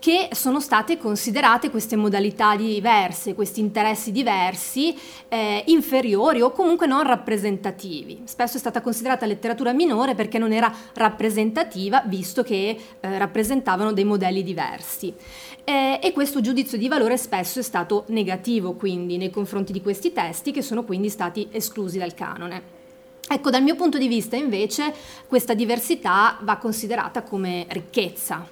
che 0.00 0.30
sono 0.32 0.60
state 0.60 0.96
considerate 0.96 1.68
queste 1.68 1.94
modalità 1.94 2.56
diverse, 2.56 3.34
questi 3.34 3.60
interessi 3.60 4.10
diversi, 4.10 4.98
eh, 5.28 5.62
inferiori 5.66 6.40
o 6.40 6.52
comunque 6.52 6.86
non 6.86 7.02
rappresentativi. 7.02 8.22
Spesso 8.24 8.56
è 8.56 8.60
stata 8.60 8.80
considerata 8.80 9.26
letteratura 9.26 9.74
minore 9.74 10.14
perché 10.14 10.38
non 10.38 10.52
era 10.52 10.72
rappresentativa, 10.94 12.02
visto 12.06 12.42
che 12.42 12.78
eh, 12.98 13.18
rappresentavano 13.18 13.92
dei 13.92 14.04
modelli 14.04 14.42
diversi. 14.42 15.14
Eh, 15.64 16.00
e 16.02 16.12
questo 16.12 16.40
giudizio 16.40 16.78
di 16.78 16.88
valore 16.88 17.16
spesso 17.16 17.58
è 17.58 17.62
stato 17.62 18.04
negativo 18.08 18.72
quindi 18.72 19.16
nei 19.16 19.30
confronti 19.30 19.72
di 19.72 19.82
questi 19.82 20.12
testi 20.12 20.52
che 20.52 20.62
sono 20.62 20.84
quindi 20.84 21.08
stati 21.08 21.48
esclusi 21.50 21.98
dal 21.98 22.14
canone. 22.14 22.78
Ecco, 23.28 23.50
dal 23.50 23.62
mio 23.62 23.76
punto 23.76 23.96
di 23.98 24.08
vista 24.08 24.36
invece 24.36 24.92
questa 25.28 25.54
diversità 25.54 26.38
va 26.42 26.56
considerata 26.56 27.22
come 27.22 27.66
ricchezza, 27.68 28.44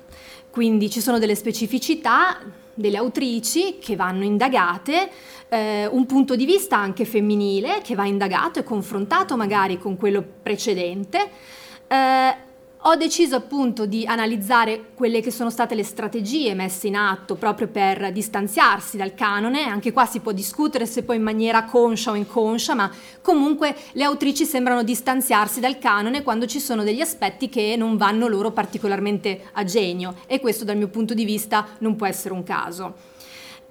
quindi 0.50 0.88
ci 0.88 1.00
sono 1.00 1.18
delle 1.18 1.34
specificità 1.34 2.40
delle 2.78 2.96
autrici 2.96 3.78
che 3.80 3.96
vanno 3.96 4.22
indagate, 4.22 5.10
eh, 5.48 5.88
un 5.90 6.06
punto 6.06 6.36
di 6.36 6.44
vista 6.44 6.76
anche 6.76 7.04
femminile 7.04 7.80
che 7.82 7.96
va 7.96 8.06
indagato 8.06 8.60
e 8.60 8.62
confrontato 8.62 9.36
magari 9.36 9.78
con 9.78 9.96
quello 9.96 10.24
precedente. 10.42 11.28
Eh, 11.88 12.36
ho 12.82 12.94
deciso 12.94 13.34
appunto 13.34 13.86
di 13.86 14.06
analizzare 14.06 14.90
quelle 14.94 15.20
che 15.20 15.32
sono 15.32 15.50
state 15.50 15.74
le 15.74 15.82
strategie 15.82 16.54
messe 16.54 16.86
in 16.86 16.94
atto 16.94 17.34
proprio 17.34 17.66
per 17.66 18.12
distanziarsi 18.12 18.96
dal 18.96 19.14
canone, 19.14 19.64
anche 19.64 19.92
qua 19.92 20.06
si 20.06 20.20
può 20.20 20.30
discutere 20.30 20.86
se 20.86 21.02
poi 21.02 21.16
in 21.16 21.22
maniera 21.22 21.64
conscia 21.64 22.12
o 22.12 22.14
inconscia, 22.14 22.74
ma 22.74 22.90
comunque 23.20 23.74
le 23.92 24.04
autrici 24.04 24.44
sembrano 24.44 24.84
distanziarsi 24.84 25.58
dal 25.58 25.78
canone 25.78 26.22
quando 26.22 26.46
ci 26.46 26.60
sono 26.60 26.84
degli 26.84 27.00
aspetti 27.00 27.48
che 27.48 27.74
non 27.76 27.96
vanno 27.96 28.28
loro 28.28 28.52
particolarmente 28.52 29.46
a 29.52 29.64
genio 29.64 30.14
e 30.26 30.38
questo 30.38 30.64
dal 30.64 30.76
mio 30.76 30.88
punto 30.88 31.14
di 31.14 31.24
vista 31.24 31.66
non 31.78 31.96
può 31.96 32.06
essere 32.06 32.32
un 32.32 32.44
caso. 32.44 32.94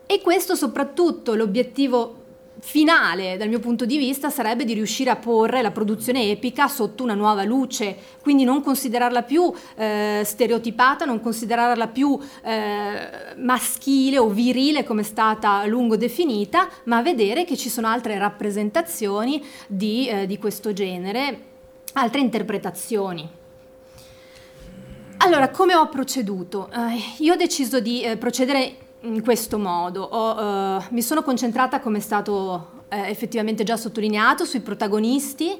E 0.05 0.21
questo 0.21 0.55
soprattutto 0.55 1.33
l'obiettivo 1.33 2.25
finale 2.59 3.37
dal 3.37 3.49
mio 3.49 3.59
punto 3.59 3.85
di 3.85 3.97
vista 3.97 4.29
sarebbe 4.29 4.65
di 4.65 4.73
riuscire 4.73 5.09
a 5.09 5.15
porre 5.15 5.61
la 5.61 5.71
produzione 5.71 6.29
epica 6.29 6.67
sotto 6.67 7.03
una 7.03 7.13
nuova 7.13 7.43
luce, 7.43 7.95
quindi 8.21 8.43
non 8.43 8.61
considerarla 8.61 9.23
più 9.23 9.51
eh, 9.75 10.21
stereotipata, 10.23 11.05
non 11.05 11.21
considerarla 11.21 11.87
più 11.87 12.19
eh, 12.43 13.35
maschile 13.37 14.17
o 14.17 14.27
virile 14.29 14.83
come 14.83 15.01
è 15.01 15.05
stata 15.05 15.59
a 15.59 15.65
lungo 15.65 15.95
definita, 15.97 16.69
ma 16.85 17.01
vedere 17.01 17.45
che 17.45 17.57
ci 17.57 17.69
sono 17.69 17.87
altre 17.87 18.17
rappresentazioni 18.17 19.43
di, 19.67 20.07
eh, 20.07 20.25
di 20.25 20.37
questo 20.37 20.73
genere, 20.73 21.39
altre 21.93 22.21
interpretazioni. 22.21 23.29
Allora, 25.19 25.49
come 25.49 25.75
ho 25.75 25.89
proceduto? 25.89 26.69
Eh, 26.71 27.23
io 27.23 27.33
ho 27.33 27.35
deciso 27.35 27.79
di 27.79 28.03
eh, 28.03 28.17
procedere 28.17 28.86
in 29.07 29.21
questo 29.23 29.57
modo. 29.57 30.03
Ho, 30.03 30.77
uh, 30.77 30.83
mi 30.89 31.01
sono 31.01 31.23
concentrata, 31.23 31.79
come 31.79 31.97
è 31.97 32.01
stato 32.01 32.85
eh, 32.89 33.09
effettivamente 33.09 33.63
già 33.63 33.77
sottolineato, 33.77 34.45
sui 34.45 34.61
protagonisti 34.61 35.59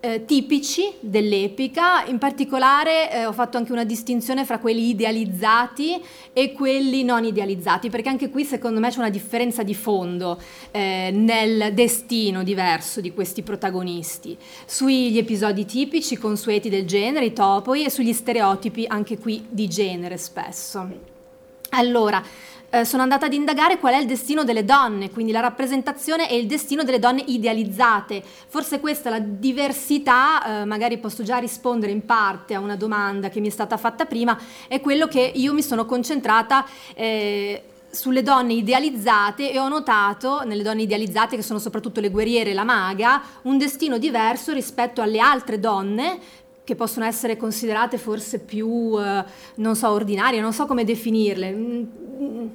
eh, 0.00 0.24
tipici 0.24 0.92
dell'epica, 1.00 2.04
in 2.04 2.18
particolare 2.18 3.12
eh, 3.12 3.26
ho 3.26 3.32
fatto 3.32 3.56
anche 3.56 3.72
una 3.72 3.84
distinzione 3.84 4.44
fra 4.44 4.58
quelli 4.58 4.90
idealizzati 4.90 6.00
e 6.32 6.52
quelli 6.52 7.02
non 7.02 7.24
idealizzati, 7.24 7.90
perché 7.90 8.08
anche 8.08 8.30
qui 8.30 8.44
secondo 8.44 8.78
me 8.78 8.90
c'è 8.90 8.98
una 8.98 9.10
differenza 9.10 9.62
di 9.62 9.74
fondo 9.74 10.40
eh, 10.70 11.10
nel 11.12 11.72
destino 11.74 12.44
diverso 12.44 13.00
di 13.00 13.12
questi 13.12 13.42
protagonisti, 13.42 14.36
sugli 14.66 15.18
episodi 15.18 15.64
tipici 15.64 16.16
consueti 16.16 16.68
del 16.68 16.86
genere, 16.86 17.26
i 17.26 17.32
topoi, 17.32 17.84
e 17.84 17.90
sugli 17.90 18.12
stereotipi 18.12 18.84
anche 18.86 19.18
qui 19.18 19.46
di 19.48 19.68
genere 19.68 20.16
spesso. 20.16 21.16
Allora, 21.70 22.22
eh, 22.70 22.84
sono 22.84 23.02
andata 23.02 23.26
ad 23.26 23.32
indagare 23.32 23.78
qual 23.78 23.94
è 23.94 23.98
il 23.98 24.06
destino 24.06 24.44
delle 24.44 24.64
donne, 24.64 25.10
quindi 25.10 25.32
la 25.32 25.40
rappresentazione 25.40 26.30
e 26.30 26.36
il 26.36 26.46
destino 26.46 26.84
delle 26.84 26.98
donne 26.98 27.22
idealizzate. 27.26 28.22
Forse 28.46 28.80
questa 28.80 29.10
la 29.10 29.20
diversità, 29.20 30.60
eh, 30.60 30.64
magari 30.64 30.98
posso 30.98 31.22
già 31.22 31.38
rispondere 31.38 31.92
in 31.92 32.04
parte 32.04 32.54
a 32.54 32.60
una 32.60 32.76
domanda 32.76 33.28
che 33.28 33.40
mi 33.40 33.48
è 33.48 33.50
stata 33.50 33.76
fatta 33.76 34.04
prima, 34.04 34.38
è 34.68 34.80
quello 34.80 35.06
che 35.06 35.32
io 35.34 35.52
mi 35.54 35.62
sono 35.62 35.86
concentrata 35.86 36.66
eh, 36.94 37.62
sulle 37.90 38.22
donne 38.22 38.52
idealizzate 38.52 39.50
e 39.50 39.58
ho 39.58 39.68
notato 39.68 40.42
nelle 40.44 40.62
donne 40.62 40.82
idealizzate 40.82 41.36
che 41.36 41.42
sono 41.42 41.58
soprattutto 41.58 42.00
le 42.00 42.10
guerriere 42.10 42.50
e 42.50 42.54
la 42.54 42.64
maga 42.64 43.22
un 43.42 43.56
destino 43.56 43.96
diverso 43.96 44.52
rispetto 44.52 45.00
alle 45.00 45.20
altre 45.20 45.58
donne 45.58 46.18
che 46.64 46.74
possono 46.74 47.06
essere 47.06 47.38
considerate 47.38 47.96
forse 47.96 48.40
più, 48.40 48.94
eh, 49.00 49.24
non 49.54 49.74
so, 49.74 49.88
ordinarie, 49.88 50.42
non 50.42 50.52
so 50.52 50.66
come 50.66 50.84
definirle, 50.84 51.50
mm, 51.50 51.82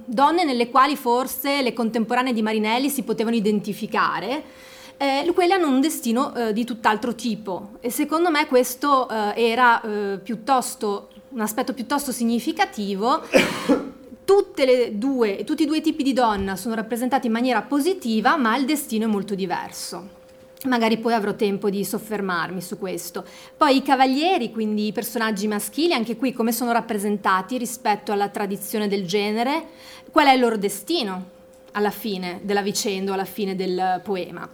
donne 0.05 0.43
nelle 0.43 0.69
quali 0.69 0.95
forse 0.95 1.61
le 1.61 1.73
contemporanee 1.73 2.33
di 2.33 2.41
Marinelli 2.41 2.89
si 2.89 3.03
potevano 3.03 3.35
identificare, 3.35 4.43
eh, 4.97 5.31
quelle 5.33 5.53
hanno 5.53 5.67
un 5.67 5.81
destino 5.81 6.33
eh, 6.35 6.53
di 6.53 6.65
tutt'altro 6.65 7.15
tipo 7.15 7.71
e 7.79 7.89
secondo 7.89 8.29
me 8.29 8.45
questo 8.47 9.09
eh, 9.09 9.33
era 9.35 9.81
eh, 9.81 10.19
piuttosto 10.19 11.09
un 11.29 11.41
aspetto 11.41 11.73
piuttosto 11.73 12.11
significativo 12.11 13.21
due, 14.93 15.43
tutti 15.43 15.63
i 15.63 15.65
due 15.65 15.81
tipi 15.81 16.03
di 16.03 16.13
donna 16.13 16.55
sono 16.55 16.75
rappresentati 16.75 17.27
in 17.27 17.33
maniera 17.33 17.61
positiva, 17.61 18.37
ma 18.37 18.55
il 18.55 18.65
destino 18.65 19.05
è 19.05 19.09
molto 19.09 19.35
diverso. 19.35 20.21
Magari 20.65 20.97
poi 20.97 21.13
avrò 21.13 21.35
tempo 21.35 21.69
di 21.69 21.83
soffermarmi 21.83 22.61
su 22.61 22.79
questo. 22.79 23.25
Poi 23.57 23.77
i 23.77 23.81
cavalieri, 23.81 24.51
quindi 24.51 24.87
i 24.87 24.91
personaggi 24.93 25.47
maschili, 25.47 25.93
anche 25.93 26.15
qui 26.15 26.31
come 26.31 26.53
sono 26.53 26.71
rappresentati 26.71 27.57
rispetto 27.57 28.11
alla 28.13 28.29
tradizione 28.29 28.87
del 28.87 29.05
genere, 29.05 29.67
qual 30.11 30.27
è 30.27 30.33
il 30.33 30.39
loro 30.39 30.57
destino 30.57 31.31
alla 31.73 31.91
fine 31.91 32.39
della 32.43 32.61
vicenda, 32.61 33.13
alla 33.13 33.25
fine 33.25 33.55
del 33.55 33.99
poema. 34.03 34.47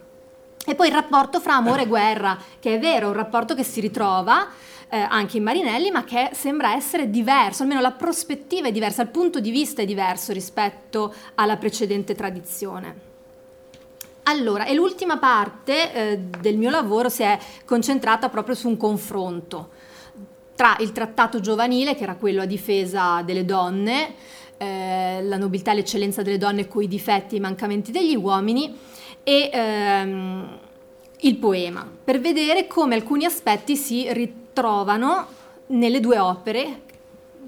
E 0.66 0.74
poi 0.74 0.88
il 0.88 0.94
rapporto 0.94 1.40
fra 1.40 1.54
amore 1.54 1.82
e 1.82 1.86
guerra, 1.86 2.36
che 2.58 2.74
è 2.74 2.78
vero, 2.78 3.08
un 3.08 3.14
rapporto 3.14 3.54
che 3.54 3.62
si 3.62 3.80
ritrova 3.80 4.48
eh, 4.88 4.98
anche 4.98 5.36
in 5.36 5.44
Marinelli, 5.44 5.90
ma 5.90 6.04
che 6.04 6.30
sembra 6.32 6.74
essere 6.74 7.08
diverso, 7.08 7.62
almeno 7.62 7.80
la 7.80 7.92
prospettiva 7.92 8.68
è 8.68 8.72
diversa, 8.72 9.02
il 9.02 9.08
punto 9.08 9.40
di 9.40 9.50
vista 9.50 9.82
è 9.82 9.86
diverso 9.86 10.32
rispetto 10.32 11.14
alla 11.36 11.56
precedente 11.56 12.14
tradizione. 12.14 13.09
Allora, 14.30 14.64
e 14.64 14.74
l'ultima 14.74 15.18
parte 15.18 15.92
eh, 15.92 16.18
del 16.40 16.56
mio 16.56 16.70
lavoro 16.70 17.08
si 17.08 17.24
è 17.24 17.36
concentrata 17.64 18.28
proprio 18.28 18.54
su 18.54 18.68
un 18.68 18.76
confronto 18.76 19.70
tra 20.54 20.76
il 20.78 20.92
trattato 20.92 21.40
giovanile, 21.40 21.96
che 21.96 22.04
era 22.04 22.14
quello 22.14 22.42
a 22.42 22.44
difesa 22.44 23.22
delle 23.22 23.44
donne, 23.44 24.14
eh, 24.56 25.20
la 25.24 25.36
nobiltà 25.36 25.72
e 25.72 25.74
l'eccellenza 25.74 26.22
delle 26.22 26.38
donne 26.38 26.68
coi 26.68 26.86
difetti 26.86 27.34
e 27.34 27.38
i 27.38 27.40
mancamenti 27.40 27.90
degli 27.90 28.14
uomini, 28.14 28.78
e 29.24 29.50
ehm, 29.52 30.58
il 31.22 31.36
poema, 31.36 31.90
per 32.04 32.20
vedere 32.20 32.68
come 32.68 32.94
alcuni 32.94 33.24
aspetti 33.24 33.74
si 33.74 34.12
ritrovano 34.12 35.26
nelle 35.68 35.98
due 35.98 36.20
opere 36.20 36.82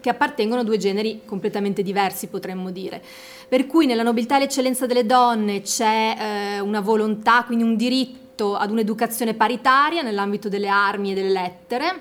che 0.02 0.10
appartengono 0.10 0.60
a 0.60 0.64
due 0.64 0.76
generi 0.76 1.22
completamente 1.24 1.82
diversi, 1.82 2.26
potremmo 2.26 2.70
dire. 2.70 3.00
Per 3.48 3.66
cui 3.66 3.86
nella 3.86 4.02
nobiltà 4.02 4.36
e 4.36 4.40
l'eccellenza 4.40 4.84
delle 4.84 5.06
donne 5.06 5.62
c'è 5.62 6.16
eh, 6.18 6.60
una 6.60 6.80
volontà, 6.80 7.44
quindi 7.44 7.64
un 7.64 7.76
diritto 7.76 8.56
ad 8.56 8.70
un'educazione 8.70 9.34
paritaria 9.34 10.02
nell'ambito 10.02 10.48
delle 10.48 10.68
armi 10.68 11.12
e 11.12 11.14
delle 11.14 11.30
lettere. 11.30 12.00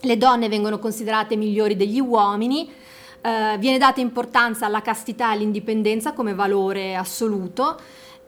Le 0.00 0.16
donne 0.16 0.48
vengono 0.48 0.78
considerate 0.78 1.36
migliori 1.36 1.76
degli 1.76 2.00
uomini, 2.00 2.70
eh, 3.20 3.56
viene 3.58 3.76
data 3.76 4.00
importanza 4.00 4.64
alla 4.64 4.80
castità 4.80 5.30
e 5.30 5.34
all'indipendenza 5.34 6.12
come 6.12 6.34
valore 6.34 6.96
assoluto 6.96 7.78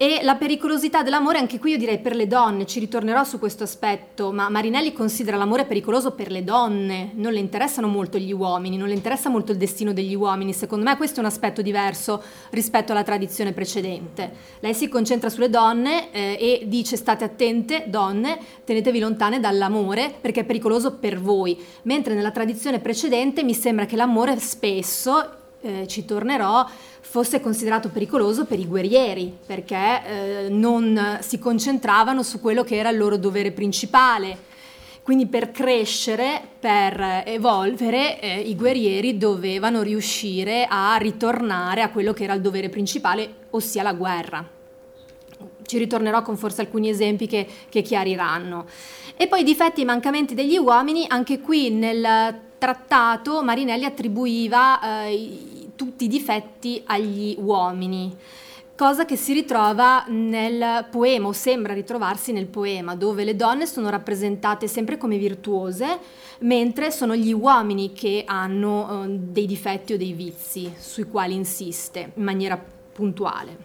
e 0.03 0.21
la 0.23 0.37
pericolosità 0.37 1.03
dell'amore, 1.03 1.37
anche 1.37 1.59
qui 1.59 1.73
io 1.73 1.77
direi 1.77 1.99
per 1.99 2.17
le 2.17 2.27
donne, 2.27 2.65
ci 2.65 2.81
ritornerò 2.81 3.23
su 3.23 3.39
questo 3.39 3.65
aspetto, 3.65 4.33
ma 4.33 4.49
Marinelli 4.49 4.95
considera 4.95 5.37
l'amore 5.37 5.67
pericoloso 5.67 6.13
per 6.13 6.31
le 6.31 6.43
donne, 6.43 7.11
non 7.17 7.35
le 7.35 7.39
interessano 7.39 7.87
molto 7.87 8.17
gli 8.17 8.33
uomini, 8.33 8.79
non 8.79 8.89
le 8.89 8.95
interessa 8.95 9.29
molto 9.29 9.53
il 9.53 9.59
destino 9.59 9.93
degli 9.93 10.15
uomini, 10.15 10.55
secondo 10.55 10.87
me 10.87 10.97
questo 10.97 11.17
è 11.17 11.21
un 11.21 11.27
aspetto 11.27 11.61
diverso 11.61 12.23
rispetto 12.49 12.93
alla 12.93 13.03
tradizione 13.03 13.53
precedente. 13.53 14.33
Lei 14.61 14.73
si 14.73 14.89
concentra 14.89 15.29
sulle 15.29 15.51
donne 15.51 16.11
eh, 16.13 16.39
e 16.41 16.63
dice 16.67 16.97
state 16.97 17.25
attente 17.25 17.85
donne, 17.89 18.39
tenetevi 18.65 19.01
lontane 19.01 19.39
dall'amore 19.39 20.15
perché 20.19 20.41
è 20.41 20.45
pericoloso 20.45 20.95
per 20.95 21.21
voi, 21.21 21.63
mentre 21.83 22.15
nella 22.15 22.31
tradizione 22.31 22.79
precedente 22.79 23.45
mi 23.45 23.53
sembra 23.53 23.85
che 23.85 23.97
l'amore 23.97 24.39
spesso, 24.39 25.37
eh, 25.63 25.87
ci 25.87 26.05
tornerò, 26.05 26.67
fosse 27.11 27.41
considerato 27.41 27.89
pericoloso 27.89 28.45
per 28.45 28.61
i 28.61 28.69
guerrieri, 28.69 29.37
perché 29.45 30.45
eh, 30.45 30.49
non 30.49 31.19
si 31.23 31.41
concentravano 31.41 32.23
su 32.23 32.41
quello 32.41 32.63
che 32.63 32.77
era 32.77 32.91
il 32.91 32.99
loro 32.99 33.17
dovere 33.17 33.51
principale. 33.51 34.39
Quindi 35.03 35.27
per 35.27 35.51
crescere, 35.51 36.41
per 36.61 37.25
evolvere, 37.27 38.21
eh, 38.21 38.39
i 38.39 38.55
guerrieri 38.55 39.19
dovevano 39.19 39.83
riuscire 39.83 40.69
a 40.71 40.95
ritornare 40.99 41.83
a 41.83 41.91
quello 41.91 42.13
che 42.13 42.23
era 42.23 42.35
il 42.35 42.43
dovere 42.43 42.69
principale, 42.69 43.29
ossia 43.51 43.83
la 43.83 43.93
guerra. 43.93 44.49
Ci 45.67 45.79
ritornerò 45.79 46.23
con 46.23 46.37
forse 46.37 46.61
alcuni 46.61 46.91
esempi 46.91 47.27
che, 47.27 47.45
che 47.69 47.83
chiariranno. 47.83 48.67
E 49.17 49.27
poi 49.27 49.41
i 49.41 49.45
difetti 49.45 49.81
e 49.81 49.83
i 49.83 49.87
mancamenti 49.87 50.35
degli 50.35 50.59
uomini, 50.59 51.07
anche 51.09 51.41
qui 51.41 51.71
nel 51.71 52.39
trattato 52.57 53.43
Marinelli 53.43 53.85
attribuiva 53.85 55.07
eh, 55.07 55.60
tutti 55.81 56.05
i 56.05 56.09
difetti 56.09 56.83
agli 56.85 57.35
uomini 57.39 58.14
cosa 58.76 59.07
che 59.07 59.16
si 59.16 59.33
ritrova 59.33 60.05
nel 60.09 60.87
poema 60.91 61.28
o 61.28 61.33
sembra 61.33 61.72
ritrovarsi 61.72 62.33
nel 62.33 62.47
poema, 62.47 62.95
dove 62.95 63.24
le 63.24 63.35
donne 63.37 63.64
sono 63.66 63.89
rappresentate 63.89 64.68
sempre 64.68 64.99
come 64.99 65.16
virtuose, 65.16 65.99
mentre 66.41 66.91
sono 66.91 67.14
gli 67.14 67.33
uomini 67.33 67.93
che 67.93 68.24
hanno 68.26 69.05
eh, 69.05 69.09
dei 69.09 69.47
difetti 69.47 69.95
o 69.95 69.97
dei 69.97 70.12
vizi 70.12 70.72
sui 70.78 71.05
quali 71.05 71.35
insiste 71.35 72.12
in 72.14 72.22
maniera 72.22 72.62
puntuale. 72.93 73.57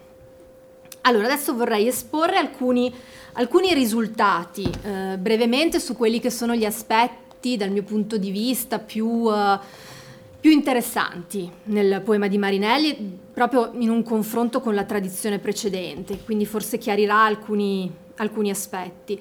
Allora, 1.02 1.26
adesso 1.26 1.54
vorrei 1.54 1.88
esporre 1.88 2.38
alcuni, 2.38 2.94
alcuni 3.34 3.74
risultati 3.74 4.70
eh, 4.84 5.18
brevemente 5.18 5.82
su 5.82 5.96
quelli 5.96 6.20
che 6.22 6.30
sono 6.30 6.56
gli 6.56 6.66
aspetti 6.66 7.58
dal 7.58 7.72
mio 7.72 7.84
punto 7.84 8.18
di 8.18 8.32
vista 8.32 8.80
più... 8.80 9.30
Eh, 9.30 9.94
più 10.46 10.54
interessanti 10.54 11.52
nel 11.64 12.04
poema 12.06 12.28
di 12.28 12.38
Marinelli, 12.38 13.18
proprio 13.34 13.72
in 13.80 13.90
un 13.90 14.04
confronto 14.04 14.62
con 14.62 14.76
la 14.76 14.84
tradizione 14.84 15.40
precedente, 15.40 16.20
quindi 16.24 16.46
forse 16.46 16.78
chiarirà 16.78 17.24
alcuni, 17.24 17.92
alcuni 18.18 18.52
aspetti. 18.52 19.20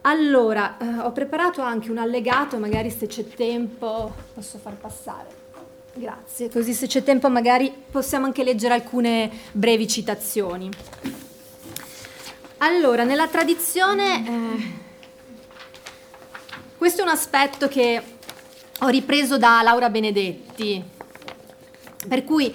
Allora, 0.00 0.78
eh, 0.78 1.00
ho 1.00 1.12
preparato 1.12 1.60
anche 1.60 1.90
un 1.90 1.98
allegato, 1.98 2.56
magari 2.56 2.88
se 2.88 3.06
c'è 3.06 3.28
tempo 3.28 4.14
posso 4.32 4.56
far 4.56 4.76
passare. 4.78 5.28
Grazie, 5.92 6.48
così 6.48 6.72
se 6.72 6.86
c'è 6.86 7.02
tempo 7.02 7.28
magari 7.28 7.70
possiamo 7.90 8.24
anche 8.24 8.42
leggere 8.42 8.72
alcune 8.72 9.30
brevi 9.52 9.86
citazioni. 9.86 10.70
Allora, 12.56 13.04
nella 13.04 13.28
tradizione, 13.28 14.26
eh, 14.26 14.72
questo 16.78 17.02
è 17.02 17.04
un 17.04 17.10
aspetto 17.10 17.68
che 17.68 18.02
ho 18.80 18.88
ripreso 18.88 19.38
da 19.38 19.60
Laura 19.62 19.90
Benedetti, 19.90 20.82
per 22.08 22.24
cui 22.24 22.54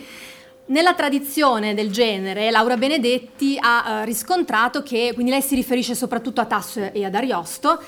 nella 0.67 0.93
tradizione 0.93 1.73
del 1.73 1.91
genere 1.91 2.51
Laura 2.51 2.75
Benedetti 2.75 3.57
ha 3.59 4.01
uh, 4.01 4.05
riscontrato 4.05 4.83
che, 4.83 5.11
quindi 5.13 5.31
lei 5.31 5.41
si 5.41 5.55
riferisce 5.55 5.95
soprattutto 5.95 6.41
a 6.41 6.45
Tasso 6.45 6.91
e 6.91 7.05
ad 7.05 7.15
Ariosto, 7.15 7.81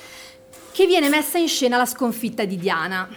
che 0.72 0.86
viene 0.86 1.10
messa 1.10 1.38
in 1.38 1.50
scena 1.50 1.76
la 1.76 1.86
sconfitta 1.86 2.46
di 2.46 2.56
Diana. 2.56 3.10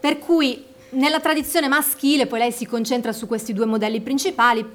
Per 0.00 0.18
cui 0.18 0.64
nella 0.90 1.20
tradizione 1.20 1.68
maschile, 1.68 2.26
poi 2.26 2.38
lei 2.38 2.52
si 2.52 2.66
concentra 2.66 3.12
su 3.12 3.26
questi 3.26 3.52
due 3.52 3.66
modelli 3.66 4.00
principali, 4.00 4.66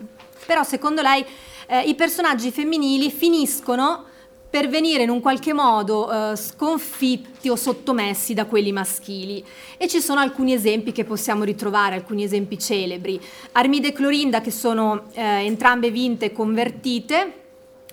però 0.45 0.64
secondo 0.64 1.02
lei 1.02 1.26
eh, 1.68 1.82
i 1.82 1.95
personaggi 1.95 2.52
femminili 2.52 3.10
finiscono 3.10 4.06
per 4.50 4.70
venire 4.70 5.04
in 5.04 5.10
un 5.10 5.20
qualche 5.20 5.54
modo 5.54 6.32
eh, 6.32 6.36
sconfitti 6.36 7.50
o 7.50 7.56
sottomessi 7.56 8.34
da 8.34 8.45
quelli 8.45 8.72
maschili. 8.72 9.43
E 9.78 9.88
ci 9.88 10.00
sono 10.00 10.20
alcuni 10.20 10.54
esempi 10.54 10.91
che 10.91 11.04
possiamo 11.04 11.43
ritrovare, 11.43 11.95
alcuni 11.95 12.24
esempi 12.24 12.58
celebri. 12.58 13.20
Armide 13.54 13.89
e 13.89 13.91
Clorinda 13.93 14.41
che 14.41 14.52
sono 14.52 15.06
eh, 15.14 15.22
entrambe 15.22 15.91
vinte 15.91 16.26
e 16.26 16.32
convertite 16.32 17.34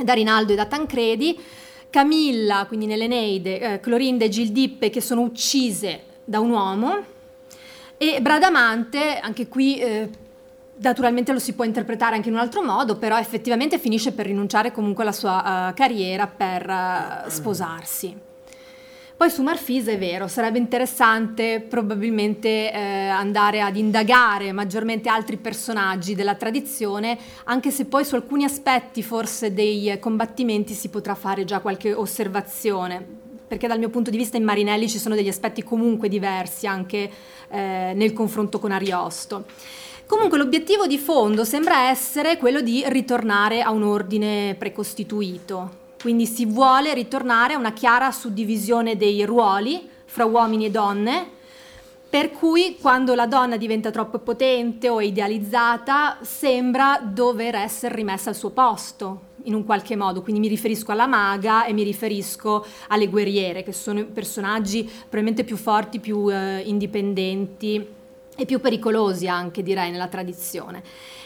da 0.03 0.13
Rinaldo 0.13 0.53
e 0.53 0.57
da 0.57 0.67
Tancredi, 0.67 1.39
Camilla, 1.91 2.65
quindi 2.67 2.87
nell'Eneide, 2.87 3.61
eh, 3.61 3.81
Clorinda 3.81 4.25
e 4.25 4.29
Gildippe 4.29 4.91
che 4.91 5.01
sono 5.01 5.21
uccise 5.21 6.03
da 6.25 6.41
un 6.41 6.51
uomo, 6.51 7.05
e 7.97 8.21
Bradamante, 8.21 9.19
anche 9.21 9.47
qui 9.47 9.79
eh, 9.79 10.09
Naturalmente 10.77 11.33
lo 11.33 11.39
si 11.39 11.55
può 11.55 11.65
interpretare 11.65 12.17
anche 12.17 12.29
in 12.29 12.35
un 12.35 12.41
altro 12.41 12.63
modo, 12.63 12.97
però 12.97 13.17
effettivamente 13.19 13.79
finisce 13.79 14.13
per 14.13 14.27
rinunciare 14.27 14.73
comunque 14.73 15.03
alla 15.03 15.13
sua 15.13 15.69
uh, 15.71 15.75
carriera 15.75 16.27
per 16.27 16.69
uh, 16.69 17.31
sposarsi. 17.31 18.33
Poi 19.17 19.31
su 19.31 19.43
Marfisa 19.43 19.93
è 19.93 19.99
vero, 19.99 20.27
sarebbe 20.27 20.59
interessante 20.59 21.61
probabilmente 21.61 22.73
eh, 22.73 23.07
andare 23.07 23.61
ad 23.61 23.77
indagare 23.77 24.51
maggiormente 24.51 25.09
altri 25.09 25.37
personaggi 25.37 26.17
della 26.17 26.35
tradizione, 26.35 27.17
anche 27.45 27.71
se 27.71 27.85
poi 27.85 28.05
su 28.05 28.17
alcuni 28.17 28.43
aspetti 28.43 29.05
forse 29.05 29.55
dei 29.55 29.97
combattimenti 30.01 30.75
si 30.75 30.89
potrà 30.89 31.15
fare 31.15 31.45
già 31.45 31.61
qualche 31.61 31.95
osservazione 31.95 33.23
perché 33.47 33.69
dal 33.69 33.79
mio 33.79 33.91
punto 33.91 34.11
di 34.11 34.17
vista 34.17 34.37
in 34.37 34.43
Marinelli 34.43 34.89
ci 34.89 34.99
sono 34.99 35.15
degli 35.15 35.29
aspetti 35.29 35.63
comunque 35.63 36.09
diversi 36.09 36.67
anche 36.67 37.09
eh, 37.51 37.93
nel 37.95 38.13
confronto 38.13 38.59
con 38.59 38.73
Ariosto. 38.73 39.45
Comunque 40.07 40.37
l'obiettivo 40.37 40.87
di 40.87 40.99
fondo 40.99 41.45
sembra 41.45 41.89
essere 41.89 42.37
quello 42.37 42.61
di 42.61 42.85
ritornare 42.89 43.63
a 43.63 43.71
un 43.71 43.83
ordine 43.85 44.55
precostituito, 44.59 45.71
quindi 46.03 46.27
si 46.27 46.45
vuole 46.45 46.93
ritornare 46.93 47.55
a 47.55 47.59
una 47.59 47.73
chiara 47.73 48.11
suddivisione 48.11 48.99
dei 48.99 49.25
ruoli 49.25 49.89
fra 50.05 50.27
uomini 50.27 50.67
e 50.67 50.71
donne, 50.71 51.27
per 52.11 52.33
cui 52.33 52.77
quando 52.79 53.15
la 53.15 53.27
donna 53.27 53.57
diventa 53.57 53.91
troppo 53.91 54.19
potente 54.19 54.91
o 54.91 55.01
idealizzata 55.01 56.19
sembra 56.21 57.01
dover 57.03 57.55
essere 57.55 57.95
rimessa 57.95 58.29
al 58.29 58.37
suo 58.37 58.51
posto 58.51 59.33
in 59.45 59.55
un 59.55 59.65
qualche 59.65 59.97
modo, 59.97 60.21
quindi 60.21 60.41
mi 60.41 60.49
riferisco 60.49 60.93
alla 60.93 61.07
maga 61.07 61.65
e 61.65 61.73
mi 61.73 61.83
riferisco 61.83 62.65
alle 62.89 63.09
guerriere, 63.09 63.63
che 63.63 63.73
sono 63.73 64.05
personaggi 64.05 64.85
probabilmente 64.85 65.45
più 65.45 65.57
forti, 65.57 65.99
più 65.99 66.31
eh, 66.31 66.61
indipendenti 66.67 67.94
e 68.37 68.45
più 68.47 68.61
pericolosi 68.61 69.29
anche 69.29 69.63
direi 69.63 69.91
nella 69.91 70.09
tradizione. 70.09 70.83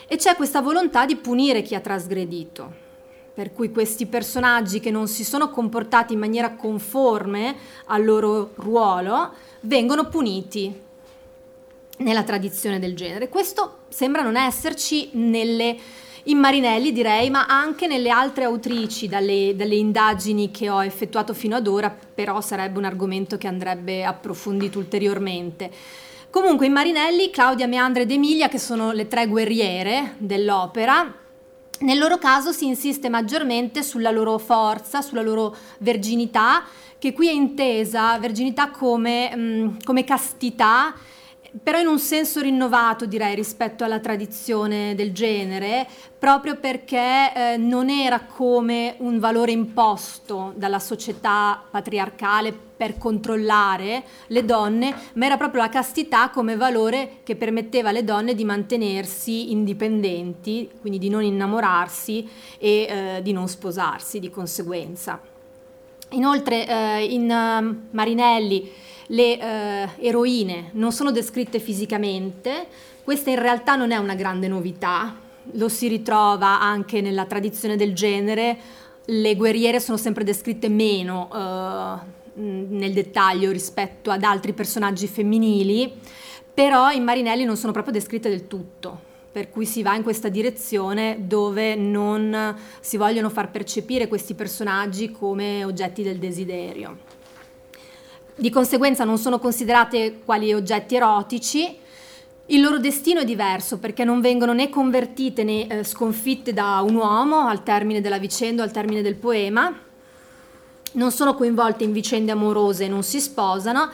E 0.06 0.16
c'è 0.16 0.36
questa 0.36 0.61
volontà 0.61 1.06
di 1.06 1.16
punire 1.16 1.62
chi 1.62 1.74
ha 1.74 1.80
trasgredito. 1.80 2.86
Per 3.34 3.52
cui 3.52 3.70
questi 3.70 4.06
personaggi 4.06 4.80
che 4.80 4.90
non 4.90 5.06
si 5.06 5.22
sono 5.22 5.50
comportati 5.50 6.12
in 6.12 6.18
maniera 6.18 6.54
conforme 6.54 7.54
al 7.86 8.04
loro 8.04 8.50
ruolo 8.56 9.32
vengono 9.61 10.09
puniti 10.09 10.86
nella 11.98 12.24
tradizione 12.24 12.78
del 12.78 12.96
genere. 12.96 13.28
Questo 13.28 13.78
sembra 13.88 14.22
non 14.22 14.36
esserci 14.36 15.11
nelle, 15.12 15.76
in 16.24 16.38
Marinelli, 16.38 16.92
direi, 16.92 17.30
ma 17.30 17.46
anche 17.46 17.86
nelle 17.86 18.11
altre 18.11 18.44
autrici 18.44 19.09
dalle, 19.09 19.54
dalle, 19.54 19.76
indagini 19.76 20.50
che 20.50 20.68
ho 20.68 20.84
effettuato 20.84 21.34
fino 21.34 21.56
ad 21.56 21.66
ora, 21.66 21.90
però 21.90 22.40
sarebbe 22.40 22.78
un 22.78 22.84
argomento 22.84 23.36
che 23.38 23.46
andrebbe 23.46 24.04
approfondito 24.04 24.78
ulteriormente. 24.78 25.70
Comunque 26.31 26.66
in 26.66 26.72
Marinelli, 26.72 27.31
Claudia, 27.31 27.66
Meandra 27.66 28.03
ed 28.03 28.11
Emilia, 28.11 28.49
che 28.49 28.59
sono 28.59 28.93
le 28.93 29.09
tre 29.09 29.26
guerriere 29.26 30.14
dell'opera, 30.18 31.11
nel 31.81 31.99
loro 31.99 32.18
caso 32.18 32.53
si 32.53 32.66
insiste 32.66 33.09
maggiormente 33.09 33.83
sulla 33.83 34.11
loro 34.11 34.37
forza, 34.37 35.01
sulla 35.01 35.22
loro 35.22 35.57
verginità, 35.79 36.64
che 36.99 37.14
qui 37.14 37.29
è 37.29 37.33
intesa 37.33 38.18
verginità 38.18 38.68
come, 38.68 39.35
mh, 39.35 39.41
mm, 39.41 39.68
come 39.85 40.05
castità 40.05 40.95
però 41.62 41.81
in 41.81 41.87
un 41.87 41.99
senso 41.99 42.41
rinnovato 42.43 43.07
direi 43.07 43.35
rispetto 43.35 43.83
alla 43.83 44.01
tradizione 44.01 44.95
del 44.95 45.12
genere, 45.12 45.87
proprio 46.18 46.57
perché 46.57 47.33
eh, 47.35 47.57
non 47.57 47.89
era 47.89 48.20
come 48.20 48.97
un 48.99 49.18
valore 49.18 49.53
imposto 49.53 50.53
dalla 50.57 50.79
società 50.79 51.62
patriarcale 51.70 52.68
per 52.79 52.97
controllare 52.97 54.05
le 54.29 54.45
donne, 54.45 54.95
ma 55.14 55.26
era 55.26 55.37
proprio 55.37 55.62
la 55.62 55.68
castità 55.68 56.31
come 56.31 56.57
valore 56.57 57.18
che 57.24 57.35
permetteva 57.35 57.89
alle 57.89 58.05
donne 58.05 58.37
di 58.37 58.45
mantenersi 58.45 59.51
indipendenti, 59.51 60.70
quindi 60.81 60.99
di 60.99 61.09
non 61.09 61.24
innamorarsi 61.24 62.26
e 62.57 62.87
eh, 62.89 63.20
di 63.22 63.33
non 63.33 63.49
sposarsi 63.49 64.20
di 64.20 64.31
conseguenza. 64.31 65.20
Inoltre 66.11 66.66
eh, 66.66 67.05
in 67.05 67.24
uh, 67.24 67.89
Marinelli 67.91 68.72
le 69.09 69.39
eh, 69.39 69.89
eroine 69.99 70.70
non 70.72 70.93
sono 70.93 71.11
descritte 71.11 71.59
fisicamente, 71.59 72.66
questa 73.03 73.31
in 73.31 73.41
realtà 73.41 73.74
non 73.74 73.91
è 73.91 73.97
una 73.97 74.14
grande 74.14 74.49
novità, 74.49 75.16
lo 75.53 75.68
si 75.68 75.89
ritrova 75.89 76.61
anche 76.61 77.01
nella 77.01 77.24
tradizione 77.24 77.76
del 77.76 77.95
genere, 77.95 78.59
le 79.05 79.35
guerriere 79.37 79.81
sono 79.81 79.97
sempre 79.97 80.24
descritte 80.24 80.68
meno 80.68 81.29
eh, 81.33 82.16
nel 82.39 82.93
dettaglio 82.93 83.51
rispetto 83.51 84.11
ad 84.11 84.22
altri 84.22 84.53
personaggi 84.53 85.07
femminili, 85.07 85.93
però 86.53 86.91
in 86.91 87.05
Marinelli 87.05 87.45
non 87.45 87.57
sono 87.57 87.72
proprio 87.72 87.93
descritte 87.93 88.28
del 88.28 88.47
tutto 88.47 89.07
per 89.30 89.51
cui 89.51 89.66
si 89.66 89.82
va 89.82 89.95
in 89.95 90.03
questa 90.03 90.28
direzione 90.28 91.18
dove 91.26 91.74
non 91.76 92.57
si 92.80 92.97
vogliono 92.97 93.28
far 93.28 93.51
percepire 93.51 94.09
questi 94.09 94.34
personaggi 94.34 95.11
come 95.11 95.64
oggetti 95.64 96.03
del 96.03 96.18
desiderio 96.18 97.16
di 98.39 98.51
conseguenza 98.51 99.03
non 99.03 99.18
sono 99.18 99.41
considerate 99.41 100.20
quali 100.24 100.53
oggetti 100.53 100.95
erotici. 100.95 101.76
Il 102.47 102.61
loro 102.61 102.78
destino 102.78 103.20
è 103.20 103.24
diverso 103.24 103.78
perché 103.78 104.05
non 104.05 104.20
vengono 104.20 104.53
né 104.53 104.70
convertite 104.70 105.43
né 105.43 105.66
eh, 105.66 105.84
sconfitte 105.84 106.53
da 106.53 106.80
un 106.86 106.95
uomo 106.95 107.49
al 107.49 107.64
termine 107.64 108.01
della 108.01 108.18
vicenda 108.18 108.62
o 108.62 108.64
al 108.64 108.70
termine 108.70 109.03
del 109.03 109.16
poema, 109.16 109.76
non 110.93 111.11
sono 111.11 111.34
coinvolte 111.34 111.84
in 111.84 111.93
vicende 111.93 112.32
amorose 112.32 112.89
non 112.89 113.03
si 113.03 113.20
sposano. 113.20 113.91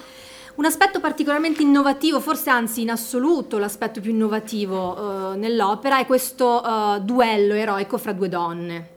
Un 0.57 0.65
aspetto 0.65 1.01
particolarmente 1.01 1.63
innovativo, 1.63 2.21
forse 2.21 2.49
anzi 2.49 2.83
in 2.83 2.91
assoluto 2.91 3.59
l'aspetto 3.59 4.01
più 4.01 4.13
innovativo 4.13 5.33
eh, 5.33 5.37
nell'opera, 5.37 5.99
è 5.99 6.07
questo 6.07 6.63
eh, 6.63 7.01
duello 7.01 7.55
eroico 7.55 7.99
fra 7.99 8.13
due 8.13 8.29
donne. 8.29 8.89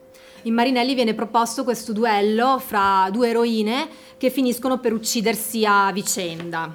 In 0.44 0.54
Marinelli 0.54 0.94
viene 0.94 1.16
proposto 1.16 1.64
questo 1.64 1.94
duello 1.94 2.60
fra 2.60 3.10
due 3.12 3.30
eroine 3.30 3.90
che 4.18 4.30
finiscono 4.30 4.80
per 4.80 4.94
uccidersi 4.94 5.66
a 5.66 5.92
vicenda. 5.92 6.74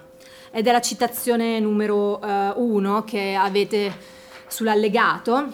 Ed 0.51 0.67
è 0.67 0.73
la 0.73 0.81
citazione 0.81 1.59
numero 1.59 2.19
uh, 2.19 2.53
uno 2.57 3.05
che 3.05 3.35
avete 3.35 3.97
sull'allegato. 4.47 5.51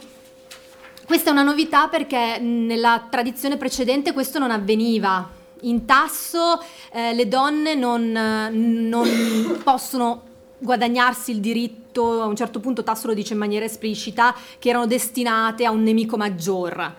Questa 1.06 1.28
è 1.28 1.32
una 1.32 1.44
novità 1.44 1.86
perché 1.86 2.38
nella 2.40 3.06
tradizione 3.08 3.56
precedente 3.56 4.12
questo 4.12 4.40
non 4.40 4.50
avveniva. 4.50 5.36
In 5.62 5.84
Tasso 5.84 6.62
eh, 6.92 7.14
le 7.14 7.28
donne 7.28 7.74
non, 7.74 8.10
non 8.10 9.60
possono 9.62 10.22
guadagnarsi 10.58 11.30
il 11.30 11.40
diritto, 11.40 12.22
a 12.22 12.26
un 12.26 12.36
certo 12.36 12.60
punto 12.60 12.82
Tasso 12.82 13.06
lo 13.08 13.14
dice 13.14 13.32
in 13.32 13.38
maniera 13.38 13.64
esplicita, 13.64 14.34
che 14.58 14.68
erano 14.68 14.86
destinate 14.86 15.64
a 15.64 15.70
un 15.70 15.82
nemico 15.82 16.16
maggior 16.16 16.94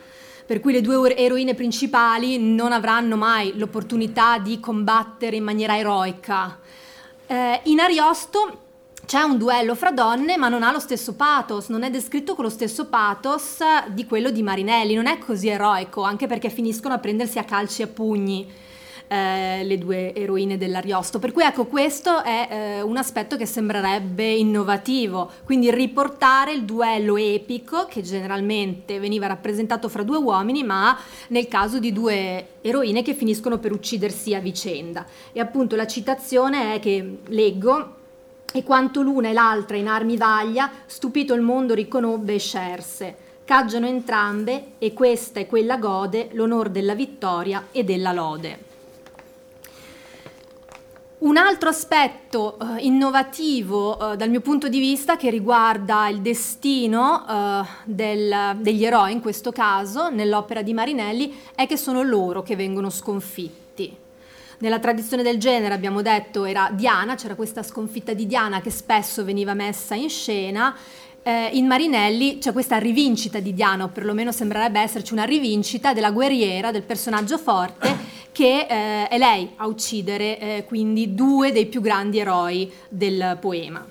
per 0.50 0.62
cui 0.62 0.74
le 0.74 0.82
due 0.82 1.16
eroine 1.16 1.54
principali 1.54 2.40
non 2.40 2.72
avranno 2.72 3.16
mai 3.16 3.56
l'opportunità 3.56 4.40
di 4.40 4.60
combattere 4.60 5.36
in 5.36 5.44
maniera 5.44 5.78
eroica. 5.78 6.58
Eh, 7.28 7.60
in 7.66 7.80
Ariosto 7.80 8.69
c'è 9.10 9.24
un 9.24 9.40
duello 9.40 9.74
fra 9.74 9.90
donne, 9.90 10.38
ma 10.38 10.50
non 10.50 10.62
ha 10.62 10.72
lo 10.72 10.78
stesso 10.78 11.16
pathos, 11.16 11.70
non 11.70 11.82
è 11.82 11.90
descritto 11.90 12.36
con 12.36 12.44
lo 12.44 12.52
stesso 12.52 12.90
pathos 12.90 13.58
di 13.88 14.06
quello 14.06 14.30
di 14.30 14.44
Marinelli, 14.44 14.94
non 14.94 15.08
è 15.08 15.18
così 15.18 15.48
eroico, 15.48 16.04
anche 16.04 16.28
perché 16.28 16.52
finiscono 16.52 16.94
a 16.94 17.00
prendersi 17.00 17.40
a 17.40 17.44
calci 17.44 17.82
e 17.82 17.86
a 17.86 17.88
pugni 17.88 18.48
eh, 19.08 19.64
le 19.64 19.78
due 19.80 20.14
eroine 20.14 20.60
dell'Ariosto. 20.60 21.18
Per 21.18 21.32
cui 21.32 21.42
ecco, 21.42 21.66
questo 21.66 22.22
è 22.22 22.50
eh, 22.52 22.82
un 22.84 22.98
aspetto 22.98 23.36
che 23.36 23.48
sembrerebbe 23.48 24.32
innovativo, 24.32 25.32
quindi 25.44 25.72
riportare 25.72 26.52
il 26.52 26.62
duello 26.62 27.18
epico 27.18 27.88
che 27.90 28.04
generalmente 28.04 29.00
veniva 29.00 29.26
rappresentato 29.26 29.90
fra 29.90 30.04
due 30.04 30.18
uomini, 30.18 30.62
ma 30.62 30.96
nel 31.30 31.48
caso 31.48 31.80
di 31.80 31.92
due 31.92 32.60
eroine 32.62 33.02
che 33.02 33.16
finiscono 33.16 33.58
per 33.58 33.72
uccidersi 33.72 34.36
a 34.36 34.40
vicenda. 34.40 35.04
E 35.32 35.40
appunto 35.40 35.76
la 35.76 35.88
citazione 35.88 36.76
è 36.76 36.80
che 36.80 37.22
leggo 37.26 37.98
e 38.54 38.64
quanto 38.64 39.02
l'una 39.02 39.30
e 39.30 39.34
l'altra 39.34 39.78
in 39.78 39.88
armi 39.88 40.18
vaglia, 40.18 40.70
stupito 40.86 41.34
il 41.34 41.42
mondo 41.42 41.74
riconobbe 41.74 42.36
e 42.36 42.40
scerse. 42.40 43.16
Caggiano 43.46 43.88
entrambe 43.88 44.74
e 44.78 44.94
questa 44.94 45.40
e 45.40 45.48
quella 45.48 45.78
gode 45.78 46.30
l'onor 46.34 46.70
della 46.70 46.94
vittoria 46.94 47.68
e 47.72 47.84
della 47.84 48.12
lode. 48.12 48.68
Un 51.20 51.36
altro 51.36 51.68
aspetto 51.68 52.58
eh, 52.58 52.86
innovativo 52.86 54.14
eh, 54.14 54.16
dal 54.16 54.30
mio 54.30 54.40
punto 54.40 54.70
di 54.70 54.80
vista 54.80 55.18
che 55.18 55.30
riguarda 55.30 56.08
il 56.08 56.22
destino 56.22 57.26
eh, 57.28 57.62
del, 57.84 58.56
degli 58.60 58.86
eroi 58.86 59.12
in 59.12 59.20
questo 59.20 59.52
caso 59.52 60.10
nell'opera 60.10 60.62
di 60.62 60.74
Marinelli 60.74 61.38
è 61.56 61.68
che 61.68 61.76
sono 61.76 62.04
loro 62.04 62.42
che 62.42 62.56
vengono 62.56 62.90
sconfitti. 62.90 63.59
Nella 64.60 64.80
tradizione 64.80 65.24
del 65.24 65.38
genere 65.38 65.74
abbiamo 65.74 66.02
detto 66.02 66.46
era 66.46 66.70
Diana, 66.74 67.16
c'era 67.16 67.36
questa 67.36 67.64
sconfitta 67.64 68.14
di 68.14 68.26
Diana 68.26 68.62
che 68.62 68.70
spesso 68.70 69.24
veniva 69.24 69.54
messa 69.54 69.96
in 69.96 70.10
scena 70.10 70.76
eh, 71.24 71.50
in 71.54 71.66
Marinelli 71.66 72.38
c'è 72.38 72.52
questa 72.52 72.78
rivincita 72.78 73.40
di 73.40 73.54
Diana, 73.54 73.84
o 73.84 73.90
perlomeno 73.90 74.32
sembrerebbe 74.32 74.80
esserci 74.80 75.14
una 75.14 75.26
rivincita 75.26 75.94
della 75.94 76.12
guerriera, 76.12 76.72
del 76.72 76.84
personaggio 76.84 77.38
forte, 77.38 77.96
che 78.32 78.66
eh, 78.70 79.08
è 79.08 79.18
lei 79.18 79.52
a 79.58 79.68
uccidere 79.68 80.40
eh, 80.40 80.66
quindi 80.66 81.14
due 81.14 81.52
dei 81.52 81.66
più 81.66 81.82
grandi 81.82 82.20
eroi 82.20 82.72
del 82.88 83.38
poema. 83.40 83.86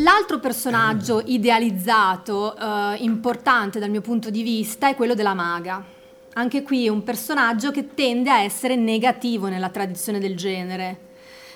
L'altro 0.00 0.38
personaggio 0.38 1.22
idealizzato, 1.24 2.56
eh, 2.56 2.96
importante 3.00 3.78
dal 3.78 3.90
mio 3.90 4.00
punto 4.00 4.30
di 4.30 4.42
vista, 4.42 4.88
è 4.88 4.94
quello 4.94 5.14
della 5.14 5.34
maga. 5.34 5.96
Anche 6.38 6.62
qui 6.62 6.86
è 6.86 6.88
un 6.88 7.02
personaggio 7.02 7.72
che 7.72 7.94
tende 7.94 8.30
a 8.30 8.42
essere 8.42 8.76
negativo 8.76 9.48
nella 9.48 9.70
tradizione 9.70 10.20
del 10.20 10.36
genere. 10.36 11.06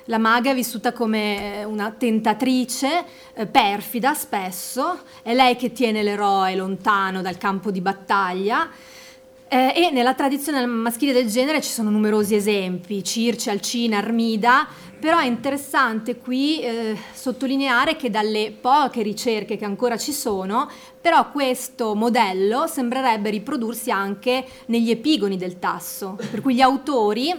La 0.07 0.19
maga 0.19 0.51
è 0.51 0.55
vissuta 0.57 0.93
come 0.93 1.61
eh, 1.61 1.65
una 1.65 1.93
tentatrice, 1.93 3.05
eh, 3.33 3.47
perfida 3.47 4.13
spesso, 4.13 5.03
è 5.23 5.35
lei 5.35 5.55
che 5.55 5.71
tiene 5.71 6.03
l'eroe 6.03 6.57
lontano 6.57 7.23
dal 7.23 7.39
campo 7.39 7.71
di 7.71 7.81
battaglia. 7.81 8.69
Eh, 9.47 9.73
e 9.77 9.91
nella 9.93 10.15
tradizione 10.15 10.67
maschile 10.67 11.13
del 11.13 11.29
genere 11.29 11.63
ci 11.63 11.71
sono 11.71 11.89
numerosi 11.89 12.35
esempi, 12.35 13.05
Circe, 13.05 13.51
Alcina, 13.51 13.99
Armida, 13.99 14.67
però 15.03 15.19
è 15.19 15.27
interessante 15.27 16.19
qui 16.19 16.61
eh, 16.61 16.97
sottolineare 17.13 17.97
che 17.97 18.09
dalle 18.09 18.53
poche 18.53 19.03
ricerche 19.03 19.57
che 19.57 19.65
ancora 19.65 19.97
ci 19.97 20.13
sono, 20.13 20.71
però 21.01 21.29
questo 21.33 21.97
modello 21.97 22.69
sembrerebbe 22.69 23.29
riprodursi 23.31 23.91
anche 23.91 24.47
negli 24.67 24.93
epigoni 24.93 25.37
del 25.37 25.59
tasso, 25.59 26.17
per 26.31 26.41
cui 26.41 26.55
gli 26.55 26.61
autori 26.61 27.35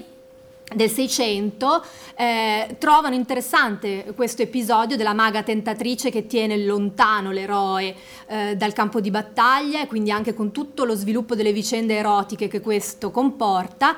del 0.74 0.90
600 0.90 1.84
eh, 2.16 2.76
trovano 2.80 3.16
interessante 3.16 4.14
questo 4.16 4.42
episodio 4.42 4.96
della 4.98 5.14
maga 5.14 5.44
tentatrice 5.44 6.10
che 6.10 6.26
tiene 6.26 6.58
lontano 6.58 7.32
l'eroe 7.32 7.96
eh, 8.28 8.56
dal 8.56 8.74
campo 8.74 9.00
di 9.00 9.12
battaglia 9.12 9.82
e 9.82 9.88
quindi 9.88 10.12
anche 10.12 10.34
con 10.34 10.52
tutto 10.52 10.86
lo 10.86 10.96
sviluppo 10.96 11.36
delle 11.36 11.52
vicende 11.52 11.96
erotiche 11.96 12.48
che 12.48 12.62
questo 12.62 13.12
comporta 13.12 13.96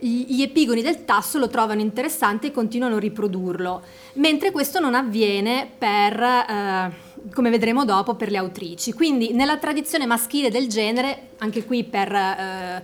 gli 0.00 0.42
epigoni 0.42 0.80
del 0.80 1.04
tasso 1.04 1.38
lo 1.38 1.48
trovano 1.48 1.80
interessante 1.80 2.48
e 2.48 2.52
continuano 2.52 2.96
a 2.96 3.00
riprodurlo, 3.00 3.82
mentre 4.14 4.52
questo 4.52 4.78
non 4.78 4.94
avviene 4.94 5.68
per, 5.76 6.22
eh, 6.22 6.92
come 7.34 7.50
vedremo 7.50 7.84
dopo, 7.84 8.14
per 8.14 8.30
le 8.30 8.36
autrici. 8.36 8.92
Quindi 8.92 9.32
nella 9.32 9.56
tradizione 9.56 10.06
maschile 10.06 10.50
del 10.50 10.68
genere, 10.68 11.30
anche 11.38 11.64
qui 11.64 11.82
per 11.82 12.12
eh, 12.12 12.82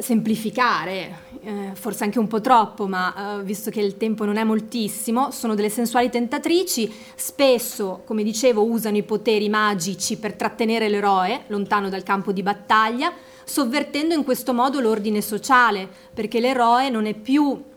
semplificare, 0.00 1.18
eh, 1.42 1.70
forse 1.74 2.04
anche 2.04 2.18
un 2.18 2.26
po' 2.26 2.40
troppo, 2.40 2.86
ma 2.86 3.38
eh, 3.38 3.42
visto 3.42 3.70
che 3.70 3.80
il 3.80 3.96
tempo 3.96 4.24
non 4.24 4.36
è 4.36 4.44
moltissimo, 4.44 5.30
sono 5.30 5.54
delle 5.54 5.68
sensuali 5.68 6.08
tentatrici, 6.10 6.92
spesso, 7.14 8.02
come 8.04 8.22
dicevo, 8.22 8.64
usano 8.64 8.96
i 8.96 9.02
poteri 9.02 9.48
magici 9.48 10.16
per 10.16 10.34
trattenere 10.34 10.88
l'eroe 10.88 11.42
lontano 11.48 11.88
dal 11.88 12.02
campo 12.02 12.32
di 12.32 12.42
battaglia, 12.42 13.12
sovvertendo 13.44 14.14
in 14.14 14.24
questo 14.24 14.54
modo 14.54 14.80
l'ordine 14.80 15.20
sociale, 15.20 15.88
perché 16.12 16.40
l'eroe 16.40 16.88
non 16.88 17.06
è 17.06 17.14
più 17.14 17.72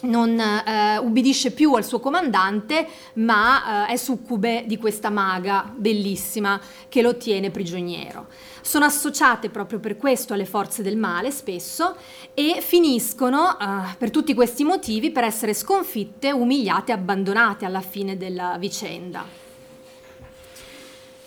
non 0.00 0.38
eh, 0.38 0.96
ubbidisce 0.98 1.50
più 1.50 1.74
al 1.74 1.84
suo 1.84 1.98
comandante, 1.98 2.86
ma 3.14 3.88
eh, 3.88 3.94
è 3.94 3.96
succube 3.96 4.62
di 4.64 4.76
questa 4.76 5.10
maga 5.10 5.68
bellissima 5.74 6.60
che 6.88 7.02
lo 7.02 7.16
tiene 7.16 7.50
prigioniero 7.50 8.26
sono 8.68 8.84
associate 8.84 9.48
proprio 9.48 9.78
per 9.78 9.96
questo 9.96 10.34
alle 10.34 10.44
forze 10.44 10.82
del 10.82 10.98
male 10.98 11.30
spesso 11.30 11.96
e 12.34 12.58
finiscono 12.60 13.56
uh, 13.58 13.96
per 13.96 14.10
tutti 14.10 14.34
questi 14.34 14.62
motivi 14.62 15.10
per 15.10 15.24
essere 15.24 15.54
sconfitte, 15.54 16.32
umiliate, 16.32 16.92
abbandonate 16.92 17.64
alla 17.64 17.80
fine 17.80 18.18
della 18.18 18.58
vicenda. 18.58 19.24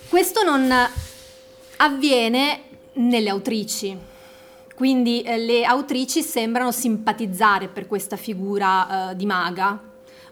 Questo 0.07 0.43
non 0.43 0.71
avviene 1.77 2.61
nelle 2.93 3.29
autrici, 3.31 3.97
quindi 4.75 5.23
eh, 5.23 5.39
le 5.39 5.63
autrici 5.65 6.21
sembrano 6.21 6.71
simpatizzare 6.71 7.69
per 7.69 7.87
questa 7.87 8.17
figura 8.17 9.09
uh, 9.09 9.15
di 9.15 9.25
maga, 9.25 9.90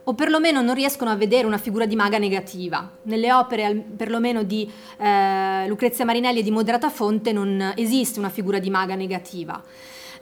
o 0.10 0.16
perlomeno 0.16 0.64
non 0.64 0.74
riescono 0.74 1.12
a 1.12 1.16
vedere 1.16 1.46
una 1.46 1.60
figura 1.60 1.86
di 1.86 1.96
maga 1.96 2.18
negativa. 2.18 2.90
Nelle 3.04 3.32
opere 3.32 3.86
perlomeno 3.96 4.42
di 4.42 4.68
eh, 4.98 5.68
Lucrezia 5.68 6.04
Marinelli 6.04 6.40
e 6.40 6.44
di 6.44 6.50
Moderata 6.50 6.90
Fonte 6.90 7.32
non 7.32 7.74
esiste 7.76 8.18
una 8.18 8.30
figura 8.30 8.58
di 8.58 8.72
maga 8.72 8.96
negativa. 8.96 9.62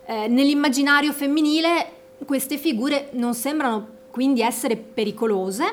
Eh, 0.06 0.28
nell'immaginario 0.28 1.14
femminile 1.14 1.92
queste 2.26 2.58
figure 2.58 3.08
non 3.14 3.34
sembrano 3.34 3.96
quindi 4.12 4.42
essere 4.42 4.76
pericolose, 4.76 5.64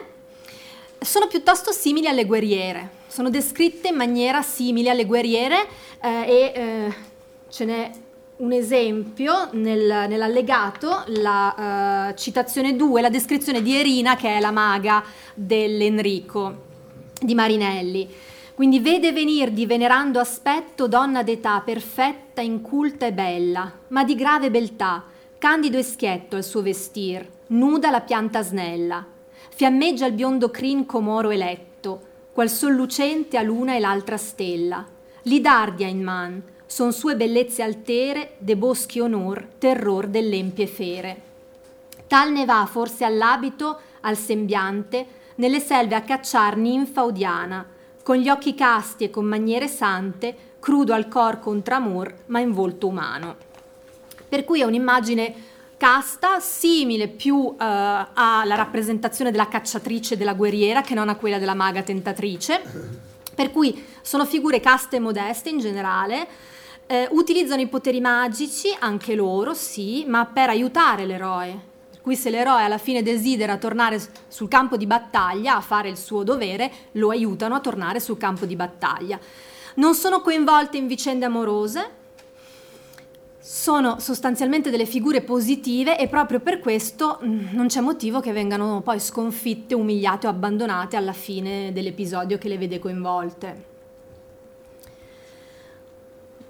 sono 1.00 1.26
piuttosto 1.26 1.72
simili 1.72 2.06
alle 2.06 2.24
guerriere, 2.24 2.90
sono 3.08 3.30
descritte 3.30 3.88
in 3.88 3.96
maniera 3.96 4.42
simile 4.42 4.90
alle 4.90 5.06
guerriere 5.06 5.66
eh, 6.00 6.08
e 6.08 6.52
eh, 6.54 6.94
ce 7.48 7.64
n'è 7.64 7.90
un 8.36 8.52
esempio 8.52 9.48
nel, 9.52 10.06
nell'allegato, 10.08 11.04
la 11.06 12.08
uh, 12.10 12.18
citazione 12.18 12.74
2, 12.74 13.00
la 13.00 13.08
descrizione 13.08 13.62
di 13.62 13.76
Erina 13.76 14.16
che 14.16 14.36
è 14.36 14.40
la 14.40 14.50
maga 14.50 15.04
dell'Enrico 15.34 16.62
di 17.20 17.34
Marinelli. 17.34 18.08
Quindi 18.54 18.80
vede 18.80 19.12
venir 19.12 19.50
di 19.50 19.66
venerando 19.66 20.20
aspetto 20.20 20.86
donna 20.86 21.22
d'età 21.22 21.60
perfetta, 21.64 22.40
inculta 22.40 23.06
e 23.06 23.12
bella, 23.12 23.72
ma 23.88 24.04
di 24.04 24.14
grave 24.14 24.50
beltà, 24.50 25.04
candido 25.38 25.76
e 25.76 25.82
schietto 25.82 26.36
al 26.36 26.44
suo 26.44 26.62
vestir, 26.62 27.28
nuda 27.48 27.90
la 27.90 28.00
pianta 28.00 28.42
snella. 28.42 29.04
Fiammeggia 29.50 30.06
il 30.06 30.12
biondo 30.12 30.50
crin 30.50 30.86
comoro 30.86 31.30
eletto, 31.30 32.00
qual 32.32 32.48
sol 32.48 32.74
lucente 32.74 33.36
a 33.36 33.42
luna 33.42 33.74
e 33.74 33.80
l'altra 33.80 34.16
stella. 34.16 34.86
Lidardia 35.22 35.86
in 35.86 36.02
man, 36.02 36.42
son 36.66 36.92
sue 36.92 37.16
bellezze 37.16 37.62
altere, 37.62 38.34
de 38.38 38.56
boschi 38.56 39.00
onor, 39.00 39.46
terror 39.58 40.06
dell'empie 40.06 40.66
fere. 40.66 41.22
Tal 42.06 42.32
ne 42.32 42.44
va 42.44 42.68
forse 42.70 43.04
all'abito, 43.04 43.80
al 44.00 44.16
sembiante, 44.16 45.06
nelle 45.36 45.60
selve 45.60 45.94
a 45.94 46.02
cacciar 46.02 46.56
ninfa 46.56 47.04
odiana, 47.04 47.66
con 48.02 48.16
gli 48.16 48.28
occhi 48.28 48.54
casti 48.54 49.04
e 49.04 49.10
con 49.10 49.24
maniere 49.24 49.66
sante, 49.66 50.52
crudo 50.60 50.92
al 50.92 51.08
cor 51.08 51.40
contra 51.40 51.76
amor, 51.76 52.14
ma 52.26 52.40
in 52.40 52.52
volto 52.52 52.86
umano. 52.86 53.36
Per 54.28 54.44
cui 54.44 54.60
è 54.60 54.64
un'immagine 54.64 55.34
casta, 55.76 56.40
simile 56.40 57.08
più 57.08 57.36
uh, 57.36 57.56
alla 57.58 58.54
rappresentazione 58.54 59.30
della 59.30 59.48
cacciatrice 59.48 60.14
e 60.14 60.16
della 60.16 60.34
guerriera 60.34 60.82
che 60.82 60.94
non 60.94 61.08
a 61.08 61.16
quella 61.16 61.38
della 61.38 61.54
maga 61.54 61.82
tentatrice, 61.82 62.62
per 63.34 63.50
cui 63.50 63.84
sono 64.02 64.24
figure 64.24 64.60
caste 64.60 64.96
e 64.96 65.00
modeste 65.00 65.48
in 65.48 65.58
generale, 65.58 66.26
eh, 66.86 67.08
utilizzano 67.10 67.60
i 67.60 67.66
poteri 67.66 68.00
magici, 68.00 68.74
anche 68.78 69.14
loro, 69.14 69.54
sì, 69.54 70.04
ma 70.06 70.26
per 70.26 70.48
aiutare 70.48 71.06
l'eroe. 71.06 71.72
Per 71.90 72.00
cui 72.00 72.16
se 72.16 72.30
l'eroe 72.30 72.62
alla 72.62 72.78
fine 72.78 73.02
desidera 73.02 73.56
tornare 73.56 74.00
sul 74.28 74.48
campo 74.48 74.76
di 74.76 74.86
battaglia 74.86 75.56
a 75.56 75.60
fare 75.60 75.88
il 75.88 75.96
suo 75.96 76.22
dovere, 76.22 76.70
lo 76.92 77.10
aiutano 77.10 77.54
a 77.54 77.60
tornare 77.60 78.00
sul 78.00 78.18
campo 78.18 78.46
di 78.46 78.56
battaglia. 78.56 79.18
Non 79.76 79.94
sono 79.94 80.20
coinvolte 80.20 80.76
in 80.76 80.86
vicende 80.86 81.24
amorose, 81.24 82.02
sono 83.40 83.98
sostanzialmente 83.98 84.70
delle 84.70 84.86
figure 84.86 85.20
positive 85.20 85.98
e 85.98 86.08
proprio 86.08 86.40
per 86.40 86.60
questo 86.60 87.20
mm, 87.22 87.48
non 87.52 87.66
c'è 87.66 87.80
motivo 87.80 88.20
che 88.20 88.32
vengano 88.32 88.80
poi 88.82 88.98
sconfitte, 88.98 89.74
umiliate 89.74 90.26
o 90.26 90.30
abbandonate 90.30 90.96
alla 90.96 91.12
fine 91.12 91.70
dell'episodio 91.72 92.38
che 92.38 92.48
le 92.48 92.56
vede 92.56 92.78
coinvolte. 92.78 93.72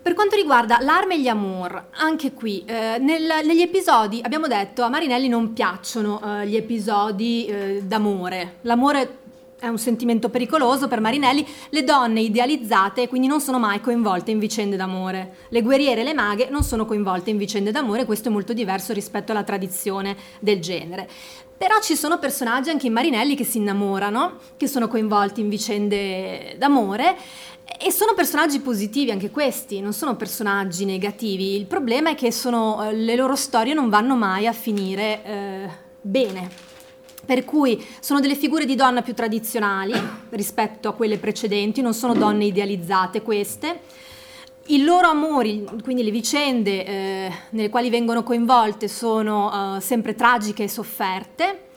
Per 0.04 0.12
quanto 0.12 0.36
riguarda 0.36 0.80
l'arme 0.82 1.14
e 1.14 1.20
gli 1.20 1.28
amour, 1.28 1.86
anche 1.92 2.34
qui, 2.34 2.62
eh, 2.66 2.98
nel, 3.00 3.40
negli 3.42 3.62
episodi, 3.62 4.20
abbiamo 4.22 4.46
detto, 4.46 4.82
a 4.82 4.90
Marinelli 4.90 5.28
non 5.28 5.54
piacciono 5.54 6.20
eh, 6.22 6.46
gli 6.46 6.56
episodi 6.56 7.46
eh, 7.46 7.80
d'amore. 7.82 8.56
L'amore 8.60 9.16
è 9.58 9.66
un 9.66 9.78
sentimento 9.78 10.28
pericoloso 10.28 10.88
per 10.88 11.00
Marinelli, 11.00 11.46
le 11.70 11.84
donne 11.84 12.20
idealizzate 12.20 13.08
quindi 13.08 13.26
non 13.26 13.40
sono 13.40 13.58
mai 13.58 13.80
coinvolte 13.80 14.30
in 14.30 14.38
vicende 14.38 14.76
d'amore. 14.76 15.36
Le 15.48 15.62
guerriere 15.62 16.02
e 16.02 16.04
le 16.04 16.12
maghe 16.12 16.50
non 16.50 16.64
sono 16.64 16.84
coinvolte 16.84 17.30
in 17.30 17.38
vicende 17.38 17.70
d'amore, 17.70 18.04
questo 18.04 18.28
è 18.28 18.30
molto 18.30 18.52
diverso 18.52 18.92
rispetto 18.92 19.32
alla 19.32 19.42
tradizione 19.42 20.16
del 20.38 20.60
genere. 20.60 21.08
Però 21.56 21.80
ci 21.80 21.96
sono 21.96 22.18
personaggi 22.18 22.68
anche 22.68 22.88
in 22.88 22.92
Marinelli 22.92 23.34
che 23.34 23.44
si 23.44 23.56
innamorano, 23.56 24.38
che 24.58 24.66
sono 24.66 24.86
coinvolti 24.86 25.40
in 25.40 25.48
vicende 25.48 26.56
d'amore 26.58 27.16
e 27.64 27.90
sono 27.90 28.12
personaggi 28.14 28.60
positivi 28.60 29.10
anche 29.10 29.30
questi, 29.30 29.80
non 29.80 29.92
sono 29.92 30.16
personaggi 30.16 30.84
negativi. 30.84 31.56
Il 31.56 31.64
problema 31.64 32.10
è 32.10 32.14
che 32.14 32.30
sono, 32.30 32.88
eh, 32.88 32.94
le 32.94 33.16
loro 33.16 33.36
storie 33.36 33.72
non 33.72 33.88
vanno 33.88 34.16
mai 34.16 34.46
a 34.46 34.52
finire 34.52 35.24
eh, 35.24 35.68
bene. 36.00 36.72
Per 37.24 37.44
cui 37.44 37.82
sono 38.00 38.20
delle 38.20 38.34
figure 38.34 38.66
di 38.66 38.74
donna 38.74 39.00
più 39.00 39.14
tradizionali 39.14 39.94
rispetto 40.30 40.88
a 40.88 40.92
quelle 40.92 41.16
precedenti, 41.16 41.80
non 41.80 41.94
sono 41.94 42.12
donne 42.12 42.44
idealizzate 42.44 43.22
queste. 43.22 43.80
I 44.66 44.82
loro 44.82 45.08
amori, 45.08 45.66
quindi 45.82 46.02
le 46.02 46.10
vicende 46.10 46.84
eh, 46.84 47.32
nelle 47.50 47.70
quali 47.70 47.88
vengono 47.88 48.22
coinvolte, 48.22 48.88
sono 48.88 49.76
eh, 49.76 49.80
sempre 49.80 50.14
tragiche 50.14 50.64
e 50.64 50.68
sofferte. 50.68 51.68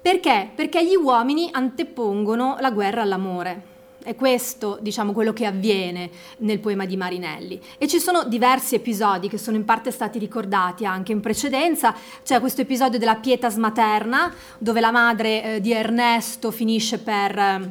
Perché? 0.00 0.50
Perché 0.54 0.82
gli 0.84 0.94
uomini 0.94 1.48
antepongono 1.52 2.56
la 2.60 2.70
guerra 2.70 3.02
all'amore. 3.02 3.74
È 4.06 4.14
questo, 4.14 4.78
diciamo, 4.80 5.12
quello 5.12 5.32
che 5.32 5.46
avviene 5.46 6.08
nel 6.38 6.60
poema 6.60 6.86
di 6.86 6.96
Marinelli. 6.96 7.60
E 7.76 7.88
ci 7.88 7.98
sono 7.98 8.22
diversi 8.22 8.76
episodi 8.76 9.28
che 9.28 9.36
sono 9.36 9.56
in 9.56 9.64
parte 9.64 9.90
stati 9.90 10.20
ricordati 10.20 10.86
anche 10.86 11.10
in 11.10 11.18
precedenza. 11.18 11.92
C'è 12.22 12.38
questo 12.38 12.60
episodio 12.60 13.00
della 13.00 13.16
pietas 13.16 13.56
materna, 13.56 14.32
dove 14.58 14.78
la 14.78 14.92
madre 14.92 15.56
eh, 15.56 15.60
di 15.60 15.72
Ernesto 15.72 16.52
finisce 16.52 16.98
per... 17.00 17.36
Eh, 17.36 17.70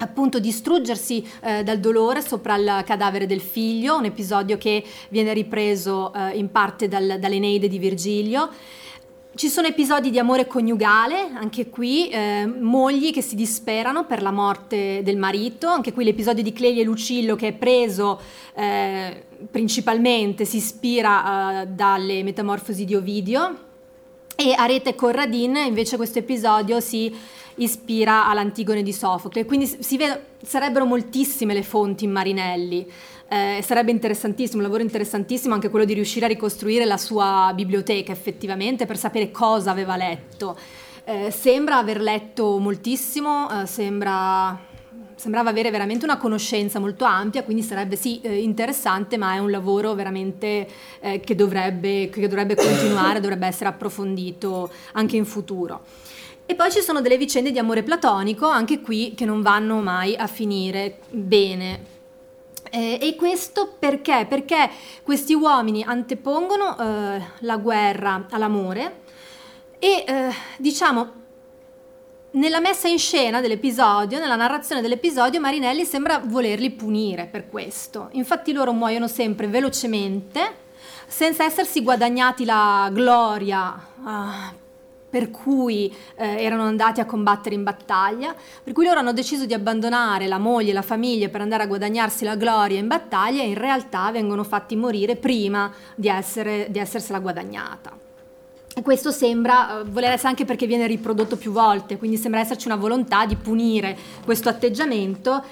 appunto 0.00 0.38
distruggersi 0.38 1.28
eh, 1.40 1.64
dal 1.64 1.80
dolore 1.80 2.22
sopra 2.22 2.54
il 2.54 2.84
cadavere 2.86 3.26
del 3.26 3.40
figlio, 3.40 3.96
un 3.96 4.04
episodio 4.04 4.56
che 4.56 4.84
viene 5.08 5.32
ripreso 5.32 6.14
eh, 6.14 6.36
in 6.36 6.52
parte 6.52 6.86
dal, 6.86 7.16
dall'Eneide 7.18 7.66
di 7.66 7.78
Virgilio 7.78 8.48
ci 9.38 9.48
sono 9.48 9.68
episodi 9.68 10.10
di 10.10 10.18
amore 10.18 10.48
coniugale, 10.48 11.30
anche 11.32 11.70
qui 11.70 12.08
eh, 12.08 12.44
mogli 12.44 13.12
che 13.12 13.22
si 13.22 13.36
disperano 13.36 14.04
per 14.04 14.20
la 14.20 14.32
morte 14.32 15.00
del 15.04 15.16
marito, 15.16 15.68
anche 15.68 15.92
qui 15.92 16.02
l'episodio 16.02 16.42
di 16.42 16.52
Clelia 16.52 16.82
e 16.82 16.84
Lucillo 16.84 17.36
che 17.36 17.46
è 17.46 17.52
preso 17.52 18.20
eh, 18.54 19.26
principalmente, 19.48 20.44
si 20.44 20.56
ispira 20.56 21.62
eh, 21.62 21.66
dalle 21.68 22.24
metamorfosi 22.24 22.84
di 22.84 22.96
Ovidio. 22.96 23.66
E 24.34 24.54
Arete 24.56 24.90
e 24.90 24.94
Corradin 24.96 25.54
invece 25.66 25.96
questo 25.96 26.18
episodio 26.18 26.80
si 26.80 27.16
ispira 27.58 28.26
all'Antigone 28.26 28.82
di 28.82 28.92
Sofocle, 28.92 29.44
quindi 29.44 29.66
si 29.66 29.96
vede, 29.96 30.24
sarebbero 30.42 30.84
moltissime 30.84 31.54
le 31.54 31.62
fonti 31.62 32.04
in 32.04 32.10
Marinelli. 32.10 32.90
Eh, 33.30 33.60
sarebbe 33.62 33.90
interessantissimo, 33.90 34.56
un 34.56 34.62
lavoro 34.62 34.82
interessantissimo 34.82 35.52
anche 35.52 35.68
quello 35.68 35.84
di 35.84 35.92
riuscire 35.92 36.24
a 36.24 36.28
ricostruire 36.28 36.86
la 36.86 36.96
sua 36.96 37.52
biblioteca 37.54 38.10
effettivamente 38.10 38.86
per 38.86 38.96
sapere 38.96 39.30
cosa 39.30 39.70
aveva 39.70 39.96
letto. 39.96 40.56
Eh, 41.04 41.30
sembra 41.30 41.76
aver 41.76 42.00
letto 42.00 42.56
moltissimo, 42.58 43.48
eh, 43.50 43.66
sembra, 43.66 44.58
sembrava 45.14 45.50
avere 45.50 45.70
veramente 45.70 46.06
una 46.06 46.16
conoscenza 46.16 46.78
molto 46.78 47.04
ampia, 47.04 47.44
quindi 47.44 47.62
sarebbe 47.62 47.96
sì 47.96 48.18
eh, 48.22 48.40
interessante, 48.40 49.18
ma 49.18 49.34
è 49.34 49.38
un 49.38 49.50
lavoro 49.50 49.92
veramente 49.92 50.66
eh, 51.00 51.20
che 51.20 51.34
dovrebbe, 51.34 52.08
che 52.08 52.26
dovrebbe 52.28 52.54
continuare, 52.54 53.20
dovrebbe 53.20 53.46
essere 53.46 53.68
approfondito 53.68 54.70
anche 54.92 55.16
in 55.16 55.26
futuro. 55.26 55.82
E 56.46 56.54
poi 56.54 56.70
ci 56.70 56.80
sono 56.80 57.02
delle 57.02 57.18
vicende 57.18 57.50
di 57.50 57.58
amore 57.58 57.82
platonico, 57.82 58.48
anche 58.48 58.80
qui, 58.80 59.12
che 59.14 59.26
non 59.26 59.42
vanno 59.42 59.82
mai 59.82 60.16
a 60.16 60.26
finire 60.26 61.00
bene. 61.10 61.96
Eh, 62.70 62.98
e 63.00 63.16
questo 63.16 63.74
perché? 63.78 64.26
Perché 64.28 64.70
questi 65.02 65.34
uomini 65.34 65.82
antepongono 65.82 66.78
eh, 66.78 67.22
la 67.40 67.56
guerra 67.56 68.26
all'amore 68.30 69.00
e 69.78 70.04
eh, 70.06 70.32
diciamo 70.58 71.18
nella 72.30 72.60
messa 72.60 72.88
in 72.88 72.98
scena 72.98 73.40
dell'episodio, 73.40 74.18
nella 74.18 74.36
narrazione 74.36 74.82
dell'episodio, 74.82 75.40
Marinelli 75.40 75.84
sembra 75.84 76.20
volerli 76.22 76.70
punire 76.70 77.26
per 77.26 77.48
questo. 77.48 78.08
Infatti 78.12 78.52
loro 78.52 78.72
muoiono 78.72 79.08
sempre 79.08 79.46
velocemente, 79.46 80.66
senza 81.06 81.44
essersi 81.44 81.82
guadagnati 81.82 82.44
la 82.44 82.90
gloria 82.92 83.86
uh, 84.04 84.56
per 85.08 85.30
cui 85.30 85.94
eh, 86.16 86.42
erano 86.42 86.64
andati 86.64 87.00
a 87.00 87.06
combattere 87.06 87.54
in 87.54 87.62
battaglia, 87.62 88.34
per 88.62 88.72
cui 88.72 88.84
loro 88.84 88.98
hanno 88.98 89.12
deciso 89.12 89.46
di 89.46 89.54
abbandonare 89.54 90.26
la 90.26 90.38
moglie 90.38 90.70
e 90.70 90.74
la 90.74 90.82
famiglia 90.82 91.28
per 91.28 91.40
andare 91.40 91.62
a 91.62 91.66
guadagnarsi 91.66 92.24
la 92.24 92.36
gloria 92.36 92.78
in 92.78 92.86
battaglia 92.86 93.42
e 93.42 93.48
in 93.48 93.58
realtà 93.58 94.10
vengono 94.10 94.44
fatti 94.44 94.76
morire 94.76 95.16
prima 95.16 95.72
di, 95.94 96.08
essere, 96.08 96.66
di 96.70 96.78
essersela 96.78 97.20
guadagnata. 97.20 98.06
E 98.74 98.82
questo 98.82 99.10
sembra 99.10 99.80
eh, 99.80 99.84
voler 99.84 100.12
essere 100.12 100.28
anche 100.28 100.44
perché 100.44 100.66
viene 100.66 100.86
riprodotto 100.86 101.36
più 101.36 101.50
volte, 101.50 101.96
quindi 101.96 102.16
sembra 102.16 102.40
esserci 102.40 102.68
una 102.68 102.76
volontà 102.76 103.26
di 103.26 103.34
punire 103.34 103.96
questo 104.24 104.48
atteggiamento 104.48 105.42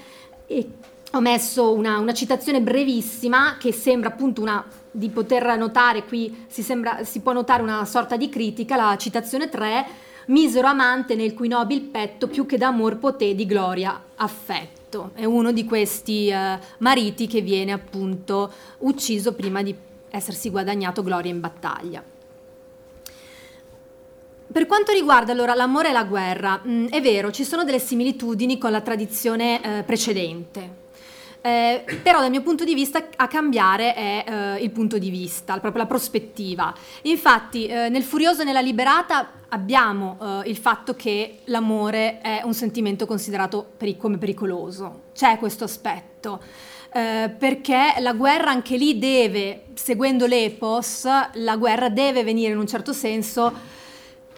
e 0.45 0.69
ho 1.11 1.19
messo 1.19 1.73
una, 1.73 1.97
una 1.97 2.13
citazione 2.13 2.61
brevissima 2.61 3.57
che 3.57 3.73
sembra 3.73 4.09
appunto 4.09 4.41
una 4.41 4.63
di 4.97 5.09
poter 5.09 5.55
notare 5.57 6.05
qui, 6.05 6.45
si, 6.47 6.63
sembra, 6.63 7.03
si 7.03 7.19
può 7.19 7.31
notare 7.31 7.61
una 7.61 7.85
sorta 7.85 8.17
di 8.17 8.29
critica, 8.29 8.75
la 8.75 8.97
citazione 8.97 9.47
3, 9.47 9.85
misero 10.27 10.65
amante 10.67 11.13
nel 11.13 11.35
cui 11.35 11.47
nobil 11.47 11.81
petto 11.81 12.27
più 12.27 12.47
che 12.47 12.57
d'amor 12.57 12.97
poté 12.97 13.35
di 13.35 13.45
gloria 13.45 14.01
affetto. 14.15 15.11
È 15.13 15.23
uno 15.23 15.51
di 15.51 15.65
questi 15.65 16.29
eh, 16.29 16.57
mariti 16.79 17.27
che 17.27 17.41
viene 17.41 17.73
appunto 17.73 18.51
ucciso 18.79 19.33
prima 19.33 19.61
di 19.61 19.75
essersi 20.09 20.49
guadagnato 20.49 21.03
gloria 21.03 21.29
in 21.29 21.41
battaglia. 21.41 22.03
Per 24.49 24.65
quanto 24.65 24.93
riguarda 24.93 25.31
allora 25.31 25.53
l'amore 25.53 25.89
e 25.89 25.91
la 25.91 26.05
guerra, 26.05 26.59
mh, 26.63 26.71
mm, 26.71 26.87
è 26.87 27.01
vero, 27.01 27.29
ci 27.29 27.43
sono 27.43 27.63
delle 27.63 27.79
similitudini 27.79 28.57
con 28.57 28.71
la 28.71 28.81
tradizione 28.81 29.61
eh, 29.61 29.83
precedente. 29.83 30.85
Eh, 31.47 31.99
però 32.03 32.19
dal 32.19 32.29
mio 32.29 32.41
punto 32.41 32.65
di 32.65 32.73
vista 32.73 33.07
a 33.15 33.27
cambiare 33.27 33.93
è 33.93 34.25
eh, 34.27 34.61
il 34.61 34.69
punto 34.69 34.97
di 34.97 35.09
vista, 35.09 35.57
proprio 35.59 35.83
la 35.83 35.87
prospettiva. 35.87 36.75
Infatti 37.03 37.67
eh, 37.67 37.87
nel 37.87 38.03
Furioso 38.03 38.41
e 38.41 38.43
nella 38.43 38.59
Liberata 38.59 39.29
abbiamo 39.47 40.17
eh, 40.21 40.49
il 40.49 40.57
fatto 40.57 40.93
che 40.95 41.37
l'amore 41.45 42.19
è 42.19 42.41
un 42.43 42.53
sentimento 42.53 43.05
considerato 43.05 43.65
peric- 43.77 43.97
come 43.97 44.17
pericoloso, 44.17 45.03
c'è 45.13 45.37
questo 45.37 45.63
aspetto. 45.63 46.41
Eh, 46.91 47.33
perché 47.37 47.93
la 47.99 48.11
guerra 48.11 48.49
anche 48.49 48.75
lì 48.75 48.99
deve, 48.99 49.67
seguendo 49.73 50.25
l'epos, 50.25 51.07
la 51.31 51.55
guerra 51.55 51.87
deve 51.87 52.25
venire 52.25 52.51
in 52.51 52.57
un 52.57 52.67
certo 52.67 52.91
senso 52.91 53.53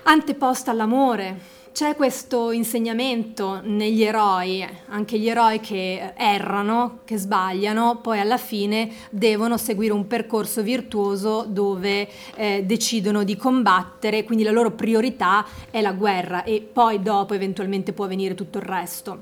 anteposta 0.03 0.69
all'amore, 0.69 1.39
c'è 1.71 1.95
questo 1.95 2.51
insegnamento 2.51 3.61
negli 3.63 4.03
eroi, 4.03 4.67
anche 4.87 5.17
gli 5.17 5.29
eroi 5.29 5.59
che 5.59 6.13
errano, 6.15 6.99
che 7.05 7.17
sbagliano, 7.17 7.99
poi 8.01 8.19
alla 8.19 8.37
fine 8.37 8.91
devono 9.09 9.57
seguire 9.57 9.93
un 9.93 10.07
percorso 10.07 10.61
virtuoso 10.61 11.45
dove 11.47 12.09
eh, 12.35 12.63
decidono 12.65 13.23
di 13.23 13.35
combattere, 13.35 14.23
quindi 14.23 14.43
la 14.43 14.51
loro 14.51 14.71
priorità 14.71 15.45
è 15.69 15.81
la 15.81 15.93
guerra 15.93 16.43
e 16.43 16.61
poi 16.61 17.01
dopo 17.01 17.33
eventualmente 17.33 17.93
può 17.93 18.07
venire 18.07 18.35
tutto 18.35 18.57
il 18.57 18.65
resto. 18.65 19.21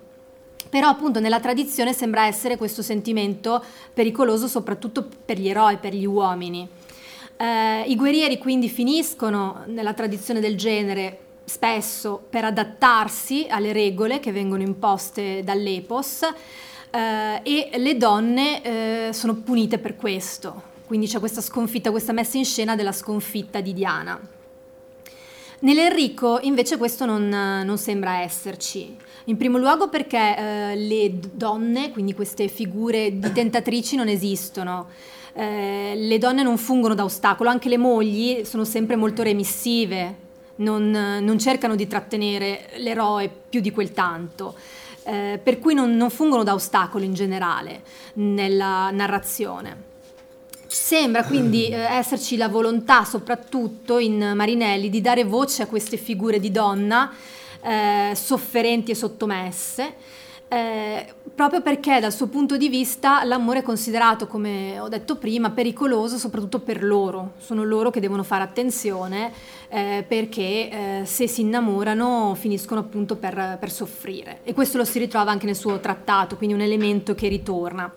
Però 0.69 0.87
appunto 0.87 1.19
nella 1.19 1.39
tradizione 1.39 1.93
sembra 1.93 2.25
essere 2.25 2.57
questo 2.57 2.81
sentimento 2.81 3.63
pericoloso 3.93 4.47
soprattutto 4.47 5.07
per 5.25 5.39
gli 5.39 5.47
eroi, 5.47 5.77
per 5.77 5.93
gli 5.93 6.05
uomini. 6.05 6.67
Eh, 7.37 7.83
I 7.87 7.95
guerrieri 7.95 8.37
quindi 8.37 8.67
finiscono 8.67 9.63
nella 9.67 9.93
tradizione 9.93 10.39
del 10.39 10.57
genere 10.57 11.19
spesso 11.49 12.21
per 12.29 12.43
adattarsi 12.43 13.47
alle 13.49 13.71
regole 13.71 14.19
che 14.19 14.33
vengono 14.33 14.63
imposte 14.63 15.43
dall'Epos 15.45 16.23
eh, 16.91 17.39
e 17.41 17.69
le 17.77 17.95
donne 17.95 18.61
eh, 18.61 19.13
sono 19.13 19.35
punite 19.35 19.79
per 19.79 19.95
questo. 19.95 20.75
Quindi 20.85 21.07
c'è 21.07 21.19
questa 21.19 21.39
sconfitta, 21.39 21.89
questa 21.89 22.11
messa 22.11 22.37
in 22.37 22.43
scena 22.43 22.75
della 22.75 22.91
sconfitta 22.91 23.61
di 23.61 23.73
Diana. 23.73 24.19
Nell'Enrico 25.59 26.39
invece 26.41 26.77
questo 26.77 27.05
non, 27.05 27.29
non 27.29 27.77
sembra 27.77 28.21
esserci. 28.21 28.95
In 29.25 29.37
primo 29.37 29.57
luogo 29.57 29.87
perché 29.87 30.37
eh, 30.37 30.75
le 30.75 31.17
donne, 31.31 31.91
quindi 31.91 32.13
queste 32.13 32.49
figure 32.49 33.17
di 33.17 33.31
tentatrici, 33.31 33.95
non 33.95 34.09
esistono. 34.09 34.87
Eh, 35.33 35.93
le 35.95 36.17
donne 36.17 36.43
non 36.43 36.57
fungono 36.57 36.93
da 36.93 37.05
ostacolo, 37.05 37.49
anche 37.49 37.69
le 37.69 37.77
mogli 37.77 38.43
sono 38.43 38.65
sempre 38.65 38.95
molto 38.95 39.23
remissive, 39.23 40.25
non, 40.57 40.89
non 40.89 41.39
cercano 41.39 41.75
di 41.75 41.87
trattenere 41.87 42.69
l'eroe 42.77 43.29
più 43.49 43.59
di 43.59 43.71
quel 43.71 43.91
tanto. 43.91 44.55
Eh, 45.03 45.39
per 45.41 45.59
cui 45.59 45.73
non, 45.73 45.95
non 45.95 46.09
fungono 46.09 46.43
da 46.43 46.53
ostacolo 46.53 47.05
in 47.05 47.13
generale 47.13 47.81
nella 48.13 48.91
narrazione. 48.91 49.85
Sembra 50.67 51.23
quindi 51.23 51.67
eh, 51.71 51.75
esserci 51.75 52.35
la 52.35 52.49
volontà, 52.49 53.05
soprattutto 53.05 53.99
in 53.99 54.33
Marinelli, 54.35 54.89
di 54.89 55.01
dare 55.01 55.23
voce 55.23 55.63
a 55.63 55.67
queste 55.67 55.97
figure 55.97 56.39
di 56.39 56.51
donna 56.51 57.11
eh, 57.61 58.11
sofferenti 58.15 58.91
e 58.91 58.95
sottomesse, 58.95 59.93
eh, 60.49 61.13
proprio 61.33 61.61
perché 61.61 61.99
dal 61.99 62.13
suo 62.13 62.27
punto 62.27 62.57
di 62.57 62.69
vista 62.69 63.23
l'amore 63.23 63.59
è 63.59 63.63
considerato, 63.63 64.27
come 64.27 64.79
ho 64.79 64.87
detto 64.87 65.15
prima, 65.17 65.51
pericoloso 65.51 66.17
soprattutto 66.17 66.59
per 66.59 66.83
loro. 66.83 67.33
Sono 67.37 67.63
loro 67.63 67.89
che 67.89 67.99
devono 67.99 68.23
fare 68.23 68.43
attenzione 68.43 69.31
eh, 69.69 70.05
perché 70.07 70.41
eh, 70.41 71.01
se 71.05 71.27
si 71.27 71.41
innamorano 71.41 72.35
finiscono 72.35 72.79
appunto 72.79 73.15
per, 73.15 73.57
per 73.59 73.71
soffrire. 73.71 74.39
E 74.43 74.53
questo 74.53 74.77
lo 74.77 74.85
si 74.85 74.99
ritrova 74.99 75.31
anche 75.31 75.45
nel 75.45 75.55
suo 75.55 75.79
trattato, 75.79 76.37
quindi 76.37 76.55
un 76.55 76.61
elemento 76.61 77.15
che 77.15 77.27
ritorna. 77.27 77.93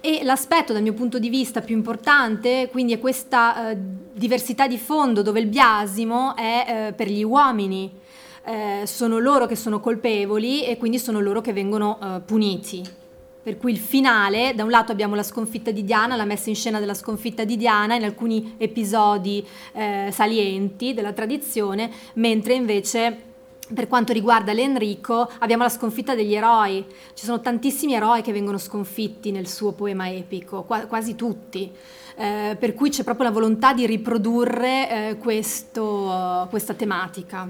E 0.00 0.20
l'aspetto 0.24 0.72
dal 0.72 0.82
mio 0.82 0.94
punto 0.94 1.18
di 1.18 1.28
vista 1.28 1.60
più 1.60 1.76
importante, 1.76 2.68
quindi 2.70 2.92
è 2.92 2.98
questa 2.98 3.70
eh, 3.70 3.76
diversità 4.12 4.66
di 4.66 4.78
fondo 4.78 5.22
dove 5.22 5.40
il 5.40 5.46
biasimo 5.46 6.34
è 6.34 6.64
eh, 6.88 6.92
per 6.92 7.08
gli 7.08 7.22
uomini, 7.22 8.00
eh, 8.44 8.82
sono 8.84 9.18
loro 9.18 9.46
che 9.46 9.54
sono 9.54 9.78
colpevoli 9.78 10.64
e 10.64 10.76
quindi 10.76 10.98
sono 10.98 11.20
loro 11.20 11.40
che 11.40 11.52
vengono 11.52 11.98
eh, 12.02 12.20
puniti. 12.20 13.00
Per 13.42 13.56
cui 13.56 13.72
il 13.72 13.78
finale, 13.78 14.54
da 14.54 14.62
un 14.62 14.70
lato 14.70 14.92
abbiamo 14.92 15.16
la 15.16 15.24
sconfitta 15.24 15.72
di 15.72 15.82
Diana, 15.82 16.14
la 16.14 16.24
messa 16.24 16.48
in 16.48 16.54
scena 16.54 16.78
della 16.78 16.94
sconfitta 16.94 17.42
di 17.42 17.56
Diana 17.56 17.96
in 17.96 18.04
alcuni 18.04 18.54
episodi 18.56 19.44
eh, 19.72 20.10
salienti 20.12 20.94
della 20.94 21.12
tradizione, 21.12 21.90
mentre 22.14 22.54
invece 22.54 23.30
per 23.74 23.88
quanto 23.88 24.12
riguarda 24.12 24.52
l'Enrico 24.52 25.28
abbiamo 25.40 25.64
la 25.64 25.68
sconfitta 25.70 26.14
degli 26.14 26.34
eroi. 26.34 26.84
Ci 27.14 27.24
sono 27.24 27.40
tantissimi 27.40 27.94
eroi 27.94 28.22
che 28.22 28.30
vengono 28.30 28.58
sconfitti 28.58 29.32
nel 29.32 29.48
suo 29.48 29.72
poema 29.72 30.08
epico, 30.08 30.62
qua- 30.62 30.86
quasi 30.86 31.16
tutti. 31.16 31.68
Eh, 32.14 32.56
per 32.56 32.74
cui 32.74 32.90
c'è 32.90 33.02
proprio 33.02 33.26
la 33.26 33.32
volontà 33.32 33.72
di 33.72 33.86
riprodurre 33.86 34.88
eh, 34.88 35.16
questo, 35.16 36.46
questa 36.48 36.74
tematica. 36.74 37.48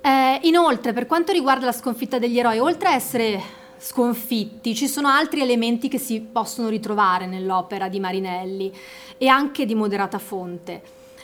Eh, 0.00 0.40
inoltre, 0.42 0.92
per 0.92 1.06
quanto 1.06 1.30
riguarda 1.30 1.66
la 1.66 1.72
sconfitta 1.72 2.18
degli 2.18 2.38
eroi, 2.38 2.58
oltre 2.58 2.88
a 2.88 2.94
essere 2.94 3.58
sconfitti, 3.80 4.74
ci 4.74 4.86
sono 4.86 5.08
altri 5.08 5.40
elementi 5.40 5.88
che 5.88 5.98
si 5.98 6.20
possono 6.20 6.68
ritrovare 6.68 7.26
nell'opera 7.26 7.88
di 7.88 7.98
Marinelli 7.98 8.70
e 9.16 9.26
anche 9.26 9.64
di 9.64 9.74
moderata 9.74 10.18
fonte. 10.18 10.82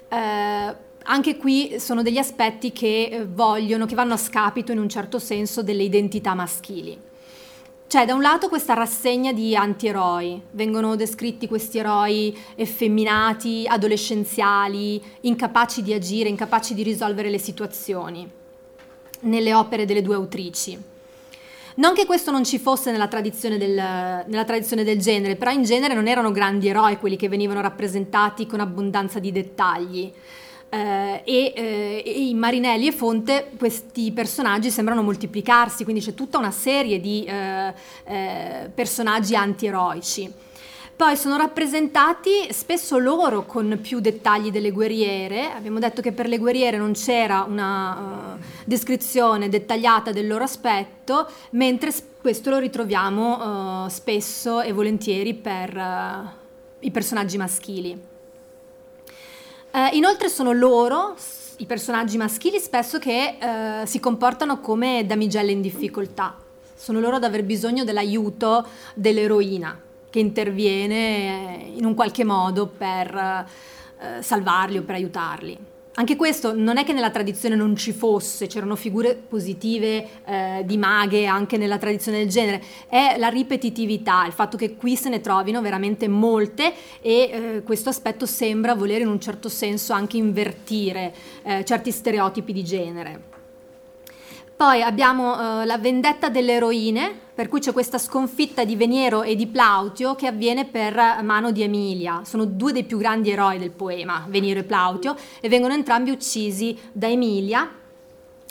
Eh, 0.09 0.77
anche 1.09 1.37
qui 1.37 1.79
sono 1.79 2.03
degli 2.03 2.17
aspetti 2.17 2.73
che 2.73 3.09
eh, 3.11 3.27
vogliono, 3.27 3.85
che 3.85 3.95
vanno 3.95 4.15
a 4.15 4.17
scapito 4.19 4.73
in 4.73 4.79
un 4.79 4.89
certo 4.89 5.19
senso 5.19 5.63
delle 5.63 5.83
identità 5.83 6.35
maschili. 6.35 6.99
C'è 7.87 8.05
da 8.05 8.15
un 8.15 8.23
lato 8.23 8.49
questa 8.49 8.75
rassegna 8.75 9.33
di 9.33 9.55
antieroi, 9.55 10.43
vengono 10.53 10.97
descritti 10.97 11.47
questi 11.47 11.79
eroi 11.79 12.37
effeminati, 12.57 13.65
adolescenziali, 13.69 15.01
incapaci 15.21 15.83
di 15.83 15.93
agire, 15.93 16.29
incapaci 16.29 16.75
di 16.75 16.83
risolvere 16.83 17.31
le 17.31 17.39
situazioni, 17.39 18.29
nelle 19.21 19.55
opere 19.55 19.85
delle 19.85 20.03
due 20.03 20.17
autrici. 20.17 20.95
Non 21.77 21.93
che 21.93 22.07
questo 22.07 22.31
non 22.31 22.45
ci 22.45 22.59
fosse 22.59 22.91
nella 22.91 23.07
tradizione, 23.07 23.59
del, 23.59 23.75
nella 23.75 24.45
tradizione 24.45 24.83
del 24.83 24.99
genere, 24.99 25.37
però 25.37 25.51
in 25.51 25.63
genere 25.63 25.93
non 25.93 26.09
erano 26.09 26.31
grandi 26.33 26.69
eroi 26.69 26.97
quelli 26.97 27.17
che 27.17 27.29
venivano 27.29 27.61
rappresentati 27.61 28.47
con 28.47 28.61
abbondanza 28.61 29.19
di 29.19 29.31
dettagli. 29.31 30.11
Eh, 30.69 31.23
e, 31.25 31.53
eh, 31.55 32.03
e, 32.05 32.11
in 32.29 32.39
Marinelli 32.39 32.87
e 32.87 32.93
Fonte 32.93 33.51
questi 33.59 34.11
personaggi 34.11 34.71
sembrano 34.71 35.03
moltiplicarsi, 35.03 35.85
quindi 35.85 36.03
c'è 36.03 36.15
tutta 36.15 36.39
una 36.39 36.51
serie 36.51 36.99
di 36.99 37.25
eh, 37.25 37.75
eh 38.05 38.71
personaggi 38.75 39.37
antieroici. 39.37 40.33
Poi 40.97 41.15
sono 41.15 41.37
rappresentati 41.37 42.51
spesso 42.53 42.97
loro 42.97 43.45
con 43.45 43.81
più 43.83 44.01
dettagli 44.01 44.51
delle 44.51 44.71
guerriere. 44.71 45.53
Abbiamo 45.53 45.79
detto 45.79 46.01
che 46.01 46.11
per 46.11 46.27
le 46.27 46.39
guerriere 46.39 46.79
non 46.79 46.93
c'era 46.93 47.45
una 47.47 48.37
uh, 48.39 48.43
descrizione 48.65 49.51
dettagliata 49.51 50.11
del 50.11 50.27
loro 50.27 50.45
aspetto, 50.45 51.29
mentre 51.51 51.93
questo 52.19 52.49
lo 52.49 52.57
ritroviamo 52.57 53.85
uh, 53.85 53.89
spesso 53.89 54.63
e 54.63 54.73
volentieri 54.73 55.35
per 55.35 55.77
uh, 55.77 56.29
i 56.81 56.91
personaggi 56.91 57.37
maschili. 57.37 58.15
Inoltre 59.93 60.31
sono 60.31 60.53
loro, 60.53 61.15
i 61.59 61.67
personaggi 61.67 62.17
maschili, 62.17 62.59
spesso 62.59 62.99
che 62.99 63.37
eh, 63.39 63.87
si 63.87 64.01
comportano 64.01 64.61
come 64.61 65.05
damigelle 65.05 65.53
in 65.53 65.61
difficoltà. 65.61 66.35
Sono 66.75 66.99
loro 66.99 67.17
ad 67.17 67.25
aver 67.25 67.45
bisogno 67.45 67.85
dell'aiuto 67.85 68.67
dell'eroina 68.95 69.79
che 70.17 70.21
interviene 70.21 71.73
in 71.75 71.85
un 71.85 71.95
qualche 71.95 72.25
modo 72.25 72.67
per 72.67 73.15
eh, 73.15 74.23
salvarli 74.23 74.79
o 74.79 74.83
per 74.83 74.95
aiutarli 74.95 75.59
anche 75.99 76.17
questo 76.17 76.55
non 76.55 76.77
è 76.77 76.85
che 76.85 76.93
nella 76.93 77.09
tradizione 77.09 77.55
non 77.55 77.75
ci 77.75 77.93
fosse, 77.93 78.49
c'erano 78.49 78.77
figure 78.77 79.15
positive 79.15 80.09
eh, 80.27 80.63
di 80.67 80.77
maghe 80.77 81.25
anche 81.25 81.57
nella 81.57 81.79
tradizione 81.79 82.19
del 82.19 82.29
genere, 82.29 82.63
è 82.87 83.17
la 83.17 83.29
ripetitività, 83.29 84.27
il 84.27 84.33
fatto 84.33 84.59
che 84.59 84.77
qui 84.77 84.95
se 84.95 85.09
ne 85.09 85.23
trovino 85.23 85.63
veramente 85.63 86.07
molte 86.07 86.75
e 87.01 87.11
eh, 87.11 87.63
questo 87.65 87.89
aspetto 87.89 88.27
sembra 88.27 88.75
voler 88.75 89.01
in 89.01 89.09
un 89.09 89.21
certo 89.21 89.49
senso 89.49 89.95
anche 89.95 90.19
invertire 90.19 91.15
eh, 91.43 91.65
certi 91.65 91.91
stereotipi 91.91 92.53
di 92.53 92.63
genere. 92.63 93.36
Poi 94.57 94.81
abbiamo 94.81 95.61
eh, 95.61 95.67
la 95.67 95.77
vendetta 95.77 96.31
delle 96.31 96.55
eroine, 96.55 97.15
per 97.35 97.47
cui 97.47 97.61
c'è 97.61 97.75
questa 97.75 97.99
sconfitta 97.99 98.65
di 98.65 98.75
Veniero 98.75 99.23
e 99.23 99.37
di 99.37 99.47
Plautio 99.47 100.15
che 100.15 100.27
avviene 100.27 100.65
per 100.65 100.95
mano 101.23 101.53
di 101.53 101.63
Emilia. 101.63 102.23
Sono 102.25 102.47
due 102.47 102.73
dei 102.73 102.85
più 102.85 102.97
grandi 102.97 103.31
eroi 103.31 103.59
del 103.59 103.73
poema, 103.73 104.25
Veniero 104.27 104.61
e 104.61 104.65
Plautio, 104.65 105.15
e 105.41 105.51
vengono 105.51 105.75
entrambi 105.75 106.11
uccisi 106.11 106.75
da 106.91 107.07
Emilia, 107.07 107.71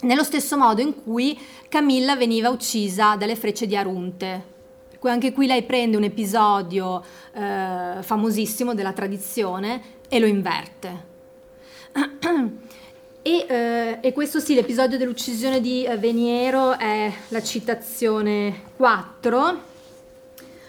nello 0.02 0.24
stesso 0.24 0.56
modo 0.58 0.80
in 0.80 0.94
cui 1.02 1.40
Camilla 1.70 2.16
veniva 2.16 2.50
uccisa 2.50 3.16
dalle 3.16 3.36
frecce 3.36 3.66
di 3.66 3.76
Arunte. 3.76 4.44
Per 4.88 5.00
cui 5.00 5.10
anche 5.10 5.32
qui 5.34 5.48
lei 5.48 5.64
prende 5.64 5.98
un 5.98 6.04
episodio 6.04 7.04
eh, 7.34 7.96
famosissimo 8.02 8.76
della 8.76 8.94
tradizione 8.94 9.82
e 10.08 10.20
lo 10.20 10.28
inverte. 10.28 11.14
E, 13.28 13.48
eh, 13.50 13.98
e, 14.02 14.14
questo 14.14 14.40
sì, 14.40 14.54
l'episodio 14.54 15.00
dell'uccisione 15.00 15.60
di 15.60 15.84
eh, 15.84 15.98
Veniero 15.98 16.78
è 16.78 17.12
la 17.30 17.42
citazione 17.42 18.66
4. 18.76 19.62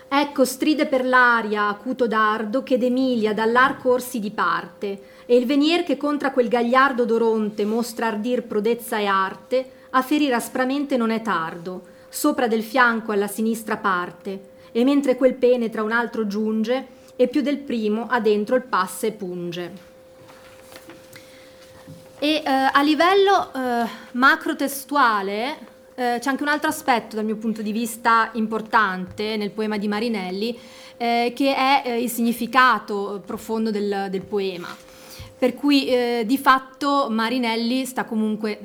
Ecco, 0.08 0.44
stride 0.46 0.86
per 0.86 1.04
l'aria, 1.04 1.68
acuto 1.68 2.06
dardo, 2.06 2.62
che 2.62 2.78
d'Emilia 2.78 3.34
dall'arco 3.34 3.90
orsi 3.90 4.20
diparte, 4.20 5.00
e 5.26 5.36
il 5.36 5.44
venier 5.44 5.82
che 5.82 5.98
contra 5.98 6.30
quel 6.30 6.48
gagliardo 6.48 7.04
d'Oronte 7.04 7.66
mostra 7.66 8.06
ardir 8.06 8.44
prodezza 8.44 8.96
e 8.96 9.04
arte, 9.04 9.70
a 9.90 10.00
ferir 10.00 10.32
aspramente 10.32 10.96
non 10.96 11.10
è 11.10 11.20
tardo, 11.20 11.82
sopra 12.08 12.48
del 12.48 12.62
fianco 12.62 13.12
alla 13.12 13.28
sinistra 13.28 13.76
parte, 13.76 14.52
e 14.72 14.82
mentre 14.82 15.16
quel 15.16 15.34
penetra 15.34 15.82
un 15.82 15.92
altro 15.92 16.26
giunge, 16.26 16.86
e 17.16 17.28
più 17.28 17.42
del 17.42 17.58
primo 17.58 18.06
a 18.08 18.18
dentro 18.18 18.56
il 18.56 18.62
passe 18.62 19.12
punge. 19.12 19.95
E 22.18 22.42
eh, 22.42 22.42
a 22.48 22.80
livello 22.80 23.52
eh, 23.52 23.86
macrotestuale 24.12 25.58
eh, 25.94 26.16
c'è 26.18 26.30
anche 26.30 26.42
un 26.42 26.48
altro 26.48 26.70
aspetto 26.70 27.14
dal 27.14 27.26
mio 27.26 27.36
punto 27.36 27.60
di 27.60 27.72
vista 27.72 28.30
importante 28.32 29.36
nel 29.36 29.50
poema 29.50 29.76
di 29.76 29.86
Marinelli, 29.86 30.58
eh, 30.96 31.32
che 31.36 31.54
è 31.54 31.82
eh, 31.84 32.02
il 32.02 32.08
significato 32.08 33.22
profondo 33.24 33.70
del, 33.70 34.08
del 34.10 34.22
poema. 34.22 34.74
Per 35.38 35.54
cui 35.54 35.88
eh, 35.88 36.22
di 36.24 36.38
fatto 36.38 37.08
Marinelli 37.10 37.86
comunque, 38.06 38.58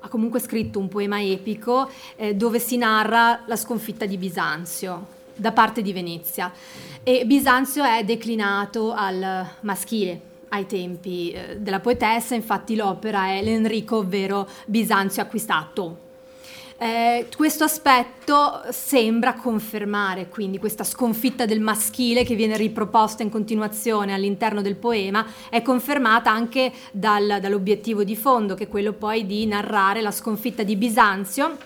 ha 0.00 0.08
comunque 0.08 0.40
scritto 0.40 0.80
un 0.80 0.88
poema 0.88 1.22
epico 1.22 1.88
dove 2.34 2.58
si 2.58 2.76
narra 2.76 3.42
la 3.46 3.54
sconfitta 3.54 4.04
di 4.06 4.16
Bisanzio 4.16 5.06
da 5.36 5.52
parte 5.52 5.82
di 5.82 5.92
Venezia. 5.92 6.52
E 7.04 7.24
Bisanzio 7.24 7.84
è 7.84 8.02
declinato 8.02 8.92
al 8.92 9.46
maschile, 9.60 10.29
ai 10.50 10.66
tempi 10.66 11.32
eh, 11.32 11.58
della 11.58 11.80
poetessa, 11.80 12.34
infatti 12.34 12.76
l'opera 12.76 13.26
è 13.26 13.42
l'Enrico, 13.42 13.98
ovvero 13.98 14.48
Bisanzio 14.66 15.22
acquistato. 15.22 16.08
Eh, 16.82 17.26
questo 17.36 17.64
aspetto 17.64 18.62
sembra 18.70 19.34
confermare 19.34 20.30
quindi 20.30 20.56
questa 20.56 20.82
sconfitta 20.82 21.44
del 21.44 21.60
maschile 21.60 22.24
che 22.24 22.34
viene 22.34 22.56
riproposta 22.56 23.22
in 23.22 23.28
continuazione 23.28 24.14
all'interno 24.14 24.62
del 24.62 24.76
poema, 24.76 25.26
è 25.50 25.60
confermata 25.60 26.30
anche 26.30 26.72
dal, 26.90 27.36
dall'obiettivo 27.38 28.02
di 28.02 28.16
fondo, 28.16 28.54
che 28.54 28.64
è 28.64 28.68
quello 28.68 28.94
poi 28.94 29.26
di 29.26 29.44
narrare 29.44 30.00
la 30.00 30.10
sconfitta 30.10 30.62
di 30.62 30.76
Bisanzio 30.76 31.58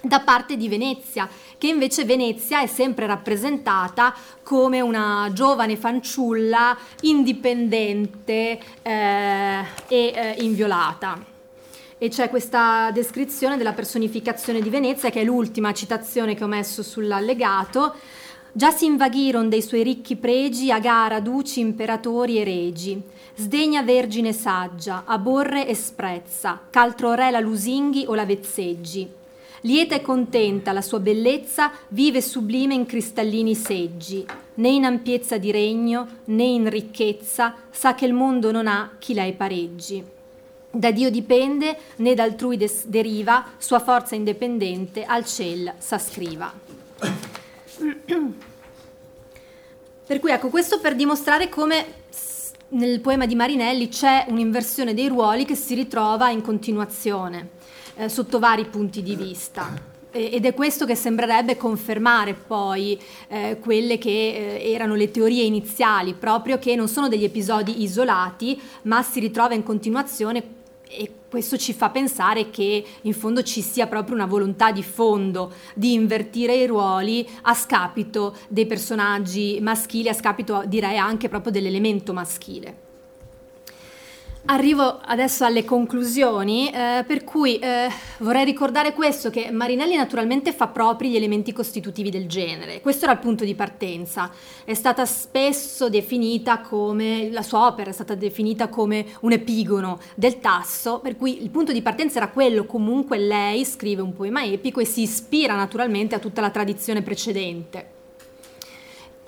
da 0.00 0.20
parte 0.20 0.56
di 0.56 0.68
Venezia, 0.68 1.28
che 1.58 1.66
invece 1.66 2.04
Venezia 2.04 2.62
è 2.62 2.66
sempre 2.66 3.06
rappresentata 3.06 4.14
come 4.42 4.80
una 4.80 5.30
giovane 5.32 5.76
fanciulla 5.76 6.76
indipendente 7.02 8.58
eh, 8.82 9.64
e 9.88 10.12
eh, 10.14 10.36
inviolata. 10.38 11.22
E 11.98 12.08
c'è 12.08 12.30
questa 12.30 12.90
descrizione 12.92 13.58
della 13.58 13.74
personificazione 13.74 14.62
di 14.62 14.70
Venezia, 14.70 15.10
che 15.10 15.20
è 15.20 15.24
l'ultima 15.24 15.74
citazione 15.74 16.34
che 16.34 16.44
ho 16.44 16.48
messo 16.48 16.82
sull'allegato. 16.82 17.94
Già 18.52 18.70
si 18.70 18.86
invaghiron 18.86 19.50
dei 19.50 19.60
suoi 19.60 19.82
ricchi 19.82 20.16
pregi 20.16 20.72
a 20.72 20.78
gara 20.78 21.20
duci, 21.20 21.60
imperatori 21.60 22.38
e 22.38 22.44
regi. 22.44 23.00
Sdegna 23.34 23.82
vergine 23.82 24.32
saggia, 24.32 25.02
aborre 25.04 25.68
e 25.68 25.74
sprezza, 25.74 26.58
ch'altro 26.70 27.12
re 27.12 27.30
la 27.30 27.40
lusinghi 27.40 28.06
o 28.06 28.14
la 28.14 28.24
vezzeggi 28.24 29.18
Lieta 29.62 29.94
e 29.94 30.00
contenta 30.00 30.72
la 30.72 30.80
sua 30.80 31.00
bellezza 31.00 31.70
vive 31.88 32.22
sublime 32.22 32.72
in 32.72 32.86
cristallini 32.86 33.54
seggi, 33.54 34.24
né 34.54 34.68
in 34.70 34.86
ampiezza 34.86 35.36
di 35.36 35.50
regno, 35.50 36.20
né 36.26 36.44
in 36.44 36.70
ricchezza, 36.70 37.54
sa 37.70 37.94
che 37.94 38.06
il 38.06 38.14
mondo 38.14 38.52
non 38.52 38.66
ha 38.66 38.92
chi 38.98 39.12
lei 39.12 39.34
pareggi. 39.34 40.02
Da 40.70 40.90
Dio 40.90 41.10
dipende, 41.10 41.76
né 41.96 42.14
d'altrui 42.14 42.56
des- 42.56 42.86
deriva, 42.86 43.48
sua 43.58 43.80
forza 43.80 44.14
indipendente 44.14 45.04
al 45.04 45.26
ciel 45.26 45.74
s'ascriva. 45.76 46.50
Per 50.06 50.20
cui 50.20 50.30
ecco, 50.30 50.48
questo 50.48 50.80
per 50.80 50.96
dimostrare 50.96 51.48
come 51.48 51.84
nel 52.68 53.00
poema 53.00 53.26
di 53.26 53.34
Marinelli 53.36 53.88
c'è 53.88 54.24
un'inversione 54.28 54.94
dei 54.94 55.06
ruoli 55.06 55.44
che 55.44 55.54
si 55.54 55.74
ritrova 55.74 56.30
in 56.30 56.40
continuazione 56.40 57.58
eh, 58.00 58.08
sotto 58.08 58.38
vari 58.38 58.64
punti 58.64 59.02
di 59.02 59.14
vista. 59.14 59.88
Ed 60.12 60.44
è 60.44 60.54
questo 60.54 60.86
che 60.86 60.96
sembrerebbe 60.96 61.56
confermare 61.56 62.34
poi 62.34 62.98
eh, 63.28 63.58
quelle 63.60 63.96
che 63.96 64.58
eh, 64.58 64.72
erano 64.72 64.96
le 64.96 65.12
teorie 65.12 65.44
iniziali, 65.44 66.14
proprio 66.14 66.58
che 66.58 66.74
non 66.74 66.88
sono 66.88 67.06
degli 67.06 67.22
episodi 67.22 67.82
isolati, 67.82 68.60
ma 68.82 69.02
si 69.02 69.20
ritrova 69.20 69.54
in 69.54 69.62
continuazione 69.62 70.58
e 70.88 71.12
questo 71.28 71.56
ci 71.56 71.72
fa 71.72 71.90
pensare 71.90 72.50
che 72.50 72.84
in 73.02 73.12
fondo 73.12 73.44
ci 73.44 73.62
sia 73.62 73.86
proprio 73.86 74.16
una 74.16 74.26
volontà 74.26 74.72
di 74.72 74.82
fondo 74.82 75.52
di 75.74 75.92
invertire 75.92 76.56
i 76.56 76.66
ruoli 76.66 77.24
a 77.42 77.54
scapito 77.54 78.36
dei 78.48 78.66
personaggi 78.66 79.60
maschili, 79.60 80.08
a 80.08 80.14
scapito 80.14 80.64
direi 80.66 80.98
anche 80.98 81.28
proprio 81.28 81.52
dell'elemento 81.52 82.12
maschile. 82.12 82.88
Arrivo 84.46 84.98
adesso 85.04 85.44
alle 85.44 85.64
conclusioni, 85.64 86.70
eh, 86.70 87.04
per 87.06 87.24
cui 87.24 87.58
eh, 87.58 87.88
vorrei 88.18 88.44
ricordare 88.44 88.94
questo, 88.94 89.30
che 89.30 89.50
Marinelli 89.52 89.94
naturalmente 89.94 90.52
fa 90.52 90.66
propri 90.66 91.10
gli 91.10 91.16
elementi 91.16 91.52
costitutivi 91.52 92.10
del 92.10 92.26
genere. 92.26 92.80
Questo 92.80 93.04
era 93.04 93.12
il 93.12 93.20
punto 93.20 93.44
di 93.44 93.54
partenza. 93.54 94.30
È 94.64 94.74
stata 94.74 95.04
spesso 95.04 95.88
definita 95.88 96.60
come, 96.60 97.30
la 97.30 97.42
sua 97.42 97.66
opera 97.66 97.90
è 97.90 97.92
stata 97.92 98.14
definita 98.14 98.68
come 98.68 99.06
un 99.20 99.32
epigono 99.32 100.00
del 100.16 100.40
tasso, 100.40 100.98
per 100.98 101.16
cui 101.16 101.42
il 101.42 101.50
punto 101.50 101.70
di 101.70 101.82
partenza 101.82 102.16
era 102.16 102.28
quello, 102.28 102.64
comunque 102.64 103.18
lei 103.18 103.64
scrive 103.64 104.02
un 104.02 104.14
poema 104.14 104.42
epico 104.42 104.80
e 104.80 104.84
si 104.84 105.02
ispira 105.02 105.54
naturalmente 105.54 106.14
a 106.14 106.18
tutta 106.18 106.40
la 106.40 106.50
tradizione 106.50 107.02
precedente. 107.02 107.99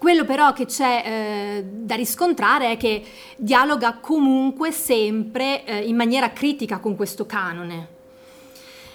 Quello 0.02 0.24
però 0.24 0.52
che 0.52 0.66
c'è 0.66 1.02
eh, 1.06 1.64
da 1.64 1.94
riscontrare 1.94 2.72
è 2.72 2.76
che 2.76 3.04
dialoga 3.36 3.98
comunque 4.00 4.72
sempre 4.72 5.64
eh, 5.64 5.78
in 5.78 5.94
maniera 5.94 6.32
critica 6.32 6.80
con 6.80 6.96
questo 6.96 7.24
canone 7.24 7.86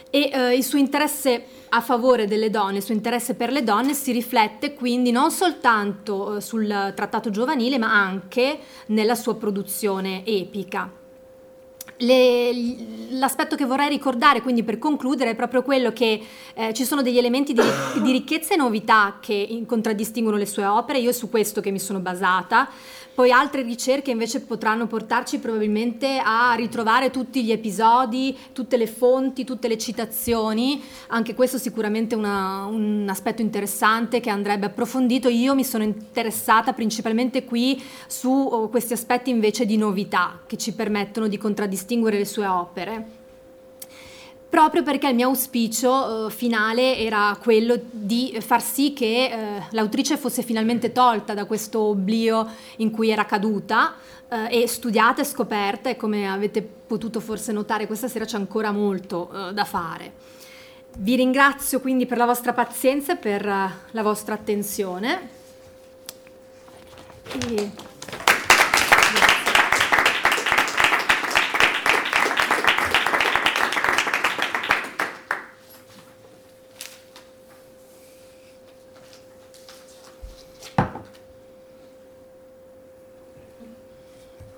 e 0.10 0.30
eh, 0.34 0.54
il 0.54 0.66
suo 0.66 0.78
interesse 0.78 1.46
a 1.70 1.80
favore 1.80 2.28
delle 2.28 2.50
donne, 2.50 2.80
il 2.80 2.84
suo 2.84 2.94
interesse 2.94 3.36
per 3.36 3.54
le 3.54 3.64
donne 3.64 3.94
si 3.94 4.12
riflette 4.12 4.74
quindi 4.74 5.12
non 5.12 5.32
soltanto 5.32 6.36
eh, 6.36 6.42
sul 6.42 6.68
trattato 6.94 7.30
giovanile 7.30 7.78
ma 7.78 7.90
anche 7.90 8.60
nella 8.88 9.16
sua 9.16 9.36
produzione 9.36 10.26
epica. 10.26 10.97
Le, 12.00 12.52
l'aspetto 13.12 13.56
che 13.56 13.66
vorrei 13.66 13.90
ricordare, 13.90 14.42
quindi 14.42 14.64
per 14.64 14.78
concludere, 14.78 15.32
è 15.32 15.36
proprio 15.36 15.64
quello 15.64 15.92
che 15.92 16.22
eh, 16.54 16.74
ci 16.74 16.84
sono 16.84 17.02
degli 17.02 17.18
elementi 17.18 17.54
di, 17.54 17.62
di, 18.02 18.12
ricchezza 18.12 18.54
e 18.54 18.58
novità 18.58 19.18
che 19.20 19.64
contraddistinguono 19.66 20.38
le 20.38 20.46
sue 20.46 20.66
opere, 20.66 21.00
io 21.00 21.10
è 21.10 21.14
su 21.14 21.30
questo 21.30 21.62
che 21.62 21.72
mi 21.72 21.80
sono 21.80 22.00
basata, 22.00 22.70
poi 23.18 23.32
altre 23.32 23.64
ricerche 23.64 24.12
invece 24.12 24.42
potranno 24.42 24.86
portarci 24.86 25.40
probabilmente 25.40 26.22
a 26.24 26.54
ritrovare 26.54 27.10
tutti 27.10 27.44
gli 27.44 27.52
episodi, 27.52 28.38
tutte 28.54 28.78
le 28.78 28.86
fonti, 28.86 29.44
tutte 29.44 29.68
le 29.68 29.80
citazioni, 29.80 30.84
anche 31.08 31.34
questo 31.34 31.58
sicuramente 31.58 32.14
una, 32.14 32.66
un 32.66 33.08
aspetto 33.10 33.42
interessante 33.42 34.20
che 34.20 34.30
andrebbe 34.30 34.68
approfondito. 34.68 35.30
Io 35.30 35.56
mi 35.56 35.64
sono 35.64 35.84
interessata 35.84 36.74
principalmente 36.74 37.44
qui 37.44 37.84
su 38.06 38.30
oh, 38.30 38.70
questi 38.70 38.94
aspetti 38.94 39.32
invece 39.32 39.66
di 39.66 39.78
novità 39.78 40.42
che 40.46 40.58
ci 40.58 40.74
permettono 40.74 41.28
di 41.28 41.40
contraddistinguere 41.40 42.20
le 42.20 42.26
sue 42.26 42.46
opere 42.46 43.17
proprio 44.50 44.84
perché 44.84 45.10
il 45.10 45.16
mio 45.16 45.28
auspicio 45.28 46.28
eh, 46.28 46.32
finale 46.32 46.98
era 46.98 47.38
quello 47.42 47.80
di 47.90 48.38
far 48.40 48.62
sì 48.62 48.94
che 48.94 49.26
eh, 49.26 49.64
l'autrice 49.72 50.18
fosse 50.18 50.42
finalmente 50.42 50.92
tolta 50.92 51.34
da 51.34 51.46
questo 51.46 51.80
oblio 51.82 52.48
in 52.78 52.92
cui 52.92 53.10
era 53.10 53.26
caduta 53.26 53.96
eh, 54.30 54.62
e 54.62 54.68
studiata 54.68 55.22
e 55.22 55.26
scoperta 55.26 55.90
e 55.90 55.96
come 55.96 56.30
avete 56.30 56.62
potuto 56.62 57.20
forse 57.20 57.52
notare 57.52 57.88
questa 57.88 58.08
sera 58.08 58.26
c'è 58.26 58.38
ancora 58.38 58.72
molto 58.72 59.30
eh, 59.32 59.54
da 59.54 59.66
fare. 59.66 60.36
Vi 61.00 61.16
ringrazio 61.16 61.80
quindi 61.80 62.08
per 62.08 62.18
la 62.18 62.26
vostra 62.26 62.54
pazienza 62.54 63.14
e 63.14 63.18
per 63.18 63.46
uh, 63.46 63.70
la 63.92 64.02
vostra 64.02 64.34
attenzione. 64.34 65.30
E... 67.48 67.72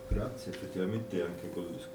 Grazie, 0.07 0.51
effettivamente 0.53 1.21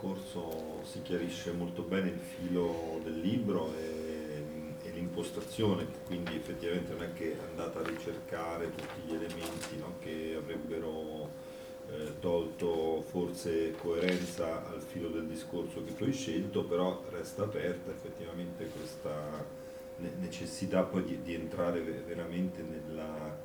discorso 0.05 0.82
si 0.82 1.01
chiarisce 1.01 1.52
molto 1.52 1.82
bene 1.82 2.10
il 2.10 2.18
filo 2.18 3.01
del 3.02 3.18
libro 3.18 3.72
e, 3.74 4.43
e 4.82 4.90
l'impostazione, 4.90 5.86
quindi 6.05 6.36
effettivamente 6.36 6.93
non 6.93 7.05
è 7.05 7.12
che 7.14 7.32
è 7.32 7.44
andata 7.48 7.81
a 7.81 7.82
ricercare 7.85 8.70
tutti 8.70 9.01
gli 9.06 9.14
elementi 9.14 9.78
no, 9.78 9.94
che 10.01 10.36
avrebbero 10.36 11.31
eh, 11.89 12.18
tolto 12.20 13.01
forse 13.01 13.72
coerenza 13.72 14.66
al 14.68 14.82
filo 14.82 15.09
del 15.09 15.26
discorso 15.26 15.82
che 15.82 15.94
tu 15.94 16.05
hai 16.05 16.12
scelto, 16.12 16.64
però 16.64 17.02
resta 17.10 17.44
aperta 17.44 17.90
effettivamente 17.90 18.68
questa 18.68 19.62
necessità 20.18 20.82
poi 20.82 21.05
di, 21.05 21.22
di 21.22 21.35
entrare 21.35 21.81
veramente 21.81 22.62
nella, 22.62 23.39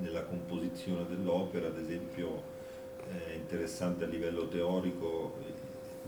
nella 0.00 0.22
composizione 0.22 1.04
dell'opera, 1.06 1.66
ad 1.66 1.78
esempio 1.78 2.51
è 3.08 3.32
interessante 3.34 4.04
a 4.04 4.06
livello 4.06 4.48
teorico 4.48 5.34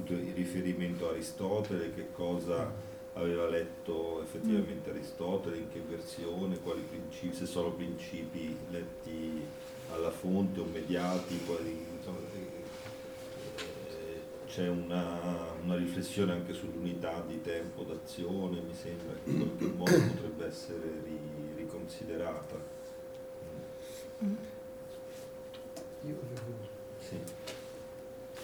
il 0.06 0.32
riferimento 0.34 1.08
a 1.08 1.10
Aristotele, 1.10 1.94
che 1.94 2.08
cosa 2.12 2.72
aveva 3.14 3.48
letto 3.48 4.22
effettivamente 4.22 4.90
mm. 4.90 4.94
Aristotele, 4.94 5.56
in 5.56 5.68
che 5.68 5.80
versione, 5.88 6.58
quali 6.58 6.82
principi, 6.82 7.34
se 7.34 7.46
sono 7.46 7.70
principi 7.72 8.56
letti 8.70 9.42
alla 9.92 10.10
fonte 10.10 10.60
o 10.60 10.64
mediati, 10.64 11.44
quali, 11.44 11.86
insomma, 11.96 12.18
eh, 12.34 13.62
eh, 13.88 14.20
c'è 14.46 14.68
una, 14.68 15.52
una, 15.62 15.76
riflessione 15.76 16.32
anche 16.32 16.52
sull'unità 16.52 17.22
di 17.26 17.40
tempo 17.40 17.82
d'azione, 17.82 18.60
mi 18.60 18.74
sembra 18.74 19.14
che 19.22 19.30
in 19.30 19.38
qualche 19.38 19.76
modo 19.76 20.12
potrebbe 20.12 20.46
essere 20.46 21.00
ri, 21.04 21.18
riconsiderata. 21.56 22.72
Mm. 24.24 24.34
Io 26.06 26.16
avevo 26.20 26.73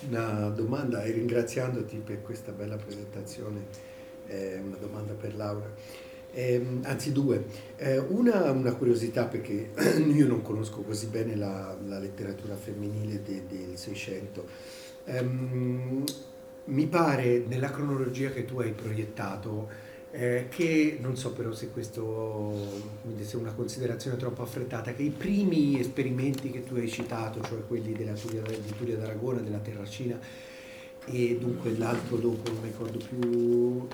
una 0.09 0.49
domanda 0.49 1.03
e 1.03 1.13
ringraziandoti 1.13 1.99
per 1.99 2.23
questa 2.23 2.53
bella 2.53 2.77
presentazione, 2.77 3.67
eh, 4.27 4.61
una 4.65 4.77
domanda 4.77 5.13
per 5.13 5.37
Laura. 5.37 5.73
Eh, 6.33 6.65
anzi 6.83 7.11
due, 7.11 7.45
eh, 7.77 7.99
una, 7.99 8.53
una, 8.53 8.73
curiosità 8.75 9.27
perché 9.27 9.71
io 10.15 10.29
non 10.29 10.43
conosco 10.43 10.83
così 10.83 11.07
bene 11.07 11.35
la, 11.35 11.77
la 11.87 11.99
letteratura 11.99 12.55
femminile 12.55 13.21
de, 13.23 13.43
del 13.49 13.77
Seicento. 13.77 14.47
Um, 15.07 16.05
mi 16.67 16.87
pare 16.87 17.43
nella 17.49 17.71
cronologia 17.71 18.31
che 18.31 18.45
tu 18.45 18.61
hai 18.61 18.73
proiettato 18.73 19.69
eh, 20.13 20.47
che 20.49 20.99
non 21.01 21.17
so 21.17 21.33
però 21.33 21.53
se 21.53 21.71
questo 21.71 22.53
è 23.17 23.35
una 23.37 23.53
considerazione 23.53 24.17
troppo 24.17 24.43
affrettata, 24.43 24.93
che 24.93 25.03
i 25.03 25.11
primi 25.11 25.79
esperimenti 25.79 26.51
che 26.51 26.65
tu 26.65 26.75
hai 26.75 26.89
citato, 26.89 27.41
cioè 27.43 27.61
quelli 27.67 27.93
della 27.93 28.15
Turia, 28.15 28.43
di 28.43 28.73
Turia 28.77 28.97
d'Aragona, 28.97 29.41
della 29.41 29.59
Terracina 29.59 30.19
e 31.07 31.39
dunque 31.41 31.77
l'altro 31.77 32.17
dopo 32.17 32.51
non 32.51 32.63
ricordo 32.63 32.99
più, 32.99 33.87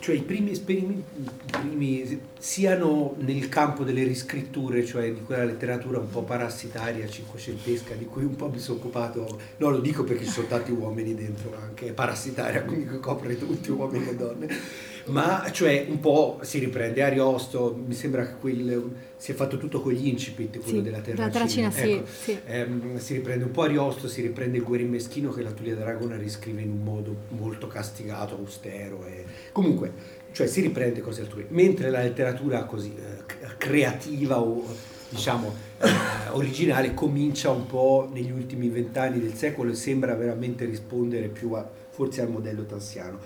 cioè 0.00 0.14
i 0.14 0.22
primi 0.22 0.50
esperimenti 0.50 1.04
primi, 1.50 2.20
siano 2.38 3.14
nel 3.18 3.48
campo 3.48 3.84
delle 3.84 4.02
riscritture, 4.02 4.84
cioè 4.84 5.12
di 5.12 5.22
quella 5.22 5.44
letteratura 5.44 5.98
un 5.98 6.10
po' 6.10 6.22
parassitaria, 6.22 7.08
cinquecentesca, 7.08 7.94
di 7.94 8.06
cui 8.06 8.24
un 8.24 8.34
po' 8.34 8.48
mi 8.48 8.58
sono 8.58 8.78
occupato, 8.78 9.40
no 9.58 9.70
lo 9.70 9.78
dico 9.78 10.04
perché 10.04 10.24
ci 10.24 10.30
sono 10.30 10.48
tanti 10.48 10.72
uomini 10.72 11.14
dentro 11.14 11.56
anche, 11.56 11.92
parassitaria, 11.92 12.62
quindi 12.64 12.98
copre 12.98 13.38
tutti 13.38 13.70
uomini 13.70 14.08
e 14.08 14.16
donne 14.16 14.88
ma 15.06 15.48
cioè 15.52 15.86
un 15.88 16.00
po' 16.00 16.38
si 16.42 16.58
riprende 16.58 17.02
Ariosto, 17.02 17.78
mi 17.86 17.94
sembra 17.94 18.26
che 18.26 18.34
quel, 18.40 18.90
si 19.16 19.32
è 19.32 19.34
fatto 19.34 19.58
tutto 19.58 19.80
con 19.80 19.92
gli 19.92 20.06
incipit, 20.06 20.58
quello 20.60 20.78
sì, 20.78 20.82
della 20.82 21.00
Terracina. 21.00 21.68
Ecco, 21.74 22.06
sì, 22.06 22.22
sì. 22.22 22.38
Ehm, 22.46 22.98
si 22.98 23.14
riprende 23.14 23.44
un 23.44 23.50
po' 23.50 23.62
Ariosto, 23.62 24.08
si 24.08 24.22
riprende 24.22 24.58
il 24.58 24.64
Guerin 24.64 24.88
Meschino 24.88 25.30
che 25.30 25.42
la 25.42 25.52
Tulia 25.52 25.74
d'Aragona 25.74 26.16
riscrive 26.16 26.62
in 26.62 26.70
un 26.70 26.82
modo 26.82 27.14
molto 27.28 27.66
castigato, 27.66 28.36
austero. 28.36 29.04
E... 29.06 29.24
Comunque, 29.52 29.92
cioè 30.32 30.46
si 30.46 30.60
riprende 30.60 31.00
cose 31.00 31.22
altrui, 31.22 31.46
mentre 31.48 31.90
la 31.90 32.02
letteratura 32.02 32.64
così 32.64 32.94
eh, 32.96 33.56
creativa 33.56 34.40
o 34.40 34.64
diciamo 35.10 35.52
eh, 35.80 35.88
originale 36.30 36.94
comincia 36.94 37.50
un 37.50 37.66
po' 37.66 38.08
negli 38.12 38.30
ultimi 38.30 38.68
vent'anni 38.68 39.18
del 39.18 39.34
secolo 39.34 39.72
e 39.72 39.74
sembra 39.74 40.14
veramente 40.14 40.64
rispondere 40.64 41.26
più 41.26 41.52
a, 41.54 41.68
forse 41.90 42.20
al 42.20 42.30
modello 42.30 42.64
tansiano 42.64 43.18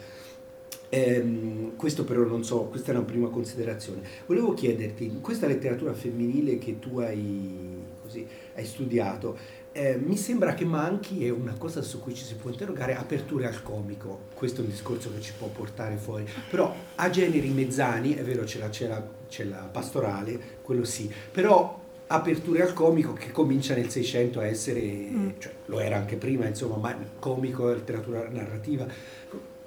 Ehm, 0.94 1.74
questo 1.74 2.04
però 2.04 2.22
non 2.22 2.44
so, 2.44 2.66
questa 2.66 2.92
è 2.92 2.94
una 2.94 3.04
prima 3.04 3.28
considerazione. 3.28 4.02
Volevo 4.26 4.54
chiederti, 4.54 5.06
in 5.06 5.20
questa 5.20 5.48
letteratura 5.48 5.92
femminile 5.92 6.56
che 6.58 6.78
tu 6.78 7.00
hai, 7.00 7.82
così, 8.00 8.24
hai 8.54 8.64
studiato, 8.64 9.36
eh, 9.72 9.96
mi 9.96 10.16
sembra 10.16 10.54
che 10.54 10.64
manchi, 10.64 11.26
è 11.26 11.30
una 11.30 11.54
cosa 11.58 11.82
su 11.82 11.98
cui 12.00 12.14
ci 12.14 12.22
si 12.22 12.36
può 12.36 12.48
interrogare, 12.50 12.94
aperture 12.94 13.48
al 13.48 13.60
comico. 13.62 14.26
Questo 14.34 14.60
è 14.60 14.64
un 14.64 14.70
discorso 14.70 15.12
che 15.12 15.20
ci 15.20 15.32
può 15.36 15.48
portare 15.48 15.96
fuori. 15.96 16.28
Però 16.48 16.72
a 16.94 17.10
generi 17.10 17.48
mezzani, 17.48 18.14
è 18.14 18.22
vero 18.22 18.44
c'è 18.44 18.60
la, 18.60 18.68
c'è 18.68 18.86
la, 18.86 19.04
c'è 19.28 19.42
la 19.42 19.68
pastorale, 19.70 20.38
quello 20.62 20.84
sì, 20.84 21.12
però 21.32 21.82
aperture 22.06 22.62
al 22.62 22.72
comico 22.72 23.14
che 23.14 23.32
comincia 23.32 23.74
nel 23.74 23.90
600 23.90 24.38
a 24.38 24.46
essere, 24.46 24.80
mm. 24.80 25.28
cioè 25.38 25.52
lo 25.66 25.80
era 25.80 25.96
anche 25.96 26.16
prima, 26.16 26.46
insomma, 26.46 26.76
ma 26.76 26.96
comico, 27.18 27.72
letteratura 27.72 28.28
narrativa 28.30 28.86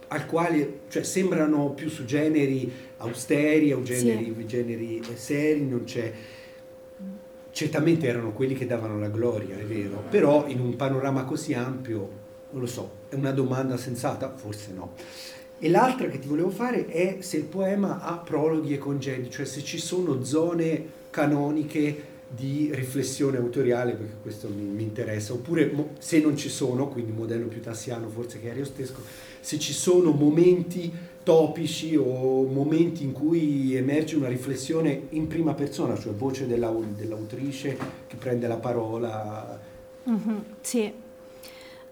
al 0.09 0.25
quale 0.25 0.79
cioè, 0.89 1.03
sembrano 1.03 1.71
più 1.71 1.89
su 1.89 2.05
generi 2.05 2.71
austeri 2.97 3.73
o 3.73 3.81
generi, 3.81 4.33
sì. 4.37 4.45
generi 4.45 5.03
seri, 5.15 5.67
non 5.67 5.83
c'è 5.83 6.13
certamente 7.57 8.05
erano 8.05 8.33
quelli 8.33 8.53
che 8.53 8.67
davano 8.67 8.99
la 8.99 9.09
gloria, 9.09 9.57
è 9.57 9.63
vero, 9.63 10.03
però 10.11 10.45
in 10.47 10.59
un 10.59 10.75
panorama 10.75 11.23
così 11.23 11.55
ampio 11.55 12.25
Non 12.51 12.61
lo 12.61 12.67
so, 12.67 12.91
è 13.09 13.15
una 13.15 13.31
domanda 13.31 13.77
sensata? 13.77 14.31
Forse 14.35 14.71
no. 14.73 14.93
E 15.57 15.67
l'altra 15.67 16.07
che 16.07 16.19
ti 16.19 16.27
volevo 16.27 16.51
fare 16.51 16.85
è 16.85 17.17
se 17.21 17.37
il 17.37 17.45
poema 17.45 17.99
ha 17.99 18.17
prologhi 18.17 18.75
e 18.75 18.77
congedi, 18.77 19.31
cioè 19.31 19.45
se 19.45 19.63
ci 19.63 19.79
sono 19.79 20.23
zone 20.23 20.85
canoniche 21.09 22.15
di 22.29 22.69
riflessione 22.73 23.37
autoriale, 23.37 23.93
perché 23.93 24.17
questo 24.21 24.49
mi, 24.49 24.63
mi 24.63 24.83
interessa, 24.83 25.33
oppure 25.33 25.71
mo, 25.71 25.95
se 25.97 26.19
non 26.19 26.37
ci 26.37 26.49
sono, 26.49 26.87
quindi 26.89 27.11
modello 27.11 27.47
più 27.47 27.59
tassiano 27.59 28.07
forse 28.07 28.39
che 28.39 28.51
ariostesco, 28.51 29.01
se 29.39 29.59
ci 29.59 29.73
sono 29.73 30.11
momenti 30.11 30.91
topici 31.23 31.95
o 31.97 32.43
momenti 32.45 33.03
in 33.03 33.11
cui 33.11 33.75
emerge 33.75 34.15
una 34.15 34.29
riflessione 34.29 35.07
in 35.09 35.27
prima 35.27 35.53
persona, 35.53 35.97
cioè 35.97 36.13
voce 36.13 36.47
della, 36.47 36.73
dell'autrice 36.95 37.77
che 38.07 38.15
prende 38.15 38.47
la 38.47 38.55
parola. 38.55 39.59
Mm-hmm, 40.09 40.37
sì. 40.61 40.93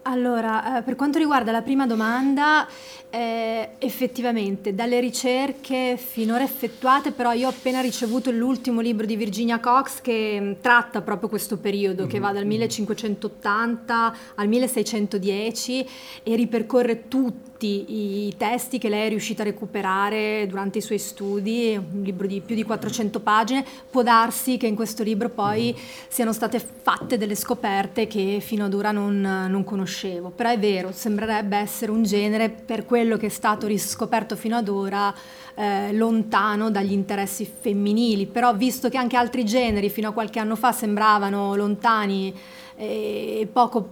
Allora, 0.08 0.78
eh, 0.78 0.82
per 0.82 0.94
quanto 0.94 1.18
riguarda 1.18 1.50
la 1.50 1.62
prima 1.62 1.84
domanda, 1.84 2.68
eh, 3.10 3.70
effettivamente 3.78 4.72
dalle 4.72 5.00
ricerche 5.00 5.96
finora 5.96 6.44
effettuate, 6.44 7.10
però 7.10 7.32
io 7.32 7.48
ho 7.48 7.50
appena 7.50 7.80
ricevuto 7.80 8.30
l'ultimo 8.30 8.80
libro 8.80 9.04
di 9.04 9.16
Virginia 9.16 9.58
Cox 9.58 10.00
che 10.00 10.38
mh, 10.40 10.44
mm, 10.44 10.52
tratta 10.60 11.02
proprio 11.02 11.28
questo 11.28 11.56
periodo, 11.56 12.02
mm-hmm. 12.02 12.10
che 12.10 12.18
va 12.20 12.30
dal 12.30 12.46
1580 12.46 14.16
al 14.36 14.46
1610 14.46 15.88
e 16.22 16.36
ripercorre 16.36 17.08
tutti 17.56 18.26
i 18.26 18.34
testi 18.36 18.78
che 18.78 18.90
lei 18.90 19.06
è 19.06 19.08
riuscita 19.08 19.42
a 19.42 19.46
recuperare 19.46 20.46
durante 20.46 20.78
i 20.78 20.82
suoi 20.82 20.98
studi, 20.98 21.74
un 21.74 22.02
libro 22.02 22.26
di 22.26 22.40
più 22.40 22.54
di 22.54 22.64
400 22.64 23.20
pagine. 23.20 23.64
Può 23.90 24.02
darsi 24.02 24.58
che 24.58 24.66
in 24.66 24.74
questo 24.74 25.02
libro 25.02 25.30
poi 25.30 25.72
mm-hmm. 25.74 25.86
siano 26.08 26.32
state 26.32 26.58
fatte 26.58 27.16
delle 27.16 27.34
scoperte 27.34 28.06
che 28.06 28.38
fino 28.40 28.66
ad 28.66 28.74
ora 28.74 28.92
non, 28.92 29.20
non 29.20 29.64
conoscevo 29.64 29.84
conoscevo, 29.86 30.30
però 30.30 30.50
è 30.50 30.58
vero, 30.58 30.90
sembrerebbe 30.92 31.56
essere 31.56 31.90
un 31.90 32.02
genere 32.02 32.50
per 32.50 32.84
quello 32.84 33.16
che 33.16 33.26
è 33.26 33.30
stato 33.30 33.66
riscoperto 33.66 34.36
fino 34.36 34.56
ad 34.56 34.68
ora 34.68 35.14
eh, 35.54 35.92
lontano 35.92 36.70
dagli 36.70 36.92
interessi 36.92 37.44
femminili, 37.46 38.26
però 38.26 38.54
visto 38.54 38.88
che 38.88 38.96
anche 38.96 39.16
altri 39.16 39.44
generi 39.44 39.88
fino 39.88 40.08
a 40.08 40.12
qualche 40.12 40.38
anno 40.38 40.56
fa 40.56 40.72
sembravano 40.72 41.54
lontani 41.54 42.34
e 42.78 43.48
poco 43.50 43.88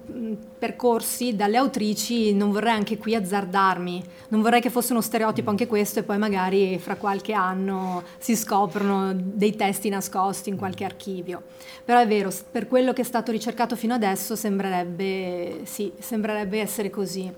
percorsi 0.59 1.35
dalle 1.35 1.57
autrici, 1.57 2.35
non 2.35 2.53
vorrei 2.53 2.75
anche 2.75 2.99
qui 2.99 3.15
azzardarmi, 3.15 4.05
non 4.29 4.43
vorrei 4.43 4.61
che 4.61 4.69
fosse 4.69 4.93
uno 4.93 5.01
stereotipo 5.01 5.49
anche 5.49 5.67
questo 5.67 6.01
e 6.01 6.03
poi 6.03 6.19
magari 6.19 6.79
fra 6.79 6.97
qualche 6.97 7.33
anno 7.33 8.03
si 8.19 8.37
scoprono 8.37 9.13
dei 9.15 9.57
testi 9.57 9.89
nascosti 9.89 10.51
in 10.51 10.57
qualche 10.57 10.85
archivio. 10.85 11.43
Però 11.83 11.99
è 11.99 12.07
vero, 12.07 12.31
per 12.51 12.69
quello 12.69 12.93
che 12.93 13.01
è 13.01 13.05
stato 13.05 13.33
ricercato 13.33 13.75
fino 13.75 13.95
adesso 13.95 14.37
sembrerebbe, 14.37 15.61
sì, 15.65 15.91
sembrerebbe 15.99 16.61
essere 16.61 16.91
così. 16.91 17.33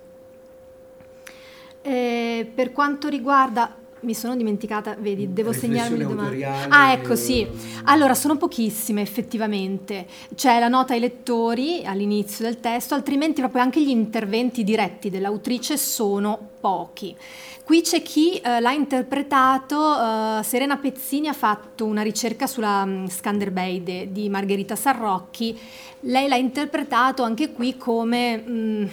E 1.82 2.51
per 2.52 2.73
quanto 2.73 3.09
riguarda 3.09 3.73
mi 4.07 4.15
sono 4.15 4.37
dimenticata, 4.37 4.97
vedi, 4.99 5.33
devo 5.33 5.53
segnarmi 5.53 5.99
le 5.99 6.07
domande. 6.07 6.45
Ah, 6.45 6.93
ecco, 6.93 7.16
sì. 7.16 7.45
Allora, 7.85 8.15
sono 8.15 8.37
pochissime 8.37 9.03
effettivamente. 9.03 10.07
C'è 10.35 10.61
la 10.61 10.69
nota 10.69 10.95
ai 10.95 11.01
lettori 11.01 11.85
all'inizio 11.85 12.45
del 12.45 12.61
testo, 12.61 12.95
altrimenti 12.95 13.41
proprio 13.41 13.62
anche 13.62 13.83
gli 13.83 13.91
interventi 13.91 14.62
diretti 14.62 15.11
dell'autrice 15.11 15.77
sono 15.77 16.39
pochi. 16.61 17.16
Qui 17.65 17.81
c'è 17.81 18.01
chi 18.01 18.37
eh, 18.37 18.61
l'ha 18.61 18.70
interpretato, 18.70 20.39
eh, 20.39 20.43
Serena 20.45 20.77
Pezzini 20.77 21.27
ha 21.27 21.33
fatto 21.33 21.85
una 21.85 22.03
ricerca 22.03 22.47
sulla 22.47 22.83
um, 22.85 23.09
Skanderbege 23.09 24.12
di 24.12 24.28
Margherita 24.28 24.77
Sarrocchi, 24.77 25.59
lei 26.03 26.28
l'ha 26.28 26.37
interpretato 26.37 27.24
anche 27.24 27.51
qui 27.53 27.77
come... 27.77 28.37
Mh, 28.37 28.53
mm, 28.53 28.87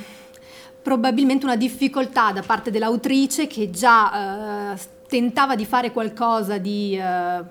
probabilmente 0.83 1.45
una 1.45 1.55
difficoltà 1.55 2.33
da 2.33 2.41
parte 2.41 2.69
dell'autrice 2.69 3.47
che 3.47 3.71
già 3.71 4.73
eh, 4.73 4.77
tentava 5.07 5.55
di 5.55 5.65
fare 5.65 5.91
qualcosa 5.91 6.57
di 6.57 6.99
uh, 6.99 7.45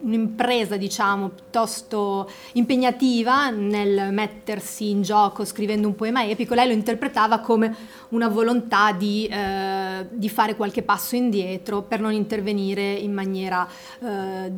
un'impresa, 0.00 0.76
diciamo, 0.76 1.30
piuttosto 1.30 2.30
impegnativa 2.52 3.50
nel 3.50 4.12
mettersi 4.12 4.90
in 4.90 5.02
gioco 5.02 5.44
scrivendo 5.44 5.88
un 5.88 5.94
poema 5.94 6.24
epico, 6.24 6.54
lei 6.54 6.68
lo 6.68 6.72
interpretava 6.72 7.40
come 7.40 7.74
una 8.10 8.28
volontà 8.28 8.92
di, 8.92 9.28
uh, 9.30 10.06
di 10.10 10.28
fare 10.28 10.56
qualche 10.56 10.82
passo 10.82 11.16
indietro 11.16 11.82
per 11.82 12.00
non 12.00 12.12
intervenire 12.12 12.92
in 12.92 13.12
maniera 13.12 13.66
uh, 14.00 14.52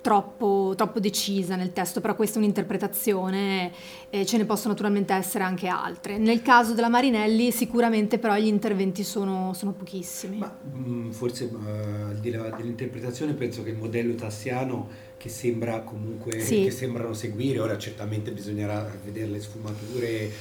troppo, 0.00 0.74
troppo, 0.76 1.00
decisa 1.00 1.56
nel 1.56 1.72
testo, 1.72 2.00
però 2.00 2.14
questa 2.14 2.36
è 2.36 2.42
un'interpretazione 2.42 3.72
e 4.08 4.26
ce 4.26 4.36
ne 4.38 4.44
possono 4.44 4.72
naturalmente 4.72 5.12
essere 5.12 5.44
anche 5.44 5.68
altre. 5.68 6.18
Nel 6.18 6.42
caso 6.42 6.74
della 6.74 6.88
Marinelli 6.88 7.50
sicuramente 7.52 8.18
però 8.18 8.36
gli 8.36 8.46
interventi 8.46 9.04
sono, 9.04 9.52
sono 9.54 9.72
pochissimi. 9.72 10.38
Ma 10.38 10.56
mh, 10.62 10.90
mm, 10.90 11.10
forse 11.10 11.44
uh, 11.44 12.08
al 12.08 12.18
di 12.18 12.30
là 12.30 12.50
dell'interpretazione 12.50 13.34
penso 13.34 13.62
che 13.62 13.70
il 13.70 13.76
modello 13.76 14.14
tassiano 14.14 15.08
che 15.20 15.28
sembra 15.28 15.80
comunque 15.80 16.40
sì. 16.40 16.62
che 16.62 16.70
sembrano 16.70 17.12
seguire, 17.12 17.58
ora 17.58 17.76
certamente 17.76 18.30
bisognerà 18.30 18.90
vedere 19.04 19.26
le 19.26 19.40
sfumature, 19.40 20.08
e, 20.08 20.32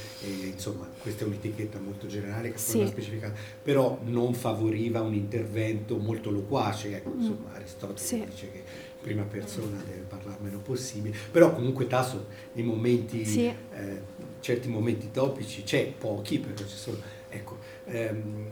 insomma 0.54 0.88
questa 1.02 1.26
è 1.26 1.28
un'etichetta 1.28 1.82
molto 1.82 2.08
generale 2.08 2.54
che 2.54 2.60
sì. 2.60 2.78
poi 2.78 2.88
specificata, 2.88 3.38
però 3.62 4.00
non 4.06 4.34
favoriva 4.34 5.02
un 5.02 5.14
intervento 5.14 5.98
molto 5.98 6.32
loquace, 6.32 6.96
ecco, 6.96 7.10
mm. 7.10 7.20
insomma 7.20 7.54
Aristotele 7.56 8.00
sì. 8.00 8.26
dice 8.26 8.52
che 8.52 8.64
prima 9.02 9.24
persona 9.24 9.82
deve 9.86 10.02
parlare 10.02 10.38
meno 10.42 10.60
possibile, 10.60 11.16
però 11.32 11.54
comunque 11.54 11.88
Tasso 11.88 12.28
nei 12.54 12.66
momenti, 12.66 13.26
sì. 13.26 13.46
eh, 13.46 14.02
certi 14.40 14.68
momenti 14.68 15.12
topici, 15.12 15.64
c'è 15.64 15.92
pochi, 15.94 16.40
però 16.40 16.56
ci 16.68 16.76
sono, 16.76 16.98
ecco, 17.30 17.58
ehm, 17.86 18.50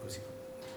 così. 0.00 0.20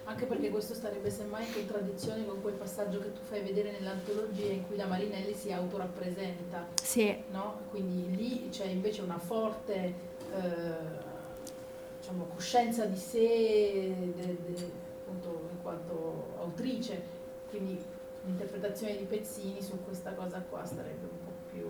Anche 0.06 0.26
perché 0.26 0.50
questo 0.50 0.74
starebbe 0.74 1.10
semmai 1.10 1.46
in 1.46 1.54
contraddizione 1.54 2.26
con 2.26 2.42
quel 2.42 2.56
passaggio 2.56 3.00
che 3.00 3.14
tu 3.14 3.22
fai 3.22 3.42
vedere 3.42 3.72
nell'antologia 3.72 4.52
in 4.52 4.66
cui 4.66 4.76
la 4.76 4.88
Marinelli 4.88 5.34
si 5.34 5.52
autorappresenta. 5.52 6.68
Sì. 6.82 7.16
No? 7.32 7.62
Quindi 7.70 8.16
lì 8.16 8.50
c'è 8.50 8.66
invece 8.66 9.02
una 9.02 9.20
forte 9.20 9.94
eh, 10.34 11.10
diciamo, 12.00 12.26
coscienza 12.34 12.86
di 12.86 12.98
sé 12.98 13.94
de, 14.16 14.38
de, 14.46 14.72
appunto, 15.00 15.48
in 15.52 15.62
quanto 15.62 16.34
autrice. 16.40 17.20
Quindi 17.50 17.80
l'interpretazione 18.26 18.98
di 18.98 19.04
Pezzini 19.04 19.62
su 19.62 19.78
questa 19.84 20.14
cosa 20.14 20.44
qua 20.50 20.66
sarebbe 20.66 21.08
un 21.10 21.18
po' 21.24 21.32
più... 21.52 21.70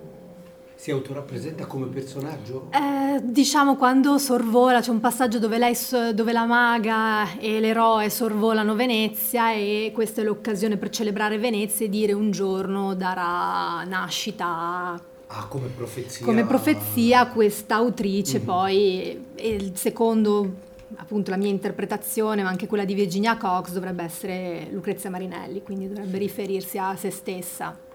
Si 0.76 0.90
autorappresenta 0.90 1.68
come 1.68 1.86
personaggio? 1.88 2.70
Eh, 2.72 3.22
diciamo 3.24 3.76
quando 3.76 4.18
sorvola, 4.18 4.82
c'è 4.82 4.90
un 4.90 5.00
passaggio 5.00 5.38
dove, 5.38 5.60
lei, 5.60 5.76
dove 6.14 6.32
la 6.32 6.46
maga 6.46 7.38
e 7.38 7.60
l'eroe 7.60 8.10
sorvolano 8.10 8.74
Venezia 8.74 9.54
e 9.54 9.92
questa 9.94 10.22
è 10.22 10.24
l'occasione 10.24 10.78
per 10.78 10.90
celebrare 10.90 11.38
Venezia 11.38 11.86
e 11.86 11.90
dire 11.90 12.14
un 12.14 12.32
giorno 12.32 12.96
darà 12.96 13.84
nascita 13.84 15.00
Ah, 15.34 15.46
come 15.48 15.68
profezia. 15.68 16.26
Come 16.26 16.46
profezia 16.46 17.28
questa 17.28 17.76
autrice 17.76 18.40
mm-hmm. 18.40 18.46
poi, 18.46 19.26
e 19.36 19.50
il 19.50 19.78
secondo 19.78 20.56
appunto 20.96 21.32
la 21.32 21.38
mia 21.38 21.50
interpretazione, 21.50 22.44
ma 22.44 22.50
anche 22.50 22.68
quella 22.68 22.86
di 22.86 22.94
Virginia 22.94 23.38
Cox, 23.38 23.72
dovrebbe 23.72 24.04
essere 24.04 24.68
Lucrezia 24.72 25.10
Marinelli, 25.10 25.64
quindi 25.64 25.88
dovrebbe 25.88 26.18
riferirsi 26.18 26.78
a 26.78 26.96
se 26.96 27.12
stessa. 27.12 27.90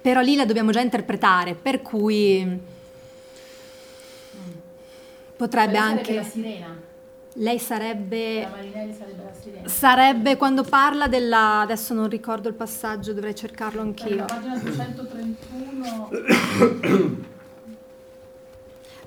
Però 0.00 0.20
lì 0.20 0.34
la 0.34 0.46
dobbiamo 0.46 0.70
già 0.70 0.80
interpretare, 0.80 1.54
per 1.54 1.82
cui 1.82 2.58
potrebbe 5.36 5.72
lei 5.72 5.80
anche... 5.80 6.14
la 6.14 6.22
sirena. 6.22 6.88
Lei 7.34 7.58
sarebbe... 7.58 8.40
La 8.40 8.48
Marinelli 8.48 8.92
sarebbe 8.92 9.22
la 9.22 9.32
sirena. 9.38 9.68
Sarebbe 9.68 10.36
quando 10.36 10.64
parla 10.64 11.06
della... 11.06 11.60
adesso 11.60 11.94
non 11.94 12.08
ricordo 12.08 12.48
il 12.48 12.54
passaggio, 12.54 13.12
dovrei 13.12 13.34
cercarlo 13.34 13.82
anch'io. 13.82 14.16
La 14.16 14.24
pagina 14.24 14.58
231... 14.58 17.28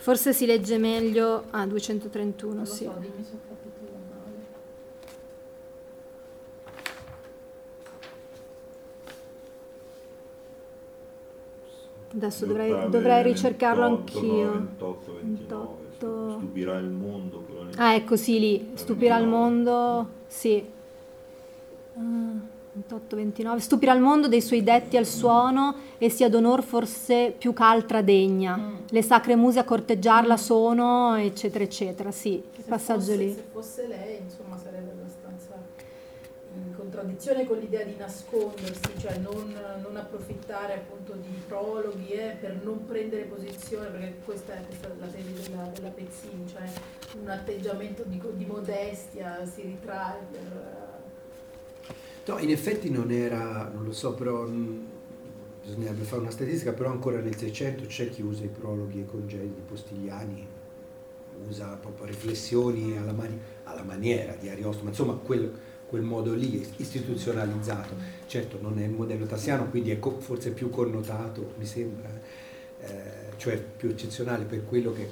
Forse 0.03 0.34
si 0.34 0.45
legge 0.45 0.77
meglio 0.77 1.45
a 1.51 1.61
ah, 1.61 1.65
231, 1.65 2.53
non 2.53 2.65
sì. 2.65 2.84
So, 2.84 2.93
dimmi 2.99 3.23
se 3.23 3.31
ho 3.35 3.39
capito 3.47 3.80
male. 4.09 4.31
Adesso 12.15 12.45
dovrei, 12.45 12.89
dovrei 12.89 13.23
ricercarlo 13.23 13.95
28, 13.95 14.17
anch'io. 14.17 14.51
28, 14.51 15.13
29. 15.21 15.75
28. 15.99 16.31
Stupirà 16.31 16.77
il 16.80 16.89
mondo. 16.89 17.45
Ah, 17.77 17.93
ecco, 17.93 18.17
sì, 18.17 18.39
lì. 18.39 18.71
Stupirà 18.73 19.17
il 19.19 19.27
mondo, 19.27 20.07
sì. 20.27 20.69
Uh. 21.93 22.52
28-29 22.89 23.57
stupirà 23.57 23.93
il 23.93 24.01
mondo 24.01 24.27
dei 24.27 24.41
suoi 24.41 24.63
detti 24.63 24.97
al 24.97 25.05
suono 25.05 25.75
e 25.97 26.09
sia 26.09 26.29
d'onor 26.29 26.63
forse 26.63 27.33
più 27.37 27.53
ch'altra 27.53 28.01
degna. 28.01 28.57
Mm. 28.57 28.75
le 28.89 29.01
sacre 29.01 29.35
muse 29.35 29.59
a 29.59 29.63
corteggiarla 29.63 30.37
sono 30.37 31.15
eccetera 31.15 31.63
eccetera. 31.63 32.11
Sì 32.11 32.51
il 32.63 32.63
passaggio 32.69 32.99
fosse, 32.99 33.15
lì. 33.17 33.33
se 33.33 33.43
fosse 33.51 33.87
lei 33.87 34.21
insomma 34.21 34.57
sarebbe 34.57 34.91
abbastanza 34.91 35.53
in 36.55 36.75
contraddizione 36.75 37.47
con 37.47 37.57
l'idea 37.57 37.83
di 37.83 37.95
nascondersi, 37.97 38.99
cioè 38.99 39.17
non, 39.17 39.55
non 39.81 39.97
approfittare 39.97 40.75
appunto 40.75 41.13
di 41.13 41.41
prologhi 41.47 42.09
eh, 42.09 42.37
per 42.39 42.59
non 42.63 42.85
prendere 42.85 43.23
posizione, 43.23 43.87
perché 43.87 44.19
questa 44.23 44.53
è, 44.53 44.65
questa 44.65 44.87
è 44.87 44.91
la 44.99 45.07
tesi 45.07 45.49
della, 45.49 45.63
della 45.73 45.89
Pezzini, 45.89 46.47
cioè 46.47 46.61
un 47.19 47.27
atteggiamento 47.27 48.03
di, 48.05 48.21
di 48.33 48.45
modestia 48.45 49.43
si 49.45 49.61
ritrae 49.61 50.19
per... 50.31 50.92
No, 52.25 52.37
in 52.39 52.49
effetti 52.51 52.89
non 52.89 53.11
era, 53.11 53.69
non 53.73 53.83
lo 53.83 53.91
so, 53.91 54.13
però 54.13 54.45
mh, 54.45 54.85
bisognerebbe 55.63 56.03
fare 56.03 56.21
una 56.21 56.31
statistica, 56.31 56.71
però 56.71 56.89
ancora 56.89 57.19
nel 57.19 57.35
600 57.35 57.85
c'è 57.85 58.09
chi 58.09 58.21
usa 58.21 58.43
i 58.45 58.47
prologhi 58.47 59.01
e 59.01 59.05
congedi 59.05 59.47
di 59.53 59.61
Postigliani, 59.67 60.47
usa 61.49 61.77
proprio 61.81 62.05
riflessioni 62.05 62.97
alla, 62.97 63.11
mani- 63.11 63.39
alla 63.63 63.83
maniera 63.83 64.35
di 64.39 64.47
Ariosto, 64.47 64.83
ma 64.83 64.89
insomma 64.91 65.13
quel, 65.15 65.51
quel 65.85 66.01
modo 66.01 66.33
lì 66.33 66.65
istituzionalizzato. 66.77 67.95
Certo 68.25 68.57
non 68.61 68.79
è 68.79 68.83
il 68.85 68.91
modello 68.91 69.25
tassiano, 69.25 69.65
quindi 69.69 69.91
è 69.91 69.99
co- 69.99 70.19
forse 70.19 70.51
più 70.51 70.69
connotato, 70.69 71.53
mi 71.57 71.65
sembra, 71.65 72.09
eh, 72.79 73.35
cioè 73.35 73.61
più 73.61 73.89
eccezionale 73.89 74.45
per 74.45 74.63
quello 74.65 74.93
che 74.93 75.09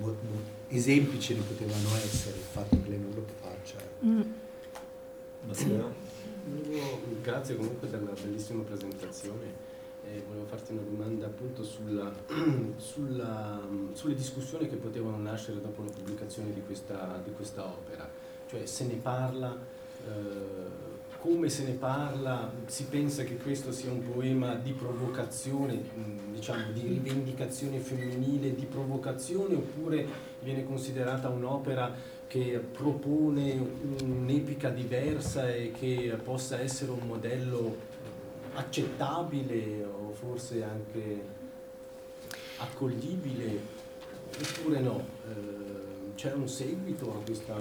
mo- 0.00 0.06
mo- 0.08 0.56
esempi 0.68 1.20
ce 1.20 1.34
ne 1.34 1.42
potevano 1.42 1.94
essere, 1.94 2.36
il 2.36 2.42
fatto 2.42 2.76
che 2.82 2.88
lei 2.88 2.98
non 2.98 3.12
lo 3.14 3.24
faccia. 3.40 3.76
Mm. 4.04 4.20
Matteo? 5.46 6.07
Grazie 7.22 7.56
comunque 7.56 7.88
della 7.88 8.12
bellissima 8.12 8.62
presentazione. 8.62 9.66
Eh, 10.04 10.22
volevo 10.26 10.46
farti 10.46 10.72
una 10.72 10.82
domanda 10.82 11.26
appunto 11.26 11.62
sulla, 11.62 12.10
sulla, 12.76 13.60
sulle 13.92 14.14
discussioni 14.14 14.68
che 14.68 14.76
potevano 14.76 15.18
nascere 15.18 15.60
dopo 15.60 15.82
la 15.82 15.90
pubblicazione 15.90 16.52
di 16.52 16.62
questa, 16.64 17.20
di 17.22 17.32
questa 17.32 17.66
opera. 17.66 18.08
Cioè 18.48 18.64
se 18.64 18.86
ne 18.86 18.94
parla, 18.94 19.54
eh, 20.06 20.96
come 21.20 21.48
se 21.48 21.64
ne 21.64 21.72
parla, 21.72 22.50
si 22.66 22.84
pensa 22.84 23.24
che 23.24 23.36
questo 23.36 23.72
sia 23.72 23.90
un 23.90 24.10
poema 24.10 24.54
di 24.54 24.72
provocazione, 24.72 25.74
mh, 25.74 26.32
diciamo 26.32 26.70
di 26.72 26.80
rivendicazione 26.80 27.78
femminile, 27.80 28.54
di 28.54 28.64
provocazione, 28.64 29.54
oppure 29.54 30.06
viene 30.40 30.64
considerata 30.64 31.28
un'opera 31.28 31.92
che 32.28 32.62
propone 32.72 33.58
un'epica 34.02 34.68
diversa 34.68 35.48
e 35.52 35.72
che 35.72 36.16
possa 36.22 36.60
essere 36.60 36.90
un 36.90 37.06
modello 37.06 37.74
accettabile 38.54 39.84
o 39.84 40.12
forse 40.12 40.62
anche 40.62 41.22
accoglibile 42.58 43.60
oppure 44.40 44.80
no. 44.80 45.04
Eh, 45.26 46.14
c'è 46.14 46.32
un 46.32 46.48
seguito 46.48 47.12
a 47.12 47.24
questa 47.24 47.54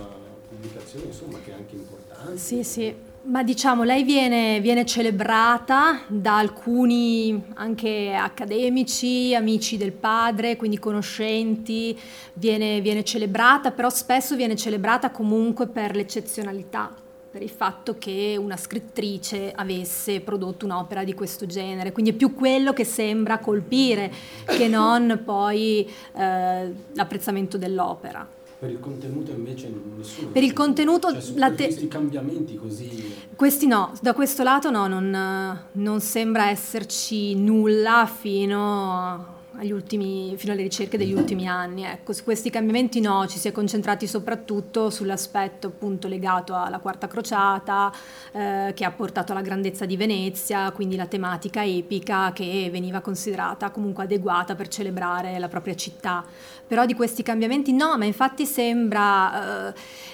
pubblicazione 0.49 1.06
insomma 1.06 1.39
che 1.39 1.52
è 1.52 1.53
anche 1.53 1.76
importante. 1.76 2.38
Sì, 2.38 2.64
sì, 2.64 2.94
ma 3.23 3.44
diciamo 3.44 3.84
lei 3.84 4.03
viene, 4.03 4.61
viene 4.61 4.85
celebrata 4.85 6.02
da 6.07 6.38
alcuni 6.38 7.44
anche 7.56 8.14
accademici, 8.14 9.35
amici 9.35 9.76
del 9.76 9.91
padre, 9.91 10.56
quindi 10.56 10.80
conoscenti, 10.80 11.98
viene, 12.34 12.80
viene 12.80 13.03
celebrata, 13.03 13.72
però 13.72 13.89
spesso 13.89 14.35
viene 14.35 14.56
celebrata 14.56 15.11
comunque 15.11 15.68
per 15.68 15.95
l'eccezionalità, 15.95 16.94
per 17.30 17.41
il 17.41 17.49
fatto 17.49 17.98
che 17.98 18.38
una 18.39 18.56
scrittrice 18.56 19.52
avesse 19.53 20.22
prodotto 20.22 20.65
un'opera 20.65 21.03
di 21.03 21.14
questo 21.14 21.45
genere, 21.45 21.91
quindi 21.91 22.11
è 22.11 22.15
più 22.15 22.34
quello 22.34 22.72
che 22.72 22.85
sembra 22.85 23.39
colpire 23.39 24.10
che 24.45 24.69
non 24.69 25.22
poi 25.26 25.85
eh, 26.15 26.73
l'apprezzamento 26.94 27.57
dell'opera. 27.57 28.36
Per 28.59 28.71
il 28.71 28.79
contenuto 28.79 29.31
invece 29.31 29.71
nessuno. 29.97 30.29
Per 30.29 30.41
il 30.43 30.53
contenuto, 30.53 31.11
cioè, 31.11 31.38
la 31.38 31.51
te- 31.51 31.65
questi 31.65 31.88
cambiamenti 31.88 32.55
così 32.55 33.13
Questi 33.35 33.67
no, 33.67 33.93
da 34.01 34.13
questo 34.13 34.41
lato 34.41 34.71
no, 34.71 34.88
non, 34.88 35.59
non 35.73 36.01
sembra 36.01 36.49
esserci 36.49 37.35
nulla 37.35 38.09
fino, 38.11 39.36
ultimi, 39.71 40.35
fino 40.38 40.53
alle 40.53 40.61
ricerche 40.61 40.97
degli 40.97 41.13
ultimi 41.13 41.47
anni. 41.47 41.84
Ecco, 41.84 42.13
su 42.13 42.23
questi 42.23 42.49
cambiamenti 42.49 42.99
no, 42.99 43.27
ci 43.27 43.38
si 43.38 43.47
è 43.47 43.51
concentrati 43.51 44.07
soprattutto 44.07 44.89
sull'aspetto 44.89 45.67
appunto 45.67 46.07
legato 46.07 46.55
alla 46.55 46.79
Quarta 46.79 47.07
Crociata, 47.07 47.91
eh, 48.31 48.71
che 48.75 48.85
ha 48.85 48.91
portato 48.91 49.31
alla 49.31 49.41
grandezza 49.41 49.85
di 49.85 49.97
Venezia, 49.97 50.71
quindi 50.71 50.95
la 50.95 51.07
tematica 51.07 51.63
epica 51.65 52.31
che 52.34 52.69
veniva 52.71 53.01
considerata 53.01 53.69
comunque 53.69 54.03
adeguata 54.03 54.55
per 54.55 54.67
celebrare 54.67 55.38
la 55.39 55.47
propria 55.47 55.75
città. 55.75 56.23
Però 56.67 56.85
di 56.85 56.93
questi 56.93 57.23
cambiamenti 57.23 57.71
no, 57.73 57.97
ma 57.97 58.05
infatti 58.05 58.45
sembra 58.45 59.69
eh, 59.69 59.73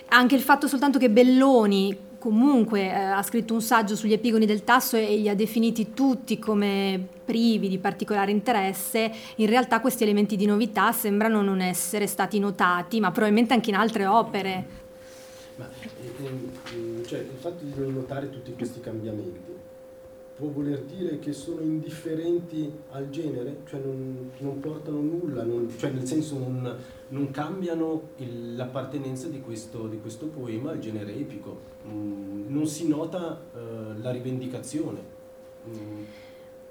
anche 0.09 0.35
il 0.35 0.41
fatto 0.41 0.67
soltanto 0.67 0.99
che 0.99 1.09
Belloni 1.09 2.11
comunque 2.23 2.83
eh, 2.83 2.93
ha 2.93 3.21
scritto 3.21 3.53
un 3.53 3.61
saggio 3.61 3.97
sugli 3.97 4.13
epigoni 4.13 4.45
del 4.45 4.63
tasso 4.63 4.95
e 4.95 5.17
li 5.17 5.27
ha 5.27 5.35
definiti 5.35 5.93
tutti 5.93 6.39
come 6.39 7.05
privi 7.25 7.67
di 7.67 7.77
particolare 7.79 8.31
interesse, 8.31 9.11
in 9.35 9.47
realtà 9.47 9.81
questi 9.81 10.03
elementi 10.03 10.37
di 10.37 10.45
novità 10.45 10.93
sembrano 10.93 11.41
non 11.41 11.59
essere 11.59 12.07
stati 12.07 12.39
notati, 12.39 13.01
ma 13.01 13.11
probabilmente 13.11 13.53
anche 13.53 13.71
in 13.71 13.75
altre 13.75 14.05
opere. 14.05 14.65
Ma 15.57 15.69
eh, 15.81 16.23
ehm, 16.71 17.05
cioè, 17.05 17.19
il 17.19 17.37
fatto 17.37 17.61
di 17.65 17.73
non 17.75 17.93
notare 17.93 18.29
tutti 18.29 18.53
questi 18.53 18.79
cambiamenti 18.79 19.52
può 20.43 20.51
voler 20.51 20.81
dire 20.81 21.19
che 21.19 21.31
sono 21.31 21.61
indifferenti 21.61 22.69
al 22.91 23.09
genere, 23.09 23.59
cioè 23.65 23.79
non, 23.79 24.29
non 24.39 24.59
portano 24.59 24.99
nulla, 24.99 25.43
non- 25.43 25.71
cioè 25.77 25.91
nel 25.91 26.05
senso 26.05 26.37
non, 26.37 26.75
non 27.09 27.31
cambiano 27.31 28.09
il- 28.17 28.57
l'appartenenza 28.57 29.29
di 29.29 29.39
questo, 29.39 29.87
di 29.87 30.01
questo 30.01 30.25
poema 30.25 30.71
al 30.71 30.79
genere 30.79 31.15
epico, 31.15 31.71
Mm, 31.85 32.45
non 32.47 32.65
si 32.65 32.87
nota 32.87 33.41
eh, 33.53 33.99
la 34.01 34.11
rivendicazione. 34.11 34.99
Mm. 35.67 36.03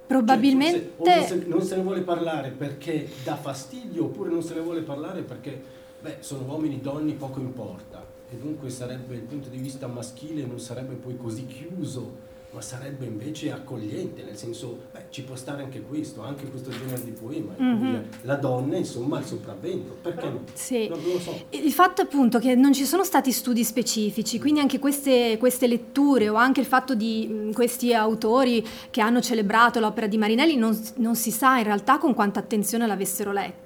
Probabilmente... 0.06 0.92
Cioè, 1.04 1.16
non, 1.18 1.26
se, 1.26 1.44
non 1.46 1.60
se 1.62 1.76
ne 1.76 1.82
vuole 1.82 2.00
parlare 2.00 2.48
perché 2.50 3.08
dà 3.22 3.36
fastidio 3.36 4.04
oppure 4.04 4.30
non 4.30 4.42
se 4.42 4.54
ne 4.54 4.60
vuole 4.62 4.80
parlare 4.80 5.20
perché 5.20 5.60
beh, 6.00 6.16
sono 6.20 6.44
uomini, 6.46 6.80
donne, 6.80 7.12
poco 7.12 7.40
importa 7.40 8.02
e 8.30 8.36
dunque 8.36 8.70
sarebbe 8.70 9.14
il 9.16 9.20
punto 9.20 9.50
di 9.50 9.58
vista 9.58 9.86
maschile 9.86 10.46
non 10.46 10.58
sarebbe 10.58 10.94
poi 10.94 11.14
così 11.18 11.44
chiuso 11.44 12.30
ma 12.52 12.60
sarebbe 12.60 13.06
invece 13.06 13.50
accogliente 13.50 14.22
nel 14.22 14.36
senso 14.36 14.78
beh, 14.92 15.04
ci 15.10 15.22
può 15.22 15.34
stare 15.36 15.62
anche 15.62 15.80
questo 15.80 16.22
anche 16.22 16.44
questo 16.50 16.70
genere 16.70 17.02
di 17.02 17.10
poema 17.12 17.54
Mhm. 17.56 18.02
la 18.22 18.36
donna 18.36 18.76
insomma 18.76 19.16
ha 19.16 19.20
il 19.20 19.26
sopravvento 19.26 19.96
perché 20.02 20.28
no? 20.28 20.40
Sì. 20.52 20.86
No, 20.88 20.96
non 20.96 21.12
lo 21.12 21.18
so 21.18 21.44
Il 21.50 21.72
fatto 21.72 22.02
appunto 22.02 22.38
che 22.38 22.54
non 22.54 22.72
ci 22.74 22.84
sono 22.84 23.04
stati 23.04 23.32
studi 23.32 23.64
specifici, 23.64 24.38
quindi 24.38 24.60
anche 24.60 24.78
queste, 24.78 25.36
queste 25.38 25.66
letture 25.66 26.28
o 26.28 26.34
anche 26.34 26.60
il 26.60 26.66
fatto 26.66 26.94
di 26.94 27.26
mh, 27.26 27.52
questi 27.52 27.94
autori 27.94 28.64
che 28.90 29.00
hanno 29.00 29.20
celebrato 29.20 29.80
l'opera 29.80 30.06
di 30.06 30.18
Marinelli 30.18 30.56
non, 30.56 30.78
non 30.96 31.14
si 31.16 31.30
sa 31.30 31.56
in 31.58 31.64
realtà 31.64 31.98
con 31.98 32.12
quanta 32.14 32.40
attenzione 32.40 32.86
l'avessero 32.86 33.32
letto. 33.32 33.60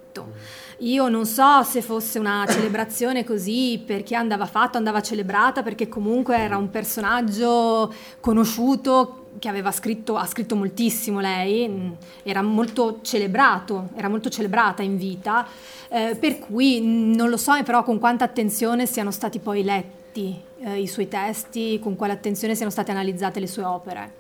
Io 0.80 1.08
non 1.08 1.24
so 1.24 1.62
se 1.62 1.80
fosse 1.80 2.18
una 2.18 2.44
celebrazione 2.46 3.24
così 3.24 3.82
perché 3.84 4.14
andava 4.14 4.44
fatto, 4.44 4.76
andava 4.76 5.00
celebrata, 5.00 5.62
perché 5.62 5.88
comunque 5.88 6.36
era 6.36 6.58
un 6.58 6.68
personaggio 6.68 7.92
conosciuto 8.20 9.28
che 9.38 9.48
aveva 9.48 9.72
scritto, 9.72 10.16
ha 10.16 10.26
scritto 10.26 10.54
moltissimo 10.54 11.20
lei, 11.20 11.66
mh, 11.66 11.96
era 12.24 12.42
molto 12.42 12.98
celebrato, 13.00 13.88
era 13.94 14.08
molto 14.08 14.28
celebrata 14.28 14.82
in 14.82 14.98
vita, 14.98 15.46
eh, 15.88 16.14
per 16.20 16.38
cui 16.40 16.78
mh, 16.80 17.14
non 17.14 17.30
lo 17.30 17.38
so 17.38 17.54
però 17.64 17.82
con 17.82 17.98
quanta 17.98 18.24
attenzione 18.24 18.84
siano 18.84 19.10
stati 19.10 19.38
poi 19.38 19.64
letti 19.64 20.45
eh, 20.58 20.80
i 20.80 20.86
suoi 20.86 21.08
testi, 21.08 21.78
con 21.78 21.96
quale 21.96 22.12
attenzione 22.12 22.54
siano 22.54 22.70
state 22.70 22.90
analizzate 22.90 23.40
le 23.40 23.46
sue 23.46 23.62
opere. 23.62 24.12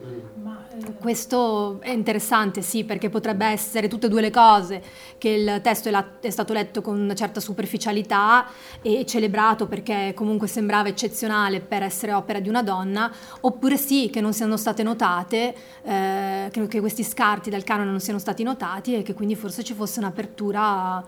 Ma 0.42 0.66
eh, 0.70 0.92
Questo 0.98 1.80
è 1.80 1.90
interessante, 1.90 2.62
sì, 2.62 2.84
perché 2.84 3.08
potrebbe 3.08 3.46
essere 3.46 3.88
tutte 3.88 4.06
e 4.06 4.08
due 4.08 4.20
le 4.20 4.30
cose, 4.30 4.82
che 5.18 5.28
il 5.30 5.60
testo 5.62 5.88
è, 5.88 5.90
la- 5.90 6.06
è 6.20 6.30
stato 6.30 6.52
letto 6.52 6.82
con 6.82 6.98
una 6.98 7.14
certa 7.14 7.40
superficialità 7.40 8.46
e 8.82 9.04
celebrato 9.06 9.66
perché 9.66 10.12
comunque 10.14 10.46
sembrava 10.46 10.88
eccezionale 10.88 11.60
per 11.60 11.82
essere 11.82 12.12
opera 12.12 12.38
di 12.40 12.48
una 12.48 12.62
donna, 12.62 13.12
oppure 13.40 13.76
sì, 13.76 14.10
che 14.10 14.20
non 14.20 14.32
siano 14.32 14.56
state 14.56 14.82
notate, 14.82 15.54
eh, 15.82 16.48
che, 16.50 16.66
che 16.66 16.80
questi 16.80 17.02
scarti 17.02 17.50
dal 17.50 17.64
canone 17.64 17.90
non 17.90 18.00
siano 18.00 18.18
stati 18.18 18.42
notati 18.42 18.94
e 18.94 19.02
che 19.02 19.14
quindi 19.14 19.34
forse 19.36 19.64
ci 19.64 19.74
fosse 19.74 19.98
un'apertura 20.00 21.04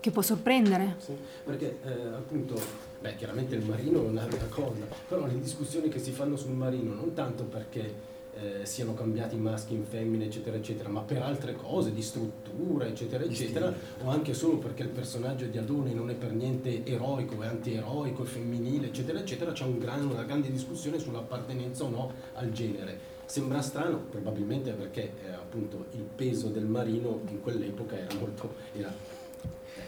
che 0.00 0.10
può 0.10 0.22
sorprendere. 0.22 0.94
Sì, 0.98 1.16
perché 1.44 1.78
eh, 1.84 1.90
appunto, 2.14 2.87
beh, 3.00 3.14
chiaramente 3.16 3.54
il 3.54 3.64
marino 3.64 4.04
è 4.04 4.08
un'altra 4.08 4.46
cosa, 4.46 4.86
però 5.06 5.26
le 5.26 5.38
discussioni 5.40 5.88
che 5.88 5.98
si 5.98 6.12
fanno 6.12 6.36
sul 6.36 6.52
marino 6.52 6.94
non 6.94 7.14
tanto 7.14 7.44
perché 7.44 8.16
eh, 8.40 8.64
siano 8.66 8.94
cambiati 8.94 9.36
maschi 9.36 9.74
in 9.74 9.84
femmine, 9.84 10.26
eccetera, 10.26 10.56
eccetera, 10.56 10.88
ma 10.88 11.00
per 11.00 11.22
altre 11.22 11.54
cose, 11.54 11.92
di 11.92 12.02
struttura, 12.02 12.86
eccetera, 12.86 13.24
eccetera, 13.24 13.74
o 14.04 14.08
anche 14.10 14.32
solo 14.32 14.58
perché 14.58 14.84
il 14.84 14.90
personaggio 14.90 15.46
di 15.46 15.58
Adone 15.58 15.92
non 15.92 16.08
è 16.10 16.14
per 16.14 16.32
niente 16.32 16.84
eroico, 16.84 17.42
è 17.42 17.46
antieroico, 17.46 18.22
è 18.22 18.26
femminile, 18.26 18.86
eccetera, 18.88 19.18
eccetera, 19.18 19.52
c'è 19.52 19.64
un 19.64 19.78
gran- 19.78 20.08
una 20.08 20.22
grande 20.22 20.50
discussione 20.50 20.98
sull'appartenenza 20.98 21.84
o 21.84 21.88
no 21.88 22.12
al 22.34 22.52
genere. 22.52 23.16
Sembra 23.26 23.60
strano, 23.60 24.04
probabilmente 24.08 24.70
perché 24.70 25.12
eh, 25.24 25.32
appunto 25.32 25.86
il 25.92 26.06
peso 26.14 26.48
del 26.48 26.64
marino 26.64 27.20
in 27.28 27.40
quell'epoca 27.42 27.98
era 27.98 28.14
molto, 28.18 28.54
era 28.74 28.90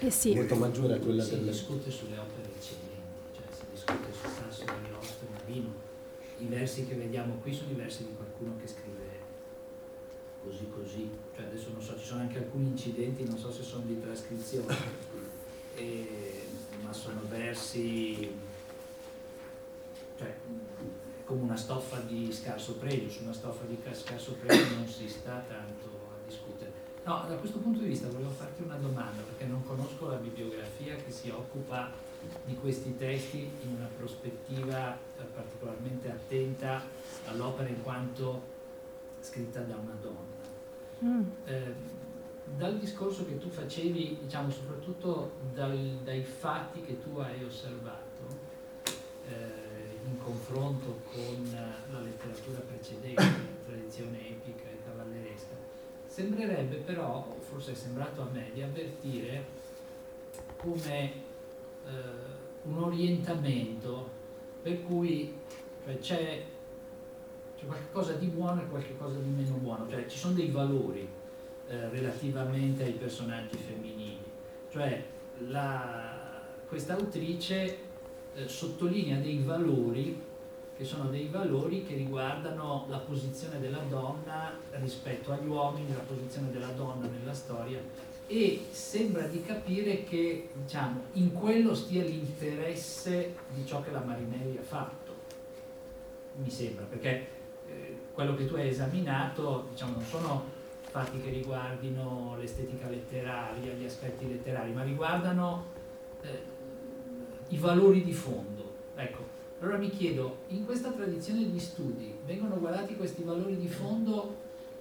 Eh 0.00 0.10
sì. 0.10 0.34
molto 0.34 0.56
maggiore 0.56 0.94
a 0.94 0.98
quella 0.98 1.22
si 1.22 1.30
del... 1.30 1.44
discute 1.44 1.90
sulle 1.90 2.18
opere 2.18 2.39
Marino, 5.50 5.72
i 6.38 6.46
versi 6.46 6.86
che 6.86 6.94
vediamo 6.94 7.34
qui 7.42 7.52
sono 7.52 7.72
i 7.72 7.74
versi 7.74 8.04
di 8.04 8.14
qualcuno 8.14 8.56
che 8.60 8.68
scrive 8.68 9.08
così 10.44 10.70
così, 10.70 11.10
cioè 11.34 11.46
adesso 11.46 11.70
non 11.72 11.82
so, 11.82 11.98
ci 11.98 12.06
sono 12.06 12.20
anche 12.20 12.38
alcuni 12.38 12.68
incidenti, 12.68 13.24
non 13.24 13.36
so 13.36 13.52
se 13.52 13.62
sono 13.62 13.84
di 13.84 14.00
trascrizione, 14.00 14.74
e, 15.74 16.46
ma 16.82 16.92
sono 16.92 17.20
versi, 17.28 18.32
cioè 20.16 20.34
come 21.24 21.42
una 21.42 21.56
stoffa 21.56 21.98
di 22.00 22.32
scarso 22.32 22.76
pregio, 22.76 23.10
su 23.10 23.24
una 23.24 23.32
stoffa 23.32 23.64
di 23.64 23.78
scarso 23.92 24.34
pregio 24.34 24.76
non 24.76 24.86
si 24.86 25.08
sta 25.08 25.44
tanto 25.46 25.86
a 26.10 26.26
discutere. 26.26 26.72
No, 27.04 27.24
da 27.28 27.34
questo 27.36 27.58
punto 27.58 27.80
di 27.80 27.88
vista 27.88 28.08
volevo 28.08 28.30
farti 28.30 28.62
una 28.62 28.76
domanda, 28.76 29.20
perché 29.22 29.44
non 29.44 29.62
conosco 29.64 30.06
la 30.06 30.16
bibliografia 30.16 30.96
che 30.96 31.10
si 31.10 31.28
occupa 31.28 31.90
di 32.44 32.54
questi 32.54 32.96
testi 32.96 33.50
in 33.62 33.74
una 33.76 33.88
prospettiva 33.96 35.08
particolarmente 35.34 36.10
attenta 36.10 36.82
all'opera 37.26 37.68
in 37.68 37.82
quanto 37.82 38.42
scritta 39.20 39.60
da 39.60 39.76
una 39.76 39.96
donna. 40.00 40.38
Mm. 41.04 41.22
Eh, 41.44 41.74
dal 42.56 42.78
discorso 42.78 43.26
che 43.26 43.38
tu 43.38 43.48
facevi, 43.48 44.18
diciamo 44.22 44.50
soprattutto 44.50 45.32
dal, 45.54 45.98
dai 46.02 46.22
fatti 46.22 46.82
che 46.82 47.00
tu 47.00 47.18
hai 47.18 47.42
osservato 47.44 48.26
eh, 49.28 49.98
in 50.04 50.18
confronto 50.18 51.00
con 51.12 51.56
la 51.90 52.00
letteratura 52.00 52.60
precedente, 52.60 53.22
la 53.22 53.64
tradizione 53.66 54.28
epica 54.28 54.64
e 54.64 54.78
cavalleresca, 54.84 55.54
sembrerebbe 56.06 56.76
però, 56.76 57.36
forse 57.38 57.72
è 57.72 57.74
sembrato 57.74 58.22
a 58.22 58.28
me, 58.32 58.50
di 58.52 58.62
avvertire 58.62 59.44
come 60.56 61.12
eh, 61.86 61.90
un 62.62 62.82
orientamento 62.82 64.18
per 64.62 64.82
cui 64.84 65.34
cioè, 65.84 65.98
c'è 65.98 66.44
c'è 67.60 67.66
qualcosa 67.66 68.14
di 68.14 68.26
buono 68.26 68.62
e 68.62 68.68
qualcosa 68.68 69.18
di 69.18 69.28
meno 69.28 69.56
buono, 69.56 69.86
cioè 69.90 70.06
ci 70.06 70.16
sono 70.16 70.32
dei 70.32 70.50
valori 70.50 71.06
eh, 71.68 71.88
relativamente 71.90 72.84
ai 72.84 72.92
personaggi 72.92 73.58
femminili, 73.58 74.24
cioè 74.70 75.04
questa 76.66 76.94
autrice 76.94 77.78
eh, 78.34 78.48
sottolinea 78.48 79.18
dei 79.18 79.42
valori 79.42 80.28
che 80.74 80.84
sono 80.84 81.10
dei 81.10 81.28
valori 81.28 81.84
che 81.84 81.94
riguardano 81.94 82.86
la 82.88 82.96
posizione 82.96 83.60
della 83.60 83.82
donna 83.88 84.56
rispetto 84.80 85.32
agli 85.32 85.46
uomini, 85.46 85.92
la 85.92 86.00
posizione 86.00 86.50
della 86.50 86.70
donna 86.72 87.06
nella 87.06 87.34
storia 87.34 87.78
e 88.32 88.66
sembra 88.70 89.26
di 89.26 89.42
capire 89.42 90.04
che 90.04 90.50
diciamo, 90.62 91.02
in 91.14 91.32
quello 91.32 91.74
stia 91.74 92.04
l'interesse 92.04 93.34
di 93.52 93.66
ciò 93.66 93.82
che 93.82 93.90
la 93.90 94.04
Marinelli 94.04 94.56
ha 94.56 94.62
fatto, 94.62 95.12
mi 96.36 96.48
sembra, 96.48 96.84
perché 96.84 97.26
quello 98.12 98.36
che 98.36 98.46
tu 98.46 98.54
hai 98.54 98.68
esaminato 98.68 99.66
diciamo, 99.70 99.94
non 99.94 100.04
sono 100.04 100.44
fatti 100.82 101.20
che 101.20 101.30
riguardino 101.30 102.36
l'estetica 102.38 102.88
letteraria, 102.88 103.72
gli 103.72 103.84
aspetti 103.84 104.28
letterari, 104.28 104.72
ma 104.72 104.84
riguardano 104.84 105.64
eh, 106.22 106.42
i 107.48 107.56
valori 107.56 108.04
di 108.04 108.12
fondo. 108.12 108.74
Ecco, 108.94 109.24
allora 109.60 109.76
mi 109.76 109.90
chiedo, 109.90 110.42
in 110.48 110.64
questa 110.64 110.92
tradizione 110.92 111.50
di 111.50 111.58
studi 111.58 112.14
vengono 112.24 112.58
guardati 112.60 112.94
questi 112.94 113.24
valori 113.24 113.56
di 113.56 113.68
fondo 113.68 114.36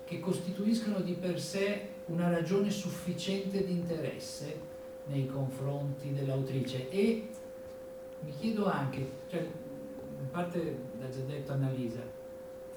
che 0.06 0.20
costituiscono 0.20 1.00
di 1.00 1.14
per 1.14 1.40
sé 1.40 1.98
una 2.10 2.30
ragione 2.30 2.70
sufficiente 2.70 3.64
di 3.66 3.72
interesse 3.72 4.68
nei 5.06 5.28
confronti 5.28 6.14
dell'autrice 6.14 6.90
e 6.90 7.30
mi 8.22 8.32
chiedo 8.38 8.70
anche, 8.70 9.10
cioè, 9.28 9.40
in 9.40 10.30
parte 10.30 10.78
l'ha 11.00 11.10
già 11.10 11.22
detto 11.22 11.52
Annalisa, 11.52 12.02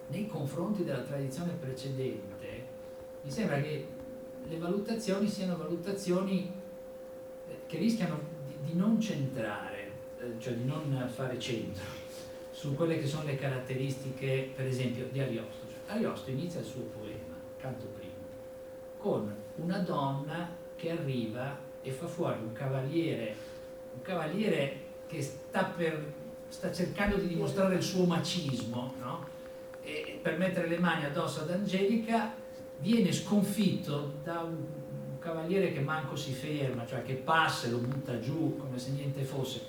nei 0.08 0.26
confronti 0.26 0.84
della 0.84 1.00
tradizione 1.00 1.52
precedente, 1.52 2.66
mi 3.22 3.30
sembra 3.30 3.60
che 3.60 3.86
le 4.48 4.58
valutazioni 4.58 5.28
siano 5.28 5.56
valutazioni 5.56 6.50
eh, 7.48 7.58
che 7.66 7.78
rischiano 7.78 8.18
di, 8.46 8.72
di 8.72 8.78
non 8.78 9.00
centrare, 9.00 9.90
eh, 10.20 10.34
cioè 10.38 10.54
di 10.54 10.64
non 10.64 11.08
fare 11.12 11.38
centro 11.38 12.00
su 12.50 12.74
quelle 12.76 12.98
che 12.98 13.06
sono 13.06 13.24
le 13.24 13.36
caratteristiche, 13.36 14.52
per 14.54 14.66
esempio, 14.66 15.08
di 15.10 15.20
Ariosto. 15.20 15.66
Cioè, 15.68 15.96
Ariosto 15.96 16.30
inizia 16.30 16.60
il 16.60 16.66
suo 16.66 16.82
poema, 16.82 17.34
canto 17.58 17.86
con 19.02 19.34
una 19.56 19.78
donna 19.78 20.48
che 20.76 20.90
arriva 20.90 21.58
e 21.82 21.90
fa 21.90 22.06
fuori 22.06 22.38
un 22.40 22.52
cavaliere, 22.52 23.34
un 23.94 24.02
cavaliere 24.02 24.80
che 25.08 25.20
sta, 25.20 25.64
per, 25.64 26.12
sta 26.48 26.72
cercando 26.72 27.16
di 27.16 27.26
dimostrare 27.26 27.74
il 27.74 27.82
suo 27.82 28.06
macismo, 28.06 28.94
no? 29.00 29.26
e 29.82 30.20
per 30.22 30.38
mettere 30.38 30.68
le 30.68 30.78
mani 30.78 31.04
addosso 31.04 31.40
ad 31.40 31.50
Angelica 31.50 32.32
viene 32.78 33.12
sconfitto 33.12 34.14
da 34.22 34.40
un, 34.40 34.64
cavaliere 35.22 35.72
che 35.72 35.80
manco 35.80 36.16
si 36.16 36.32
ferma, 36.32 36.84
cioè 36.84 37.02
che 37.02 37.14
passa 37.14 37.68
e 37.68 37.70
lo 37.70 37.78
butta 37.78 38.18
giù 38.18 38.56
come 38.58 38.76
se 38.76 38.90
niente 38.90 39.22
fosse. 39.22 39.60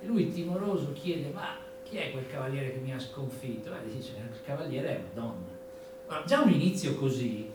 E 0.00 0.06
lui 0.06 0.32
timoroso 0.32 0.92
chiede, 0.92 1.30
ma 1.30 1.56
chi 1.82 1.96
è 1.96 2.12
quel 2.12 2.28
cavaliere 2.28 2.72
che 2.72 2.78
mi 2.78 2.94
ha 2.94 2.98
sconfitto? 2.98 3.74
E 3.74 3.88
dice, 3.92 4.12
il 4.16 4.42
cavaliere 4.44 4.88
è 4.88 4.96
una 4.98 5.10
donna. 5.12 5.58
Allora, 6.06 6.24
già 6.24 6.40
un 6.42 6.52
inizio 6.52 6.94
così, 6.94 7.50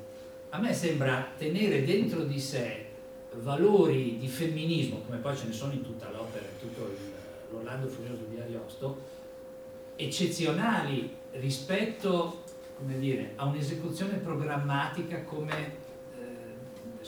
a 0.56 0.60
me 0.60 0.74
sembra 0.74 1.28
tenere 1.38 1.84
dentro 1.84 2.24
di 2.24 2.40
sé 2.40 2.86
valori 3.42 4.18
di 4.18 4.28
femminismo, 4.28 5.02
come 5.02 5.18
poi 5.18 5.36
ce 5.36 5.48
ne 5.48 5.52
sono 5.52 5.74
in 5.74 5.82
tutta 5.82 6.10
l'opera, 6.10 6.46
in 6.46 6.58
tutto 6.58 6.96
l'Orlando 7.52 7.90
Furioso 7.90 8.24
di 8.30 8.40
Ariosto, 8.40 9.02
eccezionali 9.98 11.14
rispetto 11.32 12.44
dire, 12.78 13.34
a 13.36 13.44
un'esecuzione 13.44 14.16
programmatica 14.20 15.24
come, 15.24 15.74
eh, 16.18 17.04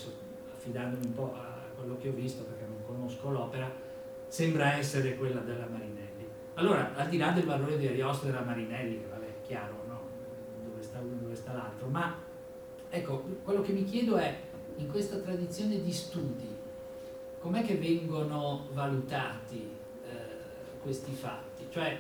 affidandomi 0.54 1.06
un 1.06 1.14
po' 1.14 1.34
a 1.34 1.62
quello 1.78 1.98
che 2.02 2.10
ho 2.10 2.14
visto 2.14 2.44
perché 2.44 2.66
non 2.66 2.84
conosco 2.86 3.30
l'opera, 3.30 3.72
sembra 4.28 4.74
essere 4.74 5.16
quella 5.16 5.40
della 5.40 5.68
Marinelli. 5.68 6.28
Allora, 6.56 6.94
al 6.96 7.08
di 7.08 7.18
là 7.18 7.32
del 7.32 7.46
valore 7.46 7.78
di 7.78 7.88
Ariosto 7.88 8.26
e 8.26 8.32
della 8.32 8.44
Marinelli, 8.44 9.00
che 9.00 9.08
vabbè, 9.10 9.26
è 9.26 9.48
chiaro, 9.48 9.84
no? 9.88 10.02
dove 10.66 10.82
sta 10.82 11.00
uno 11.00 11.16
e 11.16 11.22
dove 11.22 11.36
sta 11.36 11.54
l'altro, 11.54 11.88
ma 11.88 12.27
ecco, 12.90 13.24
quello 13.44 13.62
che 13.62 13.72
mi 13.72 13.84
chiedo 13.84 14.18
è, 14.18 14.36
in 14.78 14.90
questa 14.90 15.18
tradizione 15.18 15.82
di 15.82 15.92
studi, 15.92 16.56
com'è 17.40 17.64
che 17.64 17.76
vengono 17.76 18.68
valutati 18.74 19.70
eh, 20.06 20.80
questi 20.82 21.12
fatti? 21.14 21.66
Cioè, 21.70 22.00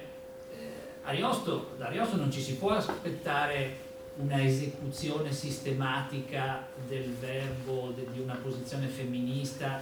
Ariosto, 1.07 1.69
da 1.77 1.85
Ariosto 1.85 2.17
non 2.17 2.29
ci 2.29 2.41
si 2.41 2.55
può 2.55 2.71
aspettare 2.71 3.85
una 4.17 4.43
esecuzione 4.43 5.31
sistematica 5.31 6.67
del 6.85 7.13
verbo 7.13 7.93
de, 7.95 8.05
di 8.11 8.19
una 8.19 8.35
posizione 8.35 8.87
femminista, 8.87 9.81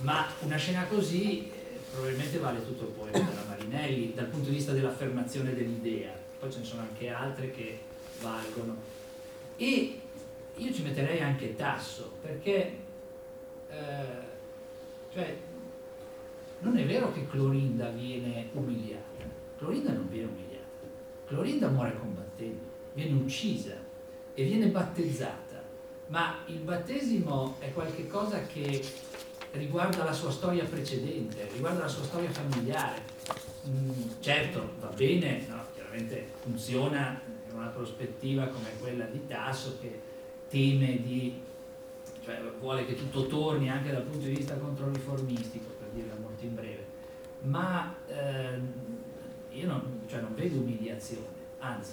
ma 0.00 0.26
una 0.40 0.56
scena 0.56 0.84
così 0.84 1.50
eh, 1.50 1.78
probabilmente 1.90 2.38
vale 2.38 2.62
tutto 2.62 2.84
il 2.84 2.90
poema 2.90 3.18
della 3.18 3.44
Marinelli 3.48 4.12
dal 4.14 4.26
punto 4.26 4.50
di 4.50 4.56
vista 4.56 4.72
dell'affermazione 4.72 5.54
dell'idea, 5.54 6.12
poi 6.38 6.52
ce 6.52 6.58
ne 6.58 6.64
sono 6.66 6.82
anche 6.82 7.08
altre 7.08 7.50
che 7.50 7.78
valgono. 8.20 8.76
E 9.56 10.00
io 10.58 10.72
ci 10.72 10.82
metterei 10.82 11.20
anche 11.20 11.56
Tasso, 11.56 12.12
perché 12.20 12.78
eh, 13.70 14.26
cioè, 15.12 15.36
non 16.60 16.76
è 16.76 16.84
vero 16.84 17.12
che 17.12 17.26
Clorinda 17.26 17.88
viene 17.90 18.48
umiliata, 18.52 19.24
Clorinda 19.56 19.92
non 19.92 20.08
viene 20.08 20.26
umiliata 20.28 20.48
Clorinda 21.28 21.68
muore 21.68 21.94
combattendo, 21.98 22.62
viene 22.94 23.20
uccisa 23.20 23.74
e 24.32 24.44
viene 24.44 24.68
battezzata, 24.68 25.62
ma 26.06 26.38
il 26.46 26.60
battesimo 26.60 27.56
è 27.58 27.70
qualcosa 27.70 28.46
che 28.46 28.82
riguarda 29.52 30.04
la 30.04 30.12
sua 30.12 30.30
storia 30.30 30.64
precedente, 30.64 31.46
riguarda 31.52 31.80
la 31.80 31.88
sua 31.88 32.04
storia 32.04 32.30
familiare. 32.30 33.02
Mm, 33.68 33.90
certo, 34.20 34.70
va 34.80 34.86
bene, 34.86 35.44
no? 35.48 35.66
chiaramente 35.74 36.28
funziona 36.40 37.20
in 37.50 37.54
una 37.54 37.68
prospettiva 37.68 38.46
come 38.46 38.70
quella 38.80 39.04
di 39.04 39.26
Tasso 39.26 39.76
che 39.82 40.00
teme 40.48 41.02
di, 41.02 41.40
cioè 42.24 42.40
vuole 42.58 42.86
che 42.86 42.94
tutto 42.94 43.26
torni 43.26 43.70
anche 43.70 43.92
dal 43.92 44.02
punto 44.02 44.26
di 44.26 44.34
vista 44.34 44.54
controriformistico, 44.56 45.66
per 45.78 45.88
dirla 45.92 46.14
molto 46.20 46.44
in 46.44 46.54
breve, 46.54 46.84
ma 47.42 47.94
eh, 48.06 48.58
io 49.50 49.66
non, 49.66 50.00
cioè 50.06 50.20
non 50.20 50.34
vedo 50.34 50.60
umiliazione, 50.60 51.26
anzi, 51.58 51.92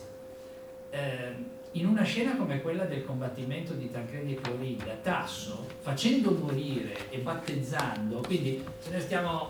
eh, 0.90 1.54
in 1.72 1.88
una 1.88 2.04
scena 2.04 2.38
come 2.38 2.62
quella 2.62 2.86
del 2.86 3.04
combattimento 3.04 3.74
di 3.74 3.92
Tancredi 3.92 4.36
e 4.36 4.42
Clorinda, 4.42 4.94
Tasso, 5.02 5.66
facendo 5.82 6.32
morire 6.32 7.10
e 7.10 7.18
battezzando, 7.18 8.22
quindi 8.22 8.64
se 8.80 8.92
ne 8.92 9.00
stiamo 9.02 9.50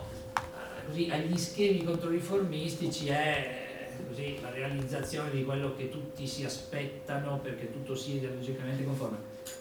eh, 0.94 1.11
agli 1.11 1.38
schemi 1.38 1.84
controriformistici, 1.84 3.10
è 3.10 3.65
così, 4.07 4.39
la 4.41 4.51
realizzazione 4.51 5.31
di 5.31 5.43
quello 5.43 5.76
che 5.76 5.89
tutti 5.89 6.27
si 6.27 6.43
aspettano 6.43 7.39
perché 7.39 7.72
tutto 7.72 7.95
sia 7.95 8.15
ideologicamente 8.15 8.84
conforme. 8.84 9.17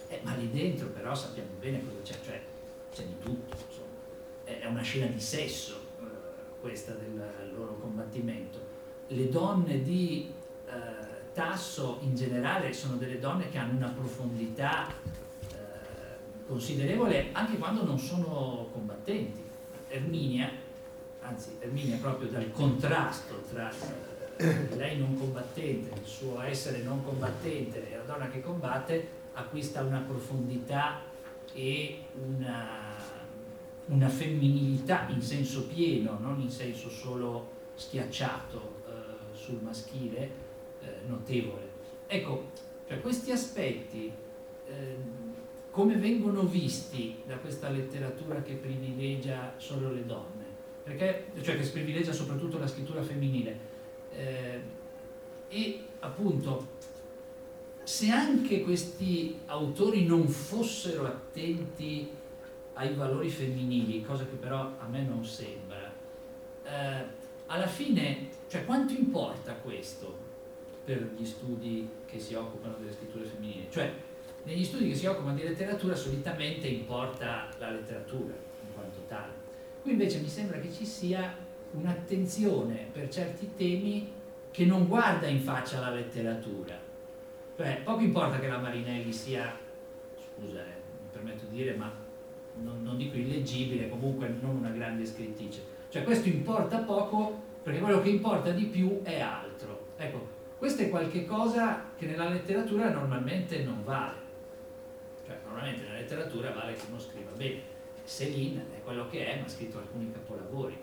Eh, 0.08 0.20
ma 0.22 0.34
lì 0.34 0.50
dentro 0.50 0.88
però 0.88 1.14
sappiamo 1.14 1.50
bene 1.58 1.82
cosa 1.84 1.98
c'è, 2.02 2.14
cioè 2.24 2.40
c'è 2.92 3.02
di 3.04 3.18
tutto, 3.18 3.56
insomma. 3.56 3.88
è 4.44 4.66
una 4.66 4.82
scena 4.82 5.06
di 5.06 5.20
sesso, 5.20 5.80
questa 6.60 6.92
del 6.92 7.52
loro 7.54 7.78
combattimento. 7.78 8.58
Le 9.08 9.28
donne 9.28 9.82
di 9.82 10.32
tasso 11.34 11.98
in 12.02 12.14
generale 12.14 12.72
sono 12.72 12.96
delle 12.96 13.18
donne 13.18 13.50
che 13.50 13.58
hanno 13.58 13.76
una 13.76 13.88
profondità 13.88 14.86
eh, 14.88 15.54
considerevole 16.46 17.30
anche 17.32 17.58
quando 17.58 17.84
non 17.84 17.98
sono 17.98 18.68
combattenti. 18.72 19.42
Erminia, 19.88 20.50
anzi 21.20 21.56
Erminia 21.58 21.98
proprio 21.98 22.28
dal 22.28 22.50
contrasto 22.52 23.42
tra 23.50 23.70
eh, 23.70 24.13
lei 24.76 24.98
non 24.98 25.16
combattente, 25.16 25.98
il 25.98 26.06
suo 26.06 26.40
essere 26.40 26.82
non 26.82 27.04
combattente 27.04 27.90
e 27.90 27.96
la 27.96 28.02
donna 28.02 28.28
che 28.28 28.40
combatte, 28.40 29.08
acquista 29.34 29.82
una 29.82 30.04
profondità 30.06 31.00
e 31.52 31.98
una 32.26 32.94
una 33.86 34.08
femminilità 34.08 35.08
in 35.08 35.20
senso 35.20 35.66
pieno, 35.66 36.18
non 36.20 36.40
in 36.40 36.50
senso 36.50 36.88
solo 36.88 37.50
schiacciato 37.74 38.82
eh, 38.86 39.36
sul 39.36 39.58
maschile, 39.60 40.30
eh, 40.80 41.06
notevole. 41.06 41.72
Ecco, 42.06 42.50
cioè 42.86 43.00
questi 43.00 43.30
aspetti 43.30 44.10
eh, 44.66 44.96
come 45.70 45.96
vengono 45.96 46.42
visti 46.42 47.16
da 47.26 47.36
questa 47.36 47.68
letteratura 47.68 48.42
che 48.42 48.54
privilegia 48.54 49.54
solo 49.56 49.92
le 49.92 50.06
donne? 50.06 50.44
Perché, 50.84 51.26
cioè 51.42 51.58
che 51.58 51.66
privilegia 51.68 52.12
soprattutto 52.12 52.58
la 52.58 52.66
scrittura 52.66 53.02
femminile. 53.02 53.72
Eh, 54.16 54.60
e 55.48 55.80
appunto, 56.00 56.68
se 57.82 58.10
anche 58.10 58.62
questi 58.62 59.38
autori 59.46 60.06
non 60.06 60.26
fossero 60.26 61.06
attenti 61.06 62.10
ai 62.74 62.94
valori 62.94 63.28
femminili, 63.28 64.02
cosa 64.02 64.24
che 64.24 64.36
però 64.36 64.72
a 64.78 64.86
me 64.88 65.02
non 65.02 65.24
sembra, 65.24 65.92
eh, 66.64 67.04
alla 67.46 67.66
fine, 67.66 68.28
cioè 68.48 68.64
quanto 68.64 68.94
importa 68.94 69.52
questo 69.54 70.22
per 70.84 71.10
gli 71.16 71.24
studi 71.24 71.88
che 72.06 72.18
si 72.18 72.34
occupano 72.34 72.76
delle 72.78 72.92
scritture 72.92 73.24
femminili? 73.24 73.68
Cioè, 73.70 73.92
negli 74.44 74.64
studi 74.64 74.88
che 74.88 74.94
si 74.94 75.06
occupano 75.06 75.36
di 75.36 75.42
letteratura 75.42 75.94
solitamente 75.94 76.66
importa 76.66 77.48
la 77.58 77.70
letteratura 77.70 78.34
in 78.34 78.74
quanto 78.74 79.00
tale. 79.08 79.32
Qui 79.82 79.92
invece 79.92 80.20
mi 80.20 80.28
sembra 80.28 80.58
che 80.58 80.72
ci 80.72 80.84
sia 80.84 81.36
un'attenzione 81.76 82.88
per 82.92 83.08
certi 83.08 83.50
temi 83.56 84.10
che 84.50 84.64
non 84.64 84.86
guarda 84.86 85.26
in 85.26 85.40
faccia 85.40 85.80
la 85.80 85.90
letteratura. 85.90 86.78
Cioè, 87.56 87.80
poco 87.84 88.00
importa 88.00 88.38
che 88.38 88.48
la 88.48 88.58
Marinelli 88.58 89.12
sia, 89.12 89.56
scusa, 90.16 90.60
eh, 90.60 90.80
mi 91.02 91.08
permetto 91.12 91.44
di 91.46 91.56
dire, 91.56 91.74
ma 91.74 91.92
non, 92.62 92.82
non 92.82 92.96
dico 92.96 93.16
illeggibile, 93.16 93.88
comunque 93.88 94.32
non 94.40 94.56
una 94.56 94.70
grande 94.70 95.04
scrittrice. 95.04 95.72
Cioè 95.88 96.02
questo 96.02 96.28
importa 96.28 96.78
poco 96.78 97.42
perché 97.62 97.80
quello 97.80 98.02
che 98.02 98.10
importa 98.10 98.50
di 98.50 98.64
più 98.66 99.02
è 99.02 99.20
altro. 99.20 99.86
Ecco, 99.96 100.28
questo 100.58 100.82
è 100.82 100.90
qualcosa 100.90 101.90
che 101.96 102.06
nella 102.06 102.28
letteratura 102.28 102.90
normalmente 102.90 103.62
non 103.62 103.82
vale. 103.84 104.18
Cioè, 105.26 105.38
normalmente 105.44 105.82
nella 105.82 105.98
letteratura 105.98 106.50
vale 106.50 106.74
che 106.74 106.82
uno 106.88 106.98
scriva 106.98 107.30
bene. 107.36 107.72
Céline 108.04 108.66
è 108.76 108.82
quello 108.82 109.08
che 109.08 109.26
è, 109.26 109.38
ma 109.38 109.46
ha 109.46 109.48
scritto 109.48 109.78
alcuni 109.78 110.12
capolavori. 110.12 110.76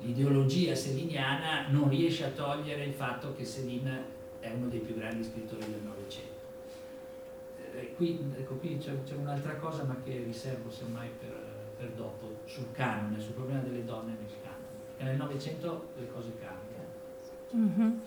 L'ideologia 0.00 0.74
seliniana 0.74 1.66
non 1.68 1.88
riesce 1.88 2.24
a 2.24 2.30
togliere 2.30 2.84
il 2.84 2.92
fatto 2.94 3.34
che 3.34 3.44
Céline 3.44 4.18
è 4.40 4.50
uno 4.50 4.68
dei 4.68 4.80
più 4.80 4.96
grandi 4.96 5.22
scrittori 5.22 5.60
del 5.70 5.82
Novecento. 5.84 6.28
Eh, 7.74 7.94
qui, 7.94 8.18
ecco, 8.36 8.54
qui 8.54 8.78
c'è, 8.78 8.92
c'è, 9.04 9.14
un'altra 9.14 9.56
cosa 9.56 9.84
ma 9.84 9.96
che 10.02 10.22
riservo 10.24 10.70
semmai 10.70 11.08
per, 11.18 11.36
per, 11.78 11.90
dopo, 11.90 12.38
sul 12.46 12.72
canone, 12.72 13.20
sul 13.20 13.34
problema 13.34 13.60
delle 13.60 13.84
donne 13.84 14.16
nel 14.18 14.30
canone, 14.42 14.64
perché 14.86 15.04
nel 15.04 15.16
Novecento 15.16 15.88
le 15.98 16.08
cose 16.10 16.32
cambiano. 16.40 16.68
Mm-hmm. 17.56 17.98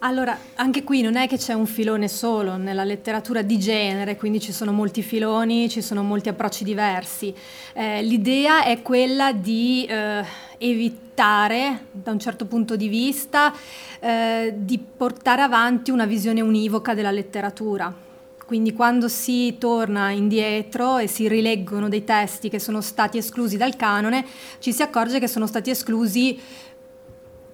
Allora, 0.00 0.38
anche 0.54 0.84
qui 0.84 1.02
non 1.02 1.16
è 1.16 1.26
che 1.26 1.36
c'è 1.36 1.54
un 1.54 1.66
filone 1.66 2.06
solo 2.06 2.56
nella 2.56 2.84
letteratura 2.84 3.42
di 3.42 3.58
genere, 3.58 4.16
quindi 4.16 4.38
ci 4.38 4.52
sono 4.52 4.70
molti 4.70 5.02
filoni, 5.02 5.68
ci 5.68 5.82
sono 5.82 6.04
molti 6.04 6.28
approcci 6.28 6.62
diversi. 6.62 7.34
Eh, 7.72 8.02
l'idea 8.02 8.62
è 8.62 8.80
quella 8.80 9.32
di 9.32 9.86
eh, 9.86 10.24
evitare, 10.58 11.86
da 11.90 12.10
un 12.10 12.18
certo 12.18 12.46
punto 12.46 12.76
di 12.76 12.88
vista, 12.88 13.52
eh, 14.00 14.54
di 14.56 14.78
portare 14.78 15.42
avanti 15.42 15.90
una 15.90 16.06
visione 16.06 16.40
univoca 16.40 16.94
della 16.94 17.10
letteratura. 17.10 18.06
Quindi 18.44 18.72
quando 18.72 19.08
si 19.08 19.56
torna 19.58 20.10
indietro 20.10 20.96
e 20.96 21.06
si 21.06 21.28
rileggono 21.28 21.90
dei 21.90 22.04
testi 22.04 22.48
che 22.48 22.58
sono 22.58 22.80
stati 22.80 23.18
esclusi 23.18 23.58
dal 23.58 23.76
canone, 23.76 24.24
ci 24.58 24.72
si 24.72 24.80
accorge 24.80 25.18
che 25.18 25.28
sono 25.28 25.46
stati 25.46 25.68
esclusi 25.68 26.40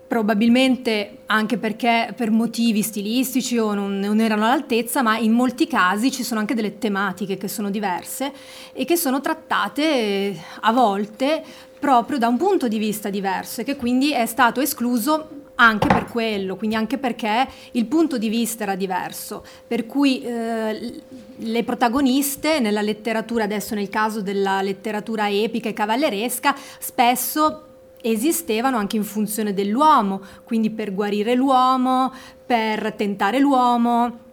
probabilmente 0.07 1.23
anche 1.27 1.59
perché 1.59 2.13
per 2.15 2.31
motivi 2.31 2.83
stilistici 2.83 3.59
o 3.59 3.75
non, 3.75 3.99
non, 3.99 4.21
erano 4.21 4.45
all'altezza, 4.45 5.03
ma 5.03 5.19
in 5.19 5.33
molti 5.33 5.67
casi 5.67 6.13
ci 6.13 6.23
sono 6.23 6.39
anche 6.39 6.55
delle 6.55 6.79
tematiche 6.79 7.37
che 7.37 7.49
sono 7.49 7.71
diverse 7.71 8.33
e 8.73 8.85
che 8.85 8.97
sono 8.97 9.21
trattate 9.21 10.37
a 10.61 10.71
volte 10.71 11.43
proprio 11.85 12.17
da 12.17 12.29
un 12.29 12.39
punto 12.39 12.67
di 12.67 12.79
vista 12.79 13.11
diverso 13.11 13.61
e 13.61 13.65
che 13.65 13.77
quindi 13.77 14.11
è 14.11 14.25
stato 14.25 14.63
escluso 14.63 15.43
anche 15.57 15.87
per 15.87 16.07
quello, 16.07 16.57
quindi 16.57 16.77
anche 16.77 16.97
perché 16.97 17.47
il 17.73 17.85
punto 17.85 18.17
di 18.17 18.31
vista 18.31 18.63
era 18.63 18.75
diverso, 18.75 19.45
per 19.67 19.85
cui 19.85 20.23
eh, 20.23 21.03
le 21.37 21.63
protagoniste 21.63 22.59
nella 22.59 22.81
letteratura, 22.81 23.45
adesso 23.45 23.75
nel 23.75 23.91
caso 23.91 24.23
della 24.23 24.63
letteratura 24.63 25.29
epica 25.29 25.69
e 25.69 25.75
cavalleresca, 25.75 26.55
spesso 26.79 27.67
esistevano 28.01 28.79
anche 28.79 28.97
in 28.97 29.05
funzione 29.05 29.53
dell'uomo, 29.53 30.23
quindi 30.43 30.71
per 30.71 30.95
guarire 30.95 31.35
l'uomo, 31.35 32.11
per 32.47 32.95
tentare 32.95 33.39
l'uomo, 33.41 34.24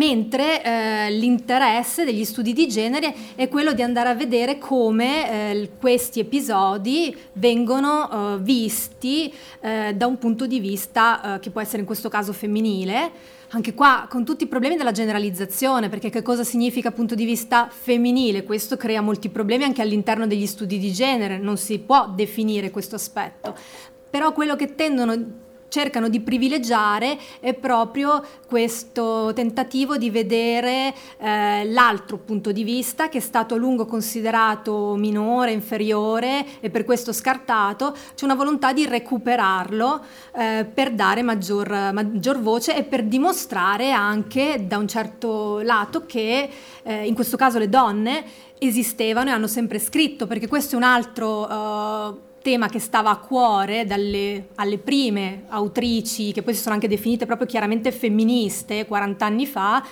mentre 0.00 0.62
eh, 0.62 1.10
l'interesse 1.10 2.06
degli 2.06 2.24
studi 2.24 2.54
di 2.54 2.66
genere 2.68 3.14
è 3.34 3.48
quello 3.48 3.74
di 3.74 3.82
andare 3.82 4.08
a 4.08 4.14
vedere 4.14 4.56
come 4.56 5.50
eh, 5.50 5.70
questi 5.78 6.20
episodi 6.20 7.14
vengono 7.34 8.08
eh, 8.10 8.38
visti 8.40 9.30
eh, 9.60 9.92
da 9.94 10.06
un 10.06 10.16
punto 10.16 10.46
di 10.46 10.58
vista 10.58 11.34
eh, 11.34 11.40
che 11.40 11.50
può 11.50 11.60
essere 11.60 11.80
in 11.80 11.84
questo 11.84 12.08
caso 12.08 12.32
femminile. 12.32 13.10
Anche 13.50 13.74
qua 13.74 14.06
con 14.08 14.24
tutti 14.24 14.44
i 14.44 14.46
problemi 14.46 14.76
della 14.76 14.92
generalizzazione, 14.92 15.90
perché 15.90 16.08
che 16.08 16.22
cosa 16.22 16.44
significa 16.44 16.92
punto 16.92 17.14
di 17.14 17.26
vista 17.26 17.68
femminile? 17.68 18.44
Questo 18.44 18.78
crea 18.78 19.02
molti 19.02 19.28
problemi 19.28 19.64
anche 19.64 19.82
all'interno 19.82 20.26
degli 20.26 20.46
studi 20.46 20.78
di 20.78 20.92
genere, 20.92 21.36
non 21.36 21.58
si 21.58 21.78
può 21.80 22.08
definire 22.08 22.70
questo 22.70 22.94
aspetto. 22.94 23.54
Però 24.08 24.32
quello 24.32 24.56
che 24.56 24.76
tendono 24.76 25.48
cercano 25.70 26.10
di 26.10 26.20
privilegiare 26.20 27.16
è 27.40 27.54
proprio 27.54 28.22
questo 28.46 29.32
tentativo 29.34 29.96
di 29.96 30.10
vedere 30.10 30.92
eh, 31.18 31.64
l'altro 31.64 32.18
punto 32.18 32.52
di 32.52 32.64
vista 32.64 33.08
che 33.08 33.18
è 33.18 33.20
stato 33.20 33.54
a 33.54 33.56
lungo 33.56 33.86
considerato 33.86 34.96
minore, 34.96 35.52
inferiore 35.52 36.44
e 36.60 36.68
per 36.68 36.84
questo 36.84 37.12
scartato, 37.12 37.96
c'è 38.14 38.24
una 38.24 38.34
volontà 38.34 38.72
di 38.72 38.84
recuperarlo 38.84 40.04
eh, 40.36 40.66
per 40.72 40.92
dare 40.92 41.22
maggior, 41.22 41.68
maggior, 41.92 42.40
voce 42.40 42.76
e 42.76 42.82
per 42.82 43.04
dimostrare 43.04 43.92
anche 43.92 44.64
da 44.66 44.76
un 44.76 44.88
certo 44.88 45.60
lato 45.60 46.04
che 46.04 46.50
eh, 46.82 47.06
in 47.06 47.14
questo 47.14 47.36
caso 47.36 47.58
le 47.58 47.68
donne 47.68 48.24
esistevano 48.58 49.30
e 49.30 49.32
hanno 49.32 49.46
sempre 49.46 49.78
scritto, 49.78 50.26
perché 50.26 50.48
questo 50.48 50.74
è 50.74 50.78
un 50.78 50.84
altro 50.84 51.48
eh, 51.48 52.28
tema 52.42 52.68
che 52.68 52.78
stava 52.78 53.10
a 53.10 53.18
cuore 53.18 53.84
dalle, 53.86 54.48
alle 54.56 54.78
prime 54.78 55.44
autrici, 55.48 56.32
che 56.32 56.42
poi 56.42 56.54
si 56.54 56.62
sono 56.62 56.74
anche 56.74 56.88
definite 56.88 57.26
proprio 57.26 57.46
chiaramente 57.46 57.92
femministe 57.92 58.86
40 58.86 59.24
anni 59.24 59.46
fa, 59.46 59.84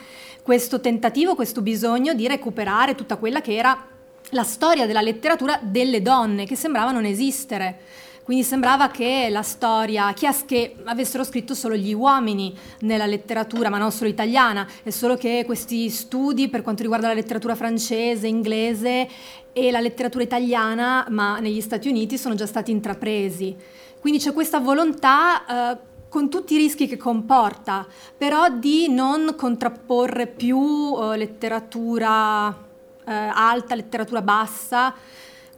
questo 0.42 0.80
tentativo, 0.80 1.34
questo 1.34 1.60
bisogno 1.60 2.14
di 2.14 2.26
recuperare 2.26 2.94
tutta 2.94 3.16
quella 3.16 3.40
che 3.40 3.54
era 3.54 3.86
la 4.30 4.44
storia 4.44 4.86
della 4.86 5.00
letteratura 5.00 5.58
delle 5.62 6.02
donne, 6.02 6.46
che 6.46 6.56
sembrava 6.56 6.90
non 6.90 7.04
esistere. 7.04 7.80
Quindi 8.28 8.44
sembrava 8.44 8.88
che 8.88 9.28
la 9.30 9.40
storia, 9.40 10.12
che 10.12 10.76
avessero 10.84 11.24
scritto 11.24 11.54
solo 11.54 11.76
gli 11.76 11.94
uomini 11.94 12.54
nella 12.80 13.06
letteratura, 13.06 13.70
ma 13.70 13.78
non 13.78 13.90
solo 13.90 14.10
italiana, 14.10 14.68
è 14.82 14.90
solo 14.90 15.16
che 15.16 15.44
questi 15.46 15.88
studi 15.88 16.50
per 16.50 16.60
quanto 16.60 16.82
riguarda 16.82 17.06
la 17.06 17.14
letteratura 17.14 17.54
francese, 17.54 18.26
inglese 18.26 19.08
e 19.50 19.70
la 19.70 19.80
letteratura 19.80 20.24
italiana, 20.24 21.06
ma 21.08 21.38
negli 21.38 21.62
Stati 21.62 21.88
Uniti 21.88 22.18
sono 22.18 22.34
già 22.34 22.44
stati 22.44 22.70
intrapresi. 22.70 23.56
Quindi 23.98 24.18
c'è 24.18 24.34
questa 24.34 24.58
volontà 24.58 25.46
eh, 25.46 25.78
con 26.10 26.28
tutti 26.28 26.52
i 26.52 26.58
rischi 26.58 26.86
che 26.86 26.98
comporta, 26.98 27.86
però 28.14 28.50
di 28.50 28.90
non 28.90 29.36
contrapporre 29.38 30.26
più 30.26 30.94
eh, 31.00 31.16
letteratura 31.16 32.54
eh, 33.06 33.10
alta, 33.10 33.74
letteratura 33.74 34.20
bassa, 34.20 34.94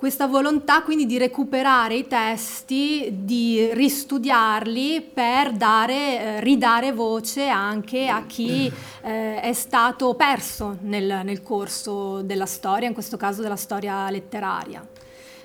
questa 0.00 0.26
volontà 0.26 0.80
quindi 0.80 1.04
di 1.04 1.18
recuperare 1.18 1.94
i 1.94 2.06
testi, 2.06 3.18
di 3.22 3.68
ristudiarli 3.74 5.02
per 5.02 5.52
dare, 5.52 5.94
eh, 5.94 6.40
ridare 6.40 6.90
voce 6.90 7.48
anche 7.48 8.08
a 8.08 8.24
chi 8.24 8.72
eh, 9.02 9.40
è 9.42 9.52
stato 9.52 10.14
perso 10.14 10.78
nel, 10.80 11.20
nel 11.22 11.42
corso 11.42 12.22
della 12.22 12.46
storia, 12.46 12.88
in 12.88 12.94
questo 12.94 13.18
caso 13.18 13.42
della 13.42 13.56
storia 13.56 14.08
letteraria. 14.08 14.82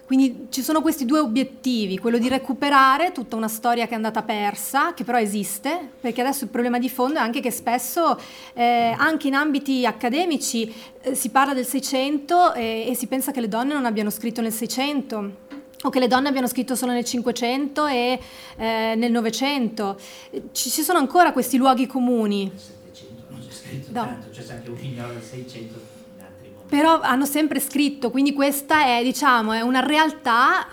Quindi 0.06 0.48
ci 0.50 0.62
sono 0.62 0.82
questi 0.82 1.04
due 1.04 1.18
obiettivi, 1.18 1.98
quello 1.98 2.20
di 2.20 2.28
recuperare 2.28 3.12
tutta 3.12 3.36
una 3.36 3.48
storia 3.48 3.88
che 3.88 3.94
è 3.94 3.96
andata 3.96 4.22
persa, 4.22 4.94
che 4.94 5.04
però 5.04 5.18
esiste, 5.18 5.94
perché 6.00 6.22
adesso 6.22 6.44
il 6.44 6.52
problema 6.52 6.78
di 6.78 6.90
fondo 6.90 7.18
è 7.18 7.22
anche 7.22 7.40
che 7.40 7.50
spesso 7.50 8.20
eh, 8.54 8.94
anche 8.96 9.28
in 9.28 9.34
ambiti 9.34 9.84
accademici 9.84 10.72
eh, 11.02 11.16
si 11.16 11.30
parla 11.30 11.56
del 11.56 11.66
600 11.66 12.54
e, 12.54 12.86
e 12.88 12.96
si 12.96 13.08
pensa 13.08 13.32
che 13.32 13.42
le 13.42 13.48
donne 13.48 13.74
non 13.74 13.86
abbiano 13.86 14.12
scritto 14.12 14.42
nel 14.42 14.54
600 14.54 15.32
o 15.82 15.90
che 15.90 16.00
le 16.00 16.08
donne 16.08 16.28
abbiano 16.28 16.48
scritto 16.48 16.76
solo 16.76 16.92
nel 16.92 17.04
500 17.04 17.88
e 17.88 18.20
eh, 18.58 18.94
nel 18.96 19.12
900. 19.12 19.98
Ci, 20.52 20.70
ci, 20.70 20.82
sono 20.84 21.00
ancora 21.00 21.32
questi 21.32 21.58
luoghi 21.58 21.88
comuni. 21.88 22.44
Nel 22.44 22.60
700 22.60 23.24
non 23.30 23.40
c'è 23.40 23.52
scritto 23.52 23.88
no. 23.92 24.02
tanto, 24.02 24.30
c'è 24.30 24.54
anche 24.54 24.70
un 24.70 24.78
figlio 24.78 25.08
del 25.08 25.24
600 25.24 25.95
però 26.76 27.00
hanno 27.00 27.26
sempre 27.26 27.62
scritto, 27.62 28.12
quindi 28.12 28.34
questa 28.34 28.98
è, 28.98 29.02
diciamo, 29.02 29.54
è 29.54 29.62
una 29.62 29.80
realtà, 29.80 30.68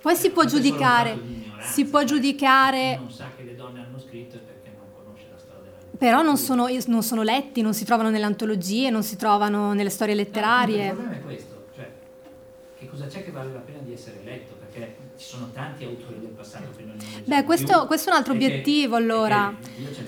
poi 0.00 0.16
si 0.16 0.30
può 0.30 0.44
giudicare, 0.44 1.16
si 1.60 1.84
può 1.84 2.02
giudicare... 2.02 2.98
Non 3.00 3.08
sa 3.12 3.30
che 3.36 3.44
le 3.44 3.54
donne 3.54 3.84
hanno 3.86 4.00
scritto 4.00 4.38
perché 4.38 4.76
non 4.76 4.88
conosce 4.92 5.26
la 5.30 5.38
storia 5.38 5.70
della 5.70 5.96
Però 5.96 6.22
non 6.22 6.36
sono, 6.38 6.66
non 6.86 7.02
sono 7.04 7.22
letti, 7.22 7.62
non 7.62 7.72
si 7.72 7.84
trovano 7.84 8.10
nelle 8.10 8.24
antologie, 8.24 8.90
non 8.90 9.04
si 9.04 9.14
trovano 9.14 9.74
nelle 9.74 9.90
storie 9.90 10.16
letterarie. 10.16 10.86
No, 10.86 10.90
il 10.90 10.94
problema 10.96 11.18
è 11.20 11.22
questo, 11.22 11.66
cioè, 11.72 11.92
che 12.76 12.88
cosa 12.88 13.06
c'è 13.06 13.22
che 13.22 13.30
vale 13.30 13.52
la 13.52 13.60
pena 13.60 13.78
di 13.78 13.92
essere 13.92 14.22
letto? 14.24 14.53
Ci 15.24 15.30
sono 15.30 15.48
tanti 15.54 15.84
autori 15.84 16.20
del 16.20 16.32
passato 16.36 16.66
che 16.76 16.82
non 16.82 16.98
Beh, 17.24 17.44
questo, 17.44 17.86
questo, 17.86 18.10
è 18.10 18.12
un 18.12 18.18
altro 18.18 18.34
obiettivo 18.34 18.96
allora. 18.96 19.56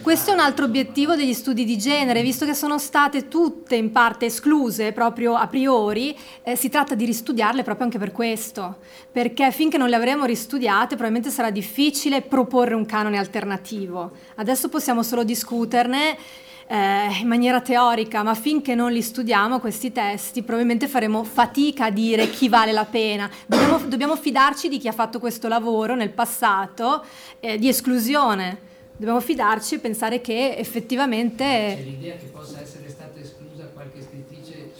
Questo 0.02 0.30
è 0.30 0.34
un 0.34 0.40
altro 0.40 0.66
obiettivo 0.66 1.16
degli 1.16 1.32
studi 1.32 1.64
di 1.64 1.78
genere, 1.78 2.20
visto 2.20 2.44
che 2.44 2.52
sono 2.52 2.78
state 2.78 3.26
tutte 3.26 3.76
in 3.76 3.92
parte 3.92 4.26
escluse 4.26 4.92
proprio 4.92 5.34
a 5.34 5.46
priori, 5.46 6.14
eh, 6.42 6.54
si 6.54 6.68
tratta 6.68 6.94
di 6.94 7.06
ristudiarle 7.06 7.62
proprio 7.62 7.86
anche 7.86 7.98
per 7.98 8.12
questo, 8.12 8.76
perché 9.10 9.50
finché 9.52 9.78
non 9.78 9.88
le 9.88 9.96
avremo 9.96 10.26
ristudiate 10.26 10.96
probabilmente 10.96 11.30
sarà 11.30 11.48
difficile 11.48 12.20
proporre 12.20 12.74
un 12.74 12.84
canone 12.84 13.16
alternativo. 13.16 14.10
Adesso 14.34 14.68
possiamo 14.68 15.02
solo 15.02 15.24
discuterne 15.24 16.18
eh, 16.66 17.20
in 17.20 17.28
maniera 17.28 17.60
teorica, 17.60 18.22
ma 18.22 18.34
finché 18.34 18.74
non 18.74 18.90
li 18.90 19.02
studiamo 19.02 19.60
questi 19.60 19.92
testi 19.92 20.42
probabilmente 20.42 20.88
faremo 20.88 21.22
fatica 21.24 21.86
a 21.86 21.90
dire 21.90 22.28
chi 22.30 22.48
vale 22.48 22.72
la 22.72 22.84
pena. 22.84 23.30
Dobbiamo, 23.46 23.78
dobbiamo 23.86 24.16
fidarci 24.16 24.68
di 24.68 24.78
chi 24.78 24.88
ha 24.88 24.92
fatto 24.92 25.18
questo 25.18 25.48
lavoro 25.48 25.94
nel 25.94 26.10
passato 26.10 27.04
eh, 27.40 27.58
di 27.58 27.68
esclusione. 27.68 28.74
Dobbiamo 28.96 29.20
fidarci 29.20 29.74
e 29.74 29.78
pensare 29.78 30.20
che 30.20 30.56
effettivamente... 30.56 31.44
C'è 31.44 31.82
l'idea 31.82 32.16
che 32.16 32.26
possa 32.26 32.60
essere 32.60 32.88
stata 32.88 33.18
esclusa 33.20 33.68
qualche 33.74 34.00
scrittrice 34.00 34.72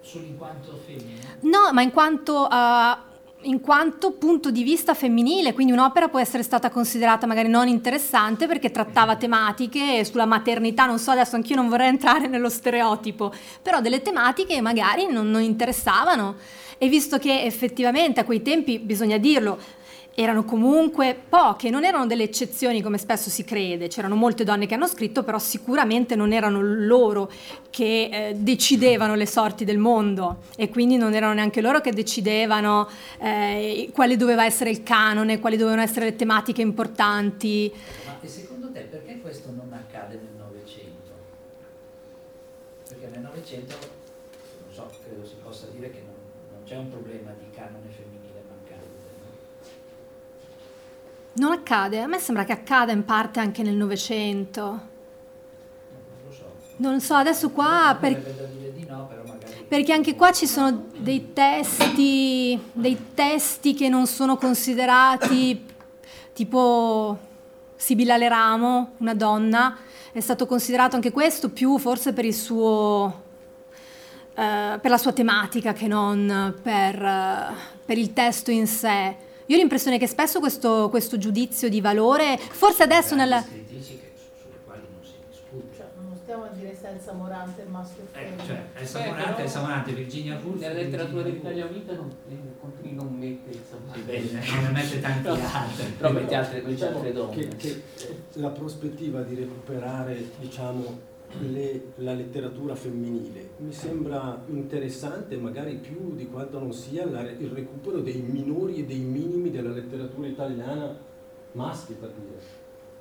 solo 0.00 0.24
in 0.24 0.36
quanto 0.36 0.80
femmina? 0.84 1.36
No, 1.40 1.72
ma 1.72 1.82
in 1.82 1.92
quanto... 1.92 2.48
Uh, 2.50 3.07
in 3.42 3.60
quanto 3.60 4.12
punto 4.12 4.50
di 4.50 4.64
vista 4.64 4.94
femminile, 4.94 5.52
quindi 5.52 5.72
un'opera 5.72 6.08
può 6.08 6.18
essere 6.18 6.42
stata 6.42 6.70
considerata 6.70 7.26
magari 7.26 7.48
non 7.48 7.68
interessante 7.68 8.46
perché 8.46 8.70
trattava 8.70 9.16
tematiche 9.16 10.04
sulla 10.04 10.24
maternità, 10.24 10.86
non 10.86 10.98
so, 10.98 11.12
adesso 11.12 11.36
anch'io 11.36 11.54
non 11.54 11.68
vorrei 11.68 11.88
entrare 11.88 12.26
nello 12.26 12.48
stereotipo, 12.48 13.32
però 13.62 13.80
delle 13.80 14.02
tematiche 14.02 14.60
magari 14.60 15.06
non, 15.08 15.30
non 15.30 15.42
interessavano. 15.42 16.36
E 16.80 16.88
visto 16.88 17.18
che 17.18 17.42
effettivamente 17.42 18.20
a 18.20 18.24
quei 18.24 18.40
tempi, 18.40 18.78
bisogna 18.78 19.18
dirlo, 19.18 19.58
erano 20.20 20.42
comunque 20.44 21.16
poche, 21.28 21.70
non 21.70 21.84
erano 21.84 22.04
delle 22.04 22.24
eccezioni 22.24 22.82
come 22.82 22.98
spesso 22.98 23.30
si 23.30 23.44
crede, 23.44 23.86
c'erano 23.86 24.16
molte 24.16 24.42
donne 24.42 24.66
che 24.66 24.74
hanno 24.74 24.88
scritto, 24.88 25.22
però 25.22 25.38
sicuramente 25.38 26.16
non 26.16 26.32
erano 26.32 26.60
loro 26.60 27.30
che 27.70 28.08
eh, 28.10 28.34
decidevano 28.34 29.14
le 29.14 29.26
sorti 29.26 29.64
del 29.64 29.78
mondo 29.78 30.38
e 30.56 30.70
quindi 30.70 30.96
non 30.96 31.14
erano 31.14 31.34
neanche 31.34 31.60
loro 31.60 31.80
che 31.80 31.92
decidevano 31.92 32.88
eh, 33.20 33.90
quale 33.92 34.16
doveva 34.16 34.44
essere 34.44 34.70
il 34.70 34.82
canone, 34.82 35.38
quali 35.38 35.56
dovevano 35.56 35.82
essere 35.82 36.06
le 36.06 36.16
tematiche 36.16 36.62
importanti. 36.62 37.72
Ma 38.04 38.18
secondo 38.28 38.72
te 38.72 38.80
perché 38.90 39.20
questo 39.20 39.52
non 39.52 39.72
accade 39.72 40.14
nel 40.14 40.34
Novecento? 40.36 41.12
Perché 42.88 43.06
nel 43.06 43.20
Novecento, 43.20 43.76
non 44.64 44.74
so, 44.74 44.90
credo 45.04 45.24
si 45.24 45.34
possa 45.40 45.66
dire 45.72 45.90
che 45.92 46.02
non, 46.04 46.14
non 46.54 46.64
c'è 46.64 46.74
un 46.74 46.90
problema 46.90 47.30
di 47.38 47.54
canone 47.54 47.86
femminile 47.88 48.18
Non 51.38 51.52
accade? 51.52 52.00
A 52.00 52.06
me 52.06 52.18
sembra 52.18 52.44
che 52.44 52.52
accada 52.52 52.92
in 52.92 53.04
parte 53.04 53.40
anche 53.40 53.62
nel 53.62 53.74
Novecento. 53.74 54.62
Non 54.62 54.80
lo 56.26 56.32
so. 56.32 56.52
Non 56.76 57.00
so, 57.00 57.14
adesso 57.14 57.50
qua... 57.50 57.96
Per... 57.98 58.66
Perché 59.68 59.92
anche 59.92 60.14
qua 60.14 60.32
ci 60.32 60.46
sono 60.46 60.86
dei 60.96 61.32
testi, 61.34 62.58
dei 62.72 63.12
testi 63.14 63.74
che 63.74 63.88
non 63.88 64.06
sono 64.06 64.36
considerati, 64.36 65.62
tipo 66.32 67.18
Sibilla 67.76 68.16
Leramo, 68.16 68.92
una 68.96 69.14
donna, 69.14 69.76
è 70.10 70.20
stato 70.20 70.46
considerato 70.46 70.96
anche 70.96 71.12
questo 71.12 71.50
più 71.50 71.78
forse 71.78 72.12
per 72.12 72.24
il 72.24 72.34
suo 72.34 73.26
Uh, 74.38 74.78
per 74.78 74.92
la 74.92 74.98
sua 74.98 75.12
tematica 75.12 75.72
che 75.72 75.88
non 75.88 76.54
per, 76.62 76.94
uh, 76.94 77.52
per, 77.84 77.98
il 77.98 78.12
testo 78.12 78.52
in 78.52 78.68
sé. 78.68 79.16
Io 79.50 79.56
ho 79.56 79.58
l'impressione 79.58 79.98
che 79.98 80.06
spesso 80.06 80.40
questo, 80.40 80.90
questo 80.90 81.16
giudizio 81.16 81.70
di 81.70 81.80
valore, 81.80 82.36
forse 82.36 82.82
adesso 82.82 83.14
nella... 83.14 83.42
Cioè, 83.42 83.56
non 86.02 86.14
stiamo 86.20 86.44
a 86.44 86.48
dire 86.48 86.76
senza 86.78 87.14
Morante 87.14 87.64
maschio 87.66 88.08
e. 88.12 88.24
Eh, 88.24 88.46
cioè, 88.46 88.62
Elsa 88.74 89.06
Morante, 89.06 89.42
Elsa 89.42 89.60
Morante, 89.62 89.92
Virginia 89.92 90.38
Woolf. 90.44 90.60
Nella 90.60 90.74
letteratura 90.74 91.22
dell'Italia 91.22 91.64
Unita 91.64 91.94
non, 91.94 92.14
continui 92.60 92.94
non 92.94 93.16
mette 93.18 93.48
il 93.48 94.02
bene, 94.04 94.30
non 94.32 94.64
ne 94.64 94.70
mette 94.70 95.00
tanti 95.00 95.28
altri. 95.28 95.86
Però 95.96 96.12
mette 96.12 96.34
altre, 96.34 96.64
diciamo 96.66 96.96
altre 96.96 97.12
donne. 97.12 97.48
Che, 97.48 97.48
che 97.56 97.82
la 98.34 98.50
prospettiva 98.50 99.22
di 99.22 99.34
recuperare, 99.34 100.30
diciamo, 100.40 100.98
le, 101.40 101.82
la 101.96 102.14
letteratura 102.14 102.74
femminile. 102.74 103.50
Mi 103.58 103.72
sembra 103.72 104.42
interessante, 104.48 105.36
magari 105.36 105.76
più 105.76 106.14
di 106.14 106.26
quanto 106.26 106.58
non 106.58 106.72
sia, 106.72 107.06
la, 107.06 107.22
il 107.28 107.50
recupero 107.50 108.00
dei 108.00 108.20
minori 108.20 108.76
e 108.76 108.84
dei 108.84 109.00
minimi 109.00 109.50
della 109.50 109.70
letteratura 109.70 110.26
italiana 110.26 110.96
maschi, 111.52 111.94
per 111.94 112.10
dire. 112.10 112.40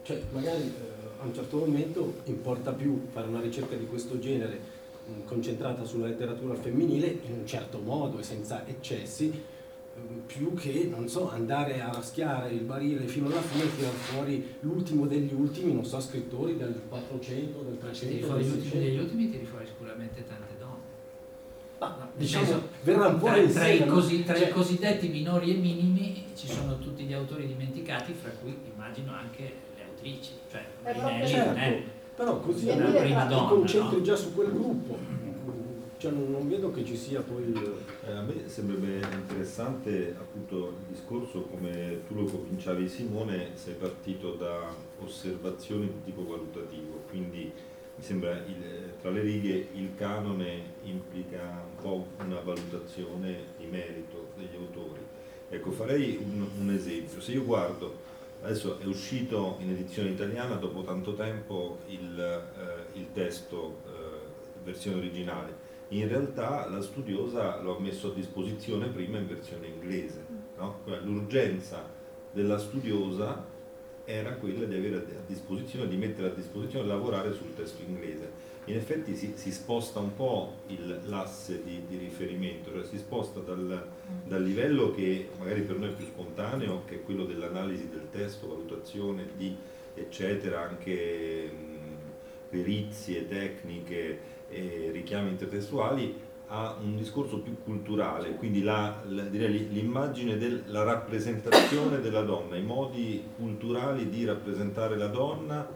Cioè, 0.04 0.22
magari 0.32 0.64
eh, 0.64 1.22
a 1.22 1.26
un 1.26 1.34
certo 1.34 1.58
momento 1.58 2.14
importa 2.26 2.72
più 2.72 3.08
fare 3.12 3.28
una 3.28 3.42
ricerca 3.42 3.76
di 3.76 3.88
questo 3.88 4.20
genere 4.20 4.60
mh, 5.06 5.26
concentrata 5.26 5.84
sulla 5.84 6.08
letteratura 6.08 6.56
femminile 6.56 7.20
in 7.26 7.40
un 7.40 7.46
certo 7.46 7.80
modo 7.80 8.20
e 8.20 8.24
senza 8.24 8.66
eccessi, 8.68 9.56
più 10.28 10.54
che, 10.54 10.88
non 10.90 11.08
so, 11.08 11.32
andare 11.32 11.82
a 11.82 11.92
raschiare 11.92 12.50
il 12.50 12.62
barile 12.62 13.08
fino 13.08 13.28
alla 13.28 13.42
fine 13.42 13.64
e 13.64 13.76
tirare 13.76 13.96
fuori 13.96 14.56
l'ultimo 14.60 15.08
degli 15.08 15.34
ultimi, 15.34 15.74
non 15.74 15.86
so, 15.86 16.00
scrittori 16.00 16.58
del 16.58 16.82
400, 16.90 17.62
del 17.62 17.80
300, 17.80 18.14
tiri 18.14 18.24
fuori 18.24 18.44
gli 18.44 18.50
ultimi 18.50 18.84
degli 18.84 19.00
ultimi, 19.00 19.30
tiri 19.32 19.46
fuori 19.46 19.66
sicuramente 19.66 20.24
tante 20.28 20.54
donne. 20.60 20.96
Ma, 21.80 21.96
no, 22.00 22.10
diciamo, 22.16 22.46
senso, 22.46 22.68
verrà 22.84 23.08
un 23.08 23.20
po' 23.20 23.26
tra, 23.26 23.44
tra, 23.44 23.68
i, 23.68 23.86
cosi, 23.86 24.24
tra 24.24 24.36
cioè, 24.36 24.50
i 24.50 24.52
cosiddetti 24.52 25.08
minori 25.08 25.56
e 25.56 25.58
minimi 25.58 26.26
ci 26.36 26.48
sono 26.48 26.78
tutti 26.78 27.04
gli 27.04 27.14
autori 27.14 27.48
dimenticati, 27.48 28.14
fra 28.14 28.30
cui 28.42 28.56
immagino 28.74 29.14
anche 29.14 29.54
le 29.76 29.84
autrici, 29.84 30.32
cioè 30.52 30.66
Marinelli 30.84 31.28
certo, 31.28 31.60
è 31.60 31.84
però 32.18 32.40
così 32.40 32.66
ti 32.66 32.74
concentri 33.48 33.98
no? 33.98 34.02
già 34.02 34.16
su 34.16 34.34
quel 34.34 34.52
gruppo 34.52 34.98
cioè 35.98 36.12
non, 36.12 36.30
non, 36.30 36.48
vedo 36.48 36.72
che 36.72 36.86
ci 36.86 36.96
sia 36.96 37.22
poi... 37.22 37.54
Eh, 38.06 38.12
a 38.12 38.22
me 38.22 38.48
sembrerebbe 38.48 39.16
interessante 39.16 40.16
appunto 40.18 40.68
il 40.68 40.96
discorso 40.96 41.42
come 41.44 42.02
tu 42.08 42.14
lo 42.14 42.26
cominciavi 42.26 42.88
Simone, 42.88 43.52
sei 43.56 43.74
partito 43.74 44.34
da 44.34 44.74
osservazioni 45.04 45.88
di 45.88 46.04
tipo 46.06 46.26
valutativo, 46.26 47.04
quindi 47.10 47.52
mi 47.96 48.04
sembra 48.04 48.32
il, 48.46 48.94
tra 49.02 49.10
le 49.10 49.22
righe 49.22 49.70
il 49.74 49.96
canone 49.96 50.74
implica 50.84 51.64
un 51.68 51.82
po' 51.82 52.08
una 52.24 52.40
valutazione 52.42 53.56
di 53.58 53.66
merito 53.66 54.28
degli 54.36 54.56
autori. 54.56 55.02
Ecco, 55.50 55.72
farei 55.72 56.20
un, 56.22 56.46
un 56.60 56.70
esempio, 56.70 57.20
se 57.20 57.32
io 57.32 57.44
guardo, 57.44 58.02
adesso 58.44 58.80
è 58.80 58.86
uscito 58.86 59.58
in 59.62 59.72
edizione 59.72 60.10
italiana 60.10 60.56
dopo 60.56 60.84
tanto 60.84 61.16
tempo 61.16 61.80
il, 61.88 62.20
eh, 62.20 63.00
il 63.00 63.08
testo, 63.14 63.78
eh, 63.88 64.64
versione 64.64 64.98
originale, 64.98 65.66
in 65.90 66.08
realtà 66.08 66.68
la 66.70 66.82
studiosa 66.82 67.62
l'ho 67.62 67.80
messo 67.80 68.12
a 68.12 68.14
disposizione 68.14 68.88
prima 68.88 69.18
in 69.18 69.28
versione 69.28 69.68
inglese. 69.68 70.26
No? 70.58 70.82
L'urgenza 71.04 71.86
della 72.32 72.58
studiosa 72.58 73.46
era 74.04 74.34
quella 74.36 74.66
di 74.66 74.76
avere 74.76 74.96
a 74.96 75.26
disposizione, 75.26 75.88
di 75.88 75.98
mettere 75.98 76.30
a 76.30 76.34
disposizione 76.34 76.86
e 76.86 76.88
lavorare 76.88 77.34
sul 77.34 77.54
testo 77.54 77.82
inglese. 77.86 78.56
In 78.66 78.76
effetti 78.76 79.16
si, 79.16 79.34
si 79.36 79.52
sposta 79.52 80.00
un 80.00 80.14
po' 80.14 80.54
l'asse 81.06 81.64
di, 81.64 81.84
di, 81.88 81.98
riferimento, 81.98 82.72
cioè 82.72 82.84
si 82.84 82.98
sposta 82.98 83.40
dal, 83.40 83.86
dal, 84.26 84.44
livello 84.44 84.92
che 84.92 85.30
magari 85.38 85.62
per 85.62 85.78
noi 85.78 85.90
è 85.90 85.94
più 85.94 86.06
spontaneo, 86.06 86.84
che 86.86 86.96
è 86.96 87.04
quello 87.04 87.26
dell'analisi 87.26 87.90
del 87.90 88.10
testo, 88.12 88.48
valutazione 88.48 89.28
di 89.38 89.56
eccetera, 89.94 90.68
anche 90.68 91.50
mh, 91.50 92.50
perizie, 92.50 93.28
tecniche, 93.28 94.20
e 94.50 94.90
richiami 94.92 95.30
intertestuali 95.30 96.26
a 96.50 96.78
un 96.82 96.96
discorso 96.96 97.40
più 97.40 97.58
culturale, 97.62 98.36
quindi 98.36 98.64
la, 98.64 99.02
la, 99.10 99.24
direi 99.24 99.70
l'immagine 99.70 100.38
della 100.38 100.84
rappresentazione 100.84 102.00
della 102.00 102.22
donna, 102.22 102.56
i 102.56 102.64
modi 102.64 103.22
culturali 103.36 104.08
di 104.10 104.24
rappresentare 104.24 104.96
la 104.96 105.08
donna 105.08 105.68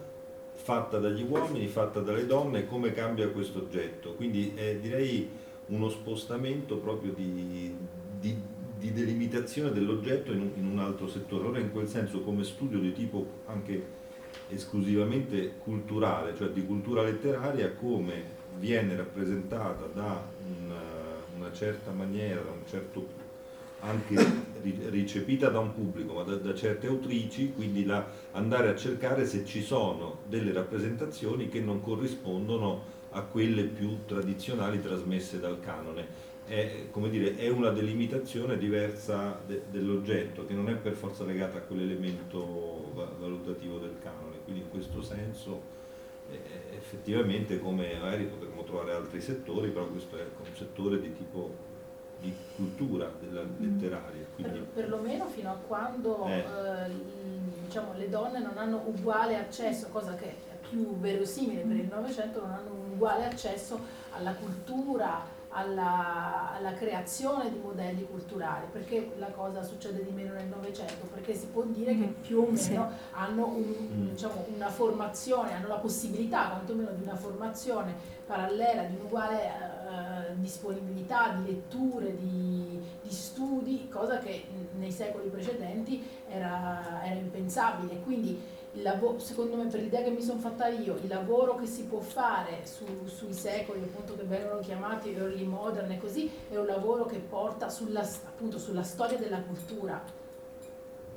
fatta 0.54 0.98
dagli 0.98 1.26
uomini, 1.28 1.66
fatta 1.66 2.00
dalle 2.00 2.24
donne, 2.24 2.66
come 2.66 2.92
cambia 2.92 3.28
questo 3.28 3.58
oggetto. 3.58 4.14
Quindi 4.14 4.52
è 4.54 4.76
direi 4.76 5.28
uno 5.66 5.88
spostamento 5.88 6.76
proprio 6.76 7.12
di, 7.12 7.74
di, 8.18 8.36
di 8.78 8.92
delimitazione 8.92 9.72
dell'oggetto 9.72 10.32
in 10.32 10.40
un, 10.40 10.50
in 10.56 10.66
un 10.66 10.78
altro 10.78 11.08
settore. 11.08 11.44
Allora 11.44 11.58
in 11.58 11.72
quel 11.72 11.88
senso 11.88 12.22
come 12.22 12.44
studio 12.44 12.78
di 12.78 12.92
tipo 12.92 13.26
anche 13.46 14.00
esclusivamente 14.48 15.54
culturale, 15.58 16.34
cioè 16.36 16.48
di 16.48 16.64
cultura 16.64 17.02
letteraria, 17.02 17.72
come 17.72 18.40
viene 18.62 18.94
rappresentata 18.94 19.86
da 19.92 20.24
una, 20.64 20.80
una 21.36 21.52
certa 21.52 21.90
maniera, 21.90 22.40
un 22.42 22.64
certo 22.64 23.20
anche 23.80 24.14
ricepita 24.90 25.48
da 25.48 25.58
un 25.58 25.74
pubblico, 25.74 26.14
ma 26.14 26.22
da, 26.22 26.36
da 26.36 26.54
certe 26.54 26.86
autrici, 26.86 27.52
quindi 27.52 27.84
la, 27.84 28.06
andare 28.30 28.68
a 28.68 28.76
cercare 28.76 29.26
se 29.26 29.44
ci 29.44 29.62
sono 29.62 30.18
delle 30.28 30.52
rappresentazioni 30.52 31.48
che 31.48 31.58
non 31.58 31.82
corrispondono 31.82 33.00
a 33.10 33.22
quelle 33.22 33.64
più 33.64 34.04
tradizionali 34.06 34.80
trasmesse 34.80 35.40
dal 35.40 35.58
canone. 35.58 36.30
È, 36.46 36.86
dire, 37.10 37.36
è 37.36 37.48
una 37.48 37.70
delimitazione 37.70 38.56
diversa 38.56 39.40
de, 39.44 39.62
dell'oggetto, 39.72 40.46
che 40.46 40.54
non 40.54 40.68
è 40.68 40.74
per 40.74 40.92
forza 40.92 41.24
legata 41.24 41.58
a 41.58 41.62
quell'elemento 41.62 42.92
valutativo 43.18 43.78
del 43.78 43.96
canone, 44.00 44.36
quindi 44.44 44.60
in 44.60 44.70
questo 44.70 45.02
senso 45.02 45.80
eh, 46.34 46.76
effettivamente 46.76 47.58
come 47.58 47.98
magari 47.98 48.24
potremmo 48.24 48.62
trovare 48.64 48.94
altri 48.94 49.20
settori, 49.20 49.70
però 49.70 49.86
questo 49.86 50.16
è 50.16 50.22
un 50.22 50.54
settore 50.54 51.00
di 51.00 51.14
tipo 51.14 51.70
di 52.20 52.32
cultura 52.56 53.10
della 53.20 53.42
mm. 53.42 53.60
letteraria. 53.60 54.24
Quindi... 54.34 54.58
Per, 54.58 54.68
perlomeno 54.68 55.26
fino 55.26 55.50
a 55.50 55.58
quando 55.66 56.26
eh. 56.26 56.38
Eh, 56.38 56.90
diciamo, 57.64 57.94
le 57.94 58.08
donne 58.08 58.38
non 58.38 58.56
hanno 58.56 58.82
uguale 58.86 59.36
accesso, 59.36 59.88
cosa 59.88 60.14
che 60.14 60.26
è 60.26 60.34
più 60.68 60.98
verosimile 60.98 61.62
per 61.62 61.76
il 61.76 61.88
Novecento, 61.90 62.40
non 62.40 62.52
hanno 62.52 62.72
un 62.72 62.92
uguale 62.92 63.26
accesso 63.26 63.78
alla 64.12 64.34
cultura, 64.34 65.24
alla, 65.52 66.54
alla, 66.54 66.72
creazione 66.72 67.50
di 67.50 67.58
modelli 67.58 68.06
culturali, 68.08 68.66
perché 68.70 69.12
la 69.18 69.30
cosa 69.30 69.62
succede 69.62 70.02
di 70.04 70.10
meno 70.10 70.32
nel 70.32 70.46
Novecento? 70.46 71.06
Perché 71.12 71.34
si 71.34 71.46
può 71.46 71.62
dire 71.62 71.92
che 71.92 72.06
mm. 72.06 72.22
più 72.22 72.38
o 72.38 72.46
meno 72.46 72.56
sì. 72.56 72.78
hanno 73.12 73.46
un, 73.46 73.74
mm. 73.92 74.08
diciamo, 74.10 74.46
una 74.54 74.70
formazione, 74.70 75.54
hanno 75.54 75.68
la 75.68 75.76
possibilità 75.76 76.48
quantomeno 76.48 76.90
di 76.92 77.02
una 77.02 77.16
formazione 77.16 77.94
parallela, 78.26 78.84
di 78.84 78.96
un'uguale 78.96 79.44
eh, 79.44 80.34
disponibilità 80.36 81.34
di 81.38 81.52
letture, 81.52 82.16
di, 82.16 82.80
di, 83.02 83.10
studi, 83.12 83.88
cosa 83.90 84.18
che 84.18 84.46
nei 84.78 84.90
secoli 84.90 85.28
precedenti 85.28 86.02
era, 86.28 87.02
era 87.04 87.14
impensabile. 87.14 88.00
Quindi 88.00 88.40
lavoro, 88.74 89.18
secondo 89.18 89.56
me 89.56 89.66
per 89.66 89.80
l'idea 89.80 90.02
che 90.02 90.10
mi 90.10 90.22
sono 90.22 90.40
fatta 90.40 90.68
io, 90.68 90.96
il 91.02 91.08
lavoro 91.08 91.56
che 91.56 91.66
si 91.66 91.84
può 91.84 92.00
fare 92.00 92.64
su, 92.64 92.86
sui 93.04 93.34
secoli 93.34 93.82
appunto 93.82 94.16
che 94.16 94.22
vengono 94.22 94.60
chiamati 94.60 95.14
early 95.14 95.44
modern 95.44 95.90
e 95.90 95.98
così, 95.98 96.30
è 96.48 96.56
un 96.56 96.66
lavoro 96.66 97.04
che 97.04 97.18
porta 97.18 97.68
sulla, 97.68 98.00
appunto, 98.00 98.58
sulla 98.58 98.82
storia 98.82 99.18
della 99.18 99.42
cultura 99.42 100.02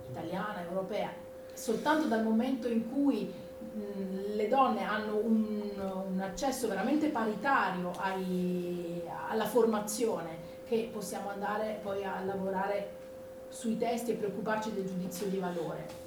italiana, 0.09 0.63
europea, 0.67 1.11
soltanto 1.53 2.07
dal 2.07 2.23
momento 2.23 2.67
in 2.67 2.91
cui 2.91 3.33
mh, 3.73 4.35
le 4.35 4.47
donne 4.49 4.83
hanno 4.83 5.15
un, 5.15 5.61
un 6.09 6.19
accesso 6.19 6.67
veramente 6.67 7.07
paritario 7.07 7.91
ai, 7.97 9.01
alla 9.29 9.45
formazione, 9.45 10.53
che 10.67 10.89
possiamo 10.91 11.29
andare 11.29 11.79
poi 11.81 12.03
a 12.03 12.21
lavorare 12.25 13.03
sui 13.49 13.77
testi 13.77 14.11
e 14.11 14.15
preoccuparci 14.15 14.73
del 14.73 14.85
giudizio 14.85 15.27
di 15.27 15.37
valore 15.37 16.04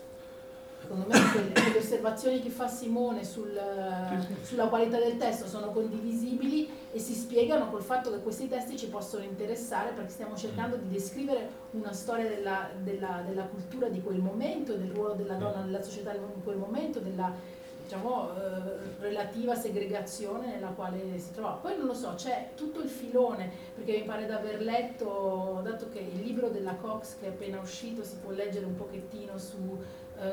secondo 0.89 1.07
me 1.07 1.31
quelle, 1.33 1.53
quelle, 1.53 1.79
osservazioni 1.79 2.41
che 2.41 2.49
fa 2.49 2.67
Simone 2.67 3.23
sul, 3.23 3.61
sulla 4.41 4.69
qualità 4.69 4.99
del 4.99 5.19
testo 5.19 5.47
sono 5.47 5.71
condivisibili 5.71 6.71
e 6.91 6.99
si 6.99 7.13
spiegano 7.13 7.69
col 7.69 7.83
fatto 7.83 8.11
che 8.11 8.21
questi 8.21 8.49
testi 8.49 8.79
ci 8.79 8.89
possono 8.89 9.23
interessare 9.23 9.91
perché 9.91 10.11
stiamo 10.11 10.35
cercando 10.35 10.77
di 10.77 10.89
descrivere 10.89 11.51
una 11.73 11.93
storia 11.93 12.27
della, 12.27 12.71
della, 12.83 13.23
della 13.27 13.43
cultura 13.43 13.89
di 13.89 14.01
quel 14.01 14.21
momento, 14.21 14.75
del 14.77 14.91
ruolo 14.91 15.13
della 15.13 15.35
donna 15.35 15.61
nella 15.61 15.83
società 15.83 16.15
in 16.15 16.43
quel 16.43 16.57
momento, 16.57 17.01
della 17.01 17.31
diciamo, 17.83 18.31
eh, 18.35 19.01
relativa 19.01 19.55
segregazione 19.55 20.55
nella 20.55 20.69
quale 20.69 21.19
si 21.19 21.33
trova. 21.33 21.53
Poi 21.53 21.77
non 21.77 21.87
lo 21.87 21.95
so, 21.95 22.15
c'è 22.17 22.51
tutto 22.55 22.81
il 22.81 22.89
filone, 22.89 23.51
perché 23.75 23.93
mi 23.93 24.05
pare 24.05 24.25
di 24.27 24.33
aver 24.33 24.63
letto, 24.63 25.61
dato 25.63 25.89
che 25.91 25.99
il 25.99 26.23
libro 26.23 26.49
della 26.49 26.75
Cox 26.75 27.19
che 27.19 27.27
è 27.27 27.29
appena 27.29 27.61
uscito 27.61 28.03
si 28.05 28.17
può 28.23 28.31
leggere 28.31 28.67
un 28.67 28.77
pochettino 28.77 29.39
su 29.39 29.57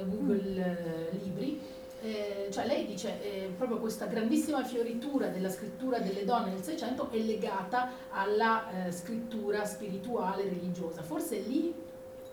Google 0.06 1.10
eh, 1.12 1.18
Libri, 1.24 1.62
eh, 2.02 2.50
cioè 2.52 2.68
lei 2.68 2.86
dice 2.86 3.22
eh, 3.24 3.52
proprio 3.58 3.80
questa 3.80 4.06
grandissima 4.06 4.64
fioritura 4.64 5.28
della 5.28 5.50
scrittura 5.50 5.98
delle 5.98 6.24
donne 6.24 6.52
nel 6.52 6.62
Seicento 6.62 7.10
è 7.10 7.18
legata 7.18 7.90
alla 8.12 8.86
eh, 8.86 8.92
scrittura 8.92 9.66
spirituale 9.66 10.44
religiosa. 10.44 11.02
Forse 11.02 11.40
lì 11.40 11.74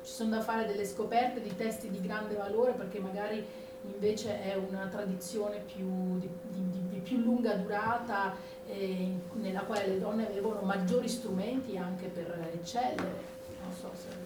ci 0.03 0.13
sono 0.13 0.31
da 0.31 0.41
fare 0.43 0.67
delle 0.67 0.85
scoperte 0.85 1.41
di 1.41 1.55
testi 1.57 1.89
di 1.89 2.01
grande 2.01 2.35
valore 2.35 2.73
perché 2.73 2.99
magari 2.99 3.45
invece 3.85 4.43
è 4.43 4.57
una 4.57 4.87
tradizione 4.89 5.59
più, 5.61 6.19
di, 6.19 6.29
di, 6.49 6.89
di, 6.91 6.99
più 6.99 7.19
lunga 7.19 7.55
durata 7.55 8.35
eh, 8.67 9.11
nella 9.35 9.63
quale 9.63 9.87
le 9.87 9.99
donne 9.99 10.29
avevano 10.29 10.61
maggiori 10.61 11.09
strumenti 11.09 11.77
anche 11.79 12.09
per 12.09 12.51
eccellere. 12.53 13.31
Non 13.63 13.73
so 13.73 13.91
se 13.95 14.22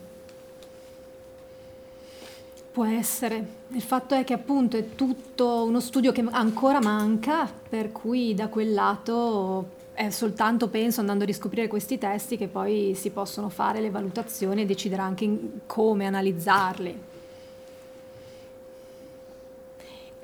Può 2.76 2.84
essere. 2.84 3.42
Il 3.68 3.80
fatto 3.80 4.14
è 4.14 4.22
che 4.22 4.34
appunto 4.34 4.76
è 4.76 4.94
tutto 4.94 5.64
uno 5.64 5.80
studio 5.80 6.12
che 6.12 6.22
ancora 6.30 6.78
manca, 6.78 7.50
per 7.50 7.90
cui 7.90 8.34
da 8.34 8.48
quel 8.48 8.74
lato 8.74 9.68
è 9.94 10.10
soltanto, 10.10 10.68
penso, 10.68 11.00
andando 11.00 11.24
a 11.24 11.26
riscoprire 11.26 11.68
questi 11.68 11.96
testi 11.96 12.36
che 12.36 12.48
poi 12.48 12.92
si 12.94 13.08
possono 13.08 13.48
fare 13.48 13.80
le 13.80 13.88
valutazioni 13.88 14.60
e 14.60 14.66
decidere 14.66 15.00
anche 15.00 15.38
come 15.64 16.04
analizzarli. 16.04 17.00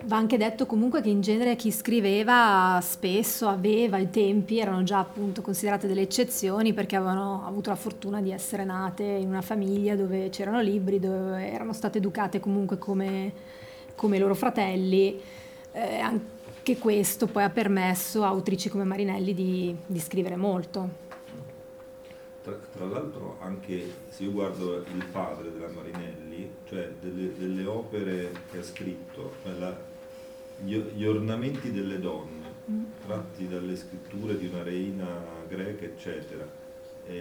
Va 0.05 0.17
anche 0.17 0.37
detto 0.37 0.67
comunque 0.67 1.01
che 1.01 1.11
in 1.11 1.21
genere 1.21 1.55
chi 1.55 1.71
scriveva 1.71 2.81
spesso 2.83 3.47
aveva, 3.47 3.99
i 3.99 4.11
tempi 4.11 4.59
erano 4.59 4.83
già 4.83 4.99
appunto 4.99 5.43
considerate 5.43 5.87
delle 5.87 6.01
eccezioni 6.01 6.73
perché 6.73 6.97
avevano 6.97 7.45
avuto 7.47 7.71
la 7.71 7.77
fortuna 7.77 8.21
di 8.21 8.33
essere 8.33 8.65
nate 8.65 9.05
in 9.05 9.29
una 9.29 9.43
famiglia 9.43 9.95
dove 9.95 10.29
c'erano 10.31 10.61
libri, 10.61 10.99
dove 10.99 11.49
erano 11.53 11.73
state 11.73 11.99
educate 11.99 12.41
comunque 12.41 12.79
come, 12.79 13.33
come 13.95 14.19
loro 14.19 14.35
fratelli. 14.35 15.21
Eh, 15.71 15.99
anche 15.99 16.79
questo 16.79 17.29
poi 17.29 17.45
ha 17.45 17.51
permesso 17.51 18.25
a 18.25 18.29
autrici 18.29 18.69
come 18.69 18.83
Marinelli 18.83 19.35
di, 19.35 19.77
di 19.87 20.01
scrivere 20.01 20.35
molto. 20.35 21.11
Tra, 22.43 22.59
tra, 22.73 22.87
l'altro 22.87 23.37
anche 23.41 23.89
se 24.09 24.25
io 24.25 24.33
guardo 24.33 24.79
il 24.79 25.05
padre 25.13 25.53
della 25.53 25.69
Marinelli, 25.69 26.51
cioè 26.69 26.91
delle, 27.01 27.33
delle 27.39 27.65
opere 27.67 28.33
che 28.51 28.59
ha 28.59 28.63
scritto, 28.65 29.35
cioè 29.45 29.53
la, 29.53 29.91
gli, 30.65 30.77
gli 30.77 31.05
ornamenti 31.05 31.73
delle 31.73 31.99
donne, 31.99 32.47
tratti 33.07 33.49
dalle 33.49 33.77
scritture 33.77 34.39
di 34.39 34.47
una 34.47 34.63
reina 34.63 35.07
greca, 35.49 35.85
eccetera. 35.85 36.61
E, 37.05 37.13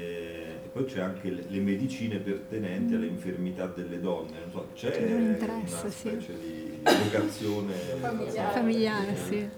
e 0.64 0.68
poi 0.72 0.86
c'è 0.86 1.02
anche 1.02 1.32
le, 1.32 1.44
le 1.48 1.60
medicine 1.60 2.18
pertenenti 2.20 2.94
mm. 2.94 2.98
alle 2.98 3.08
infermità 3.08 3.66
delle 3.66 4.00
donne, 4.00 4.38
non 4.42 4.52
so, 4.52 4.68
c'è 4.76 5.12
una 5.12 5.68
specie 5.90 6.20
sì. 6.22 6.40
di 6.40 6.82
vocazione 6.84 7.74
familiare, 8.00 8.54
familiare 8.54 9.16
sì. 9.16 9.50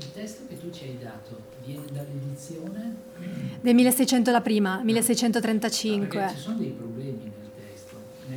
Il 0.00 0.12
testo 0.12 0.42
che 0.48 0.60
tu 0.60 0.70
ci 0.70 0.84
hai 0.84 0.98
dato 0.98 1.40
viene 1.64 1.86
dall'edizione? 1.90 2.94
Del 3.60 3.74
1600 3.74 4.30
la 4.30 4.40
prima, 4.42 4.82
1635. 4.82 6.22
Ah, 6.22 6.28
ci 6.28 6.36
sono 6.36 6.58
dei 6.58 6.70
problemi 6.70 7.32
nel 7.40 7.47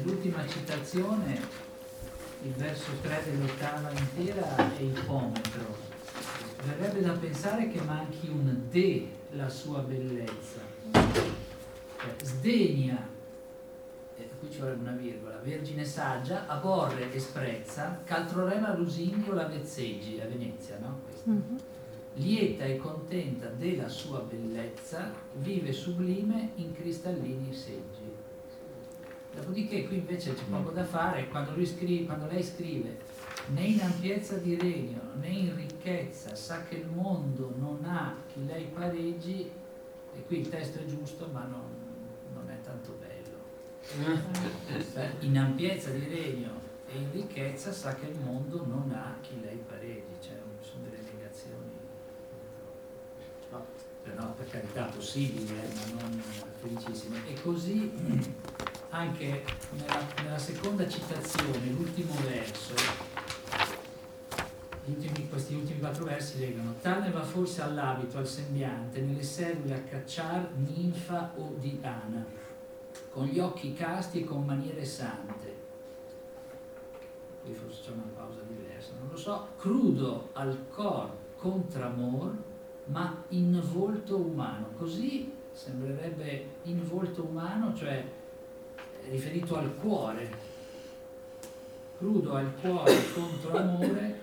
nell'ultima 0.02 0.48
citazione 0.48 1.40
il 2.44 2.52
verso 2.54 2.92
3 3.02 3.24
dell'ottava 3.26 3.92
intera 3.92 4.76
è 4.76 4.82
ipometro. 4.82 5.90
Verrebbe 6.66 7.02
da 7.02 7.12
pensare 7.12 7.70
che 7.70 7.80
manchi 7.82 8.28
un 8.28 8.64
de 8.70 9.08
la 9.32 9.48
sua 9.48 9.82
bellezza. 9.82 10.60
Eh, 10.94 12.24
sdegna, 12.24 13.08
eh, 14.18 14.30
qui 14.40 14.50
ci 14.52 14.60
vorrebbe 14.60 14.90
una 14.90 14.98
virgola, 14.98 15.38
vergine 15.44 15.86
saggia, 15.86 16.48
aborre 16.48 17.14
e 17.14 17.20
sprezza, 17.20 18.02
caltrorema 18.04 18.76
lusinio 18.76 19.34
la 19.34 19.46
vezzeggi, 19.46 20.20
a 20.20 20.26
Venezia, 20.26 20.80
no? 20.80 21.02
Mm-hmm. 21.30 21.58
Lieta 22.16 22.66
e 22.66 22.78
contenta 22.78 23.48
della 23.50 23.88
sua 23.88 24.20
bellezza, 24.20 25.12
vive 25.36 25.72
sublime 25.72 26.52
in 26.56 26.74
cristallini 26.74 27.54
seggi 27.54 28.01
Dopodiché 29.34 29.88
qui 29.88 29.98
invece 29.98 30.34
c'è 30.34 30.44
poco 30.50 30.72
da 30.72 30.84
fare, 30.84 31.28
quando, 31.30 31.54
lui 31.54 31.66
scrive, 31.66 32.06
quando 32.06 32.28
lei 32.28 32.44
scrive 32.44 32.98
né 33.48 33.62
in 33.62 33.82
ampiezza 33.82 34.38
di 34.38 34.56
regno 34.56 35.00
né 35.20 35.28
in 35.28 35.56
ricchezza 35.56 36.36
sa 36.36 36.64
che 36.64 36.76
il 36.76 36.88
mondo 36.88 37.54
non 37.58 37.84
ha 37.86 38.16
chi 38.32 38.46
lei 38.46 38.66
pareggi, 38.66 39.50
e 40.14 40.26
qui 40.26 40.40
il 40.40 40.50
testo 40.50 40.80
è 40.80 40.86
giusto 40.86 41.28
ma 41.32 41.46
non, 41.46 41.64
non 42.34 42.50
è 42.50 42.60
tanto 42.62 42.98
bello. 43.00 43.20
Eh, 44.98 45.10
In 45.26 45.38
ampiezza 45.38 45.92
di 45.92 46.08
regno 46.08 46.60
e 46.88 46.98
in 46.98 47.12
ricchezza 47.12 47.72
sa 47.72 47.96
che 47.96 48.08
il 48.08 48.20
mondo 48.20 48.66
non 48.66 48.92
ha 48.92 49.16
chi 49.22 49.40
lei 49.42 49.64
pareggi, 49.66 50.16
cioè 50.20 50.36
sono 50.60 50.84
delle 50.84 51.02
negazioni. 51.14 51.80
No, 54.16 54.34
per 54.36 54.50
carità 54.50 54.86
possibili, 54.86 55.48
eh, 55.48 55.74
ma 55.74 56.02
non 56.02 56.22
felicissime. 56.60 57.28
E 57.28 57.42
così 57.42 57.92
anche 58.92 59.44
nella, 59.72 60.06
nella 60.22 60.38
seconda 60.38 60.88
citazione, 60.88 61.70
l'ultimo 61.70 62.14
verso, 62.28 62.74
ultimi- 64.86 65.30
questi 65.30 65.56
ultimi 65.56 65.80
quattro 65.80 66.04
versi 66.06 66.40
leggono 66.40 66.76
Tal 66.82 67.02
ne 67.02 67.10
va 67.10 67.24
forse 67.24 67.62
all'abito, 67.62 68.18
al 68.18 68.28
sembiante, 68.28 69.00
nelle 69.02 69.24
sedule 69.24 69.76
a 69.76 69.82
cacciar 69.82 70.52
ninfa 70.56 71.32
o 71.36 71.56
diana, 71.58 72.26
con 73.12 73.26
gli 73.26 73.40
occhi 73.40 73.74
casti 73.74 74.22
e 74.22 74.24
con 74.26 74.46
maniere 74.46 74.84
sante. 74.84 75.60
Qui 77.44 77.54
forse 77.54 77.82
c'è 77.84 77.92
una 77.92 78.10
pausa 78.14 78.42
diversa, 78.48 78.92
non 79.00 79.10
lo 79.10 79.18
so. 79.18 79.48
Crudo 79.58 80.30
al 80.34 80.68
cor 80.70 81.10
contra 81.38 81.86
amor, 81.86 82.36
ma 82.86 83.24
in 83.30 83.60
volto 83.72 84.18
umano. 84.18 84.68
Così 84.78 85.34
sembrerebbe 85.52 86.46
in 86.64 86.88
volto 86.88 87.24
umano, 87.24 87.74
cioè 87.74 88.20
riferito 89.12 89.58
al 89.58 89.76
cuore. 89.76 90.50
Crudo 91.98 92.34
al 92.34 92.52
cuore 92.60 92.98
contro 93.14 93.58
amore, 93.58 94.20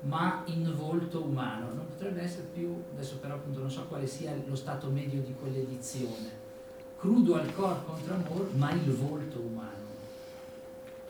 ma 0.00 0.42
in 0.46 0.74
volto 0.74 1.22
umano. 1.22 1.74
Non 1.74 1.86
potrebbe 1.88 2.22
essere 2.22 2.46
più, 2.52 2.82
adesso 2.94 3.16
però 3.16 3.34
appunto 3.34 3.60
non 3.60 3.70
so 3.70 3.84
quale 3.88 4.06
sia 4.06 4.32
lo 4.46 4.56
stato 4.56 4.88
medio 4.88 5.20
di 5.20 5.34
quell'edizione. 5.38 6.40
Crudo 6.98 7.34
al 7.34 7.52
cor 7.52 7.84
contro 7.84 8.14
amor, 8.14 8.54
ma 8.54 8.72
il 8.72 8.92
volto 8.92 9.40
umano. 9.40 9.90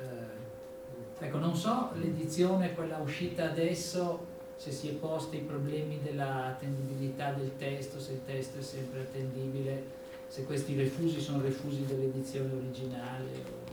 Eh, 0.01 1.25
ecco, 1.27 1.39
non 1.39 1.55
so 1.55 1.91
l'edizione, 2.01 2.75
quella 2.75 2.97
uscita 2.97 3.45
adesso, 3.45 4.31
se 4.57 4.73
si 4.73 4.89
è 4.89 4.93
posti 4.93 5.37
i 5.37 5.41
problemi 5.41 6.01
della 6.03 6.47
attendibilità 6.47 7.33
del 7.33 7.53
testo, 7.59 8.01
se 8.01 8.13
il 8.13 8.25
testo 8.25 8.59
è 8.59 8.63
sempre 8.63 9.01
attendibile, 9.01 10.01
se 10.33 10.45
questi 10.45 10.75
refusi 10.75 11.21
sono 11.21 11.43
refusi 11.43 11.85
dell'edizione 11.85 12.55
originale. 12.55 13.29
o- 13.45 13.71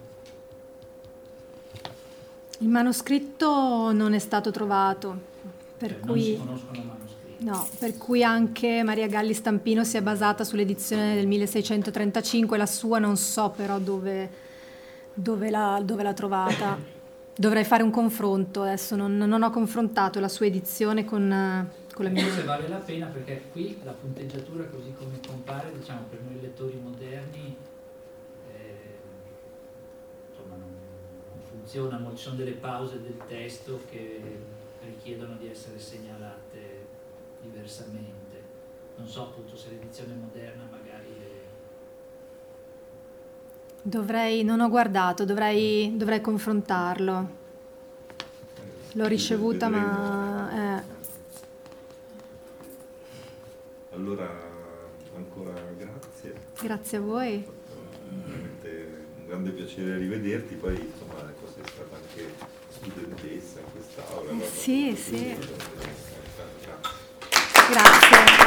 Il 2.57 2.67
manoscritto 2.67 3.93
non 3.93 4.13
è 4.13 4.19
stato 4.19 4.51
trovato, 4.51 5.17
per 5.77 5.91
cioè, 5.91 5.99
non 6.05 6.17
si 6.19 6.23
cui... 6.25 6.37
conoscono 6.37 6.83
manoscritti. 6.83 7.45
No, 7.45 7.65
per 7.79 7.97
cui 7.97 8.23
anche 8.25 8.83
Maria 8.83 9.07
Galli 9.07 9.33
Stampino 9.33 9.85
si 9.85 9.95
è 9.95 10.01
basata 10.01 10.43
sull'edizione 10.43 11.15
del 11.15 11.27
1635, 11.27 12.57
la 12.57 12.65
sua 12.65 12.99
non 12.99 13.15
so 13.15 13.51
però 13.55 13.79
dove, 13.79 14.29
dove 15.13 15.49
l'ha 15.49 16.13
trovata. 16.13 16.97
Dovrei 17.39 17.63
fare 17.63 17.83
un 17.83 17.89
confronto, 17.89 18.63
adesso 18.63 18.97
non, 18.97 19.15
non 19.15 19.43
ho 19.43 19.49
confrontato 19.49 20.19
la 20.19 20.27
sua 20.27 20.47
edizione 20.47 21.05
con, 21.05 21.31
eh, 21.31 21.71
con 21.93 22.03
la 22.03 22.11
mia. 22.11 22.23
Forse 22.23 22.43
vale 22.43 22.67
la 22.67 22.79
pena 22.79 23.05
perché 23.05 23.43
qui 23.53 23.79
la 23.81 23.93
punteggiatura 23.93 24.65
così 24.65 24.91
come 24.91 25.21
compare, 25.25 25.71
diciamo 25.71 26.01
per 26.09 26.19
noi 26.19 26.41
lettori 26.41 26.77
moderni, 26.83 27.55
eh, 28.51 28.97
funziona, 31.49 32.05
ci 32.13 32.23
sono 32.23 32.35
delle 32.35 32.51
pause 32.51 33.01
del 33.01 33.15
testo 33.25 33.83
che 33.89 34.21
richiedono 34.83 35.37
di 35.37 35.47
essere 35.47 35.79
segnalate 35.79 36.87
diversamente. 37.41 38.43
Non 38.97 39.07
so 39.07 39.27
appunto 39.27 39.55
se 39.55 39.69
l'edizione 39.69 40.13
moderna 40.13 40.67
magari 40.69 41.07
le, 41.17 41.47
Dovrei, 43.89 44.43
non 44.43 44.59
ho 44.59 44.69
guardato, 44.69 45.25
dovrei, 45.25 45.91
dovrei 45.97 46.21
confrontarlo. 46.21 47.29
L'ho 48.91 49.07
ricevuta 49.07 49.67
ma... 49.67 50.77
eh, 50.77 50.83
Allora, 53.95 54.29
ancora 55.15 55.53
grazie. 55.75 56.33
grazie 56.61 56.97
a 56.99 57.01
voi. 57.01 57.43
Veramente 58.11 59.05
un 59.21 59.25
grande 59.25 59.49
piacere 59.49 59.97
rivederti, 59.97 60.53
poi 60.53 60.75
insomma 60.75 61.27
ecco, 61.27 61.51
sei 61.51 61.63
stata 61.73 61.95
anche 61.95 62.31
studentessa 62.69 63.59
in 63.59 63.65
quest'aula. 63.71 64.45
Sì, 64.51 64.95
sì. 64.95 65.35
Grazie. 67.71 68.38